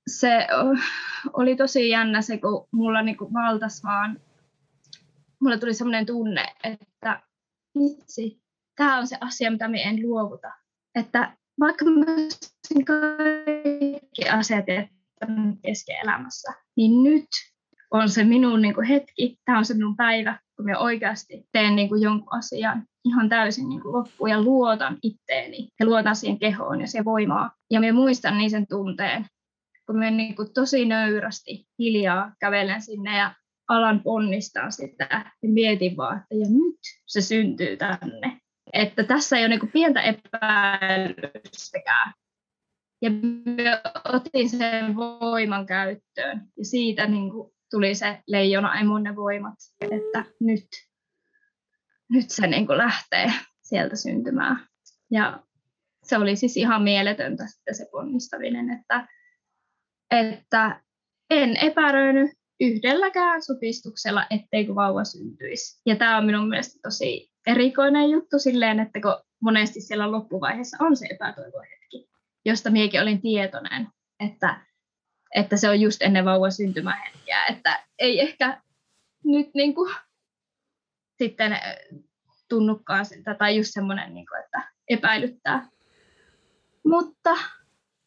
se 0.06 0.46
oli 1.38 1.56
tosi 1.56 1.88
jännä 1.88 2.22
se, 2.22 2.38
kun 2.38 2.68
mulla 2.72 3.02
niin 3.02 3.16
kuin 3.16 3.32
valtas 3.32 3.84
vaan, 3.84 4.20
mulla 5.40 5.58
tuli 5.58 5.74
semmoinen 5.74 6.06
tunne, 6.06 6.46
että 6.64 7.22
vitsi, 7.78 8.42
tämä 8.76 8.98
on 8.98 9.06
se 9.06 9.16
asia, 9.20 9.50
mitä 9.50 9.68
me 9.68 9.82
en 9.82 10.02
luovuta. 10.02 10.52
Että 10.94 11.36
vaikka 11.60 11.84
mä 11.84 12.04
kaikki 12.84 14.28
asiat 14.32 14.64
kesken 15.62 15.97
elämässä, 16.02 16.52
niin 16.76 17.02
nyt 17.02 17.26
on 17.90 18.09
se 18.09 18.24
minun 18.24 18.62
niin 18.62 18.74
kuin 18.74 18.86
hetki, 18.86 19.36
tämä 19.44 19.59
on 19.59 19.64
se 19.64 19.74
minun 19.74 19.97
päivä, 19.97 20.38
kun 20.56 20.64
mä 20.64 20.78
oikeasti 20.78 21.44
teen 21.52 21.76
niin 21.76 21.88
kuin 21.88 22.02
jonkun 22.02 22.38
asian 22.38 22.84
ihan 23.05 23.28
täysin 23.28 23.68
niin 23.68 23.80
kuin 23.80 23.93
loppuun 23.93 24.30
ja 24.30 24.43
luotan 24.43 24.98
itteeni 25.02 25.68
ja 25.80 25.86
luotan 25.86 26.16
siihen 26.16 26.38
kehoon 26.38 26.80
ja 26.80 26.86
siihen 26.86 27.05
voimaan. 27.05 27.51
Ja 27.70 27.80
mä 27.80 27.93
muistan 27.93 28.38
niin 28.38 28.51
sen 28.51 28.66
tunteen, 28.66 29.26
kun 29.86 29.98
mä 29.98 30.10
niin 30.10 30.36
kuin 30.36 30.48
tosi 30.55 30.84
nöyrästi 30.84 31.66
hiljaa 31.78 32.32
kävelen 32.40 32.82
sinne 32.82 33.18
ja 33.18 33.34
alan 33.68 34.01
ponnistaa 34.01 34.70
sitä 34.70 35.32
ja 35.43 35.48
mietin 35.48 35.97
vaan, 35.97 36.16
että 36.16 36.34
ja 36.34 36.47
nyt 36.51 36.80
se 37.06 37.20
syntyy 37.20 37.76
tänne. 37.76 38.40
Että 38.72 39.05
tässä 39.05 39.36
ei 39.36 39.44
ole 39.44 39.56
niin 39.56 39.72
pientä 39.72 40.02
epäilystäkään. 40.02 42.12
Ja 43.64 43.80
otin 44.04 44.50
sen 44.50 44.96
voiman 44.96 45.66
käyttöön 45.66 46.48
ja 46.58 46.64
siitä 46.64 47.06
niin 47.06 47.30
kuin 47.30 47.52
tuli 47.70 47.94
se 47.94 48.22
leijona 48.26 48.80
emonne 48.80 49.16
voimat, 49.16 49.54
että 49.80 50.24
nyt, 50.40 50.66
nyt 52.10 52.30
se 52.30 52.46
niin 52.46 52.66
kuin 52.66 52.78
lähtee 52.78 53.32
sieltä 53.62 53.96
syntymään. 53.96 54.66
Ja 55.10 55.42
se 56.02 56.16
oli 56.16 56.36
siis 56.36 56.56
ihan 56.56 56.82
mieletöntä 56.82 57.44
se 57.72 57.88
ponnistaminen, 57.92 58.70
että, 58.70 59.08
että 60.10 60.80
en 61.30 61.56
epäröinyt 61.56 62.30
yhdelläkään 62.60 63.42
supistuksella, 63.42 64.26
etteikö 64.30 64.74
vauva 64.74 65.04
syntyisi. 65.04 65.80
Ja 65.86 65.96
tämä 65.96 66.16
on 66.16 66.26
minun 66.26 66.48
mielestä 66.48 66.78
tosi 66.82 67.30
erikoinen 67.46 68.10
juttu 68.10 68.38
silleen, 68.38 68.80
että 68.80 69.00
kun 69.00 69.16
monesti 69.40 69.80
siellä 69.80 70.12
loppuvaiheessa 70.12 70.76
on 70.80 70.96
se 70.96 71.06
epätoivohetki, 71.10 71.75
josta 72.47 72.70
minäkin 72.70 73.02
olin 73.02 73.20
tietoinen, 73.20 73.89
että, 74.20 74.60
että 75.35 75.56
se 75.56 75.68
on 75.68 75.81
just 75.81 76.02
ennen 76.02 76.24
vauvan 76.24 76.52
syntymähetkiä, 76.52 77.47
että 77.47 77.85
ei 77.98 78.20
ehkä 78.20 78.62
nyt 79.24 79.51
niin 79.55 79.74
kuin, 79.74 79.94
sitten 81.18 81.59
tunnukaan 82.48 83.06
sitä, 83.06 83.35
tai 83.35 83.56
just 83.56 83.70
semmoinen, 83.73 84.14
niin 84.14 84.27
kuin, 84.27 84.44
että 84.44 84.73
epäilyttää. 84.89 85.68
Mutta 86.85 87.36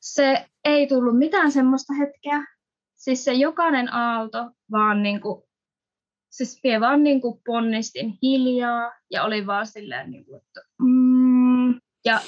se 0.02 0.46
ei 0.64 0.88
tullut 0.88 1.18
mitään 1.18 1.52
semmoista 1.52 1.94
hetkeä, 1.94 2.46
siis 2.96 3.26
se 3.26 3.34
jokainen 3.34 3.94
aalto 3.94 4.52
vaan 4.72 5.04
niin 5.04 5.22
kuin, 5.22 5.44
siis 6.30 6.60
vie 6.64 6.80
vaan 6.80 7.04
niin 7.04 7.22
kuin 7.22 7.42
ponnistin 7.46 8.18
hiljaa 8.24 8.92
ja 9.12 9.24
oli 9.24 9.48
vaan 9.48 9.68
silleen 9.68 10.12
niin 10.12 10.26
kuin, 10.26 10.38
että 10.38 10.62
mm, 10.82 11.80
ja 12.06 12.20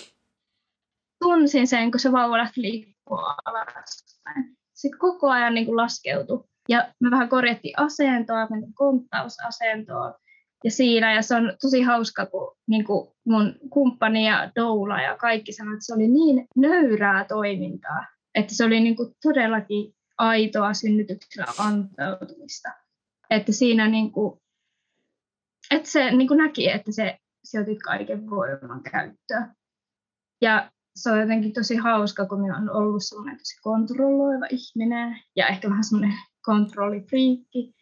tunsin 1.22 1.68
sen, 1.68 1.92
kun 1.92 2.00
se 2.00 2.12
vauva 2.12 2.38
lähti 2.38 2.62
liikkua 2.62 3.36
alaspäin. 3.46 4.58
Sitten 4.74 5.00
koko 5.00 5.30
ajan 5.30 5.54
niin 5.54 5.66
kuin 5.66 5.78
laskeutui. 5.78 6.44
Ja 6.70 6.94
me 7.00 7.12
vähän 7.12 7.30
korjattiin 7.30 7.80
asentoa, 7.80 8.48
konttausasentoa. 8.74 10.20
Ja 10.64 10.72
siinä, 10.72 11.14
ja 11.14 11.22
se 11.22 11.36
on 11.36 11.54
tosi 11.62 11.82
hauska, 11.82 12.26
kun 12.26 12.58
niin 12.68 12.86
kuin 12.86 13.12
mun 13.26 13.56
kumppani 13.70 14.28
ja 14.28 14.52
doula 14.56 15.02
ja 15.02 15.18
kaikki 15.18 15.54
sanoivat, 15.54 15.76
että 15.76 15.86
se 15.86 15.94
oli 15.94 16.08
niin 16.08 16.46
nöyrää 16.56 17.26
toimintaa, 17.26 18.06
että 18.36 18.56
se 18.56 18.66
oli 18.66 18.80
niin 18.80 18.96
kuin 18.96 19.14
todellakin 19.24 19.94
aitoa 20.18 20.74
synnytyksellä 20.74 21.52
antautumista. 21.58 22.70
Että 23.30 23.52
siinä 23.52 23.88
niin 23.88 24.12
kuin, 24.12 24.40
että 25.72 25.90
se 25.90 26.12
niin 26.12 26.28
kuin 26.28 26.38
näki, 26.38 26.70
että 26.70 26.92
se 26.92 27.18
sä 27.44 27.62
otit 27.62 27.82
kaiken 27.84 28.30
voiman 28.30 28.84
käyttöön. 28.84 29.56
Ja 30.42 30.72
se 30.96 31.12
on 31.12 31.20
jotenkin 31.20 31.54
tosi 31.54 31.76
hauska, 31.76 32.26
kun 32.26 32.42
minä 32.42 32.58
olen 32.58 32.72
ollut 32.72 33.04
semmoinen 33.04 33.38
tosi 33.38 33.62
kontrolloiva 33.62 34.46
ihminen 34.50 35.20
ja 35.36 35.48
ehkä 35.48 35.70
vähän 35.70 35.84
semmoinen 35.84 36.18
kontrollifriikki, 36.46 37.74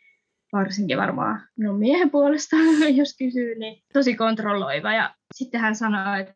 varsinkin 0.54 0.98
varmaan 0.98 1.42
minun 1.58 1.80
miehen 1.80 2.10
puolesta, 2.10 2.56
jos 3.00 3.16
kysyy, 3.18 3.60
niin 3.60 3.84
tosi 3.94 4.16
kontrolloiva. 4.16 4.94
Ja 4.94 5.16
sitten 5.36 5.62
hän 5.62 5.76
sanoi, 5.76 6.20
että 6.20 6.34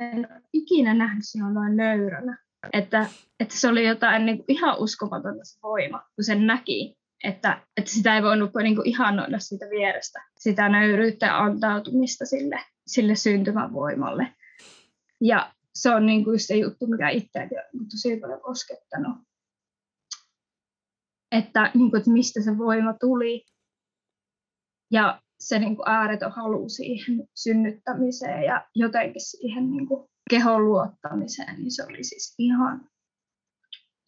en 0.00 0.28
ikinä 0.52 0.94
nähnyt 0.94 1.24
sinua 1.24 1.52
noin 1.52 1.76
nöyränä. 1.76 2.38
Että, 2.72 3.06
että 3.40 3.58
se 3.58 3.68
oli 3.68 3.86
jotain 3.86 4.26
niin 4.26 4.36
kuin 4.36 4.44
ihan 4.48 4.78
uskomatonta 4.78 5.44
se 5.44 5.58
voima, 5.62 5.98
kun 5.98 6.24
sen 6.24 6.46
näki. 6.46 6.94
Että, 7.24 7.62
että 7.76 7.90
sitä 7.90 8.16
ei 8.16 8.22
voinut 8.22 8.50
niin 8.62 8.76
kuin 8.76 8.88
ihannoida 8.88 9.38
siitä 9.38 9.66
vierestä, 9.70 10.24
sitä 10.38 10.68
nöyryyttä 10.68 11.26
ja 11.26 11.38
antautumista 11.38 12.26
sille, 12.26 12.60
sille 12.86 13.14
syntymävoimalle. 13.14 14.34
Ja 15.20 15.52
se 15.74 15.94
on 15.94 16.06
niin 16.06 16.24
kuin 16.24 16.40
se 16.40 16.56
juttu, 16.56 16.86
mikä 16.86 17.08
itseäkin 17.08 17.58
on 17.58 17.88
tosi 17.88 18.16
paljon 18.16 18.40
koskettanut. 18.40 19.16
Että, 21.32 21.70
niin 21.74 21.90
kuin, 21.90 21.98
että 21.98 22.10
mistä 22.10 22.42
se 22.42 22.58
voima 22.58 22.94
tuli 23.00 23.44
ja 24.90 25.22
se 25.40 25.58
niin 25.58 25.76
kuin 25.76 25.88
ääretön 25.88 26.32
halu 26.32 26.68
siihen 26.68 27.28
synnyttämiseen 27.34 28.42
ja 28.42 28.68
jotenkin 28.74 29.20
siihen 29.20 29.70
niin 29.70 29.86
kuin 29.86 30.08
kehon 30.30 30.64
luottamiseen, 30.64 31.56
niin 31.56 31.70
se 31.70 31.84
oli 31.84 32.04
siis 32.04 32.34
ihan 32.38 32.88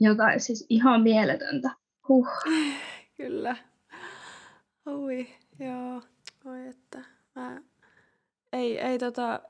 jotain 0.00 0.40
siis 0.40 0.66
ihan 0.68 1.02
mieletöntä. 1.02 1.70
Huh. 2.08 2.28
Kyllä. 3.16 3.56
Oi, 4.86 5.26
joo. 5.58 6.02
Oi, 6.44 6.66
että 6.68 7.04
mä... 7.34 7.62
Ei, 8.52 8.78
ei, 8.78 8.98
tota, 8.98 9.40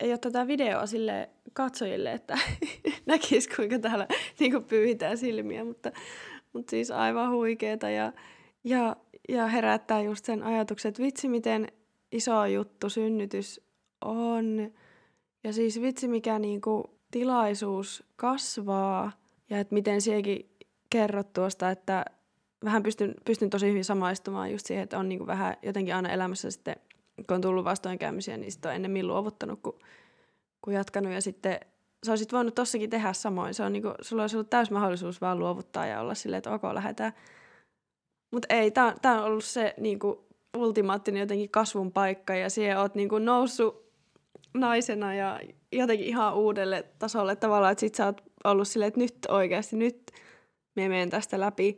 ei 0.00 0.10
ole 0.10 0.18
tätä 0.18 0.46
videoa 0.46 0.86
sille 0.86 1.30
katsojille, 1.52 2.12
että 2.12 2.38
näkisi 3.06 3.48
kuinka 3.56 3.78
täällä 3.78 4.06
niin 4.40 4.64
pyyhitään 4.64 5.18
silmiä, 5.18 5.64
mutta, 5.64 5.90
mutta 6.52 6.70
siis 6.70 6.90
aivan 6.90 7.30
huikeeta 7.30 7.90
ja, 7.90 8.12
ja, 8.64 8.96
ja 9.28 9.46
herättää 9.46 10.02
just 10.02 10.24
sen 10.24 10.42
ajatuksen, 10.42 10.88
että 10.88 11.02
vitsi 11.02 11.28
miten 11.28 11.68
iso 12.12 12.46
juttu 12.46 12.88
synnytys 12.90 13.60
on. 14.00 14.72
Ja 15.44 15.52
siis 15.52 15.80
vitsi 15.80 16.08
mikä 16.08 16.38
niinku 16.38 16.98
tilaisuus 17.10 18.04
kasvaa 18.16 19.12
ja 19.50 19.58
että 19.58 19.74
miten 19.74 20.00
siekin 20.00 20.50
kerrot 20.90 21.32
tuosta, 21.32 21.70
että 21.70 22.04
vähän 22.64 22.82
pystyn, 22.82 23.14
pystyn 23.24 23.50
tosi 23.50 23.68
hyvin 23.68 23.84
samaistumaan 23.84 24.52
just 24.52 24.66
siihen, 24.66 24.82
että 24.82 24.98
on 24.98 25.08
niinku 25.08 25.26
vähän 25.26 25.56
jotenkin 25.62 25.94
aina 25.94 26.08
elämässä 26.08 26.50
sitten, 26.50 26.76
kun 27.16 27.34
on 27.34 27.40
tullut 27.40 27.64
vastoinkäymisiä, 27.64 28.36
niin 28.36 28.52
sitten 28.52 28.68
on 28.68 28.74
ennemmin 28.74 29.06
luovuttanut 29.06 29.60
kuin, 29.62 29.76
kuin 30.62 30.74
jatkanut 30.74 31.12
ja 31.12 31.22
sitten 31.22 31.60
sä 32.06 32.12
olisit 32.12 32.32
voinut 32.32 32.54
tossakin 32.54 32.90
tehdä 32.90 33.12
samoin. 33.12 33.54
Se 33.54 33.62
on 33.62 33.72
niinku, 33.72 33.94
sulla 34.00 34.22
olisi 34.22 34.36
ollut 34.36 34.50
täys 34.50 34.70
mahdollisuus 34.70 35.20
vaan 35.20 35.38
luovuttaa 35.38 35.86
ja 35.86 36.00
olla 36.00 36.14
silleen, 36.14 36.38
että 36.38 36.50
ok, 36.50 36.62
lähdetään. 36.72 37.12
Mutta 38.30 38.54
ei, 38.54 38.70
tämä 38.70 39.20
on 39.20 39.24
ollut 39.24 39.44
se 39.44 39.74
niinku, 39.78 40.26
ultimaattinen 40.56 41.20
jotenkin 41.20 41.50
kasvun 41.50 41.92
paikka 41.92 42.34
ja 42.34 42.50
siihen 42.50 42.78
oot 42.78 42.94
niinku, 42.94 43.18
noussut 43.18 43.90
naisena 44.54 45.14
ja 45.14 45.40
jotenkin 45.72 46.06
ihan 46.06 46.34
uudelle 46.34 46.84
tasolle 46.98 47.36
tavallaan, 47.36 47.72
että 47.72 47.80
sit 47.80 47.94
sä 47.94 48.06
oot 48.06 48.22
ollut 48.44 48.68
silleen, 48.68 48.88
että 48.88 49.00
nyt 49.00 49.14
oikeasti, 49.28 49.76
nyt 49.76 50.10
me 50.76 50.88
menen 50.88 51.10
tästä 51.10 51.40
läpi 51.40 51.76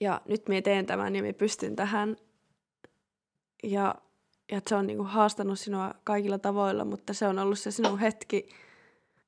ja 0.00 0.20
nyt 0.28 0.48
me 0.48 0.62
teen 0.62 0.86
tämän 0.86 1.16
ja 1.16 1.22
me 1.22 1.32
pystyn 1.32 1.76
tähän. 1.76 2.16
Ja, 3.62 3.94
ja 4.50 4.58
että 4.58 4.68
se 4.68 4.74
on 4.74 4.86
niinku 4.86 5.04
haastanut 5.04 5.58
sinua 5.58 5.94
kaikilla 6.04 6.38
tavoilla, 6.38 6.84
mutta 6.84 7.14
se 7.14 7.26
on 7.26 7.38
ollut 7.38 7.58
se 7.58 7.70
sinun 7.70 7.98
hetki 7.98 8.48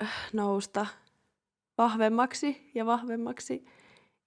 äh, 0.03 0.13
nousta 0.33 0.87
vahvemmaksi 1.79 2.71
ja 2.75 2.87
vahvemmaksi. 2.87 3.65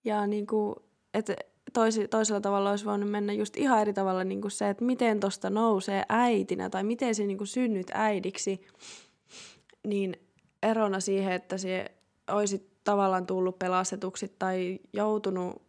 Ja 0.04 0.28
niinku, 0.28 0.76
että 1.14 1.36
toisi, 1.74 2.08
toisella 2.08 2.42
tavalla 2.42 2.70
olisi 2.70 2.86
voinut 2.86 3.12
mennä 3.12 3.34
just 3.34 3.58
ihan 3.58 3.82
eri 3.82 3.94
tavalla 3.94 4.24
niin 4.24 4.42
kuin 4.42 4.52
se, 4.52 4.70
että 4.70 4.86
miten 4.86 5.20
tuosta 5.20 5.50
nousee 5.50 6.04
äitinä 6.10 6.70
tai 6.70 6.84
miten 6.84 7.16
se 7.16 7.26
niin 7.26 7.38
kuin 7.38 7.48
synnyt 7.48 7.88
äidiksi, 7.94 8.62
niin 9.88 10.16
erona 10.64 11.00
siihen, 11.00 11.34
että 11.34 11.58
se 11.58 11.92
olisi 12.32 12.70
tavallaan 12.84 13.26
tullut 13.26 13.60
pelastetuksi 13.60 14.36
tai 14.40 14.80
joutunut 14.94 15.65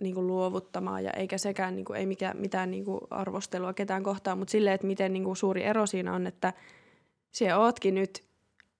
niin 0.00 0.14
kuin 0.14 0.26
luovuttamaan 0.26 1.04
ja 1.04 1.10
eikä 1.10 1.38
sekään 1.38 1.76
niin 1.76 1.84
kuin, 1.84 1.98
ei 1.98 2.06
mikään, 2.06 2.36
mitään 2.36 2.70
niin 2.70 2.84
kuin 2.84 3.00
arvostelua 3.10 3.72
ketään 3.72 4.02
kohtaan, 4.02 4.38
mutta 4.38 4.52
silleen, 4.52 4.74
että 4.74 4.86
miten 4.86 5.12
niin 5.12 5.24
kuin 5.24 5.36
suuri 5.36 5.64
ero 5.64 5.86
siinä 5.86 6.14
on, 6.14 6.26
että 6.26 6.52
siellä 7.30 7.58
ootkin 7.58 7.94
nyt 7.94 8.24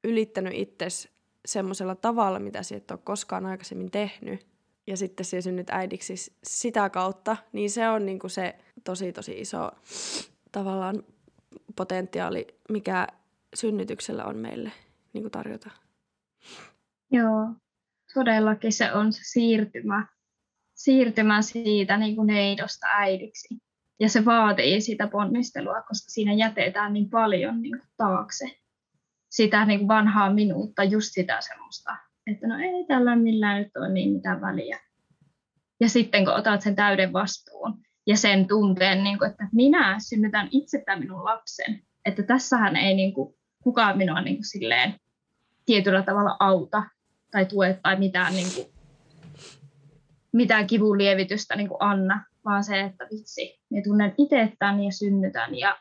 ylittänyt 0.05 0.53
itsesi 0.55 1.11
semmoisella 1.47 1.95
tavalla, 1.95 2.39
mitä 2.39 2.63
sä 2.63 2.77
et 2.77 2.91
ole 2.91 3.01
koskaan 3.05 3.47
aikaisemmin 3.47 3.91
tehnyt. 3.91 4.47
Ja 4.87 4.97
sitten 4.97 5.27
siellä 5.27 5.43
synnyt 5.43 5.71
äidiksi 5.71 6.15
sitä 6.45 6.91
kautta, 6.91 7.37
niin 7.53 7.71
se 7.71 7.89
on 7.89 8.07
niin 8.07 8.19
kuin 8.19 8.31
se 8.31 8.55
tosi 8.85 9.13
tosi 9.13 9.41
iso 9.41 9.71
tavallaan 10.53 11.03
potentiaali, 11.77 12.47
mikä 12.71 13.07
synnytyksellä 13.55 14.25
on 14.25 14.37
meille 14.37 14.73
niin 15.13 15.23
kuin 15.23 15.33
tarjota. 15.33 15.71
Joo, 17.11 17.49
todellakin 18.15 18.73
se 18.73 18.93
on 18.93 19.13
se 19.13 19.21
siirtymä, 19.23 20.07
siirtymä 20.85 21.43
siitä 21.43 21.97
niin 21.97 22.17
kuin 22.17 22.27
neidosta 22.27 22.87
äidiksi. 22.91 23.49
Ja 24.01 24.09
se 24.09 24.25
vaatii 24.25 24.81
sitä 24.81 25.07
ponnistelua, 25.07 25.83
koska 25.83 26.11
siinä 26.11 26.33
jätetään 26.33 26.93
niin 26.93 27.11
paljon 27.11 27.63
niin 27.63 27.79
kuin 27.79 27.91
taakse 27.97 28.45
sitä 29.31 29.65
niin 29.65 29.79
kuin 29.79 29.89
vanhaa 29.89 30.33
minuutta, 30.33 30.85
just 30.85 31.09
sitä 31.13 31.41
semmoista 31.41 31.97
että 32.27 32.47
no 32.47 32.59
ei 32.59 32.85
tällä 32.85 33.17
millään 33.17 33.63
nyt 33.63 33.77
ole 33.77 33.93
niin 33.93 34.11
mitään 34.11 34.41
väliä. 34.41 34.81
Ja 35.81 35.89
sitten 35.89 36.25
kun 36.25 36.35
otat 36.35 36.63
sen 36.63 36.77
täyden 36.77 37.13
vastuun 37.13 37.79
ja 38.07 38.17
sen 38.17 38.49
tunteen, 38.49 39.05
niin 39.05 39.19
kuin, 39.19 39.31
että 39.31 39.49
minä 39.53 39.97
synnytän 40.09 40.49
itse 40.51 40.83
tämän 40.87 41.01
minun 41.01 41.25
lapsen, 41.25 41.83
että 42.05 42.23
tässähän 42.23 42.77
ei 42.77 42.95
niin 42.95 43.15
kuin, 43.15 43.35
kukaan 43.63 43.99
minua 43.99 44.21
niin 44.21 44.37
kuin, 44.37 44.45
silleen, 44.45 44.95
tietyllä 45.67 46.03
tavalla 46.03 46.37
auta 46.41 46.83
tai 47.31 47.47
tue 47.47 47.79
tai 47.83 47.99
mitään, 47.99 48.33
niin 48.33 48.49
kuin, 48.55 48.67
mitään 50.33 50.67
kivun 50.67 50.99
lievitystä 50.99 51.57
niin 51.57 51.69
kuin 51.69 51.83
anna, 51.83 52.25
vaan 52.45 52.65
se, 52.65 52.81
että 52.81 53.07
vitsi, 53.13 53.61
minä 53.71 53.83
tunnen 53.83 54.15
itse 54.19 54.53
tämän 54.59 54.83
ja 54.83 54.93
synnytän 54.93 55.59
ja 55.59 55.79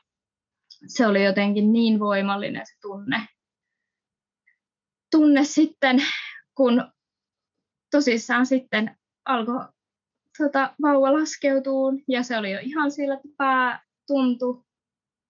se 0.88 1.08
oli 1.08 1.26
jotenkin 1.26 1.74
niin 1.74 2.00
voimallinen 2.00 2.66
se 2.66 2.74
tunne. 2.82 3.28
Tunne 5.12 5.44
sitten 5.44 6.02
kun 6.56 6.92
tosissaan 7.92 8.46
sitten 8.46 8.98
alkoi 9.26 9.66
tota, 10.38 10.76
vauva 10.82 11.14
laskeutuu 11.14 12.02
ja 12.08 12.24
se 12.24 12.38
oli 12.38 12.52
jo 12.52 12.60
ihan 12.62 12.92
siellä, 12.92 13.16
että 13.16 13.28
pää 13.38 13.84
tuntui 14.08 14.64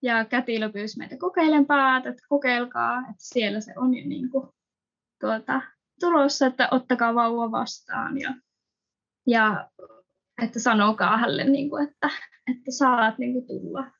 ja 0.01 0.25
kätilö 0.25 0.69
pyysi 0.69 0.97
meitä 0.97 1.17
kokeilen 1.17 1.65
päätä, 1.65 2.09
että 2.09 2.21
kokeilkaa, 2.29 2.99
että 2.99 3.15
siellä 3.17 3.61
se 3.61 3.73
on 3.75 3.93
jo 3.93 4.05
niin 4.05 4.29
kuin, 4.29 4.49
tuota, 5.21 5.61
tulossa, 5.99 6.45
että 6.45 6.67
ottakaa 6.71 7.15
vauva 7.15 7.51
vastaan 7.51 8.17
ja, 8.17 8.33
ja 9.27 9.69
että 10.43 10.59
sanokaa 10.59 11.17
hänelle, 11.17 11.43
niin 11.43 11.69
kuin, 11.69 11.87
että, 11.87 12.09
että 12.51 12.71
saat 12.71 13.17
niin 13.17 13.33
kuin, 13.33 13.47
tulla. 13.47 13.91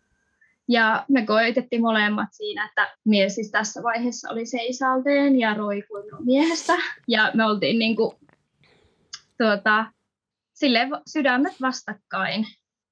Ja 0.68 1.06
me 1.10 1.26
koitettiin 1.26 1.82
molemmat 1.82 2.30
siinä, 2.32 2.66
että 2.66 2.96
mies 3.06 3.36
siis 3.36 3.52
tässä 3.52 3.84
vaiheessa 3.84 4.30
oli 4.30 4.46
seisalteen 4.46 5.40
ja 5.40 5.54
roikui 5.54 6.04
miehestä. 6.26 6.74
Ja 7.08 7.32
me 7.34 7.46
oltiin 7.46 7.80
niin 7.80 7.96
kuin, 7.96 8.16
tuota, 9.38 9.86
silleen 10.54 10.90
sydämet 11.08 11.62
vastakkain. 11.62 12.46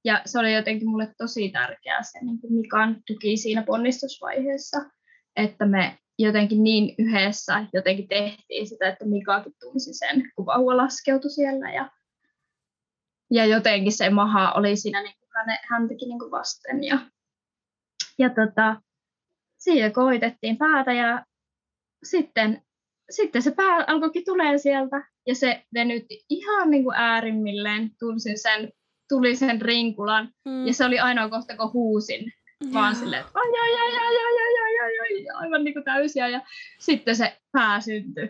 Ja 0.06 0.22
se 0.26 0.40
oli 0.40 0.54
jotenkin 0.54 0.90
mulle 0.90 1.14
tosi 1.18 1.50
tärkeää 1.50 2.04
se 2.04 2.20
niin 2.22 2.40
kuin 2.42 2.54
Mikan 2.54 3.02
tuki 3.08 3.38
siinä 3.38 3.64
ponnistusvaiheessa, 3.64 4.78
että 5.36 5.66
me 5.66 5.98
jotenkin 6.20 6.64
niin 6.64 6.96
yhdessä 6.98 7.66
jotenkin 7.74 8.08
tehtiin 8.08 8.68
sitä, 8.68 8.88
että 8.88 9.06
Mikakin 9.06 9.54
tunsi 9.60 9.94
sen, 9.94 10.32
kun 10.36 10.46
vauva 10.46 10.78
laskeutui 10.78 11.32
siellä. 11.32 11.72
Ja, 11.72 11.92
ja 13.32 13.46
jotenkin 13.46 13.92
se 13.92 14.10
maha 14.10 14.52
oli 14.52 14.76
siinä 14.76 15.04
niin 15.04 15.16
kuin 15.20 15.30
häne, 15.36 15.60
häntäkin 15.70 16.10
niin 16.10 16.20
kuin 16.20 16.32
vasten. 16.32 16.84
Ja 16.84 17.00
ja 18.20 18.30
tota, 18.30 18.82
siinä 19.58 19.90
koitettiin 19.90 20.58
päätä 20.58 20.94
ja 20.94 21.26
sitten, 22.04 22.62
sitten 23.10 23.42
se 23.42 23.52
pää 23.52 23.84
alkoikin 23.88 24.26
tulee 24.26 24.58
sieltä 24.58 25.04
ja 25.28 25.36
se 25.36 25.64
venytti 25.74 26.26
ihan 26.30 26.70
niin 26.70 26.84
kuin 26.84 26.96
äärimmilleen. 26.96 27.92
Tunsin 28.00 28.40
sen, 28.40 28.72
tuli 29.10 29.36
sen 29.36 29.62
rinkulan 29.62 30.32
mm. 30.46 30.68
ja 30.68 30.74
se 30.74 30.86
oli 30.86 31.00
ainoa 31.00 31.30
kohta, 31.30 31.58
kun 31.58 31.74
huusin. 31.74 32.34
Ja. 32.66 32.74
Vaan 32.74 32.96
silleen, 32.96 33.22
että 33.22 33.40
ai, 33.40 33.60
ai, 33.62 33.74
ai, 33.74 33.98
ai, 33.98 34.18
ai, 34.18 34.40
ai, 34.60 34.80
ai, 34.80 35.00
ai, 35.00 35.26
aivan 35.36 35.64
niin 35.64 35.74
kuin 35.74 35.84
täysiä. 35.84 36.28
Ja 36.28 36.42
sitten 36.80 37.16
se 37.16 37.38
pää 37.52 37.82
syntyi. 37.82 38.30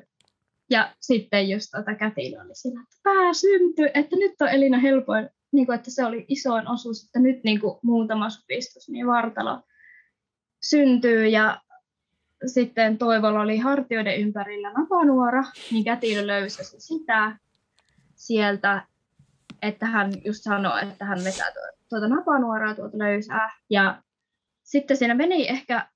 Ja 0.69 0.95
sitten 1.02 1.49
just 1.49 1.68
tota 1.72 1.95
kätilö 1.95 2.41
oli 2.41 2.56
siinä, 2.56 2.81
että 2.81 2.95
pää 3.03 3.34
syntyi, 3.34 3.91
että 3.94 4.15
nyt 4.15 4.41
on 4.41 4.49
Elina 4.49 4.77
helpoin, 4.77 5.30
niin 5.52 5.65
kuin, 5.65 5.76
että 5.76 5.91
se 5.91 6.06
oli 6.06 6.26
isoin 6.27 6.68
osuus, 6.68 7.06
että 7.06 7.19
nyt 7.19 7.44
niin 7.44 7.60
kuin 7.60 7.80
muutama 7.84 8.30
supistus, 8.30 8.89
niin 8.89 9.07
vartalo 9.07 9.61
syntyy 10.64 11.27
ja 11.27 11.61
sitten 12.45 12.98
Toivolla 12.98 13.41
oli 13.41 13.57
hartioiden 13.57 14.19
ympärillä 14.19 14.73
napanuora, 14.73 15.44
niin 15.72 15.84
kätilö 15.84 16.27
löysäsi 16.27 16.80
sitä 16.80 17.38
sieltä, 18.15 18.88
että 19.61 19.85
hän 19.85 20.11
just 20.26 20.44
sanoi, 20.44 20.84
että 20.84 21.06
hän 21.06 21.19
vetää 21.23 21.52
tuota 21.89 22.07
napanuoraa 22.07 22.76
tuota 22.76 22.98
löysää. 22.98 23.52
Ja 23.69 24.02
sitten 24.64 24.98
siinä 24.98 25.15
meni 25.15 25.49
ehkä, 25.49 25.89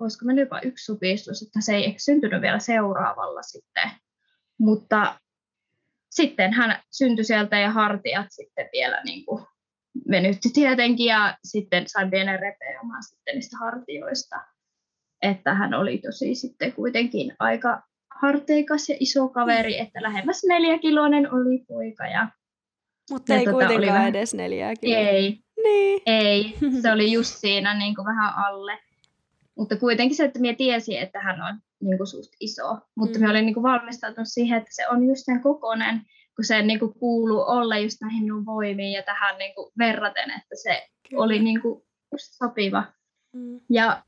olisiko 0.00 0.24
mennyt 0.24 0.42
jopa 0.42 0.60
yksi 0.60 0.84
supistus, 0.84 1.42
että 1.42 1.60
se 1.60 1.74
ei 1.74 1.84
ehkä 1.84 1.98
syntynyt 1.98 2.42
vielä 2.42 2.58
seuraavalla 2.58 3.42
sitten. 3.42 3.90
Mutta 4.58 5.18
sitten 6.10 6.52
hän 6.52 6.80
syntyi 6.90 7.24
sieltä 7.24 7.58
ja 7.58 7.70
hartiat 7.70 8.26
sitten 8.30 8.68
vielä 8.72 9.02
niin 9.04 9.24
kuin 9.24 9.44
venytti 10.10 10.48
tietenkin 10.54 11.06
ja 11.06 11.38
sitten 11.44 11.84
sain 11.86 12.10
pienen 12.10 12.40
repeämään 12.40 13.02
sitten 13.02 13.34
niistä 13.34 13.56
hartioista. 13.60 14.36
Että 15.22 15.54
hän 15.54 15.74
oli 15.74 15.98
tosi 15.98 16.34
sitten 16.34 16.72
kuitenkin 16.72 17.34
aika 17.38 17.82
harteikas 18.22 18.88
ja 18.88 18.96
iso 19.00 19.28
kaveri, 19.28 19.78
että 19.78 20.02
lähemmäs 20.02 20.44
neljäkiloinen 20.48 21.34
oli 21.34 21.64
poika. 21.68 22.06
Ja, 22.06 22.28
Mutta 23.10 23.34
ei 23.34 23.44
tota, 23.44 23.50
kuitenkaan 23.52 23.94
vähän... 23.94 24.08
edes 24.08 24.34
neljä 24.34 24.76
kiloa. 24.76 24.98
Ei, 24.98 25.40
niin. 25.62 26.02
ei, 26.06 26.54
se 26.82 26.92
oli 26.94 27.12
just 27.12 27.36
siinä 27.36 27.78
niin 27.78 27.94
kuin 27.94 28.06
vähän 28.06 28.32
alle. 28.36 28.78
Mutta 29.56 29.76
kuitenkin 29.76 30.16
se, 30.16 30.24
että 30.24 30.38
minä 30.38 30.54
tiesin, 30.54 30.98
että 30.98 31.20
hän 31.20 31.42
on 31.42 31.60
niin 31.80 31.98
kuin 31.98 32.06
suht 32.06 32.32
iso, 32.40 32.78
mutta 32.94 33.18
mm. 33.18 33.20
minä 33.20 33.30
olin 33.30 33.46
niin 33.46 33.54
kuin 33.54 33.62
valmistautunut 33.62 34.28
siihen, 34.28 34.58
että 34.58 34.74
se 34.74 34.88
on 34.88 35.06
just 35.06 35.24
sen 35.24 35.42
kokonen, 35.42 36.00
kun 36.36 36.44
se 36.44 36.62
niin 36.62 36.78
kuin 36.78 36.94
kuuluu 36.94 37.40
olla 37.46 37.78
just 37.78 38.00
näihin 38.00 38.22
minun 38.22 38.46
voimiin 38.46 38.92
ja 38.92 39.02
tähän 39.02 39.38
niin 39.38 39.54
kuin 39.54 39.72
verraten, 39.78 40.30
että 40.30 40.56
se 40.62 40.88
Kyllä. 41.08 41.22
oli 41.22 41.38
niin 41.38 41.62
kuin 41.62 41.82
just 42.12 42.32
sopiva. 42.32 42.84
Mm. 43.32 43.60
Ja 43.70 44.02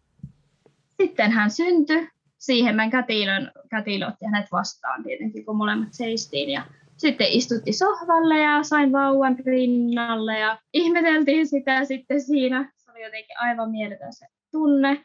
sitten 1.03 1.31
hän 1.31 1.51
syntyi, 1.51 2.09
siihen 2.39 2.77
mä 2.77 2.91
kätilön, 2.91 3.53
kätilö 3.71 4.07
otti 4.07 4.25
hänet 4.25 4.53
vastaan 4.53 5.03
tietenkin, 5.03 5.45
kun 5.45 5.57
molemmat 5.57 5.93
seistiin 5.93 6.51
ja 6.51 6.63
sitten 6.97 7.33
istutti 7.33 7.73
sohvalle 7.73 8.39
ja 8.39 8.63
sain 8.63 8.93
vauvan 8.93 9.37
rinnalle 9.47 10.39
ja 10.39 10.59
ihmeteltiin 10.73 11.47
sitä 11.47 11.85
sitten 11.85 12.21
siinä. 12.21 12.73
Se 12.77 12.91
oli 12.91 13.03
jotenkin 13.03 13.41
aivan 13.41 13.71
mieletön 13.71 14.13
se 14.13 14.27
tunne. 14.53 15.05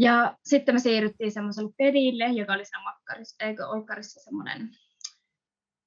Ja 0.00 0.36
sitten 0.44 0.74
me 0.74 0.78
siirryttiin 0.78 1.32
semmoiselle 1.32 1.72
pedille, 1.78 2.26
joka 2.28 2.52
oli 2.52 2.64
siinä 2.64 2.82
makkarissa, 2.82 3.44
eikö 3.44 3.66
olkkarissa 3.66 4.20
semmoinen, 4.20 4.70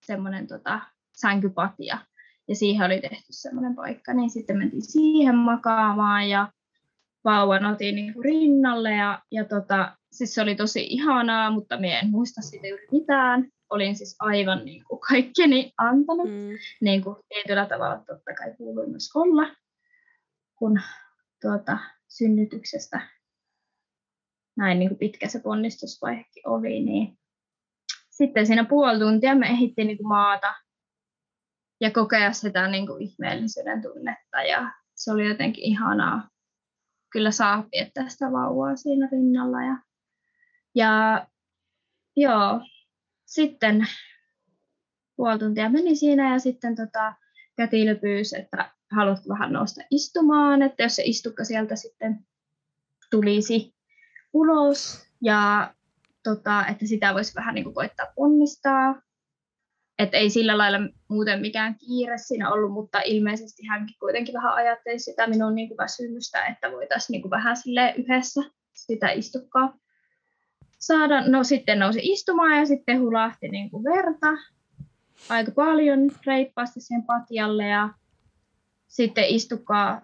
semmoinen 0.06 0.48
tota, 0.48 0.80
sänkypatja. 1.12 1.98
Ja 2.48 2.56
siihen 2.56 2.86
oli 2.86 3.02
tehty 3.02 3.26
semmoinen 3.30 3.76
paikka, 3.76 4.14
niin 4.14 4.30
sitten 4.30 4.58
mentiin 4.58 4.92
siihen 4.92 5.36
makaamaan 5.36 6.30
ja 6.30 6.52
vauvan 7.24 7.66
otin 7.66 7.96
niin 7.96 8.14
kuin 8.14 8.24
rinnalle 8.24 8.92
ja, 8.92 9.22
ja 9.32 9.46
tota, 9.46 9.98
siis 10.12 10.34
se 10.34 10.42
oli 10.42 10.56
tosi 10.56 10.88
ihanaa, 10.90 11.52
mutta 11.52 11.78
minä 11.78 12.00
en 12.00 12.10
muista 12.10 12.42
siitä 12.42 12.68
juuri 12.68 12.88
mitään. 12.92 13.48
Olin 13.70 13.96
siis 13.96 14.16
aivan 14.20 14.66
niin 14.66 14.84
kuin 14.88 15.00
kaikkeni 15.00 15.72
antanut, 15.78 16.30
mm. 16.30 16.50
niin 16.82 17.04
kuin 17.04 17.16
tietyllä 17.30 17.66
tavalla 17.66 17.98
totta 17.98 18.34
kai 18.34 18.54
kuului 18.58 18.88
myös 18.88 19.10
olla, 19.16 19.56
kun 20.56 20.82
tuota, 21.42 21.78
synnytyksestä 22.08 23.02
näin 24.58 24.80
niin 24.80 24.90
kuin 24.90 25.00
pitkä 25.00 25.28
se 25.28 25.40
ponnistusvaihekin 25.40 26.48
oli, 26.48 26.84
niin 26.84 27.18
sitten 28.10 28.48
siinä 28.48 28.64
puoli 28.64 29.00
tuntia 29.00 29.36
me 29.36 29.48
ehdittiin 29.48 29.88
niin 29.88 29.98
kuin 29.98 30.08
maata 30.08 30.54
ja 31.82 31.92
kokea 31.92 32.34
sitä 32.34 32.68
niin 32.68 32.88
kuin 32.88 33.02
ihmeellisyyden 33.02 33.82
tunnetta 33.82 34.44
ja 34.44 34.72
se 34.96 35.12
oli 35.12 35.28
jotenkin 35.28 35.64
ihanaa 35.64 36.30
kyllä 37.14 37.32
saa 37.32 37.66
viettää 37.72 38.10
sitä 38.10 38.32
vauvaa 38.32 38.76
siinä 38.76 39.10
rinnalla. 39.12 39.58
Ja, 39.64 39.78
ja 40.76 41.28
joo, 42.16 42.62
sitten 43.26 43.88
puoli 45.16 45.40
tuntia 45.40 45.70
meni 45.70 45.96
siinä 45.96 46.34
ja 46.34 46.40
sitten 46.40 46.76
tota, 46.76 47.14
kätilö 47.58 47.96
pyysi, 47.96 48.40
että 48.40 48.72
haluatko 48.92 49.30
vähän 49.30 49.54
nousta 49.54 49.82
istumaan, 49.92 50.62
että 50.62 50.84
jos 50.84 50.96
se 50.96 51.04
istukka 51.06 51.44
sieltä 51.44 51.76
sitten 51.76 52.20
tulisi 53.12 53.73
ulos 54.34 55.08
ja 55.22 55.74
tota, 56.24 56.66
että 56.68 56.88
sitä 56.88 57.14
voisi 57.14 57.36
vähän 57.36 57.56
niin 57.56 57.64
kuin 57.64 57.74
koittaa 57.74 58.08
ponnistaa. 58.16 59.02
Että 60.00 60.18
ei 60.18 60.30
sillä 60.30 60.58
lailla 60.58 60.80
muuten 61.08 61.42
mikään 61.42 61.76
kiire 61.76 62.18
siinä 62.18 62.52
ollut, 62.52 62.72
mutta 62.72 63.02
ilmeisesti 63.06 63.68
hänkin 63.68 63.96
kuitenkin 64.00 64.34
vähän 64.34 64.54
ajatteli 64.54 65.00
sitä 65.00 65.28
minun 65.28 65.56
niin 65.56 65.68
kuin 65.68 65.78
väsymystä, 65.78 66.46
että 66.46 66.72
voitaisiin 66.72 67.14
niin 67.14 67.22
kuin 67.22 67.30
vähän 67.30 67.58
sille 67.58 67.94
yhdessä 67.98 68.42
sitä 68.74 69.10
istukkaa 69.10 69.78
saada. 70.80 71.28
No 71.28 71.44
sitten 71.44 71.80
nousi 71.80 72.00
istumaan 72.04 72.58
ja 72.58 72.66
sitten 72.66 73.00
hulahti 73.02 73.50
niin 73.50 73.70
kuin 73.70 73.84
verta 73.84 74.28
aika 75.30 75.52
paljon 75.52 76.12
reippaasti 76.26 76.82
sen 76.82 77.04
patjalle 77.04 77.68
ja 77.68 77.90
sitten 78.88 79.26
istukkaa 79.28 80.02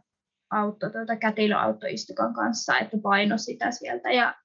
auto, 0.50 0.90
tuota, 0.90 1.16
kätilöauto 1.16 1.88
istukan 1.88 2.34
kanssa, 2.34 2.80
että 2.80 2.98
paino 3.04 3.38
sitä 3.38 3.72
sieltä 3.72 4.12
ja, 4.12 4.36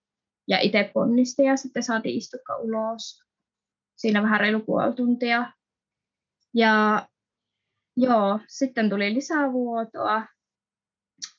ja 0.48 0.60
itse 0.60 0.90
ponnisti 0.94 1.42
ja 1.42 1.56
sitten 1.56 1.82
saatiin 1.82 2.18
istukka 2.18 2.56
ulos 2.56 3.24
siinä 3.96 4.22
vähän 4.22 4.40
reilu 4.40 4.60
puoli 4.60 4.94
tuntia. 4.94 5.52
Ja 6.54 7.08
joo, 7.96 8.40
sitten 8.48 8.90
tuli 8.90 9.14
lisää 9.14 9.52
vuotoa 9.52 10.26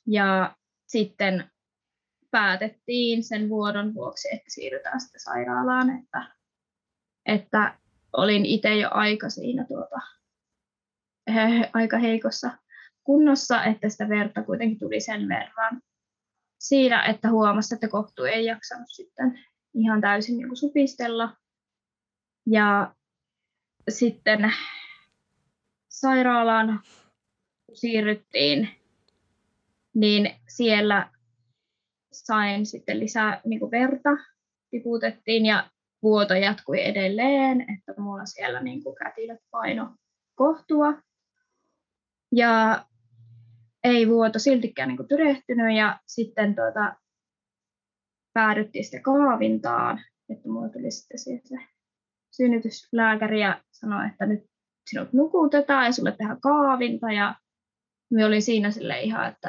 ja 0.06 0.56
sitten 0.86 1.50
päätettiin 2.30 3.24
sen 3.24 3.48
vuodon 3.48 3.94
vuoksi, 3.94 4.28
että 4.34 4.46
siirrytään 4.48 5.00
sitten 5.00 5.20
sairaalaan, 5.20 5.90
että, 5.98 6.36
että 7.26 7.78
olin 8.12 8.46
itse 8.46 8.74
jo 8.74 8.88
aika 8.92 9.30
siinä 9.30 9.64
tuota, 9.68 10.00
he, 11.34 11.70
aika 11.80 11.98
heikossa 11.98 12.50
kunnossa, 13.06 13.64
että 13.64 13.88
sitä 13.88 14.08
verta 14.08 14.42
kuitenkin 14.42 14.78
tuli 14.78 15.00
sen 15.00 15.28
verran 15.28 15.80
siinä, 16.60 17.02
että 17.04 17.30
huomasi, 17.30 17.74
että 17.74 17.88
kohtu 17.88 18.24
ei 18.24 18.44
jaksanut 18.44 18.88
sitten 18.88 19.38
ihan 19.74 20.00
täysin 20.00 20.36
niin 20.36 20.48
kuin 20.48 20.56
supistella. 20.56 21.36
Ja 22.46 22.94
sitten 23.88 24.52
sairaalaan 25.88 26.80
siirryttiin, 27.72 28.68
niin 29.94 30.30
siellä 30.48 31.10
sain 32.12 32.66
sitten 32.66 33.00
lisää 33.00 33.40
niin 33.44 33.60
kuin 33.60 33.70
verta, 33.70 34.10
tiputettiin 34.70 35.46
ja 35.46 35.70
vuoto 36.02 36.34
jatkui 36.34 36.84
edelleen, 36.84 37.60
että 37.60 38.00
mulla 38.00 38.26
siellä 38.26 38.62
niin 38.62 38.82
kuin 38.82 38.96
kätilöt 38.96 39.40
paino 39.50 39.94
kohtua. 40.34 40.94
Ja 42.32 42.84
ei 43.86 44.08
vuoto 44.08 44.38
siltikään 44.38 44.88
niin 44.88 44.96
kuin 44.96 45.08
tyrehtynyt 45.08 45.76
ja 45.76 46.00
sitten 46.06 46.54
tuota, 46.54 46.96
päädyttiin 48.32 48.84
sitten 48.84 49.02
kaavintaan, 49.02 50.00
että 50.30 50.48
mulla 50.48 50.68
tuli 50.68 50.90
sitten 50.90 51.18
se 51.18 51.58
synnytyslääkäri 52.30 53.40
ja 53.40 53.60
sanoi, 53.72 54.06
että 54.06 54.26
nyt 54.26 54.44
sinut 54.90 55.12
nukutetaan 55.12 55.84
ja 55.84 55.92
sulle 55.92 56.12
tehdään 56.12 56.40
kaavinta. 56.40 57.12
Ja 57.12 57.34
me 58.10 58.24
oli 58.24 58.40
siinä 58.40 58.70
sille 58.70 59.00
ihan, 59.00 59.28
että, 59.28 59.48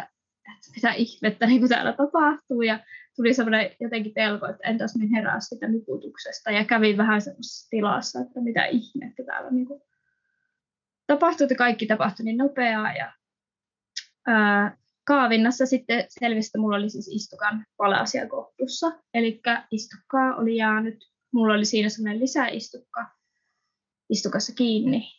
että 0.55 0.71
mitä 0.75 0.91
ihmettä 0.91 1.47
niin 1.47 1.59
kuin 1.59 1.69
täällä 1.69 1.93
tapahtuu. 1.93 2.61
Ja 2.61 2.79
tuli 3.15 3.33
semmoinen 3.33 3.71
jotenkin 3.79 4.13
pelko, 4.13 4.45
että 4.45 4.69
entäs 4.69 4.95
minä 4.95 5.17
herää 5.17 5.39
sitä 5.39 5.67
nukutuksesta. 5.67 6.51
Ja 6.51 6.65
kävin 6.65 6.97
vähän 6.97 7.21
semmoisessa 7.21 7.69
tilassa, 7.69 8.19
että 8.19 8.41
mitä 8.41 8.65
ihmettä 8.65 9.23
täällä 9.25 9.51
niin 9.51 9.67
kuin 9.67 9.81
tapahtui, 11.07 11.45
että 11.45 11.55
kaikki 11.55 11.85
tapahtui 11.85 12.23
niin 12.23 12.37
nopeaa. 12.37 12.93
Ja 12.93 13.16
kaavinnassa 15.03 15.65
sitten 15.65 16.05
selvisi, 16.09 16.47
että 16.47 16.57
mulla 16.57 16.75
oli 16.75 16.89
siis 16.89 17.07
istukan 17.07 17.65
palasia 17.77 18.27
kohtussa, 18.27 18.91
eli 19.13 19.41
istukkaa 19.71 20.35
oli 20.35 20.55
jäänyt. 20.55 21.11
Mulla 21.33 21.53
oli 21.53 21.65
siinä 21.65 21.89
semmoinen 21.89 22.19
lisäistukka 22.19 23.05
istukassa 24.09 24.53
kiinni, 24.53 25.11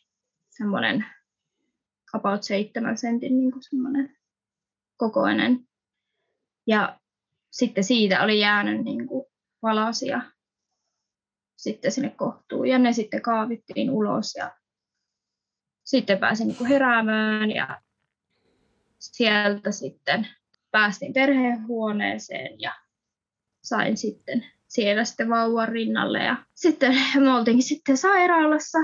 semmoinen 0.50 1.06
about 2.12 2.42
seitsemän 2.42 2.98
sentin 2.98 3.38
niin 3.38 3.52
kuin 3.52 3.62
semmoinen 3.62 4.16
kokoinen. 4.96 5.68
Ja 6.66 7.00
sitten 7.50 7.84
siitä 7.84 8.22
oli 8.22 8.40
jäänyt 8.40 8.84
niin 8.84 9.06
kuin 9.06 9.26
valasia 9.62 10.20
sitten 11.56 11.92
sinne 11.92 12.10
kohtuun. 12.10 12.68
Ja 12.68 12.78
ne 12.78 12.92
sitten 12.92 13.22
kaavittiin 13.22 13.90
ulos 13.90 14.34
ja 14.34 14.56
sitten 15.84 16.18
pääsin 16.18 16.48
niin 16.48 16.58
kuin 16.58 16.68
heräämään 16.68 17.50
ja 17.50 17.80
sieltä 18.98 19.72
sitten 19.72 20.28
päästiin 20.70 21.12
perhehuoneeseen 21.12 22.60
ja 22.60 22.74
sain 23.62 23.96
sitten 23.96 24.44
siellä 24.68 25.04
sitten 25.04 25.30
vauvan 25.30 25.68
rinnalle. 25.68 26.18
Ja 26.18 26.36
sitten 26.54 26.96
me 27.24 27.32
oltiinkin 27.32 27.62
sitten 27.62 27.96
sairaalassa 27.96 28.78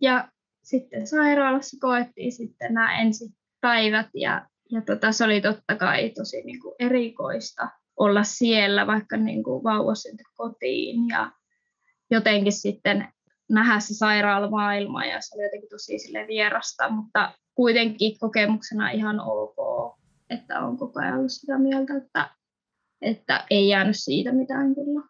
ja 0.00 0.28
sitten 0.62 1.06
sairaalassa 1.06 1.76
koettiin 1.80 2.32
sitten 2.32 2.74
nämä 2.74 3.00
ensi 3.00 3.28
päivät 3.60 4.06
ja 4.14 4.48
ja 4.72 4.82
tota, 4.82 5.12
se 5.12 5.24
oli 5.24 5.40
totta 5.40 5.76
kai 5.76 6.10
tosi 6.10 6.42
niin 6.42 6.60
kuin 6.60 6.74
erikoista 6.78 7.68
olla 7.96 8.22
siellä, 8.22 8.86
vaikka 8.86 9.16
niin 9.16 9.42
kuin 9.42 9.64
vauva 9.64 9.94
syntyi 9.94 10.24
kotiin 10.34 11.08
ja 11.08 11.32
jotenkin 12.10 12.52
sitten 12.52 13.08
nähdä 13.50 13.80
se 13.80 13.94
sairaalamaailma 13.94 15.04
ja 15.04 15.20
se 15.20 15.34
oli 15.34 15.44
jotenkin 15.44 15.68
tosi 15.68 15.98
sille 15.98 16.26
vierasta, 16.26 16.90
mutta 16.90 17.34
kuitenkin 17.56 18.18
kokemuksena 18.18 18.90
ihan 18.90 19.20
ok, 19.20 19.56
että 20.30 20.60
on 20.60 20.76
koko 20.76 21.00
ajan 21.00 21.18
ollut 21.18 21.32
sitä 21.32 21.58
mieltä, 21.58 21.96
että, 21.96 22.30
että 23.02 23.46
ei 23.50 23.68
jäänyt 23.68 23.96
siitä 23.98 24.32
mitään 24.32 24.74
kyllä. 24.74 25.02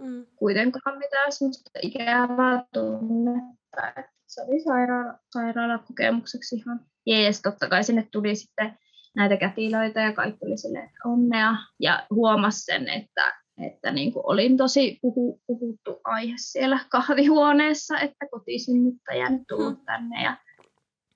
Mm. 0.00 0.26
Kuitenkaan 0.36 0.98
mitään 0.98 1.32
sellaista 1.32 1.70
ikävää 1.82 2.64
tunnetta, 2.72 3.88
että 3.88 4.12
se 4.26 4.42
oli 4.42 4.60
sairaala, 4.60 5.18
sairaalakokemukseksi 5.32 6.56
ihan 6.56 6.80
jees. 7.06 7.42
Totta 7.42 7.68
kai 7.68 7.84
sinne 7.84 8.08
tuli 8.12 8.34
sitten 8.34 8.78
näitä 9.16 9.36
kätilöitä 9.36 10.00
ja 10.00 10.12
kaikki 10.12 10.46
oli 10.46 10.56
sille 10.56 10.90
onnea 11.04 11.56
ja 11.80 12.06
huomasi 12.10 12.64
sen, 12.64 12.88
että, 12.88 13.34
että 13.66 13.90
niin 13.90 14.12
kuin 14.12 14.26
olin 14.26 14.56
tosi 14.56 14.98
puhu, 15.02 15.40
puhuttu 15.46 16.00
aihe 16.04 16.34
siellä 16.36 16.78
kahvihuoneessa, 16.88 17.98
että 17.98 18.26
kotisynnyttäjä 18.30 19.30
nyt 19.30 19.42
tullut 19.48 19.78
mm. 19.78 19.84
tänne 19.84 20.22
ja, 20.22 20.36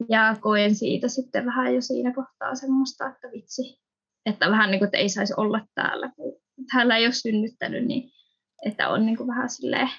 ja 0.08 0.36
koen 0.40 0.74
siitä 0.74 1.08
sitten 1.08 1.46
vähän 1.46 1.74
jo 1.74 1.80
siinä 1.80 2.14
kohtaa 2.14 2.54
semmoista, 2.54 3.08
että 3.08 3.28
vitsi, 3.32 3.80
että 4.26 4.50
vähän 4.50 4.70
niin 4.70 4.78
kuin, 4.78 4.86
että 4.86 4.98
ei 4.98 5.08
saisi 5.08 5.34
olla 5.36 5.60
täällä, 5.74 6.12
kun 6.16 6.40
täällä 6.72 6.96
ei 6.96 7.06
ole 7.06 7.12
synnyttänyt, 7.12 7.84
niin 7.84 8.10
että 8.66 8.88
on 8.88 9.06
niin 9.06 9.16
kuin 9.16 9.26
vähän 9.26 9.50
silleen, 9.50 9.90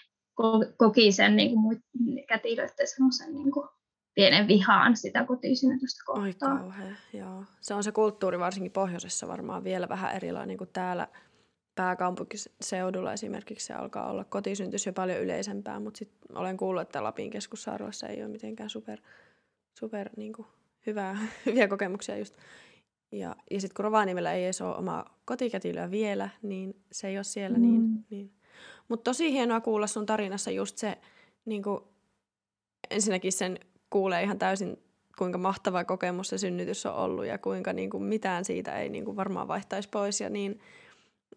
koki 0.77 1.11
sen 1.11 1.35
niin 1.35 1.51
kuin 1.51 1.83
kätilöiden 2.27 2.87
semmoisen 2.87 3.33
niin 3.33 3.51
kuin 3.51 3.69
pienen 4.15 4.47
vihaan 4.47 4.97
sitä 4.97 5.25
kotisynnytystä 5.25 6.03
kohtaan. 6.05 6.27
Oi 6.27 6.33
kauhea, 6.33 6.95
joo. 7.13 7.43
Se 7.61 7.73
on 7.73 7.83
se 7.83 7.91
kulttuuri 7.91 8.39
varsinkin 8.39 8.71
pohjoisessa 8.71 9.27
varmaan 9.27 9.63
vielä 9.63 9.89
vähän 9.89 10.15
erilainen 10.15 10.57
kuin 10.57 10.69
täällä 10.73 11.07
pääkaupunkiseudulla 11.75 13.13
esimerkiksi 13.13 13.65
se 13.65 13.73
alkaa 13.73 14.09
olla 14.09 14.23
kotisyntys 14.23 14.85
jo 14.85 14.93
paljon 14.93 15.21
yleisempää, 15.21 15.79
mutta 15.79 15.97
sitten 15.97 16.37
olen 16.37 16.57
kuullut, 16.57 16.81
että 16.81 17.03
Lapin 17.03 17.29
keskussairaalassa 17.29 18.07
ei 18.07 18.23
ole 18.23 18.31
mitenkään 18.31 18.69
super, 18.69 18.99
super 19.77 20.09
niin 20.17 20.33
kuin 20.33 20.47
hyvää, 20.87 21.17
hyviä 21.45 21.67
kokemuksia 21.67 22.17
just. 22.17 22.35
Ja, 23.11 23.35
ja 23.51 23.61
sitten 23.61 23.75
kun 23.75 23.85
Rovaniemellä 23.85 24.33
ei 24.33 24.43
edes 24.43 24.61
ole 24.61 24.75
omaa 24.75 25.19
kotikätilöä 25.25 25.91
vielä, 25.91 26.29
niin 26.41 26.75
se 26.91 27.07
ei 27.07 27.17
ole 27.17 27.23
siellä 27.23 27.57
niin, 27.57 27.81
mm. 27.81 27.87
niin, 27.87 28.05
niin. 28.09 28.31
Mutta 28.87 29.03
tosi 29.03 29.31
hienoa 29.31 29.61
kuulla 29.61 29.87
sun 29.87 30.05
tarinassa 30.05 30.51
just 30.51 30.77
se, 30.77 30.97
niin 31.45 31.63
kuin, 31.63 31.79
ensinnäkin 32.89 33.31
sen 33.31 33.59
kuulee 33.89 34.23
ihan 34.23 34.39
täysin, 34.39 34.77
kuinka 35.17 35.37
mahtava 35.37 35.83
kokemus 35.83 36.27
se 36.27 36.37
synnytys 36.37 36.85
on 36.85 36.95
ollut 36.95 37.25
ja 37.25 37.37
kuinka 37.37 37.73
niin 37.73 37.89
kuin 37.89 38.03
mitään 38.03 38.45
siitä 38.45 38.77
ei 38.77 38.89
niin 38.89 39.05
kuin 39.05 39.17
varmaan 39.17 39.47
vaihtaisi 39.47 39.89
pois 39.89 40.21
ja 40.21 40.29
niin, 40.29 40.59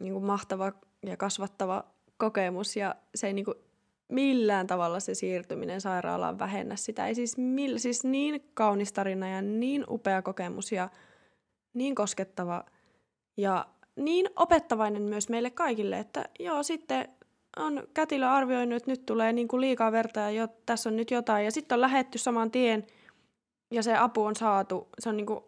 niin 0.01 0.13
kuin 0.13 0.25
mahtava 0.25 0.73
ja 1.07 1.17
kasvattava 1.17 1.85
kokemus 2.17 2.77
ja 2.77 2.95
se 3.15 3.27
ei 3.27 3.33
niin 3.33 3.45
kuin 3.45 3.57
millään 4.11 4.67
tavalla 4.67 5.01
se 5.01 5.15
siirtyminen 5.15 5.81
sairaalaan 5.81 6.39
vähennä 6.39 6.77
sitä. 6.77 7.07
Ei 7.07 7.15
siis, 7.15 7.39
mill, 7.39 7.79
siis 7.79 8.05
niin 8.05 8.51
kaunis 8.55 8.93
tarina 8.93 9.29
ja 9.29 9.43
niin 9.43 9.85
upea 9.89 10.23
kokemus 10.23 10.73
ja 10.73 10.89
niin 11.75 11.95
koskettava 11.95 12.65
ja 13.37 13.67
niin 13.97 14.31
opettavainen 14.37 15.03
myös 15.03 15.29
meille 15.29 15.51
kaikille, 15.51 15.99
että 15.99 16.25
joo, 16.41 16.63
sitten 16.63 17.09
on 17.57 17.83
kätilö 17.95 18.29
arvioinut, 18.29 18.77
että 18.77 18.91
nyt 18.91 19.07
tulee 19.07 19.33
niin 19.33 19.49
kuin 19.49 19.61
liikaa 19.61 19.93
verta 19.93 20.21
ja 20.21 20.31
jo, 20.31 20.49
tässä 20.67 20.89
on 20.89 20.97
nyt 20.97 21.11
jotain. 21.11 21.45
Ja 21.45 21.51
sitten 21.51 21.77
on 21.77 21.81
lähetty 21.81 22.19
saman 22.19 22.51
tien 22.51 22.87
ja 23.71 23.83
se 23.83 23.97
apu 23.97 24.25
on 24.25 24.37
saatu. 24.37 24.89
Se 24.99 25.09
on 25.09 25.17
niin 25.17 25.27
kuin, 25.27 25.41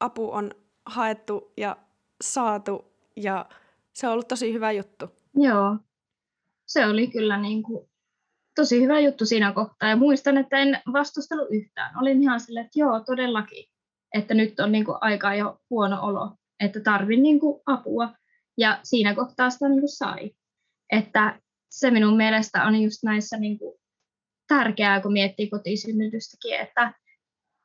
apu 0.00 0.32
on 0.32 0.50
haettu 0.86 1.52
ja 1.56 1.76
saatu 2.22 2.92
ja 3.16 3.46
se 3.92 4.06
on 4.06 4.12
ollut 4.12 4.28
tosi 4.28 4.52
hyvä 4.52 4.72
juttu. 4.72 5.06
Joo, 5.34 5.76
se 6.66 6.86
oli 6.86 7.06
kyllä 7.06 7.36
niin 7.36 7.62
kuin 7.62 7.89
tosi 8.54 8.82
hyvä 8.82 9.00
juttu 9.00 9.26
siinä 9.26 9.52
kohtaa. 9.52 9.88
Ja 9.88 9.96
muistan, 9.96 10.36
että 10.36 10.58
en 10.58 10.80
vastustellut 10.92 11.48
yhtään. 11.50 11.98
Olin 11.98 12.22
ihan 12.22 12.40
silleen, 12.40 12.66
että 12.66 12.78
joo, 12.78 13.00
todellakin, 13.00 13.64
että 14.14 14.34
nyt 14.34 14.60
on 14.60 14.72
niin 14.72 14.84
kuin 14.84 14.98
aika 15.00 15.34
jo 15.34 15.58
huono 15.70 15.98
olo, 16.02 16.30
että 16.60 16.80
tarvin 16.80 17.22
niin 17.22 17.40
kuin 17.40 17.62
apua. 17.66 18.14
Ja 18.58 18.80
siinä 18.82 19.14
kohtaa 19.14 19.50
sitä 19.50 19.68
niin 19.68 19.80
kuin 19.80 19.96
sai. 19.96 20.30
Että 20.92 21.40
se 21.70 21.90
minun 21.90 22.16
mielestä 22.16 22.64
on 22.64 22.82
just 22.82 23.02
näissä 23.04 23.36
niin 23.36 23.58
kuin 23.58 23.80
tärkeää, 24.48 25.00
kun 25.00 25.12
miettii 25.12 25.50
kotisynnytystäkin, 25.50 26.54
että 26.54 26.92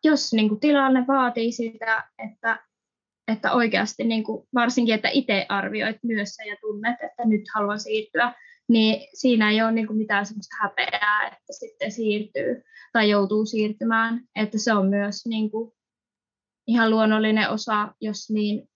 jos 0.03 0.34
niin 0.34 0.49
kuin 0.49 0.60
tilanne 0.60 1.06
vaatii 1.07 1.52
sitä, 1.52 2.03
että, 2.26 2.66
että 3.32 3.52
oikeasti 3.52 4.03
niin 4.03 4.24
kuin, 4.24 4.48
varsinkin, 4.56 4.95
että 4.95 5.10
itse 5.10 5.45
arvioit 5.49 5.98
myös 6.03 6.30
ja 6.48 6.56
tunnet, 6.62 6.95
että 7.03 7.26
nyt 7.26 7.41
haluan 7.56 7.80
siirtyä, 7.80 8.34
niin 8.70 9.08
siinä 9.14 9.52
ei 9.52 9.62
ole 9.62 9.72
niin 9.72 9.88
kuin 9.88 9.98
mitään 9.98 10.26
sellaista 10.26 10.56
häpeää, 10.62 11.28
että 11.28 11.54
sitten 11.54 11.92
siirtyy 11.92 12.64
tai 12.94 13.10
joutuu 13.10 13.46
siirtymään, 13.46 14.22
että 14.36 14.58
se 14.58 14.74
on 14.74 14.90
myös 14.90 15.26
niin 15.26 15.52
kuin 15.52 15.72
ihan 16.68 16.90
luonnollinen 16.90 17.50
osa, 17.50 17.94
jos 18.02 18.30
niin 18.30 18.70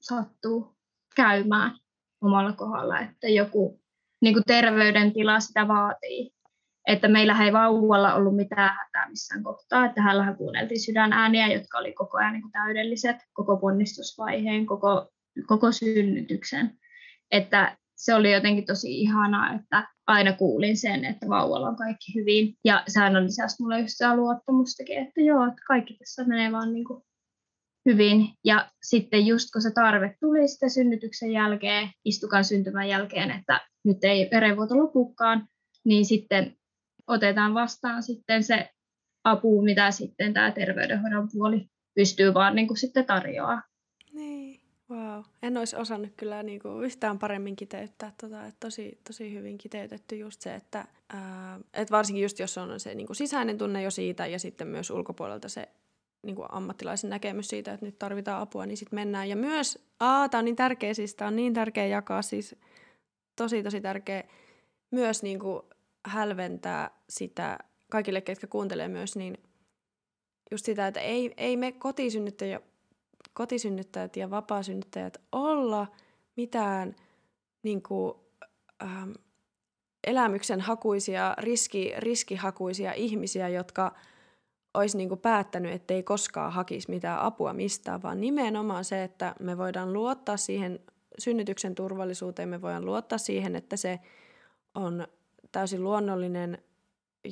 sattuu 0.00 0.76
käymään 1.16 1.78
omalla 2.20 2.52
kohdalla, 2.52 3.00
että 3.00 3.28
joku 3.28 3.80
niin 4.20 4.34
kuin 4.34 4.44
terveydentila 4.46 5.40
sitä 5.40 5.68
vaatii. 5.68 6.30
Että 6.88 7.08
meillä 7.08 7.44
ei 7.44 7.52
vauvalla 7.52 8.14
ollut 8.14 8.36
mitään 8.36 8.76
hätää 8.78 9.08
missään 9.08 9.42
kohtaa, 9.42 9.86
että 9.86 10.02
hänellä 10.02 10.34
kuunneltiin 10.34 10.80
sydänääniä, 10.80 11.46
jotka 11.46 11.78
oli 11.78 11.92
koko 11.92 12.18
ajan 12.18 12.32
niin 12.32 12.42
kuin 12.42 12.52
täydelliset, 12.52 13.16
koko 13.32 13.56
ponnistusvaiheen, 13.56 14.66
koko, 14.66 15.10
koko 15.46 15.72
synnytyksen. 15.72 16.78
Että 17.30 17.76
se 17.98 18.14
oli 18.14 18.32
jotenkin 18.32 18.66
tosi 18.66 19.00
ihanaa, 19.00 19.52
että 19.52 19.88
aina 20.06 20.32
kuulin 20.32 20.76
sen, 20.76 21.04
että 21.04 21.28
vauvalla 21.28 21.68
on 21.68 21.76
kaikki 21.76 22.14
hyvin. 22.14 22.54
Ja 22.64 22.84
säännön 22.88 23.24
lisäsi 23.24 23.62
mulle 23.62 23.80
just 23.80 23.92
sitä 23.92 24.16
luottamustakin, 24.16 24.98
että 24.98 25.20
joo, 25.20 25.46
että 25.46 25.62
kaikki 25.68 25.94
tässä 25.94 26.24
menee 26.24 26.52
vaan 26.52 26.72
niin 26.72 26.84
kuin 26.84 27.02
hyvin. 27.86 28.28
Ja 28.44 28.70
sitten 28.82 29.26
just 29.26 29.48
kun 29.52 29.62
se 29.62 29.70
tarve 29.70 30.16
tuli 30.20 30.48
sitten 30.48 30.70
synnytyksen 30.70 31.32
jälkeen, 31.32 31.90
istukan 32.04 32.44
syntymän 32.44 32.88
jälkeen, 32.88 33.30
että 33.30 33.60
nyt 33.84 34.04
ei 34.04 34.28
verenvuoto 34.32 34.78
lopukaan, 34.78 35.48
niin 35.84 36.06
sitten 36.06 36.56
otetaan 37.06 37.54
vastaan 37.54 38.02
sitten 38.02 38.44
se 38.44 38.70
apu, 39.24 39.62
mitä 39.62 39.90
sitten 39.90 40.32
tämä 40.32 40.50
terveydenhoidon 40.50 41.28
puoli 41.32 41.66
pystyy 41.94 42.34
vaan 42.34 42.56
niin 42.56 42.68
kuin 42.68 42.78
sitten 42.78 43.06
tarjoaa. 43.06 43.62
Niin, 44.12 44.57
wow. 44.90 45.22
En 45.42 45.56
olisi 45.56 45.76
osannut 45.76 46.12
kyllä 46.16 46.42
niin 46.42 46.60
kuin 46.60 46.84
yhtään 46.84 47.18
paremmin 47.18 47.56
kiteyttää 47.56 48.12
tota, 48.20 48.46
että 48.46 48.60
tosi, 48.60 49.00
tosi 49.06 49.34
hyvin 49.34 49.58
kiteytetty 49.58 50.16
just 50.16 50.40
se, 50.40 50.54
että, 50.54 50.86
ää, 51.08 51.60
että 51.74 51.92
varsinkin 51.92 52.22
just 52.22 52.38
jos 52.38 52.58
on 52.58 52.80
se 52.80 52.94
niin 52.94 53.06
kuin 53.06 53.16
sisäinen 53.16 53.58
tunne 53.58 53.82
jo 53.82 53.90
siitä 53.90 54.26
ja 54.26 54.38
sitten 54.38 54.68
myös 54.68 54.90
ulkopuolelta 54.90 55.48
se 55.48 55.68
niin 56.22 56.36
kuin 56.36 56.48
ammattilaisen 56.50 57.10
näkemys 57.10 57.48
siitä, 57.48 57.72
että 57.72 57.86
nyt 57.86 57.98
tarvitaan 57.98 58.42
apua, 58.42 58.66
niin 58.66 58.76
sitten 58.76 58.96
mennään. 58.96 59.28
Ja 59.28 59.36
myös, 59.36 59.86
aa, 60.00 60.28
tämä 60.28 60.38
on 60.38 60.44
niin 60.44 60.56
tärkeä, 60.56 60.94
siis 60.94 61.14
tämä 61.14 61.28
on 61.28 61.36
niin 61.36 61.54
tärkeä 61.54 61.86
jakaa, 61.86 62.22
siis 62.22 62.56
tosi 63.36 63.62
tosi 63.62 63.80
tärkeä 63.80 64.24
myös 64.90 65.22
niin 65.22 65.38
kuin 65.38 65.62
hälventää 66.06 66.90
sitä 67.08 67.58
kaikille, 67.90 68.20
ketkä 68.20 68.46
kuuntelee 68.46 68.88
myös, 68.88 69.16
niin 69.16 69.38
just 70.50 70.64
sitä, 70.64 70.86
että 70.86 71.00
ei, 71.00 71.34
ei 71.36 71.56
me 71.56 71.72
kotisynnyttäjät, 71.72 72.64
kotisynnyttäjät 73.38 74.16
ja 74.16 74.30
vapaasynnyttäjät 74.30 75.18
olla 75.32 75.86
mitään 76.36 76.96
niin 77.62 77.82
kuin, 77.82 78.14
ähm, 78.82 79.10
elämyksen 80.06 80.60
hakuisia, 80.60 81.34
riski, 81.38 81.92
riskihakuisia 81.98 82.92
ihmisiä, 82.92 83.48
jotka– 83.48 83.92
olisi 84.74 84.96
niin 84.96 85.08
kuin 85.08 85.20
päättänyt, 85.20 85.72
että 85.72 85.94
ei 85.94 86.02
koskaan 86.02 86.52
hakisi 86.52 86.90
mitään 86.90 87.20
apua 87.20 87.52
mistään, 87.52 88.02
vaan 88.02 88.20
nimenomaan 88.20 88.84
se, 88.84 89.04
että 89.04 89.34
me 89.40 89.58
voidaan 89.58 89.92
luottaa 89.92 90.36
siihen 90.36 90.80
synnytyksen 91.18 91.74
turvallisuuteen, 91.74 92.48
me 92.48 92.62
voidaan 92.62 92.84
luottaa 92.84 93.18
siihen, 93.18 93.56
että 93.56 93.76
se 93.76 94.00
on 94.74 95.06
täysin 95.52 95.84
luonnollinen 95.84 96.58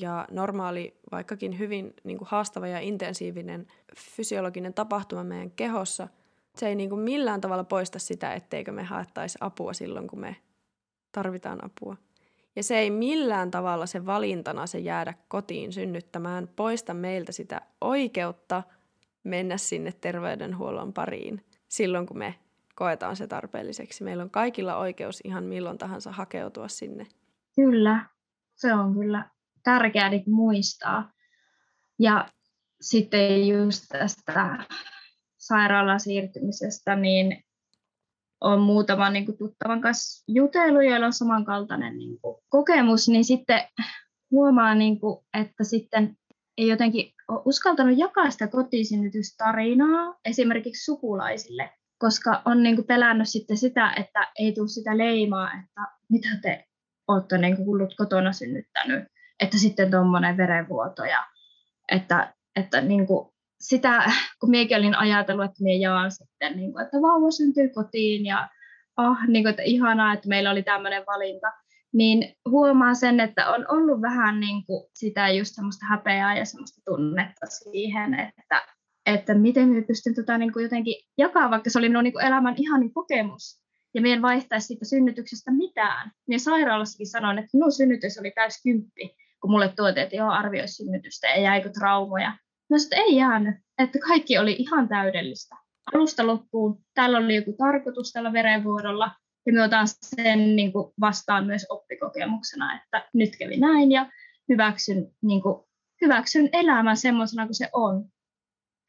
ja 0.00 0.26
normaali, 0.30 1.00
vaikkakin 1.12 1.58
hyvin 1.58 1.94
niin 2.04 2.18
kuin 2.18 2.28
haastava 2.28 2.66
ja 2.66 2.80
intensiivinen 2.80 3.66
fysiologinen 3.96 4.74
tapahtuma 4.74 5.24
meidän 5.24 5.50
kehossa. 5.50 6.08
Se 6.56 6.68
ei 6.68 6.74
niin 6.74 6.90
kuin 6.90 7.00
millään 7.00 7.40
tavalla 7.40 7.64
poista 7.64 7.98
sitä, 7.98 8.34
etteikö 8.34 8.72
me 8.72 8.82
haettaisi 8.82 9.38
apua 9.40 9.72
silloin, 9.72 10.06
kun 10.06 10.20
me 10.20 10.36
tarvitaan 11.12 11.64
apua. 11.64 11.96
Ja 12.56 12.62
se 12.62 12.78
ei 12.78 12.90
millään 12.90 13.50
tavalla 13.50 13.86
se 13.86 14.06
valintana 14.06 14.66
se 14.66 14.78
jäädä 14.78 15.14
kotiin 15.28 15.72
synnyttämään 15.72 16.48
poista 16.56 16.94
meiltä 16.94 17.32
sitä 17.32 17.60
oikeutta 17.80 18.62
mennä 19.24 19.56
sinne 19.56 19.92
terveydenhuollon 19.92 20.92
pariin 20.92 21.44
silloin, 21.68 22.06
kun 22.06 22.18
me 22.18 22.34
koetaan 22.74 23.16
se 23.16 23.26
tarpeelliseksi. 23.26 24.04
Meillä 24.04 24.22
on 24.22 24.30
kaikilla 24.30 24.76
oikeus 24.76 25.20
ihan 25.24 25.44
milloin 25.44 25.78
tahansa 25.78 26.12
hakeutua 26.12 26.68
sinne. 26.68 27.06
Kyllä, 27.54 28.06
se 28.54 28.74
on 28.74 28.94
kyllä 28.94 29.30
tärkeää 29.66 30.08
niin 30.08 30.22
muistaa. 30.26 31.12
Ja 31.98 32.28
sitten 32.80 33.48
just 33.48 33.84
tästä 33.88 34.66
sairaalaan 35.38 36.00
siirtymisestä, 36.00 36.96
niin 36.96 37.44
on 38.40 38.60
muutaman 38.60 39.12
niin 39.12 39.26
kuin, 39.26 39.38
tuttavan 39.38 39.80
kanssa 39.80 40.24
jutellut, 40.28 40.84
joilla 40.84 41.06
on 41.06 41.12
samankaltainen 41.12 41.98
niin 41.98 42.20
kuin, 42.20 42.36
kokemus, 42.48 43.08
niin 43.08 43.24
sitten 43.24 43.60
huomaa, 44.30 44.74
niin 44.74 45.00
kuin, 45.00 45.26
että 45.40 45.64
sitten 45.64 46.16
ei 46.58 46.68
jotenkin 46.68 47.12
ole 47.28 47.42
uskaltanut 47.44 47.98
jakaa 47.98 48.30
sitä 48.30 48.48
kotisynnytystarinaa 48.48 50.14
esimerkiksi 50.24 50.84
sukulaisille, 50.84 51.70
koska 51.98 52.42
on 52.44 52.62
niin 52.62 52.76
kuin, 52.76 52.86
pelännyt 52.86 53.28
sitten 53.28 53.56
sitä, 53.56 53.92
että 53.92 54.32
ei 54.38 54.52
tule 54.52 54.68
sitä 54.68 54.98
leimaa, 54.98 55.48
että 55.52 55.96
mitä 56.10 56.28
te 56.42 56.64
olette 57.08 57.38
niin 57.38 57.56
kuin, 57.56 57.88
kotona 57.96 58.32
synnyttänyt, 58.32 59.04
että 59.40 59.58
sitten 59.58 59.90
tuommoinen 59.90 60.36
verenvuoto 60.36 61.04
ja 61.04 61.26
että, 61.92 62.34
että 62.56 62.80
niin 62.80 63.06
kuin, 63.06 63.28
sitä, 63.60 64.12
kun 64.40 64.50
minäkin 64.50 64.76
olin 64.76 64.94
ajatellut, 64.94 65.44
että 65.44 65.62
minä 65.62 65.74
jaan 65.74 66.10
sitten, 66.10 66.56
niin 66.56 66.72
kuin, 66.72 66.84
että 66.84 66.96
vauva 67.02 67.30
syntyy 67.30 67.68
kotiin 67.68 68.26
ja 68.26 68.48
ah, 68.96 69.18
niin 69.28 69.44
kuin, 69.44 69.50
että 69.50 69.62
ihanaa, 69.62 70.12
että 70.12 70.28
meillä 70.28 70.50
oli 70.50 70.62
tämmöinen 70.62 71.06
valinta, 71.06 71.52
niin 71.92 72.34
huomaa 72.50 72.94
sen, 72.94 73.20
että 73.20 73.50
on 73.50 73.64
ollut 73.68 74.02
vähän 74.02 74.40
niin 74.40 74.66
kuin 74.66 74.84
sitä 74.94 75.28
just 75.28 75.54
semmoista 75.54 75.86
häpeää 75.86 76.38
ja 76.38 76.44
semmoista 76.44 76.82
tunnetta 76.84 77.46
siihen, 77.46 78.14
että, 78.14 78.62
että 79.06 79.34
miten 79.34 79.68
minä 79.68 79.86
pystyn 79.86 80.14
tota 80.14 80.38
niin 80.38 80.52
kuin 80.52 80.62
jotenkin 80.62 80.94
jakaa, 81.18 81.50
vaikka 81.50 81.70
se 81.70 81.78
oli 81.78 81.88
minun 81.88 82.04
niin 82.04 82.12
kuin 82.12 82.24
elämän 82.24 82.54
ihanin 82.56 82.94
kokemus, 82.94 83.66
ja 83.94 84.02
minä 84.02 84.14
en 84.14 84.22
vaihtaisi 84.22 84.66
siitä 84.66 84.84
synnytyksestä 84.84 85.50
mitään. 85.50 86.10
Minä 86.28 86.38
sairaalassakin 86.38 87.06
sanoin, 87.06 87.38
että 87.38 87.50
minun 87.52 87.72
synnytys 87.72 88.18
oli 88.18 88.30
täys 88.30 88.62
kymppi, 88.62 89.16
kun 89.46 89.52
mulle 89.52 89.72
tuotiin, 89.76 90.04
että 90.04 90.16
joo, 90.16 90.30
arvioi 90.30 90.68
synnytystä 90.68 91.26
ja 91.26 91.40
jäikö 91.40 91.70
traumoja. 91.70 92.32
No 92.70 92.78
sitten 92.78 92.98
ei 92.98 93.16
jäänyt, 93.16 93.54
että 93.78 93.98
kaikki 93.98 94.38
oli 94.38 94.56
ihan 94.58 94.88
täydellistä. 94.88 95.56
Alusta 95.94 96.26
loppuun, 96.26 96.84
täällä 96.94 97.18
oli 97.18 97.36
joku 97.36 97.54
tarkoitus 97.58 98.12
tällä 98.12 98.32
verenvuodolla, 98.32 99.10
ja 99.46 99.52
me 99.52 99.62
otan 99.62 99.86
sen 99.88 100.56
niin 100.56 100.72
kuin 100.72 100.92
vastaan 101.00 101.46
myös 101.46 101.66
oppikokemuksena, 101.68 102.82
että 102.82 103.08
nyt 103.14 103.30
kävi 103.38 103.56
näin, 103.56 103.92
ja 103.92 104.10
hyväksyn, 104.48 105.06
niin 105.22 105.42
kuin, 105.42 105.64
hyväksyn 106.00 106.48
elämän 106.52 106.96
semmoisena 106.96 107.46
kuin 107.46 107.54
se 107.54 107.68
on. 107.72 108.04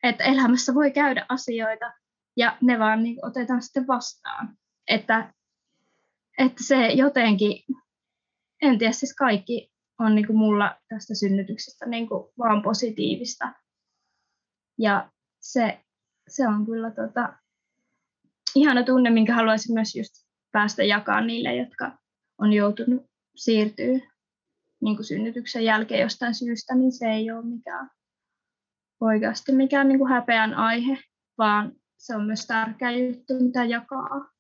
Että 0.04 0.24
elämässä 0.24 0.74
voi 0.74 0.92
käydä 0.92 1.26
asioita, 1.30 1.94
ja 2.38 2.58
ne 2.62 2.80
vaan 2.80 3.04
niin 3.04 3.16
kuin, 3.16 3.26
otetaan 3.26 3.62
sitten 3.62 3.88
vastaan. 3.88 4.58
Että, 4.88 5.34
että 6.38 6.64
se 6.64 6.88
jotenkin, 6.88 7.64
en 8.62 8.78
tiedä, 8.78 8.94
siis 8.94 9.16
kaikki 9.16 9.77
on 10.00 10.16
niin 10.16 10.28
kuin 10.28 10.38
mulla 10.38 10.76
tästä 10.88 11.16
synnytyksestä 11.16 11.86
niin 11.86 12.08
kuin 12.08 12.30
vaan 12.38 12.62
positiivista. 12.62 13.54
Ja 14.78 15.12
se, 15.40 15.80
se 16.28 16.48
on 16.48 16.66
kyllä 16.66 16.92
tota, 16.92 17.34
ihana 18.56 18.84
tunne, 18.84 19.10
minkä 19.10 19.36
haluaisin 19.36 19.74
myös 19.74 19.96
just 19.96 20.14
päästä 20.52 20.84
jakaa 20.84 21.22
niille, 21.22 21.56
jotka 21.56 21.98
on 22.38 22.54
joutunut 22.54 23.06
siirtyä 23.36 24.00
niin 24.82 24.96
kuin 24.96 25.06
synnytyksen 25.06 25.66
jälkeen 25.66 26.02
jostain 26.02 26.36
syystä, 26.36 26.76
niin 26.76 26.92
se 26.92 27.06
ei 27.06 27.32
ole 27.32 27.46
mikään 27.46 27.90
oikeasti 29.02 29.52
mikään 29.52 29.88
niin 29.88 30.00
kuin 30.00 30.12
häpeän 30.12 30.54
aihe, 30.54 30.98
vaan 31.38 31.76
se 31.98 32.16
on 32.16 32.26
myös 32.26 32.48
tärkeä 32.48 32.92
juttu, 32.92 33.34
mitä 33.40 33.66
jakaa. 33.66 34.32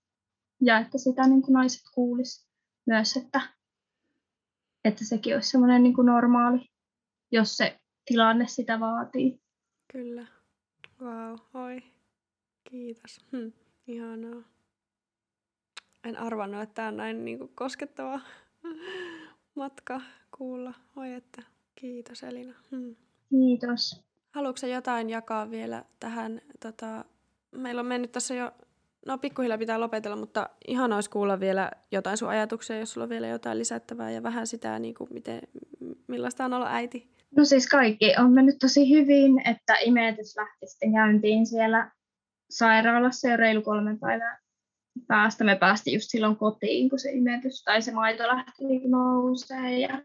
Ja 0.61 0.77
että 0.77 0.97
sitä 0.97 1.27
niin 1.27 1.41
kuin 1.41 1.53
naiset 1.53 1.81
kuulis 1.93 2.47
myös, 2.88 3.17
että, 3.17 3.41
että 4.83 5.05
sekin 5.05 5.35
olisi 5.35 5.49
semmoinen 5.49 5.83
niin 5.83 5.93
kuin 5.93 6.05
normaali, 6.05 6.69
jos 7.31 7.57
se 7.57 7.79
tilanne 8.05 8.47
sitä 8.47 8.79
vaatii. 8.79 9.39
Kyllä. 9.91 10.27
Wow, 11.01 11.35
oi. 11.53 11.83
Kiitos. 12.69 13.25
Hm. 13.31 13.51
Ihanaa. 13.87 14.43
En 16.03 16.17
arvannut, 16.17 16.61
että 16.61 16.73
tämä 16.73 16.87
on 16.87 16.97
näin 16.97 17.25
niin 17.25 17.37
kuin 17.37 17.51
koskettava 17.55 18.19
matka 19.55 20.01
kuulla. 20.37 20.73
Oi 20.95 21.13
että. 21.13 21.43
Kiitos 21.75 22.23
Elina. 22.23 22.53
Hm. 22.71 22.95
Kiitos. 23.29 24.03
Haluatko 24.31 24.67
jotain 24.67 25.09
jakaa 25.09 25.49
vielä 25.49 25.85
tähän? 25.99 26.41
Tota, 26.59 27.05
meillä 27.51 27.79
on 27.79 27.85
mennyt 27.85 28.11
tässä 28.11 28.33
jo, 28.35 28.51
no 29.07 29.17
pikkuhiljaa 29.17 29.57
pitää 29.57 29.79
lopetella, 29.79 30.17
mutta 30.17 30.49
ihan 30.67 30.93
olisi 30.93 31.09
kuulla 31.09 31.39
vielä 31.39 31.71
jotain 31.91 32.17
sun 32.17 32.29
ajatuksia, 32.29 32.79
jos 32.79 32.93
sulla 32.93 33.03
on 33.03 33.09
vielä 33.09 33.27
jotain 33.27 33.59
lisättävää 33.59 34.11
ja 34.11 34.23
vähän 34.23 34.47
sitä, 34.47 34.79
niin 34.79 34.95
kuin 34.95 35.13
miten, 35.13 35.41
millaista 36.07 36.45
on 36.45 36.53
olla 36.53 36.73
äiti. 36.73 37.09
No 37.38 37.45
siis 37.45 37.67
kaikki 37.67 38.13
on 38.19 38.34
mennyt 38.34 38.55
tosi 38.59 38.89
hyvin, 38.89 39.47
että 39.47 39.75
imetys 39.85 40.38
lähti 40.38 40.67
sitten 40.67 40.93
käyntiin 40.93 41.45
siellä 41.45 41.91
sairaalassa 42.49 43.29
jo 43.29 43.38
reilu 43.38 43.61
kolme 43.61 43.97
päivää 43.99 44.39
päästä. 45.07 45.43
Me 45.43 45.55
päästiin 45.55 45.93
just 45.93 46.07
silloin 46.09 46.35
kotiin, 46.35 46.89
kun 46.89 46.99
se 46.99 47.11
imetys 47.11 47.63
tai 47.63 47.81
se 47.81 47.91
maito 47.91 48.27
lähti 48.27 48.63
nousee 48.88 49.79
ja 49.79 50.03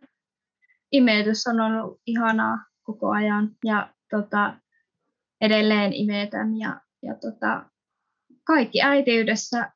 imetys 0.92 1.46
on 1.46 1.60
ollut 1.60 2.00
ihanaa 2.06 2.58
koko 2.82 3.10
ajan 3.10 3.50
ja 3.64 3.94
tota, 4.10 4.54
edelleen 5.40 5.92
imetän 5.92 6.58
ja, 6.58 6.80
ja 7.02 7.14
tota, 7.14 7.71
kaikki 8.44 8.82
äitiydessä 8.82 9.72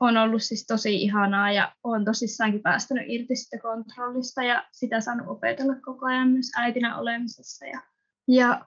on 0.00 0.16
ollut 0.16 0.42
siis 0.42 0.66
tosi 0.66 1.02
ihanaa 1.02 1.52
ja 1.52 1.72
olen 1.84 2.04
tosissaankin 2.04 2.62
päästänyt 2.62 3.04
irti 3.06 3.36
sitä 3.36 3.58
kontrollista 3.62 4.42
ja 4.42 4.64
sitä 4.72 5.00
saanut 5.00 5.26
opetella 5.28 5.74
koko 5.74 6.06
ajan 6.06 6.28
myös 6.28 6.50
äitinä 6.56 6.98
olemisessa. 6.98 7.66
Ja, 7.66 7.80
ja 8.28 8.66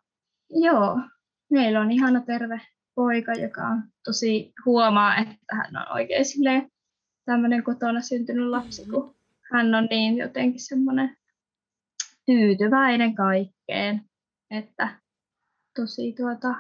joo, 0.49 0.99
meillä 1.51 1.81
on 1.81 1.91
ihana 1.91 2.21
terve 2.21 2.61
poika, 2.95 3.31
joka 3.33 3.61
on 3.61 3.83
tosi 4.03 4.53
huomaa, 4.65 5.17
että 5.17 5.55
hän 5.55 5.77
on 5.77 5.95
oikein 5.95 6.25
tämmöinen 7.25 7.63
kotona 7.63 8.01
syntynyt 8.01 8.49
lapsi, 8.49 8.85
kun 8.85 9.15
hän 9.53 9.75
on 9.75 9.87
niin 9.89 10.17
jotenkin 10.17 10.59
semmoinen 10.59 11.17
tyytyväinen 12.25 13.15
kaikkeen, 13.15 14.01
että 14.49 14.99
tosi 15.75 16.13
tuota, 16.17 16.55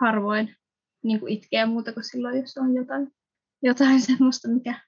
harvoin 0.00 0.56
niin 1.02 1.20
kuin 1.20 1.32
itkee 1.32 1.66
muuta 1.66 1.92
kuin 1.92 2.04
silloin, 2.04 2.40
jos 2.40 2.56
on 2.58 2.74
jotain 2.74 3.12
jotain 3.62 4.00
semmoista, 4.10 4.48
mikä 4.48 4.80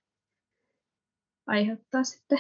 aiheuttaa 1.47 2.05
sitten 2.05 2.39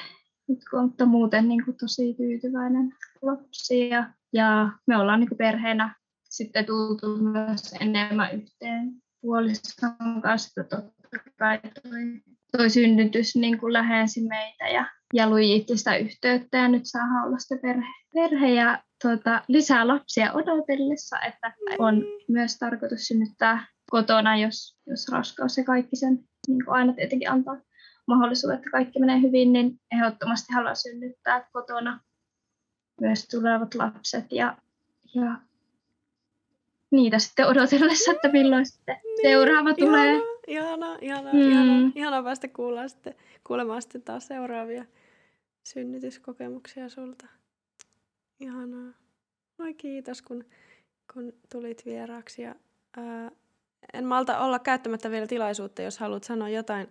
itkua, 0.48 0.82
mutta 0.82 1.06
muuten 1.06 1.48
niin 1.48 1.64
kuin 1.64 1.76
tosi 1.76 2.14
tyytyväinen 2.14 2.92
lapsi. 3.22 3.88
Ja, 3.88 4.12
ja 4.32 4.70
me 4.86 4.96
ollaan 4.96 5.20
niin 5.20 5.28
kuin 5.28 5.38
perheenä 5.38 5.94
sitten 6.30 6.66
tultu 6.66 7.16
myös 7.16 7.74
enemmän 7.80 8.34
yhteen 8.34 9.02
puolison 9.20 10.22
kanssa. 10.22 10.64
Totta 10.64 11.18
kai 11.38 11.60
toi, 11.60 12.22
toi 12.56 12.70
synnytys 12.70 13.36
niin 13.36 13.58
kuin 13.58 13.72
lähensi 13.72 14.20
meitä 14.20 14.68
ja, 14.68 14.86
ja 15.14 15.30
lujitti 15.30 15.76
sitä 15.76 15.96
yhteyttä 15.96 16.58
ja 16.58 16.68
nyt 16.68 16.82
saa 16.84 17.24
olla 17.26 17.38
sitä 17.38 17.60
perhe, 17.62 17.86
perhe 18.14 18.50
ja 18.50 18.82
tuota, 19.02 19.42
lisää 19.48 19.88
lapsia 19.88 20.32
odotellessa, 20.32 21.16
että 21.20 21.54
on 21.78 22.04
myös 22.28 22.58
tarkoitus 22.58 23.00
synnyttää 23.00 23.66
kotona, 23.90 24.36
jos, 24.36 24.76
jos 24.86 25.08
raskaus 25.12 25.58
ja 25.58 25.64
kaikki 25.64 25.96
sen 25.96 26.18
niin 26.48 26.64
kuin 26.64 26.74
aina 26.74 26.92
tietenkin 26.92 27.30
antaa 27.30 27.56
mahdollisuuden, 28.06 28.56
että 28.56 28.70
kaikki 28.70 29.00
menee 29.00 29.20
hyvin, 29.20 29.52
niin 29.52 29.80
ehdottomasti 29.92 30.52
haluaa 30.52 30.74
synnyttää 30.74 31.48
kotona 31.52 32.00
myös 33.00 33.28
tulevat 33.28 33.74
lapset 33.74 34.32
ja, 34.32 34.56
ja 35.14 35.36
niitä 36.90 37.18
sitten 37.18 37.46
odotellessa, 37.46 38.12
että 38.12 38.28
milloin 38.28 38.66
sitten 38.66 38.96
niin, 39.02 39.18
seuraava 39.22 39.70
ihana, 39.70 39.76
tulee. 39.76 40.20
Ihana, 40.46 40.96
ihana, 41.00 41.32
mm. 41.32 41.40
ihana, 41.40 41.92
ihana 41.94 42.22
päästä 42.22 42.48
kuulemaan 42.48 42.88
sitten, 42.88 43.14
kuulemaan 43.46 43.82
sitten 43.82 44.02
taas 44.02 44.26
seuraavia 44.26 44.84
synnytyskokemuksia 45.64 46.88
sulta. 46.88 47.26
Ihanaa. 48.40 48.92
Oi 49.58 49.74
kiitos, 49.74 50.22
kun, 50.22 50.44
kun 51.14 51.32
tulit 51.52 51.86
vieraaksi 51.86 52.42
ja 52.42 52.54
ää, 52.96 53.30
en 53.92 54.04
malta 54.04 54.38
olla 54.38 54.58
käyttämättä 54.58 55.10
vielä 55.10 55.26
tilaisuutta, 55.26 55.82
jos 55.82 55.98
haluat 55.98 56.24
sanoa 56.24 56.48
jotain, 56.48 56.86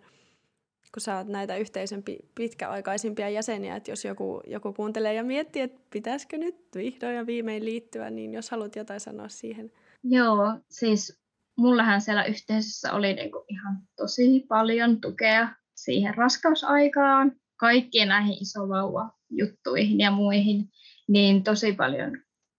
kun 0.93 1.01
sä 1.01 1.17
oot 1.17 1.27
näitä 1.27 1.57
yhteisön 1.57 2.03
pitkäaikaisimpia 2.35 3.29
jäseniä, 3.29 3.75
että 3.75 3.91
jos 3.91 4.05
joku, 4.05 4.41
joku 4.47 4.73
kuuntelee 4.73 5.13
ja 5.13 5.23
miettii, 5.23 5.61
että 5.61 5.81
pitäisikö 5.89 6.37
nyt 6.37 6.55
vihdoin 6.75 7.15
ja 7.15 7.25
viimein 7.25 7.65
liittyä, 7.65 8.09
niin 8.09 8.33
jos 8.33 8.51
haluat 8.51 8.75
jotain 8.75 8.99
sanoa 8.99 9.29
siihen. 9.29 9.71
Joo, 10.03 10.59
siis 10.69 11.21
mullahan 11.57 12.01
siellä 12.01 12.23
yhteisössä 12.23 12.93
oli 12.93 13.13
niinku 13.13 13.45
ihan 13.49 13.77
tosi 13.95 14.45
paljon 14.47 15.01
tukea 15.01 15.49
siihen 15.75 16.15
raskausaikaan, 16.15 17.35
kaikkiin 17.63 18.07
näihin 18.07 18.37
isovauva-juttuihin 18.41 19.99
ja 19.99 20.11
muihin, 20.11 20.69
niin 21.07 21.43
tosi 21.43 21.73
paljon 21.73 22.11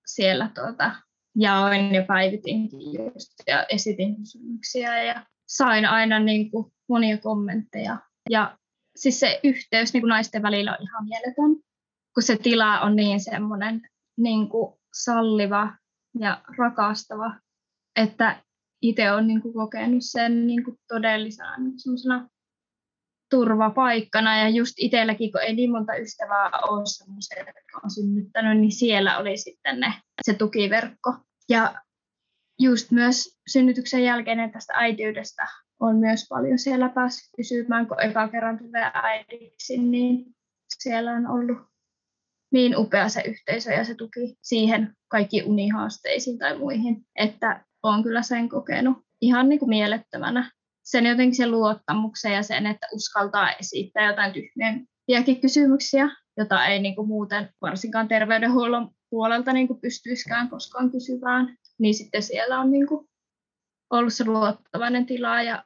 siellä 0.07 0.51
tuota, 0.55 0.93
jaoin 1.37 1.95
ja 1.95 2.03
päivitin 2.03 2.69
just 2.93 3.33
ja 3.47 3.67
esitin 3.69 4.17
kysymyksiä 4.17 5.03
ja 5.03 5.27
sain 5.49 5.87
aina 5.87 6.19
niin 6.19 6.51
kuin 6.51 6.73
monia 6.89 7.19
kommentteja. 7.19 7.99
Ja 8.31 8.59
siis 8.97 9.21
se 9.21 9.41
yhteys 9.45 9.93
niin 9.93 10.03
kuin 10.03 10.09
naisten 10.09 10.43
välillä 10.43 10.73
on 10.73 10.83
ihan 10.83 11.05
mieletön, 11.05 11.63
kun 12.15 12.23
se 12.23 12.37
tila 12.37 12.81
on 12.81 12.97
niin 12.97 13.21
semmoinen 13.21 13.89
niin 14.17 14.49
kuin 14.49 14.75
salliva 14.95 15.73
ja 16.19 16.43
rakastava, 16.59 17.35
että 17.97 18.43
itse 18.83 19.13
olen 19.13 19.27
niin 19.27 19.43
kuin 19.43 19.55
kokenut 19.55 20.03
sen 20.05 20.47
niin 20.47 20.65
kuin 20.65 20.79
todellisena 20.89 21.57
niin 21.57 21.79
turvapaikkana 23.31 24.39
ja 24.39 24.49
just 24.49 24.75
itselläkin, 24.79 25.33
kun 25.33 25.43
ei 25.43 25.55
niin 25.55 25.71
monta 25.71 25.97
ystävää 25.97 26.51
ole 26.69 26.83
semmoisia, 26.87 27.39
jotka 27.39 27.81
on 27.85 27.91
synnyttänyt, 27.91 28.61
niin 28.61 28.73
siellä 28.73 29.19
oli 29.19 29.37
sitten 29.37 29.81
ne, 29.81 29.95
se 30.23 30.35
tukiverkko. 30.35 31.15
Ja 31.49 31.75
just 32.59 32.91
myös 32.91 33.39
synnytyksen 33.47 34.05
jälkeen 34.05 34.53
tästä 34.53 34.73
äitiydestä 34.77 35.47
on 35.81 35.97
myös 35.97 36.27
paljon 36.29 36.59
siellä 36.59 36.89
päässyt 36.89 37.31
kysymään, 37.37 37.87
kun 37.87 38.03
eka 38.03 38.29
kerran 38.29 38.59
tulee 38.59 38.91
äidiksi, 38.95 39.79
niin 39.79 40.35
siellä 40.79 41.13
on 41.13 41.27
ollut 41.27 41.59
niin 42.53 42.77
upea 42.77 43.09
se 43.09 43.23
yhteisö 43.27 43.73
ja 43.73 43.85
se 43.85 43.95
tuki 43.95 44.37
siihen 44.43 44.95
kaikki 45.09 45.43
unihaasteisiin 45.43 46.39
tai 46.39 46.59
muihin, 46.59 47.07
että 47.17 47.65
olen 47.83 48.03
kyllä 48.03 48.23
sen 48.23 48.49
kokenut 48.49 48.99
ihan 49.21 49.49
niin 49.49 49.59
kuin 49.59 49.69
mielettömänä. 49.69 50.51
Sen 50.85 51.07
jotenkin 51.07 51.37
se 51.37 51.47
luottamuksen 51.47 52.33
ja 52.33 52.43
sen, 52.43 52.67
että 52.67 52.87
uskaltaa 52.93 53.53
esittää 53.53 54.07
jotain 54.07 54.33
tyhmiäkin 54.33 55.41
kysymyksiä, 55.41 56.09
jota 56.37 56.67
ei 56.67 56.79
niin 56.79 56.95
kuin 56.95 57.09
muuten 57.09 57.51
varsinkaan 57.61 58.09
terveydenhuollon 58.09 58.91
puolelta 59.11 59.53
niin 59.53 59.69
kuin 59.69 59.81
pystyisikään 59.81 60.49
koskaan 60.49 60.91
kysymään. 60.91 61.57
Niin 61.79 61.95
sitten 61.95 62.23
siellä 62.23 62.61
on 62.61 62.71
niin 62.71 62.87
kuin 62.87 63.09
ollut 63.91 64.13
se 64.13 64.25
luottavainen 64.25 65.07
tila 65.07 65.43
ja 65.43 65.65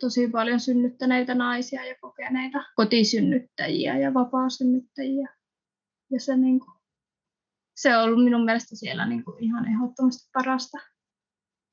tosi 0.00 0.28
paljon 0.28 0.60
synnyttäneitä 0.60 1.34
naisia 1.34 1.84
ja 1.84 1.94
kokeneita 2.00 2.64
kotisynnyttäjiä 2.76 3.98
ja 3.98 4.14
vapaasynnyttäjiä. 4.14 5.28
Ja 6.10 6.20
se, 6.20 6.36
niin 6.36 6.60
kuin, 6.60 6.78
se 7.76 7.96
on 7.96 8.04
ollut 8.04 8.24
minun 8.24 8.44
mielestä 8.44 8.76
siellä 8.76 9.06
niin 9.06 9.24
kuin 9.24 9.44
ihan 9.44 9.68
ehdottomasti 9.68 10.30
parasta. 10.32 10.78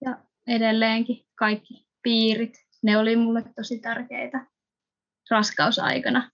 Ja 0.05 0.17
edelleenkin 0.47 1.25
kaikki 1.35 1.87
piirit, 2.03 2.64
ne 2.85 2.97
oli 2.97 3.15
mulle 3.15 3.43
tosi 3.55 3.79
tärkeitä 3.79 4.45
raskausaikana. 5.31 6.31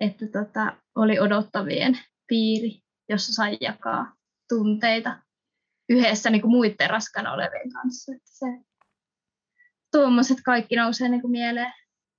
Että 0.00 0.26
tota, 0.26 0.76
oli 0.94 1.18
odottavien 1.18 1.98
piiri, 2.26 2.80
jossa 3.08 3.32
sai 3.32 3.58
jakaa 3.60 4.12
tunteita 4.48 5.18
yhdessä 5.88 6.30
niin 6.30 6.42
kuin 6.42 6.50
muiden 6.50 6.90
raskana 6.90 7.32
olevien 7.32 7.72
kanssa. 7.72 8.12
Että 8.12 8.30
se, 8.30 8.46
tuommoiset 9.92 10.38
kaikki 10.44 10.76
nousee 10.76 11.08
niin 11.08 11.20
kuin 11.20 11.30
mieleen 11.30 11.72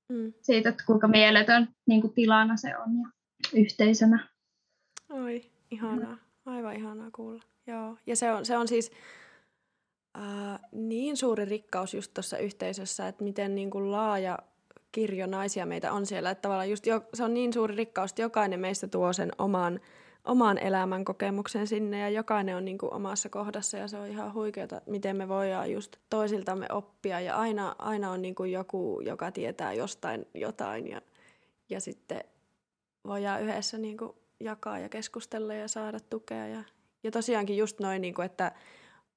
mm. 0.09 0.33
siitä, 0.41 0.69
että 0.69 0.83
kuinka 0.85 1.07
mieletön 1.07 1.67
niin 1.87 2.01
kuin 2.01 2.13
tilana 2.13 2.57
se 2.57 2.77
on 2.77 2.99
ja 3.01 3.09
yhteisönä. 3.53 4.27
Oi, 5.09 5.51
ihanaa. 5.71 6.17
Aivan 6.45 6.75
ihanaa 6.75 7.11
kuulla. 7.11 7.43
Joo. 7.67 7.97
Ja 8.05 8.15
se 8.15 8.31
on, 8.31 8.45
se 8.45 8.57
on 8.57 8.67
siis 8.67 8.91
äh, 10.17 10.59
niin 10.71 11.17
suuri 11.17 11.45
rikkaus 11.45 11.93
just 11.93 12.13
tuossa 12.13 12.37
yhteisössä, 12.37 13.07
että 13.07 13.23
miten 13.23 13.55
niin 13.55 13.69
kuin 13.69 13.91
laaja 13.91 14.39
kirjo 14.91 15.27
naisia 15.27 15.65
meitä 15.65 15.91
on 15.91 16.05
siellä. 16.05 16.31
Että 16.31 16.41
tavallaan 16.41 16.69
just 16.69 16.85
jo, 16.85 17.01
se 17.13 17.23
on 17.23 17.33
niin 17.33 17.53
suuri 17.53 17.75
rikkaus, 17.75 18.11
että 18.11 18.21
jokainen 18.21 18.59
meistä 18.59 18.87
tuo 18.87 19.13
sen 19.13 19.31
oman, 19.37 19.79
oman 20.25 20.57
elämän 20.57 21.05
kokemuksen 21.05 21.67
sinne 21.67 21.99
ja 21.99 22.09
jokainen 22.09 22.55
on 22.55 22.65
niin 22.65 22.77
kuin 22.77 22.93
omassa 22.93 23.29
kohdassa 23.29 23.77
ja 23.77 23.87
se 23.87 23.97
on 23.97 24.07
ihan 24.07 24.33
huikeaa, 24.33 24.81
miten 24.85 25.15
me 25.15 25.27
voidaan 25.27 25.71
just 25.71 25.95
toisiltamme 26.09 26.65
oppia 26.71 27.19
ja 27.19 27.35
aina, 27.35 27.75
aina 27.79 28.11
on 28.11 28.21
niin 28.21 28.35
kuin 28.35 28.51
joku, 28.51 29.01
joka 29.05 29.31
tietää 29.31 29.73
jostain 29.73 30.25
jotain 30.33 30.87
ja, 30.87 31.01
ja 31.69 31.81
sitten 31.81 32.23
voidaan 33.07 33.41
yhdessä 33.41 33.77
niin 33.77 33.97
kuin 33.97 34.11
jakaa 34.39 34.79
ja 34.79 34.89
keskustella 34.89 35.53
ja 35.53 35.67
saada 35.67 35.99
tukea. 35.99 36.47
Ja, 36.47 36.63
ja 37.03 37.11
tosiaankin 37.11 37.57
just 37.57 37.79
noin, 37.79 38.01
niin 38.01 38.13
kuin, 38.13 38.25
että, 38.25 38.51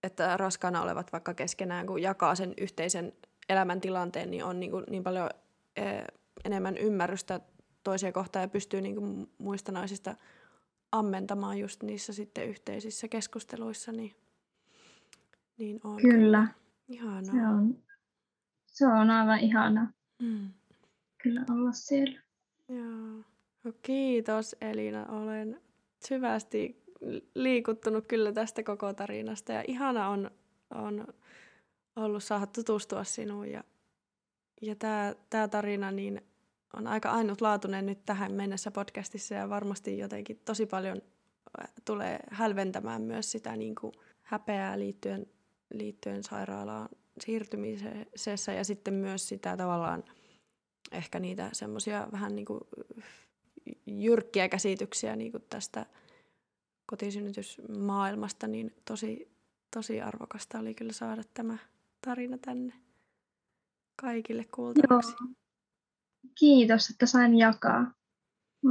että 0.03 0.37
raskaana 0.37 0.83
olevat 0.83 1.13
vaikka 1.13 1.35
keskenään, 1.35 1.87
kun 1.87 2.03
jakaa 2.03 2.35
sen 2.35 2.55
yhteisen 2.61 3.13
elämäntilanteen, 3.49 4.31
niin 4.31 4.45
on 4.45 4.61
niin, 4.61 4.71
kuin, 4.71 4.85
niin 4.91 5.03
paljon 5.03 5.31
e, 5.77 5.83
enemmän 6.45 6.77
ymmärrystä 6.77 7.41
toisia 7.85 8.13
kohtaan 8.13 8.43
ja 8.43 8.49
pystyy 8.49 8.81
niin 8.81 8.95
kuin 8.95 9.31
muista 9.39 9.73
naisista 9.73 10.15
ammentamaan 10.93 11.59
just 11.59 11.83
niissä 11.83 12.13
sitten 12.13 12.49
yhteisissä 12.49 13.09
keskusteluissa. 13.09 13.93
Niin, 13.93 14.15
niin 15.59 15.81
on 15.85 15.97
kyllä. 15.97 16.47
Ihanaa. 16.89 17.23
Se 17.23 17.47
on, 17.47 17.79
se 18.67 18.87
on 18.87 19.11
aivan 19.11 19.39
ihana. 19.39 19.93
Mm. 20.23 20.49
Kyllä 21.23 21.45
olla 21.51 21.73
siellä. 21.73 22.21
Joo. 22.69 23.25
No, 23.65 23.73
kiitos 23.83 24.57
Elina, 24.61 25.07
olen 25.07 25.61
syvästi 26.05 26.80
liikuttunut 27.35 28.07
kyllä 28.07 28.33
tästä 28.33 28.63
koko 28.63 28.93
tarinasta. 28.93 29.53
Ja 29.53 29.65
ihana 29.69 30.09
on, 30.09 30.31
on 30.75 31.07
ollut 31.97 32.25
saada 32.25 32.47
tutustua 32.47 33.05
sinuun. 33.05 33.51
Ja, 33.51 33.65
ja 34.63 34.77
tämä, 34.77 35.15
tämä 35.31 35.49
tarina 35.49 35.91
niin 35.91 36.23
on 36.77 36.87
aika 36.87 37.11
ainutlaatuinen 37.11 37.87
nyt 37.87 38.05
tähän 38.07 38.33
mennessä 38.33 38.71
podcastissa. 38.71 39.35
Ja 39.35 39.49
varmasti 39.49 39.99
jotenkin 39.99 40.41
tosi 40.45 40.67
paljon 40.67 41.03
tulee 41.85 42.19
hälventämään 42.31 43.03
myös 43.03 43.33
sitä 43.33 43.57
niin 43.57 43.75
kuin 43.75 43.93
häpeää 44.23 44.79
liittyen, 44.79 45.27
liittyen 45.75 46.23
sairaalaan 46.23 46.89
siirtymisessä. 47.21 48.53
Ja 48.53 48.65
sitten 48.65 48.95
myös 48.95 49.29
sitä 49.29 49.57
tavallaan 49.57 50.05
ehkä 50.93 51.19
niitä 51.19 51.51
semmoisia 51.53 52.09
vähän 52.13 52.37
niin 52.37 52.47
kuin 52.47 52.61
jyrkkiä 53.87 54.49
käsityksiä 54.49 55.17
niin 55.17 55.33
kuin 55.33 55.45
tästä 55.51 55.87
kotisynnytysmaailmasta, 56.91 58.47
niin 58.47 58.75
tosi, 58.85 59.29
tosi 59.75 60.01
arvokasta 60.01 60.59
oli 60.59 60.75
kyllä 60.75 60.93
saada 60.93 61.23
tämä 61.35 61.59
tarina 62.07 62.39
tänne 62.39 62.73
kaikille 63.97 64.45
kuultavaksi. 64.55 65.15
Joo. 65.21 65.35
Kiitos, 66.39 66.91
että 66.91 67.07
sain 67.07 67.39
jakaa. 67.39 67.93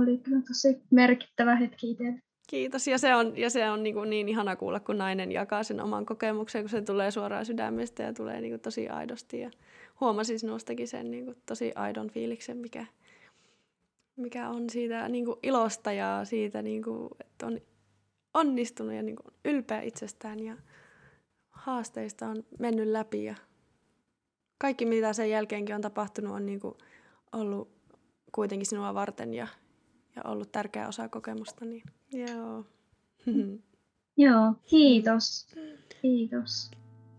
Oli 0.02 0.18
kyllä 0.18 0.41
tosi 0.48 0.82
merkittävä 0.91 1.56
hetki 1.56 1.91
itselle. 1.91 2.22
Kiitos. 2.48 2.88
Ja 2.88 2.98
se 2.98 3.16
on, 3.16 3.38
ja 3.38 3.50
se 3.50 3.70
on 3.70 3.84
niin, 3.84 3.96
kuin 3.96 4.10
niin 4.10 4.30
ihana 4.30 4.56
kuulla, 4.56 4.80
kun 4.80 4.98
nainen 4.98 5.32
jakaa 5.32 5.64
sen 5.64 5.82
oman 5.82 6.06
kokemuksen, 6.06 6.64
kun 6.64 6.70
se 6.70 6.82
tulee 6.82 7.12
suoraan 7.12 7.46
sydämestä 7.46 8.04
ja 8.04 8.14
tulee 8.14 8.41
niin 8.41 8.52
kuin 8.52 8.62
tosi 8.62 8.90
aidosti. 8.90 9.40
Ja 9.40 9.52
huomasin 10.00 10.40
sinustakin 10.40 10.88
sen 10.88 11.12
niin 11.12 11.26
kuin 11.26 11.38
tosi 11.46 11.72
aidon 11.76 12.10
fiiliksen, 12.10 12.58
mikä, 12.58 12.86
mikä 14.16 14.50
on 14.50 14.70
siitä 14.70 15.10
niin 15.10 15.26
kuin 15.26 15.40
ilosta 15.44 15.91
ja 15.91 16.22
siitä, 16.24 16.62
niin 16.62 16.84
kuin, 16.84 17.10
että 17.20 17.48
on 17.48 17.60
onnistunut 18.34 18.93
ja 18.93 19.03
niin 19.03 19.15
kuin 19.15 19.34
ylpeä 19.45 19.81
itsestään 19.81 20.39
ja 20.39 20.56
haasteista 21.49 22.27
on 22.27 22.43
mennyt 22.60 22.88
läpi 22.88 23.23
ja 23.23 23.35
kaikki 24.57 24.85
mitä 24.85 25.14
sen 25.14 25.30
jälkeenkin 25.30 25.76
on 25.76 25.81
tapahtunut 25.81 26.34
on 26.34 26.45
niin 26.45 26.60
kuin 26.60 26.76
ollut 27.31 27.72
kuitenkin 28.31 28.65
sinua 28.65 28.93
varten 28.93 29.34
ja, 29.34 29.47
ja 30.15 30.22
ollut 30.26 30.51
tärkeä 30.51 30.88
osa 30.88 31.10
kokemusta. 31.10 31.65
Niin, 31.65 31.84
joo. 32.14 32.65
joo, 34.18 34.53
kiitos. 34.65 35.47
Kiitos. 36.01 36.72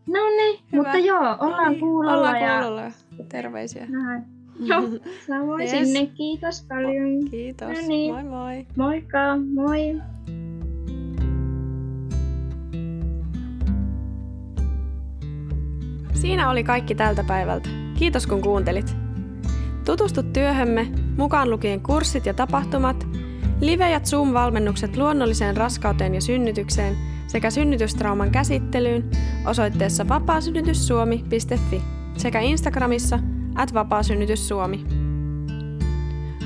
No 0.06 0.20
niin, 0.36 0.64
mutta 0.72 0.98
joo, 0.98 1.36
ollaan 1.40 1.70
niin, 1.70 1.80
kuulolla. 1.80 2.16
Ollaan 2.18 2.38
kuulolla. 2.38 2.82
Ja... 2.82 2.92
Terveisiä. 3.28 3.86
Näin. 3.86 4.24
Joo, 4.60 4.82
samoin 5.26 5.60
yes. 5.60 5.70
sinne. 5.70 6.06
Kiitos 6.06 6.64
paljon. 6.68 7.30
Kiitos. 7.30 7.68
No 7.68 7.88
niin. 7.88 8.14
Moi 8.14 8.24
moi. 8.24 8.66
Moikka, 8.76 9.18
moi. 9.54 10.00
Siinä 16.20 16.50
oli 16.50 16.64
kaikki 16.64 16.94
tältä 16.94 17.24
päivältä. 17.24 17.68
Kiitos 17.98 18.26
kun 18.26 18.42
kuuntelit. 18.42 18.96
Tutustu 19.84 20.22
työhömme, 20.22 20.92
mukaan 21.16 21.50
lukien 21.50 21.80
kurssit 21.80 22.26
ja 22.26 22.34
tapahtumat, 22.34 23.06
live- 23.60 23.90
ja 23.90 24.00
Zoom-valmennukset 24.00 24.96
luonnolliseen 24.96 25.56
raskauteen 25.56 26.14
ja 26.14 26.20
synnytykseen 26.20 26.96
sekä 27.26 27.50
synnytystrauman 27.50 28.30
käsittelyyn 28.30 29.10
osoitteessa 29.46 30.08
vapaasynnytyssuomi.fi 30.08 31.82
sekä 32.16 32.40
Instagramissa– 32.40 33.18
at 33.54 33.74
Vapaasynnytys 33.74 34.48
Suomi. 34.48 34.84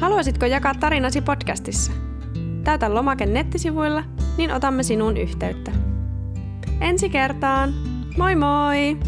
Haluaisitko 0.00 0.46
jakaa 0.46 0.74
tarinasi 0.74 1.20
podcastissa? 1.20 1.92
Täytä 2.64 2.94
lomake 2.94 3.26
nettisivuilla, 3.26 4.04
niin 4.38 4.52
otamme 4.52 4.82
sinuun 4.82 5.16
yhteyttä. 5.16 5.72
Ensi 6.80 7.08
kertaan! 7.08 7.74
Moi 8.18 8.34
moi! 8.34 8.98